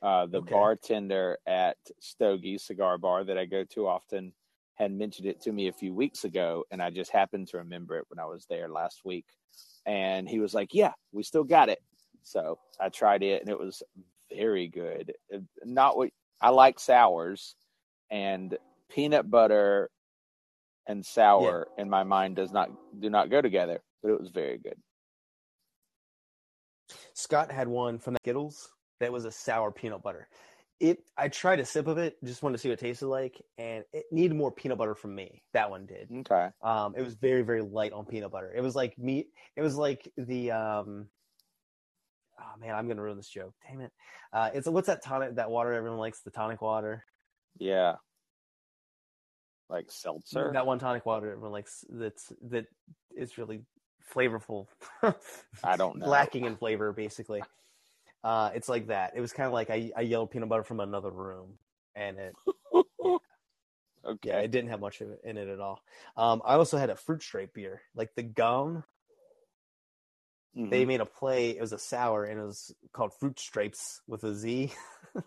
Uh, 0.00 0.26
the 0.26 0.38
Okay. 0.38 0.52
bartender 0.52 1.38
at 1.46 1.76
Stogie 2.00 2.58
Cigar 2.58 2.98
Bar 2.98 3.24
that 3.24 3.38
I 3.38 3.44
go 3.44 3.62
to 3.64 3.86
often 3.86 4.32
had 4.82 4.92
mentioned 4.92 5.26
it 5.26 5.40
to 5.42 5.52
me 5.52 5.68
a 5.68 5.72
few 5.72 5.94
weeks 5.94 6.24
ago, 6.24 6.64
and 6.70 6.82
I 6.82 6.90
just 6.90 7.10
happened 7.10 7.48
to 7.48 7.58
remember 7.58 7.96
it 7.98 8.04
when 8.08 8.18
I 8.18 8.26
was 8.26 8.46
there 8.46 8.68
last 8.68 9.04
week. 9.04 9.26
And 9.86 10.28
he 10.28 10.38
was 10.38 10.54
like, 10.54 10.74
"Yeah, 10.74 10.92
we 11.12 11.22
still 11.22 11.44
got 11.44 11.68
it." 11.68 11.82
So 12.22 12.58
I 12.80 12.88
tried 12.88 13.22
it, 13.22 13.40
and 13.40 13.50
it 13.50 13.58
was 13.58 13.82
very 14.34 14.68
good. 14.68 15.14
Not 15.64 15.96
what 15.96 16.10
I 16.40 16.50
like 16.50 16.78
sours, 16.78 17.56
and 18.10 18.56
peanut 18.88 19.30
butter 19.30 19.90
and 20.86 21.04
sour 21.04 21.68
in 21.78 21.88
my 21.88 22.02
mind 22.02 22.36
does 22.36 22.52
not 22.52 22.70
do 23.00 23.08
not 23.10 23.30
go 23.30 23.40
together, 23.40 23.82
but 24.02 24.10
it 24.10 24.20
was 24.20 24.30
very 24.30 24.58
good. 24.58 24.80
Scott 27.14 27.50
had 27.50 27.68
one 27.68 27.98
from 27.98 28.14
the 28.14 28.20
Skittles 28.22 28.72
that 29.00 29.12
was 29.12 29.24
a 29.24 29.32
sour 29.32 29.70
peanut 29.70 30.02
butter. 30.02 30.28
It 30.82 30.98
I 31.16 31.28
tried 31.28 31.60
a 31.60 31.64
sip 31.64 31.86
of 31.86 31.98
it, 31.98 32.16
just 32.24 32.42
wanted 32.42 32.56
to 32.56 32.58
see 32.58 32.68
what 32.68 32.72
it 32.72 32.84
tasted 32.84 33.06
like, 33.06 33.40
and 33.56 33.84
it 33.92 34.06
needed 34.10 34.36
more 34.36 34.50
peanut 34.50 34.78
butter 34.78 34.96
from 34.96 35.14
me. 35.14 35.44
That 35.52 35.70
one 35.70 35.86
did. 35.86 36.08
Okay. 36.10 36.48
Um, 36.60 36.94
it 36.96 37.02
was 37.02 37.14
very 37.14 37.42
very 37.42 37.62
light 37.62 37.92
on 37.92 38.04
peanut 38.04 38.32
butter. 38.32 38.52
It 38.52 38.62
was 38.62 38.74
like 38.74 38.98
meat. 38.98 39.28
It 39.54 39.62
was 39.62 39.76
like 39.76 40.10
the 40.16 40.50
um. 40.50 41.06
Oh 42.40 42.58
man, 42.58 42.74
I'm 42.74 42.88
gonna 42.88 43.00
ruin 43.00 43.16
this 43.16 43.28
joke. 43.28 43.54
Damn 43.70 43.82
it! 43.82 43.92
Uh, 44.32 44.50
it's 44.54 44.68
what's 44.68 44.88
that 44.88 45.04
tonic? 45.04 45.36
That 45.36 45.50
water 45.52 45.72
everyone 45.72 46.00
likes, 46.00 46.22
the 46.22 46.32
tonic 46.32 46.60
water. 46.60 47.04
Yeah. 47.58 47.94
Like 49.70 49.86
seltzer. 49.88 50.50
That 50.52 50.66
one 50.66 50.80
tonic 50.80 51.06
water 51.06 51.30
everyone 51.30 51.52
likes. 51.52 51.84
That's 51.88 52.32
that 52.50 52.66
is 53.16 53.38
really 53.38 53.60
flavorful. 54.12 54.66
I 55.62 55.76
don't 55.76 55.98
know. 56.00 56.08
lacking 56.08 56.44
in 56.44 56.56
flavor 56.56 56.92
basically 56.92 57.40
uh 58.24 58.50
it's 58.54 58.68
like 58.68 58.88
that. 58.88 59.12
It 59.16 59.20
was 59.20 59.32
kind 59.32 59.46
of 59.46 59.52
like 59.52 59.70
I, 59.70 59.90
I 59.96 60.02
yelled 60.02 60.30
peanut 60.30 60.48
butter 60.48 60.62
from 60.64 60.80
another 60.80 61.10
room 61.10 61.58
and 61.94 62.18
it 62.18 62.34
okay. 62.74 63.18
yeah 64.22 64.38
it 64.38 64.50
didn't 64.50 64.70
have 64.70 64.80
much 64.80 65.00
of 65.00 65.10
it 65.10 65.20
in 65.24 65.36
it 65.36 65.48
at 65.48 65.60
all. 65.60 65.80
Um 66.16 66.42
i 66.44 66.54
also 66.54 66.78
had 66.78 66.90
a 66.90 66.96
fruit 66.96 67.22
stripe 67.22 67.54
beer 67.54 67.82
like 67.94 68.14
the 68.14 68.22
gum 68.22 68.84
Mhm. 70.54 70.68
they 70.68 70.84
made 70.84 71.00
a 71.00 71.06
play 71.06 71.50
it 71.50 71.60
was 71.62 71.72
a 71.72 71.78
sour 71.78 72.24
and 72.24 72.38
it 72.38 72.44
was 72.44 72.74
called 72.92 73.14
fruit 73.18 73.38
stripes 73.40 74.02
with 74.06 74.22
a 74.24 74.34
z. 74.34 74.70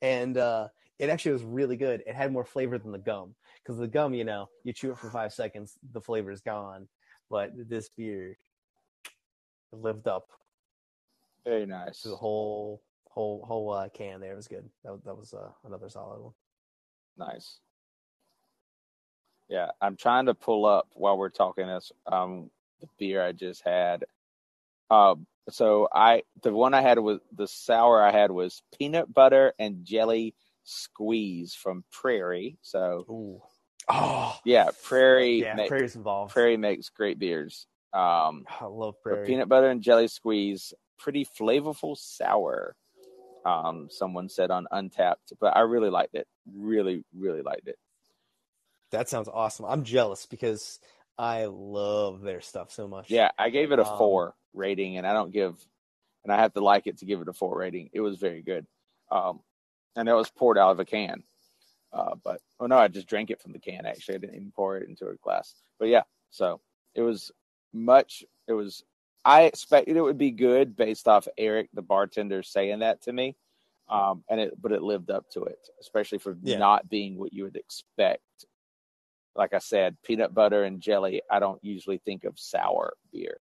And 0.00 0.36
uh 0.36 0.68
it 0.98 1.08
actually 1.08 1.32
was 1.32 1.42
really 1.42 1.76
good. 1.76 2.02
It 2.06 2.14
had 2.14 2.32
more 2.32 2.44
flavor 2.44 2.78
than 2.78 2.92
the 2.92 2.98
gum 2.98 3.34
because 3.62 3.78
the 3.78 3.88
gum 3.88 4.14
you 4.14 4.24
know 4.24 4.48
you 4.64 4.72
chew 4.72 4.92
it 4.92 4.98
for 4.98 5.10
five 5.10 5.32
seconds 5.32 5.76
the 5.92 6.00
flavor 6.00 6.30
is 6.30 6.40
gone. 6.40 6.88
But 7.30 7.50
this 7.68 7.88
beer 7.88 8.36
lived 9.72 10.06
up 10.06 10.28
Very 11.44 11.66
nice. 11.66 12.02
the 12.02 12.16
whole 12.16 12.82
whole 13.10 13.44
whole 13.46 13.72
uh, 13.72 13.88
can 13.88 14.20
there. 14.20 14.32
It 14.32 14.36
was 14.36 14.48
good. 14.48 14.68
That 14.84 14.92
was, 14.92 15.00
that 15.04 15.16
was 15.16 15.34
uh, 15.34 15.50
another 15.64 15.88
solid 15.88 16.20
one. 16.22 16.32
Nice. 17.18 17.58
Yeah, 19.48 19.70
I'm 19.80 19.96
trying 19.96 20.26
to 20.26 20.34
pull 20.34 20.64
up 20.64 20.88
while 20.94 21.18
we're 21.18 21.28
talking 21.28 21.66
this 21.66 21.92
um 22.10 22.50
the 22.80 22.88
beer 22.98 23.22
I 23.22 23.32
just 23.32 23.62
had. 23.64 24.04
Um 24.90 25.26
so 25.50 25.88
I 25.92 26.22
the 26.42 26.52
one 26.52 26.72
I 26.74 26.80
had 26.80 26.98
was 26.98 27.18
the 27.36 27.46
sour 27.48 28.02
I 28.02 28.12
had 28.12 28.30
was 28.30 28.62
peanut 28.78 29.12
butter 29.12 29.52
and 29.58 29.84
jelly 29.84 30.34
squeeze 30.64 31.54
from 31.54 31.84
Prairie. 31.90 32.56
So 32.62 33.04
Ooh. 33.10 33.42
Oh, 33.90 34.38
yeah, 34.44 34.70
Prairie 34.84 35.40
yeah. 35.42 35.54
ma- 35.54 35.66
Prairie's 35.66 35.96
involved. 35.96 36.32
Prairie 36.32 36.56
makes 36.56 36.88
great 36.88 37.18
beers. 37.18 37.66
Um 37.92 38.46
I 38.58 38.64
love 38.64 38.94
Prairie. 39.02 39.26
peanut 39.26 39.48
butter 39.50 39.68
and 39.68 39.82
jelly 39.82 40.08
squeeze, 40.08 40.72
pretty 41.02 41.24
flavorful 41.24 41.96
sour. 41.96 42.76
Um, 43.44 43.88
someone 43.90 44.28
said 44.28 44.50
on 44.52 44.68
Untappd, 44.72 45.32
but 45.40 45.56
I 45.56 45.60
really 45.60 45.90
liked 45.90 46.14
it. 46.14 46.28
Really, 46.54 47.04
really 47.12 47.42
liked 47.42 47.66
it. 47.66 47.76
That 48.92 49.08
sounds 49.08 49.28
awesome. 49.28 49.64
I'm 49.66 49.82
jealous 49.84 50.26
because 50.26 50.78
I 51.18 51.46
love 51.46 52.20
their 52.20 52.40
stuff 52.40 52.70
so 52.70 52.86
much. 52.86 53.10
Yeah, 53.10 53.30
I 53.36 53.50
gave 53.50 53.72
it 53.72 53.78
a 53.80 53.86
Um, 53.86 53.98
four 53.98 54.34
rating, 54.54 54.96
and 54.96 55.06
I 55.06 55.12
don't 55.12 55.32
give, 55.32 55.54
and 56.22 56.32
I 56.32 56.36
have 56.36 56.52
to 56.54 56.60
like 56.60 56.86
it 56.86 56.98
to 56.98 57.04
give 57.04 57.20
it 57.20 57.28
a 57.28 57.32
four 57.32 57.58
rating. 57.58 57.90
It 57.92 58.00
was 58.00 58.18
very 58.18 58.42
good, 58.42 58.66
um, 59.10 59.40
and 59.96 60.08
it 60.08 60.14
was 60.14 60.30
poured 60.30 60.58
out 60.58 60.70
of 60.70 60.80
a 60.80 60.84
can. 60.84 61.24
Uh, 61.92 62.14
but 62.22 62.40
oh 62.60 62.66
no, 62.66 62.78
I 62.78 62.88
just 62.88 63.08
drank 63.08 63.30
it 63.30 63.40
from 63.40 63.52
the 63.52 63.58
can. 63.58 63.86
Actually, 63.86 64.14
I 64.14 64.18
didn't 64.18 64.36
even 64.36 64.52
pour 64.52 64.76
it 64.76 64.88
into 64.88 65.08
a 65.08 65.16
glass. 65.16 65.54
But 65.78 65.88
yeah, 65.88 66.02
so 66.30 66.60
it 66.94 67.02
was 67.02 67.32
much. 67.72 68.24
It 68.46 68.52
was. 68.52 68.84
I 69.24 69.42
expected 69.42 69.96
it 69.96 70.00
would 70.02 70.18
be 70.18 70.30
good 70.30 70.76
based 70.76 71.06
off 71.06 71.28
Eric, 71.38 71.68
the 71.72 71.82
bartender, 71.82 72.42
saying 72.42 72.80
that 72.80 73.02
to 73.02 73.12
me, 73.12 73.36
um, 73.88 74.24
and 74.28 74.40
it. 74.40 74.60
But 74.60 74.72
it 74.72 74.82
lived 74.82 75.10
up 75.10 75.28
to 75.30 75.44
it, 75.44 75.68
especially 75.80 76.18
for 76.18 76.36
Yeah. 76.42 76.58
not 76.58 76.88
being 76.88 77.16
what 77.16 77.32
you 77.32 77.44
would 77.44 77.56
expect. 77.56 78.22
Like 79.34 79.54
I 79.54 79.58
said, 79.58 79.96
peanut 80.02 80.34
butter 80.34 80.64
and 80.64 80.80
jelly. 80.80 81.22
I 81.30 81.38
don't 81.38 81.62
usually 81.64 81.98
think 81.98 82.24
of 82.24 82.38
sour 82.38 82.94
beer. 83.12 83.38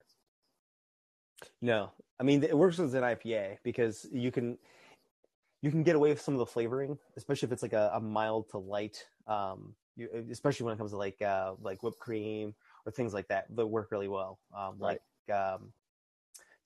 No, 1.62 1.92
I 2.20 2.24
mean 2.24 2.44
it 2.44 2.58
works 2.58 2.80
as 2.80 2.94
an 2.94 3.04
IPA 3.04 3.58
because 3.64 4.08
you 4.12 4.32
can 4.32 4.58
you 5.62 5.70
can 5.72 5.84
get 5.84 5.96
away 5.96 6.10
with 6.10 6.22
some 6.22 6.34
of 6.34 6.40
the 6.40 6.46
flavoring, 6.46 6.98
especially 7.18 7.48
if 7.48 7.52
it's 7.54 7.62
like 7.62 7.74
a, 7.74 7.92
a 7.94 8.00
mild 8.00 8.50
to 8.50 8.58
light. 8.58 9.06
Um, 9.28 9.76
you, 9.96 10.10
especially 10.32 10.66
when 10.66 10.74
it 10.74 10.78
comes 10.78 10.92
to 10.92 10.98
like 10.98 11.22
uh, 11.22 11.54
like 11.62 11.84
whipped 11.84 12.00
cream 12.00 12.56
or 12.86 12.92
things 12.92 13.14
like 13.14 13.28
that, 13.28 13.46
they 13.50 13.64
work 13.64 13.92
really 13.92 14.08
well. 14.08 14.40
Um, 14.56 14.76
Right. 14.80 14.92
Like 14.94 15.02
um, 15.30 15.74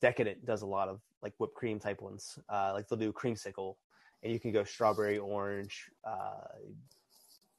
Decadent 0.01 0.45
does 0.45 0.61
a 0.61 0.67
lot 0.67 0.89
of 0.89 1.01
like 1.21 1.33
whipped 1.37 1.55
cream 1.55 1.79
type 1.79 2.01
ones. 2.01 2.37
Uh, 2.49 2.71
like 2.73 2.87
they'll 2.87 2.99
do 2.99 3.11
creamsicle, 3.11 3.75
and 4.23 4.31
you 4.31 4.39
can 4.39 4.51
go 4.51 4.63
strawberry, 4.63 5.17
orange, 5.17 5.89
uh, 6.07 6.59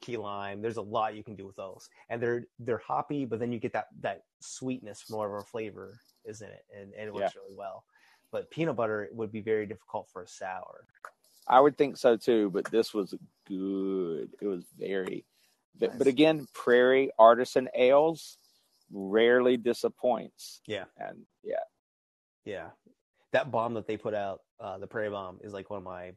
key 0.01 0.17
lime. 0.17 0.63
There's 0.63 0.77
a 0.77 0.83
lot 0.83 1.17
you 1.17 1.25
can 1.25 1.35
do 1.35 1.47
with 1.47 1.57
those, 1.57 1.89
and 2.09 2.23
they're 2.23 2.45
they're 2.61 2.83
hoppy, 2.87 3.25
but 3.25 3.41
then 3.41 3.53
you 3.53 3.59
get 3.59 3.73
that 3.73 3.89
that 4.01 4.23
sweetness 4.41 5.03
from 5.03 5.17
whatever 5.17 5.43
flavor 5.43 5.99
is 6.25 6.43
in 6.43 6.49
it, 6.49 6.65
and, 6.77 6.93
and 6.95 7.09
it 7.09 7.15
works 7.15 7.35
Yeah. 7.35 7.41
really 7.43 7.57
well. 7.57 7.85
But 8.31 8.51
peanut 8.51 8.77
butter 8.77 9.09
would 9.13 9.33
be 9.33 9.41
very 9.41 9.67
difficult 9.67 10.09
for 10.13 10.23
a 10.23 10.29
sour. 10.29 10.87
I 11.49 11.61
would 11.61 11.79
think 11.79 11.97
so 11.97 12.17
too, 12.17 12.51
but 12.51 12.65
this 12.67 12.93
was 12.93 13.15
good. 13.47 14.31
It 14.41 14.47
was 14.47 14.65
very, 14.77 15.25
but, 15.79 15.97
but 15.97 16.09
again, 16.09 16.47
Prairie 16.53 17.11
Artisan 17.19 17.69
Ales 17.75 18.39
rarely 18.93 19.57
disappoints. 19.57 20.61
Yeah. 20.67 20.85
And 20.99 21.25
yeah, 21.43 21.57
Yeah, 22.45 22.71
that 23.33 23.51
bomb 23.51 23.75
that 23.75 23.87
they 23.87 23.97
put 23.97 24.15
out, 24.15 24.41
uh, 24.61 24.79
the 24.79 24.87
Prairie 24.87 25.11
Bomb, 25.11 25.39
is 25.43 25.53
like 25.53 25.71
one 25.71 25.79
of 25.79 25.85
my. 25.85 26.13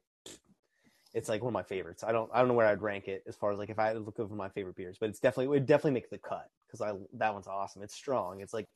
It's 1.12 1.28
like 1.28 1.42
one 1.42 1.50
of 1.50 1.54
my 1.56 1.64
favorites. 1.64 2.04
I 2.04 2.12
don't 2.12 2.30
I 2.32 2.38
don't 2.40 2.48
know 2.50 2.54
where 2.54 2.68
I'd 2.68 2.84
rank 2.84 3.08
it 3.08 3.24
as 3.28 3.36
far 3.36 3.52
as 3.52 3.58
like 3.58 3.72
if 3.72 3.80
I 3.80 3.88
had 3.88 3.94
to 3.94 4.00
look 4.00 4.20
over 4.20 4.36
my 4.36 4.50
favorite 4.50 4.76
beers, 4.76 4.98
but 5.00 5.10
it's 5.10 5.20
definitely 5.20 5.46
it 5.46 5.50
would 5.50 5.66
definitely 5.66 5.92
make 5.92 6.10
the 6.12 6.20
cut 6.20 6.48
because 6.68 6.82
I 6.82 6.94
that 7.14 7.34
one's 7.34 7.48
awesome. 7.48 7.82
It's 7.82 7.96
strong. 7.96 8.42
It's 8.42 8.54
like 8.54 8.68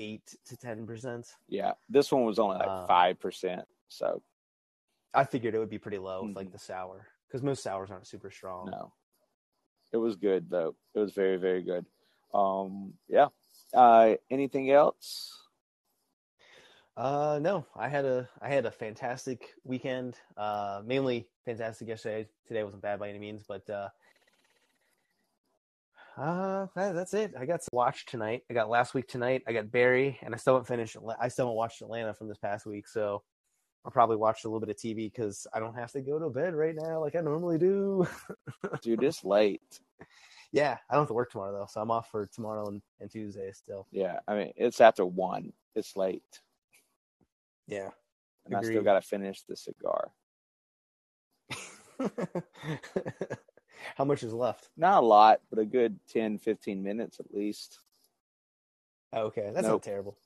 eight 0.00 0.34
to 0.46 0.56
ten 0.56 0.84
percent. 0.86 1.28
yeah. 1.48 1.74
This 1.88 2.10
one 2.10 2.24
was 2.24 2.40
only 2.40 2.56
like 2.56 2.88
five 2.88 3.20
percent. 3.20 3.62
So 3.86 4.22
I 5.14 5.22
figured 5.22 5.54
it 5.54 5.60
would 5.60 5.70
be 5.70 5.78
pretty 5.78 5.98
low 5.98 6.24
with 6.24 6.34
like 6.34 6.48
Mhm. 6.48 6.52
the 6.52 6.58
sour 6.58 7.06
because 7.28 7.42
most 7.44 7.62
sours 7.62 7.92
aren't 7.92 8.08
super 8.08 8.30
strong. 8.32 8.68
no, 8.68 8.92
it 9.92 9.98
was 9.98 10.16
good 10.16 10.50
though. 10.50 10.74
It 10.96 10.98
was 10.98 11.12
very 11.12 11.36
very 11.36 11.62
good. 11.62 11.86
Um, 12.34 12.94
yeah. 13.08 13.28
Uh, 13.74 14.14
anything 14.30 14.70
else? 14.70 15.38
Uh, 16.96 17.38
no, 17.40 17.64
I 17.74 17.88
had 17.88 18.04
a 18.04 18.28
I 18.40 18.50
had 18.50 18.66
a 18.66 18.70
fantastic 18.70 19.54
weekend. 19.64 20.16
Uh, 20.36 20.82
mainly 20.84 21.26
fantastic 21.44 21.88
yesterday. 21.88 22.28
Today 22.46 22.64
wasn't 22.64 22.82
bad 22.82 22.98
by 22.98 23.08
any 23.08 23.18
means, 23.18 23.44
but 23.48 23.68
uh, 23.70 23.88
uh, 26.18 26.66
that's 26.76 27.14
it. 27.14 27.32
I 27.38 27.46
got 27.46 27.62
to 27.62 27.68
watch 27.72 28.04
tonight. 28.04 28.42
I 28.50 28.54
got 28.54 28.68
last 28.68 28.92
week 28.92 29.08
tonight. 29.08 29.42
I 29.48 29.52
got 29.52 29.70
Barry, 29.70 30.18
and 30.22 30.34
I 30.34 30.36
still 30.36 30.54
haven't 30.54 30.66
finished. 30.66 30.96
I 31.18 31.28
still 31.28 31.46
haven't 31.46 31.56
watched 31.56 31.80
Atlanta 31.80 32.12
from 32.12 32.28
this 32.28 32.38
past 32.38 32.66
week, 32.66 32.86
so 32.86 33.22
I'll 33.84 33.90
probably 33.90 34.16
watch 34.16 34.44
a 34.44 34.48
little 34.48 34.60
bit 34.60 34.68
of 34.68 34.76
TV 34.76 35.10
because 35.10 35.46
I 35.54 35.60
don't 35.60 35.74
have 35.74 35.92
to 35.92 36.02
go 36.02 36.18
to 36.18 36.28
bed 36.28 36.54
right 36.54 36.74
now 36.76 37.00
like 37.00 37.16
I 37.16 37.20
normally 37.20 37.58
do. 37.58 38.06
Dude, 38.82 39.02
it's 39.02 39.24
late. 39.24 39.80
Yeah, 40.52 40.76
I 40.88 40.94
don't 40.94 41.02
have 41.02 41.08
to 41.08 41.14
work 41.14 41.30
tomorrow 41.30 41.52
though, 41.52 41.66
so 41.68 41.80
I'm 41.80 41.90
off 41.90 42.10
for 42.10 42.26
tomorrow 42.26 42.68
and, 42.68 42.82
and 43.00 43.10
Tuesday 43.10 43.50
still. 43.52 43.86
Yeah. 43.90 44.18
I 44.28 44.34
mean, 44.34 44.52
it's 44.56 44.80
after 44.80 45.04
one. 45.04 45.52
It's 45.74 45.96
late. 45.96 46.22
Yeah. 47.66 47.88
And 48.44 48.54
I 48.54 48.62
still 48.62 48.82
got 48.82 48.94
to 48.94 49.02
finish 49.02 49.42
the 49.48 49.56
cigar. 49.56 50.12
How 53.96 54.04
much 54.04 54.22
is 54.22 54.34
left? 54.34 54.68
Not 54.76 55.02
a 55.02 55.06
lot, 55.06 55.40
but 55.48 55.58
a 55.58 55.64
good 55.64 55.98
10, 56.10 56.38
15 56.38 56.82
minutes 56.82 57.18
at 57.18 57.32
least. 57.34 57.78
Okay, 59.14 59.50
that's 59.54 59.66
Nope. 59.66 59.74
not 59.74 59.82
terrible. 59.82 60.18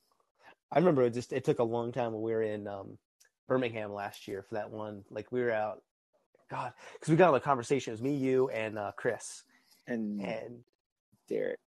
I 0.72 0.78
remember 0.78 1.02
it 1.02 1.14
just 1.14 1.32
it 1.32 1.44
took 1.44 1.60
a 1.60 1.64
long 1.64 1.92
time 1.92 2.12
when 2.12 2.22
we 2.22 2.32
were 2.32 2.42
in 2.42 2.66
um, 2.66 2.98
Birmingham 3.46 3.92
last 3.92 4.26
year 4.26 4.42
for 4.42 4.54
that 4.54 4.70
one. 4.70 5.04
Like 5.10 5.30
we 5.30 5.40
were 5.40 5.52
out, 5.52 5.82
God, 6.50 6.72
because 6.94 7.10
we 7.10 7.16
got 7.16 7.28
on 7.28 7.36
a 7.36 7.40
conversation. 7.40 7.92
It 7.92 7.94
was 7.94 8.02
me, 8.02 8.16
you, 8.16 8.48
and 8.50 8.78
uh, 8.78 8.92
Chris 8.96 9.44
And 9.86 10.20
and 10.20 10.60
Derek. 11.28 11.58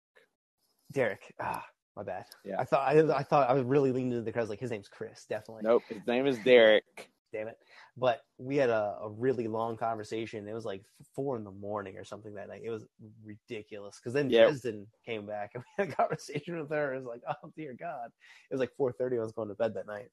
Derek. 0.93 1.35
Ah, 1.41 1.65
my 1.97 2.03
bad. 2.03 2.25
Yeah. 2.45 2.57
I 2.59 2.65
thought 2.65 2.89
I, 2.89 3.17
I 3.17 3.23
thought 3.23 3.51
I 3.51 3.53
was 3.53 3.65
really 3.65 3.93
leaning 3.93 4.13
into 4.13 4.21
the 4.21 4.25
because 4.25 4.49
like 4.49 4.61
his 4.61 4.71
name's 4.71 4.89
Chris, 4.89 5.27
definitely. 5.29 5.63
Nope, 5.65 5.83
his 5.89 6.07
name 6.07 6.27
is 6.27 6.39
Derek. 6.45 7.11
Damn 7.33 7.49
it. 7.49 7.59
But 7.97 8.23
we 8.39 8.57
had 8.57 8.71
a, 8.71 8.97
a 9.03 9.11
really 9.11 9.49
long 9.49 9.77
conversation. 9.77 10.49
It 10.49 10.55
was 10.55 10.65
like 10.65 10.83
four 11.15 11.37
in 11.37 11.45
the 11.45 11.51
morning 11.51 11.99
or 11.99 12.05
something 12.05 12.35
that 12.35 12.49
night. 12.49 12.63
It 12.65 12.71
was 12.71 12.87
ridiculous. 13.23 13.99
Because 13.99 14.15
then. 14.15 14.29
Dresden 14.29 14.87
came 15.05 15.27
back 15.27 15.51
and 15.55 15.63
we 15.63 15.85
had 15.85 15.93
a 15.93 15.97
conversation 15.97 16.59
with 16.59 16.71
her. 16.71 16.95
It 16.95 16.99
was 16.99 17.07
like, 17.07 17.23
oh 17.29 17.53
dear 17.55 17.75
God. 17.79 18.11
It 18.51 18.55
was 18.55 18.61
like 18.61 18.75
four 18.77 18.93
thirty. 18.93 19.19
I 19.19 19.21
was 19.21 19.33
going 19.33 19.49
to 19.49 19.55
bed 19.55 19.75
that 19.75 19.87
night. 19.87 20.09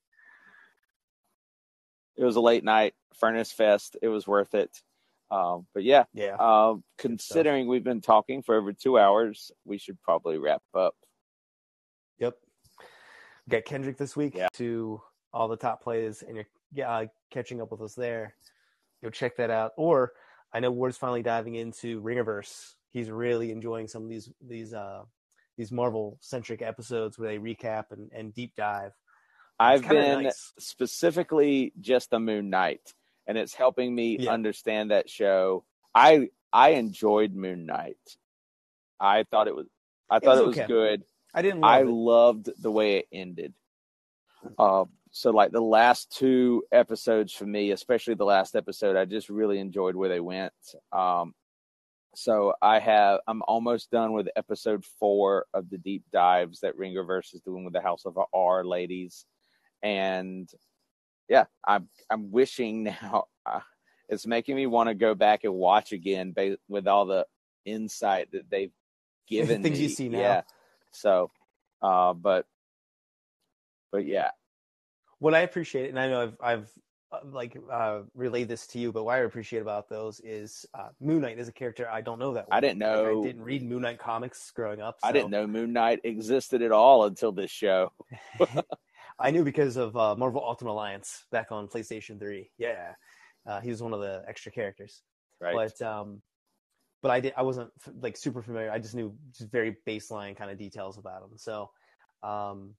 It 2.18 2.23
was 2.23 2.36
a 2.36 2.41
late 2.41 2.64
night, 2.64 2.95
Furnace 3.14 3.52
Fest. 3.52 3.98
It 4.02 4.07
was 4.07 4.27
worth 4.27 4.53
it. 4.56 4.82
Um, 5.31 5.65
but 5.73 5.84
yeah, 5.84 6.06
Yeah. 6.14 6.35
uh, 6.39 6.76
considering 6.97 7.68
we've 7.68 7.84
been 7.84 8.02
talking 8.02 8.41
for 8.43 8.56
over 8.56 8.73
two 8.73 8.97
hours, 8.99 9.52
we 9.65 9.77
should 9.77 9.99
probably 10.02 10.38
wrap 10.38 10.61
up. 10.73 10.95
Yep. 12.19 12.38
Got 13.49 13.65
Kendrick 13.65 13.97
this 13.97 14.15
week 14.15 14.35
Yeah. 14.35 14.47
to 14.53 15.02
all 15.34 15.47
the 15.47 15.57
top 15.57 15.81
plays, 15.81 16.22
and 16.23 16.38
you're 16.73 16.88
uh, 16.88 17.06
catching 17.31 17.61
up 17.61 17.72
with 17.72 17.81
us 17.81 17.95
there. 17.95 18.35
Go 19.03 19.10
check 19.10 19.35
that 19.38 19.49
out. 19.49 19.73
Or 19.77 20.14
I 20.53 20.60
know 20.60 20.72
Ward's 20.72 20.97
finally 20.97 21.22
diving 21.23 21.56
into 21.56 22.02
Ringerverse. 22.02 22.76
He's 22.91 23.11
really 23.11 23.52
enjoying 23.52 23.88
some 23.88 24.03
of 24.03 24.10
these 24.10 24.31
these 24.41 24.73
uh 24.73 25.03
these 25.57 25.72
Marvel 25.72 26.18
centric 26.22 26.61
episodes 26.61 27.18
where 27.19 27.30
they 27.30 27.38
recap 27.38 27.91
and, 27.91 28.10
and 28.14 28.34
deep 28.34 28.56
dive. 28.56 28.93
I've 29.60 29.88
been 29.88 30.23
nice. 30.23 30.53
specifically 30.60 31.72
just 31.80 32.10
the 32.10 32.19
Moon 32.19 32.49
Knight, 32.49 32.93
and 33.27 33.38
it's 33.38 33.53
helping 33.53 33.93
me 33.93 34.18
Yeah. 34.19 34.31
understand 34.31 34.91
that 34.91 35.10
show. 35.10 35.64
I 35.93 36.30
I 36.53 36.69
enjoyed 36.72 37.34
Moon 37.34 37.65
Knight. 37.65 37.97
I 38.99 39.23
thought 39.23 39.47
it 39.47 39.56
was 39.56 39.68
I 40.10 40.19
thought 40.19 40.35
was 40.35 40.39
it 40.39 40.47
was 40.47 40.57
okay. 40.60 40.68
good. 40.68 41.03
I 41.34 41.41
didn't 41.41 41.61
love 41.61 41.72
I 41.72 41.80
it. 41.81 41.88
loved 41.88 42.49
the 42.61 42.72
way 42.72 42.97
it 42.97 43.07
ended. 43.11 43.53
Uh, 44.57 44.85
so 45.11 45.31
like 45.31 45.52
the 45.52 45.61
last 45.61 46.11
two 46.15 46.64
episodes 46.72 47.34
for 47.34 47.45
me, 47.45 47.72
especially 47.72 48.14
the 48.14 48.26
last 48.26 48.56
episode, 48.56 48.95
I 48.95 49.06
just 49.06 49.30
really 49.30 49.60
enjoyed 49.60 49.95
where 49.95 50.10
they 50.10 50.19
went. 50.19 50.53
Um, 50.91 51.34
so 52.15 52.53
I 52.61 52.80
have 52.80 53.19
I'm 53.27 53.41
almost 53.47 53.91
done 53.91 54.14
with 54.14 54.30
episode 54.35 54.85
four 54.99 55.45
of 55.53 55.69
the 55.69 55.77
deep 55.77 56.03
dives 56.14 56.60
that 56.61 56.77
Ringerverse 56.77 57.34
is 57.34 57.41
doing 57.41 57.64
with 57.65 57.73
the 57.73 57.81
House 57.81 58.06
of 58.06 58.18
R 58.34 58.64
ladies, 58.64 59.26
and 59.84 60.49
yeah, 61.30 61.45
I'm 61.65 61.88
I'm 62.10 62.31
wishing 62.31 62.84
now. 63.02 63.26
Uh, 63.45 63.60
it's 64.10 64.27
making 64.27 64.56
me 64.56 64.68
want 64.68 64.89
to 64.89 64.95
go 64.95 65.15
back 65.15 65.43
and 65.43 65.53
watch 65.53 65.91
again 65.91 66.31
ba- 66.31 66.57
with 66.68 66.88
all 66.88 67.06
the 67.06 67.26
insight 67.65 68.31
that 68.34 68.49
they've 68.49 68.72
given 69.27 69.64
Things 69.64 69.77
me. 69.80 69.84
you 69.84 69.89
see 69.89 70.10
now. 70.10 70.19
Yeah. 70.19 70.41
So, 70.91 71.31
uh, 71.81 72.14
but, 72.14 72.45
but 73.91 74.06
yeah, 74.06 74.30
what 75.19 75.34
I 75.34 75.39
appreciate, 75.39 75.89
and 75.89 75.99
I 75.99 76.07
know 76.10 76.22
I've 76.22 76.38
I've 76.41 76.69
uh, 77.11 77.19
like 77.31 77.57
uh, 77.72 78.02
relayed 78.14 78.47
this 78.47 78.68
to 78.68 78.80
you, 78.80 78.91
but 78.91 79.03
what 79.03 79.15
I 79.15 79.19
appreciate 79.19 79.61
about 79.61 79.89
those 79.89 80.19
is 80.22 80.65
uh, 80.73 80.89
Moon 81.02 81.22
Knight 81.22 81.39
is 81.39 81.47
a 81.47 81.52
character 81.52 81.89
I 81.91 82.02
don't 82.02 82.19
know 82.19 82.34
that. 82.34 82.45
I 82.52 82.60
didn't 82.60 82.80
Like, 82.80 82.89
know. 82.89 83.22
I 83.22 83.26
didn't 83.26 83.43
read 83.43 83.64
Moon 83.64 83.81
Knight 83.81 83.99
comics 83.99 84.52
growing 84.52 84.81
up. 84.81 84.99
I 85.03 85.11
didn't 85.11 85.31
know 85.31 85.47
Moon 85.47 85.73
Knight 85.73 86.02
existed 86.03 86.61
at 86.61 86.72
all 86.72 87.06
until 87.06 87.31
this 87.31 87.52
show. 87.52 87.91
I 89.20 89.32
knew 89.32 89.44
because 89.44 89.78
of 89.78 89.96
uh, 89.96 90.16
Marvel 90.16 90.44
Ultimate 90.44 90.72
Alliance 90.72 91.26
back 91.32 91.52
on 91.52 91.68
PlayStation 91.68 92.20
3. 92.20 92.50
Yeah, 92.58 92.94
uh, 93.48 93.62
he 93.62 93.70
was 93.70 93.82
one 93.82 93.94
of 93.94 94.02
the 94.02 94.24
extra 94.28 94.52
characters. 94.52 95.02
Right. 95.40 95.54
But 95.54 95.86
um, 95.86 96.22
but 97.02 97.12
I 97.12 97.20
did 97.20 97.34
I 97.38 97.44
wasn't 97.44 97.70
f- 97.86 97.94
like 98.02 98.18
super 98.18 98.42
familiar. 98.42 98.72
I 98.72 98.80
just 98.80 98.96
knew 98.96 99.16
just 99.38 99.52
very 99.52 99.78
baseline 99.88 100.36
kind 100.36 100.52
of 100.52 100.58
details 100.58 100.98
about 100.98 101.24
him. 101.24 101.38
So, 101.38 101.70
um, 102.24 102.76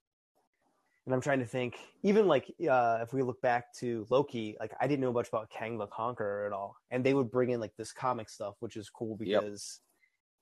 and 1.05 1.13
I'm 1.15 1.21
trying 1.21 1.39
to 1.39 1.45
think. 1.45 1.77
Even 2.03 2.27
like 2.27 2.53
uh, 2.69 2.99
if 3.01 3.13
we 3.13 3.23
look 3.23 3.41
back 3.41 3.73
to 3.79 4.05
Loki, 4.09 4.57
like 4.59 4.73
I 4.81 4.87
didn't 4.87 5.01
know 5.01 5.13
much 5.13 5.29
about 5.29 5.49
Kang 5.49 5.77
the 5.77 5.87
Conqueror 5.87 6.45
at 6.45 6.53
all, 6.53 6.75
and 6.91 7.03
they 7.03 7.13
would 7.13 7.31
bring 7.31 7.51
in 7.51 7.59
like 7.59 7.75
this 7.77 7.93
comic 7.93 8.29
stuff, 8.29 8.55
which 8.59 8.75
is 8.75 8.89
cool 8.89 9.17
Yep. 9.21 9.41
because 9.41 9.79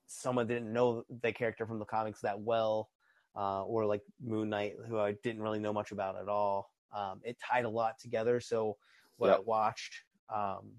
someone 0.08 0.48
didn't 0.48 0.72
know 0.72 1.04
the 1.22 1.32
character 1.32 1.66
from 1.66 1.80
the 1.80 1.86
comics 1.86 2.22
that 2.22 2.40
well 2.40 2.90
uh, 3.36 3.64
or 3.64 3.86
like 3.86 4.02
Moon 4.24 4.49
Knight, 4.49 4.76
who 4.88 4.98
I 4.98 5.14
didn't 5.24 5.41
really 5.41 5.60
know 5.60 5.74
much 5.74 5.91
about 5.91 6.18
at 6.18 6.30
all. 6.30 6.72
Um, 6.94 7.22
it 7.24 7.38
tied 7.40 7.66
a 7.66 7.70
lot 7.70 7.99
together. 7.99 8.40
So 8.40 8.78
what 9.18 9.30
I 9.30 9.40
watched, 9.40 9.94
um, 10.34 10.72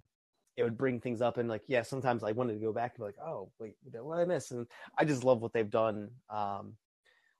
it 0.56 0.62
would 0.62 0.78
bring 0.78 1.00
things 1.00 1.20
up, 1.20 1.36
and 1.36 1.48
like 1.48 1.62
yeah, 1.66 1.82
sometimes 1.82 2.24
I 2.24 2.32
wanted 2.32 2.54
to 2.54 2.60
go 2.60 2.72
back 2.72 2.92
and 2.94 2.98
be 2.98 3.04
like, 3.04 3.18
oh 3.18 3.50
wait, 3.58 3.76
what 3.82 4.16
did 4.16 4.22
I 4.22 4.24
miss? 4.24 4.50
And 4.50 4.66
I 4.96 5.04
just 5.04 5.24
love 5.24 5.42
what 5.42 5.52
they've 5.52 5.68
done 5.68 6.08
um, 6.30 6.74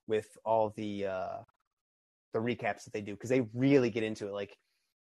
with 0.07 0.27
all 0.45 0.75
the 0.77 1.07
uh, 1.07 1.39
the 2.35 2.39
recaps 2.39 2.85
that 2.85 2.93
they 2.93 3.01
do 3.01 3.15
because 3.15 3.31
they 3.31 3.47
really 3.55 3.89
get 3.89 4.03
into 4.03 4.27
it. 4.27 4.33
Like 4.33 4.57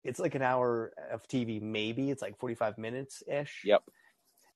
it's 0.04 0.18
like 0.18 0.34
an 0.34 0.42
hour 0.42 0.92
of 1.10 1.26
TV, 1.28 1.60
maybe 1.60 2.10
it's 2.10 2.22
like 2.22 2.38
forty 2.38 2.54
five 2.54 2.78
minutes 2.78 3.22
ish. 3.30 3.62
Yep. 3.64 3.82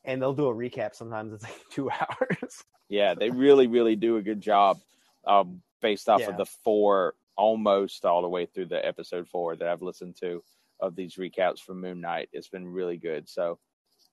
And 0.05 0.21
they'll 0.21 0.33
do 0.33 0.47
a 0.47 0.55
recap. 0.55 0.95
Sometimes 0.95 1.35
it's 1.35 1.45
like 1.45 1.61
two 1.71 1.91
hours. 2.01 2.65
Yeah, 2.89 3.15
they 3.15 3.31
really, 3.31 3.67
really 3.67 3.97
do 3.97 4.17
a 4.17 4.23
good 4.23 4.41
job 4.41 4.79
um, 5.27 5.63
based 5.81 6.09
off 6.09 6.21
Yeah. 6.21 6.31
of 6.31 6.37
the 6.37 6.47
four, 6.47 7.15
almost 7.37 8.05
all 8.05 8.23
the 8.23 8.29
way 8.29 8.47
through 8.47 8.67
the 8.67 8.85
episode 8.87 9.29
four 9.29 9.57
that 9.57 9.69
I've 9.69 9.83
listened 9.83 10.17
to 10.21 10.43
of 10.81 10.97
these 10.97 11.17
recaps 11.17 11.61
from 11.61 11.81
Moon 11.81 12.01
Knight. 12.01 12.29
It's 12.33 12.49
been 12.49 12.67
really 12.69 12.97
good. 12.99 13.29
So 13.29 13.59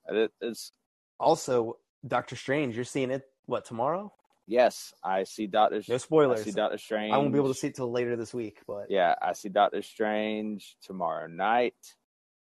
it, 0.08 0.32
it's 0.42 0.72
Also, 1.20 1.78
Doctor 2.08 2.36
Strange, 2.36 2.76
you're 2.76 2.86
seeing 2.86 3.12
it 3.12 3.24
what 3.46 3.66
tomorrow? 3.66 4.14
yes, 4.48 4.94
I 5.04 5.24
see 5.26 5.46
Doctor. 5.48 5.82
Strange. 5.82 5.90
No 5.90 5.96
I 5.96 5.98
spoilers. 5.98 6.44
see 6.44 6.52
Doctor 6.52 6.78
Strange. 6.78 7.14
I 7.14 7.18
won't 7.18 7.32
be 7.34 7.38
able 7.40 7.54
to 7.54 7.60
see 7.60 7.68
it 7.68 7.76
till 7.76 7.92
later 7.92 8.16
this 8.16 8.34
week, 8.34 8.62
but 8.68 8.90
Yeah, 8.90 9.16
I 9.22 9.34
see 9.34 9.50
Doctor 9.50 9.82
Strange 9.82 10.76
tomorrow 10.82 11.28
night. 11.28 11.76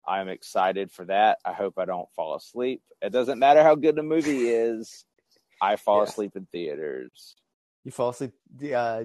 I'm 0.07 0.29
excited 0.29 0.91
for 0.91 1.05
that. 1.05 1.39
I 1.45 1.53
hope 1.53 1.77
I 1.77 1.85
don't 1.85 2.09
fall 2.15 2.35
asleep. 2.35 2.81
It 3.01 3.11
doesn't 3.11 3.39
matter 3.39 3.61
how 3.63 3.75
good 3.75 3.95
the 3.95 4.03
movie 4.03 4.47
is. 4.49 5.05
I 5.61 5.75
fall 5.75 5.97
Yeah. 6.03 6.03
asleep 6.09 6.35
in 6.35 6.45
theaters. 6.51 7.35
You 7.83 7.91
fall 7.91 8.09
asleep 8.09 8.33
uh 8.75 9.03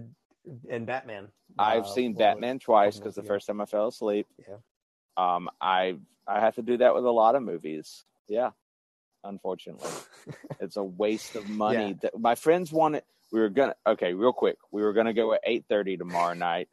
in 0.69 0.85
Batman. 0.85 1.29
I've 1.59 1.85
Uh, 1.85 1.87
seen 1.87 2.13
what 2.13 2.19
was 2.19 2.21
it? 2.21 2.25
Batman 2.35 2.59
twice 2.59 2.99
because 2.99 3.15
the 3.15 3.21
ago. 3.23 3.29
first 3.29 3.47
time 3.47 3.61
I 3.61 3.67
fell 3.67 3.89
asleep. 3.89 4.27
Yeah. 4.39 4.57
Um, 5.17 5.49
I 5.61 5.99
I 6.27 6.41
have 6.41 6.55
to 6.57 6.63
do 6.63 6.77
that 6.79 6.95
with 6.95 7.05
a 7.05 7.11
lot 7.11 7.35
of 7.37 7.43
movies. 7.43 8.05
Yeah, 8.29 8.51
unfortunately, 9.25 9.91
it's 10.61 10.77
a 10.77 10.83
waste 10.85 11.37
of 11.37 11.49
money. 11.49 11.89
Yeah. 11.89 11.95
That 12.03 12.19
my 12.19 12.35
friends 12.35 12.73
wanted. 12.73 13.03
We 13.33 13.41
were 13.41 13.49
gonna 13.49 13.75
okay, 13.87 14.13
real 14.15 14.33
quick. 14.33 14.59
We 14.71 14.83
were 14.83 14.93
gonna 14.93 15.15
go 15.15 15.33
at 15.33 15.41
eight 15.45 15.65
thirty 15.69 15.97
tomorrow 15.97 16.35
night, 16.35 16.69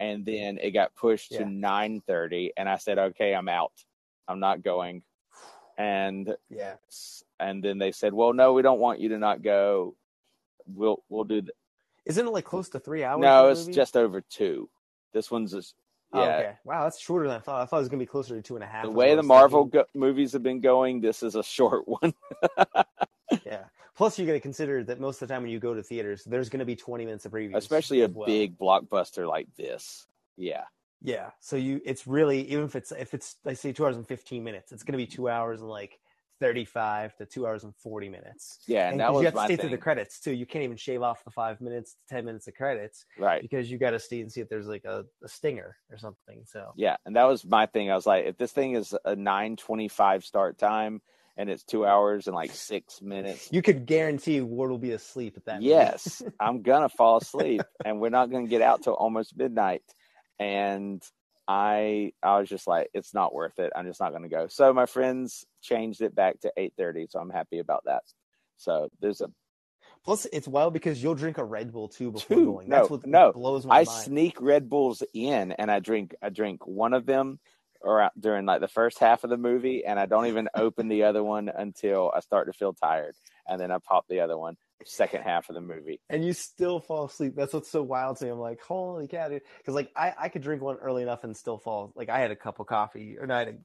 and 0.00 0.24
then 0.26 0.58
it 0.58 0.72
got 0.72 0.94
pushed 0.94 1.32
Yeah. 1.32 1.44
to 1.44 1.44
nine 1.46 2.02
thirty, 2.06 2.52
and 2.56 2.68
I 2.68 2.76
said, 2.76 2.98
okay, 2.98 3.34
I'm 3.34 3.48
out. 3.48 3.72
I'm 4.28 4.40
not 4.40 4.62
going. 4.62 5.02
And 5.78 6.36
Yeah. 6.50 6.76
and 7.38 7.62
then 7.62 7.78
they 7.78 7.92
said, 7.92 8.12
well, 8.12 8.32
no, 8.32 8.52
we 8.54 8.62
don't 8.62 8.80
want 8.80 8.98
you 9.00 9.10
to 9.10 9.18
not 9.18 9.42
go. 9.42 9.94
We'll 10.74 11.02
we'll 11.08 11.24
do. 11.24 11.42
The, 11.42 11.52
Isn't 12.04 12.26
it 12.26 12.30
like 12.30 12.44
close 12.44 12.68
to 12.70 12.78
three 12.80 13.04
hours? 13.04 13.20
no, 13.20 13.48
it's 13.48 13.60
movie? 13.60 13.72
just 13.72 13.96
over 13.96 14.20
two. 14.20 14.68
This 15.12 15.30
one's 15.30 15.52
just 15.52 15.74
oh, 16.12 16.20
yeah. 16.22 16.26
Oh, 16.26 16.38
okay. 16.40 16.52
Wow, 16.64 16.82
that's 16.84 16.98
shorter 17.00 17.26
than 17.28 17.36
I 17.36 17.40
thought. 17.40 17.62
I 17.62 17.66
thought 17.66 17.76
it 17.76 17.80
was 17.80 17.88
gonna 17.88 18.00
be 18.00 18.06
closer 18.06 18.34
to 18.36 18.42
two 18.42 18.54
and 18.56 18.64
a 18.64 18.66
half. 18.66 18.84
the 18.84 18.90
way 18.90 19.14
the 19.14 19.22
Marvel 19.22 19.64
go- 19.64 19.86
movies 19.94 20.32
have 20.32 20.42
been 20.42 20.60
going, 20.60 21.00
this 21.00 21.22
is 21.22 21.34
a 21.34 21.42
short 21.42 21.86
one. 21.88 22.14
Yeah. 23.44 23.64
Plus, 23.96 24.18
you 24.18 24.26
got 24.26 24.32
to 24.32 24.40
consider 24.40 24.84
that 24.84 25.00
most 25.00 25.22
of 25.22 25.28
the 25.28 25.32
time 25.34 25.42
when 25.42 25.50
you 25.50 25.58
go 25.58 25.72
to 25.72 25.82
theaters, 25.82 26.22
there's 26.24 26.50
going 26.50 26.58
to 26.60 26.66
be 26.66 26.76
20 26.76 27.06
minutes 27.06 27.24
of 27.24 27.32
previews, 27.32 27.56
Especially 27.56 28.02
a 28.02 28.08
well. 28.08 28.26
big 28.26 28.58
blockbuster 28.58 29.26
like 29.26 29.48
this. 29.56 30.06
Yeah. 30.36 30.64
Yeah. 31.02 31.30
So 31.40 31.56
you, 31.56 31.80
it's 31.82 32.06
really 32.06 32.42
even 32.50 32.64
if 32.64 32.76
it's 32.76 32.92
if 32.92 33.14
it's 33.14 33.36
I 33.46 33.54
say 33.54 33.72
two 33.72 33.86
hours 33.86 33.96
and 33.96 34.06
15 34.06 34.44
minutes, 34.44 34.70
it's 34.72 34.82
going 34.82 34.92
to 34.92 34.98
be 34.98 35.06
two 35.06 35.30
hours 35.30 35.60
and 35.62 35.70
like 35.70 35.98
35 36.40 37.16
to 37.16 37.26
two 37.26 37.46
hours 37.46 37.64
and 37.64 37.74
40 37.76 38.08
minutes. 38.08 38.58
Yeah, 38.66 38.84
and, 38.84 38.92
And 38.92 39.00
that 39.00 39.12
was 39.12 39.22
you 39.22 39.26
have 39.26 39.34
to 39.34 39.40
stay 39.40 39.48
thing. 39.48 39.58
through 39.58 39.70
the 39.70 39.78
credits 39.78 40.20
too. 40.20 40.32
You 40.32 40.46
can't 40.46 40.64
even 40.64 40.76
shave 40.76 41.02
off 41.02 41.24
the 41.24 41.30
five 41.30 41.60
minutes 41.60 41.94
to 41.94 42.14
10 42.14 42.24
minutes 42.24 42.46
of 42.48 42.54
credits 42.54 43.04
right. 43.18 43.42
because 43.42 43.70
you 43.70 43.78
got 43.78 43.90
to 43.90 43.98
stay 43.98 44.20
and 44.20 44.30
see 44.30 44.40
if 44.40 44.48
there's 44.48 44.66
like 44.66 44.84
a, 44.84 45.04
a 45.22 45.28
stinger 45.28 45.76
or 45.90 45.98
something. 45.98 46.42
So 46.44 46.72
Yeah, 46.76 46.96
and 47.06 47.16
that 47.16 47.24
was 47.24 47.44
my 47.44 47.66
thing. 47.66 47.90
I 47.90 47.94
was 47.94 48.06
like, 48.06 48.26
if 48.26 48.36
this 48.36 48.52
thing 48.52 48.74
is 48.74 48.94
a 49.04 49.16
nine 49.16 49.56
twenty-five 49.56 50.24
start 50.24 50.58
time 50.58 51.00
and 51.36 51.50
it's 51.50 51.64
two 51.64 51.84
hours 51.86 52.26
and 52.26 52.34
like 52.34 52.52
six 52.52 53.00
minutes, 53.02 53.48
you 53.52 53.62
could 53.62 53.86
guarantee 53.86 54.40
Ward 54.40 54.70
will 54.70 54.78
be 54.78 54.92
asleep 54.92 55.34
at 55.36 55.44
that. 55.46 55.62
yes, 55.62 56.22
I'm 56.40 56.62
gonna 56.62 56.88
fall 56.88 57.16
asleep, 57.22 57.62
and 57.84 58.00
we're 58.00 58.10
not 58.10 58.30
gonna 58.30 58.46
get 58.46 58.62
out 58.62 58.82
till 58.82 58.94
almost 58.94 59.36
midnight. 59.36 59.82
And 60.38 61.02
I, 61.48 62.12
I 62.22 62.38
was 62.38 62.48
just 62.48 62.66
like, 62.66 62.88
it's 62.92 63.14
not 63.14 63.34
worth 63.34 63.58
it. 63.58 63.72
I'm 63.76 63.86
just 63.86 64.00
not 64.00 64.12
gonna 64.12 64.28
go. 64.28 64.46
So 64.48 64.72
my 64.72 64.86
friends 64.86 65.44
changed 65.62 66.00
it 66.00 66.14
back 66.14 66.40
to 66.40 66.52
eight 66.56 66.74
thirty, 66.76 67.06
so 67.08 67.20
I'm 67.20 67.30
happy 67.30 67.58
about 67.58 67.84
that. 67.86 68.02
So 68.56 68.88
there's 69.00 69.20
a 69.20 69.30
Plus, 70.04 70.26
it's 70.32 70.46
wild 70.46 70.72
because 70.72 71.02
you'll 71.02 71.14
drink 71.14 71.38
a 71.38 71.44
Red 71.44 71.72
Bull 71.72 71.88
too 71.88 72.12
before 72.12 72.36
Two. 72.36 72.44
going. 72.44 72.68
No, 72.68 72.76
That's 72.78 72.90
what 72.90 73.06
no. 73.06 73.32
blows 73.32 73.66
my 73.66 73.74
I 73.74 73.84
mind. 73.84 74.04
sneak 74.04 74.40
Red 74.40 74.68
Bulls 74.68 75.02
in, 75.12 75.52
and 75.52 75.70
I 75.70 75.80
drink. 75.80 76.14
I 76.22 76.28
drink 76.28 76.66
one 76.66 76.94
of 76.94 77.06
them, 77.06 77.40
or 77.80 78.10
during 78.18 78.46
like 78.46 78.60
the 78.60 78.68
first 78.68 78.98
half 78.98 79.24
of 79.24 79.30
the 79.30 79.36
movie, 79.36 79.84
and 79.84 79.98
I 79.98 80.06
don't 80.06 80.26
even 80.26 80.48
open 80.54 80.88
the 80.88 81.04
other 81.04 81.24
one 81.24 81.48
until 81.48 82.12
I 82.14 82.20
start 82.20 82.46
to 82.46 82.52
feel 82.52 82.72
tired, 82.72 83.16
and 83.48 83.60
then 83.60 83.70
I 83.70 83.78
pop 83.78 84.06
the 84.08 84.20
other 84.20 84.38
one 84.38 84.56
second 84.84 85.22
half 85.22 85.48
of 85.48 85.54
the 85.54 85.60
movie. 85.60 86.00
and 86.10 86.24
you 86.24 86.32
still 86.32 86.80
fall 86.80 87.06
asleep. 87.06 87.34
That's 87.36 87.52
what's 87.52 87.70
so 87.70 87.82
wild 87.82 88.18
to 88.18 88.24
me. 88.24 88.30
I'm 88.30 88.38
like, 88.38 88.60
holy 88.60 89.08
cow, 89.08 89.28
dude. 89.28 89.42
Because 89.58 89.74
like 89.74 89.90
I, 89.96 90.14
I 90.18 90.28
could 90.28 90.42
drink 90.42 90.62
one 90.62 90.76
early 90.76 91.02
enough 91.02 91.24
and 91.24 91.36
still 91.36 91.58
fall. 91.58 91.92
Like 91.94 92.08
I 92.08 92.18
had 92.18 92.30
a 92.30 92.36
cup 92.36 92.60
of 92.60 92.66
coffee, 92.66 93.16
or 93.18 93.26
no, 93.26 93.34
I 93.34 93.38
had 93.40 93.48
a 93.48 93.56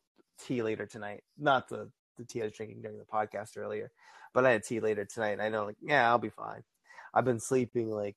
tea 0.43 0.61
later 0.61 0.85
tonight. 0.85 1.23
Not 1.38 1.69
the 1.69 1.91
the 2.17 2.25
tea 2.25 2.41
I 2.41 2.45
was 2.45 2.53
drinking 2.53 2.81
during 2.81 2.97
the 2.97 3.05
podcast 3.05 3.57
earlier, 3.57 3.91
but 4.33 4.45
I 4.45 4.51
had 4.51 4.63
tea 4.63 4.79
later 4.79 5.05
tonight. 5.05 5.31
And 5.31 5.41
I 5.41 5.49
know, 5.49 5.65
like, 5.65 5.77
yeah, 5.81 6.09
I'll 6.09 6.17
be 6.17 6.29
fine. 6.29 6.63
I've 7.13 7.25
been 7.25 7.39
sleeping 7.39 7.89
like 7.89 8.15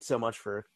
so 0.00 0.18
much 0.18 0.38
for. 0.38 0.66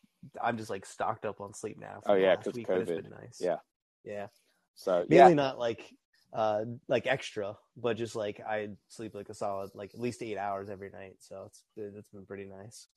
I'm 0.43 0.57
just 0.57 0.71
like 0.71 0.87
stocked 0.87 1.25
up 1.27 1.41
on 1.41 1.55
sleep 1.55 1.79
now. 1.79 2.01
Oh, 2.07 2.15
yeah, 2.15 2.37
because 2.37 2.55
COVID. 2.55 2.87
been 2.87 3.11
nice. 3.11 3.39
Yeah. 3.41 3.59
yeah. 4.05 4.27
So 4.75 5.05
Mainly 5.09 5.31
yeah, 5.31 5.35
not 5.35 5.59
like 5.59 5.85
uh 6.33 6.65
like 6.89 7.07
extra, 7.07 7.57
but 7.77 7.97
just 7.97 8.17
like 8.17 8.41
I 8.41 8.71
sleep 8.89 9.15
like 9.15 9.29
a 9.29 9.35
solid 9.35 9.71
like 9.75 9.95
at 9.95 10.01
least 10.01 10.23
eight 10.23 10.39
hours 10.39 10.69
every 10.71 10.91
night. 10.91 11.17
So 11.19 11.45
it's 11.47 11.63
it's 11.77 12.11
been 12.11 12.27
pretty 12.27 12.47
nice. 12.47 12.89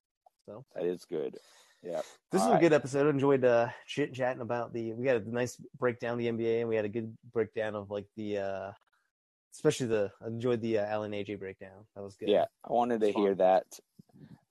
So 0.45 0.65
that 0.75 0.85
is 0.85 1.05
good. 1.05 1.37
Yeah, 1.83 2.01
this 2.31 2.41
is 2.41 2.47
All 2.47 2.51
a 2.51 2.55
right. 2.55 2.61
good 2.61 2.73
episode. 2.73 3.07
I 3.07 3.09
enjoyed 3.09 3.45
uh 3.45 3.69
chit 3.87 4.13
chatting 4.13 4.41
about 4.41 4.73
the 4.73 4.93
we 4.93 5.07
had 5.07 5.25
a 5.25 5.29
nice 5.29 5.55
breakdown 5.79 6.13
of 6.13 6.19
the 6.19 6.27
NBA 6.27 6.61
and 6.61 6.69
we 6.69 6.75
had 6.75 6.85
a 6.85 6.89
good 6.89 7.15
breakdown 7.31 7.75
of 7.75 7.89
like 7.89 8.05
the 8.17 8.37
uh 8.39 8.71
especially 9.53 9.87
the 9.87 10.11
I 10.23 10.27
enjoyed 10.27 10.61
the 10.61 10.79
uh, 10.79 10.95
Aly 10.95 11.05
and 11.05 11.27
AJ 11.27 11.39
breakdown. 11.39 11.85
That 11.95 12.03
was 12.03 12.15
good. 12.15 12.29
yeah. 12.29 12.45
I 12.63 12.73
wanted 12.73 13.01
to 13.01 13.11
hear 13.11 13.35
that. 13.35 13.65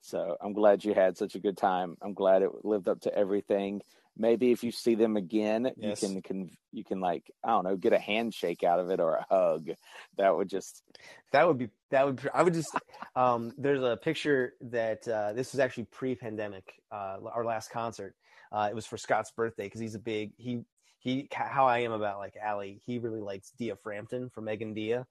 So 0.01 0.37
I'm 0.41 0.53
glad 0.53 0.83
you 0.83 0.93
had 0.93 1.17
such 1.17 1.35
a 1.35 1.39
good 1.39 1.57
time. 1.57 1.97
I'm 2.01 2.13
glad 2.13 2.41
it 2.41 2.65
lived 2.65 2.87
up 2.87 3.01
to 3.01 3.15
everything. 3.15 3.81
Maybe 4.19 4.51
if 4.51 4.63
you 4.65 4.71
see 4.71 4.95
them 4.95 5.15
again, 5.15 5.71
Yes. 5.77 6.03
you 6.03 6.09
can, 6.09 6.21
can 6.21 6.57
you 6.73 6.83
can 6.83 6.99
like 6.99 7.31
I 7.43 7.47
don't 7.51 7.63
know, 7.63 7.77
get 7.77 7.93
a 7.93 7.97
handshake 7.97 8.63
out 8.65 8.79
of 8.79 8.89
it 8.91 8.99
or 8.99 9.15
a 9.15 9.25
hug. 9.29 9.69
That 10.17 10.35
would 10.35 10.49
just 10.49 10.83
That 11.31 11.47
would 11.47 11.57
be 11.57 11.69
that 11.89 12.05
would 12.05 12.29
I 12.33 12.43
would 12.43 12.53
just 12.53 12.75
um 13.15 13.53
there's 13.57 13.81
a 13.81 13.95
picture 13.97 14.53
that 14.61 15.07
uh 15.07 15.31
this 15.33 15.53
was 15.53 15.59
actually 15.61 15.85
pre-pandemic 15.85 16.65
uh 16.91 17.17
our 17.33 17.45
last 17.45 17.71
concert. 17.71 18.13
Uh 18.51 18.67
it 18.69 18.75
was 18.75 18.85
for 18.85 18.97
Scott's 18.97 19.31
birthday 19.31 19.67
because 19.67 19.79
he's 19.79 19.95
a 19.95 19.99
big 19.99 20.33
he 20.37 20.63
he 20.99 21.29
how 21.31 21.65
I 21.65 21.79
am 21.79 21.93
about 21.93 22.19
like 22.19 22.35
Aly, 22.45 22.81
he 22.85 22.99
really 22.99 23.21
likes 23.21 23.51
Dia 23.57 23.77
Frampton 23.77 24.29
from 24.29 24.43
Meg 24.45 24.61
and 24.61 24.75
Dia. 24.75 25.07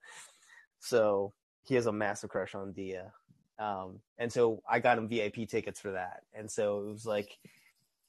So 0.81 1.33
he 1.65 1.75
has 1.77 1.87
a 1.87 1.93
massive 1.93 2.29
crush 2.31 2.55
on 2.55 2.73
Dia. 2.73 3.11
Um 3.59 4.01
and 4.19 4.31
so 4.33 4.63
I 4.69 4.81
got 4.81 4.99
him 4.99 5.09
VIP 5.09 5.49
tickets 5.49 5.81
for 5.81 5.93
that. 5.93 6.25
And 6.35 6.51
so 6.51 6.81
it 6.81 6.93
was 6.93 7.07
like 7.07 7.39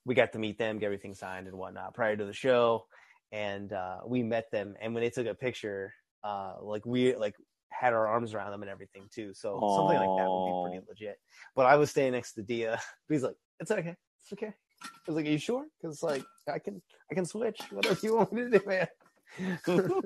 we 0.05 0.15
got 0.15 0.33
to 0.33 0.39
meet 0.39 0.57
them, 0.57 0.79
get 0.79 0.85
everything 0.85 1.13
signed 1.13 1.47
and 1.47 1.57
whatnot 1.57 1.93
prior 1.93 2.15
to 2.15 2.25
the 2.25 2.33
show. 2.33 2.85
And 3.31 3.71
uh 3.73 3.99
we 4.05 4.23
met 4.23 4.49
them 4.51 4.75
and 4.81 4.93
when 4.93 5.03
they 5.03 5.09
took 5.09 5.27
a 5.27 5.35
picture, 5.35 5.93
uh 6.23 6.55
like 6.61 6.85
we 6.85 7.15
like 7.15 7.35
had 7.69 7.93
our 7.93 8.07
arms 8.07 8.33
around 8.33 8.51
them 8.51 8.61
and 8.61 8.71
everything 8.71 9.03
too. 9.13 9.33
So 9.33 9.59
something 9.75 9.97
like 9.97 10.17
that 10.17 10.29
would 10.29 10.45
be 10.45 10.69
pretty 10.69 10.85
legit. 10.87 11.19
But 11.55 11.65
I 11.67 11.75
was 11.75 11.91
staying 11.91 12.13
next 12.13 12.33
to 12.33 12.41
Dia. 12.41 12.79
He's 13.09 13.23
like, 13.23 13.35
"It's 13.59 13.71
okay, 13.71 13.95
it's 14.23 14.33
okay." 14.33 14.53
I 14.83 14.87
was 15.07 15.15
like, 15.15 15.25
"Are 15.25 15.29
you 15.29 15.37
sure?" 15.37 15.65
Because 15.81 16.01
like 16.01 16.23
I 16.51 16.59
can 16.59 16.81
I 17.11 17.15
can 17.15 17.25
switch 17.25 17.59
whatever 17.71 17.99
you 18.01 18.15
want 18.15 18.33
me 18.33 18.49
to 18.49 18.59
do, 18.59 18.65
man. 18.65 18.87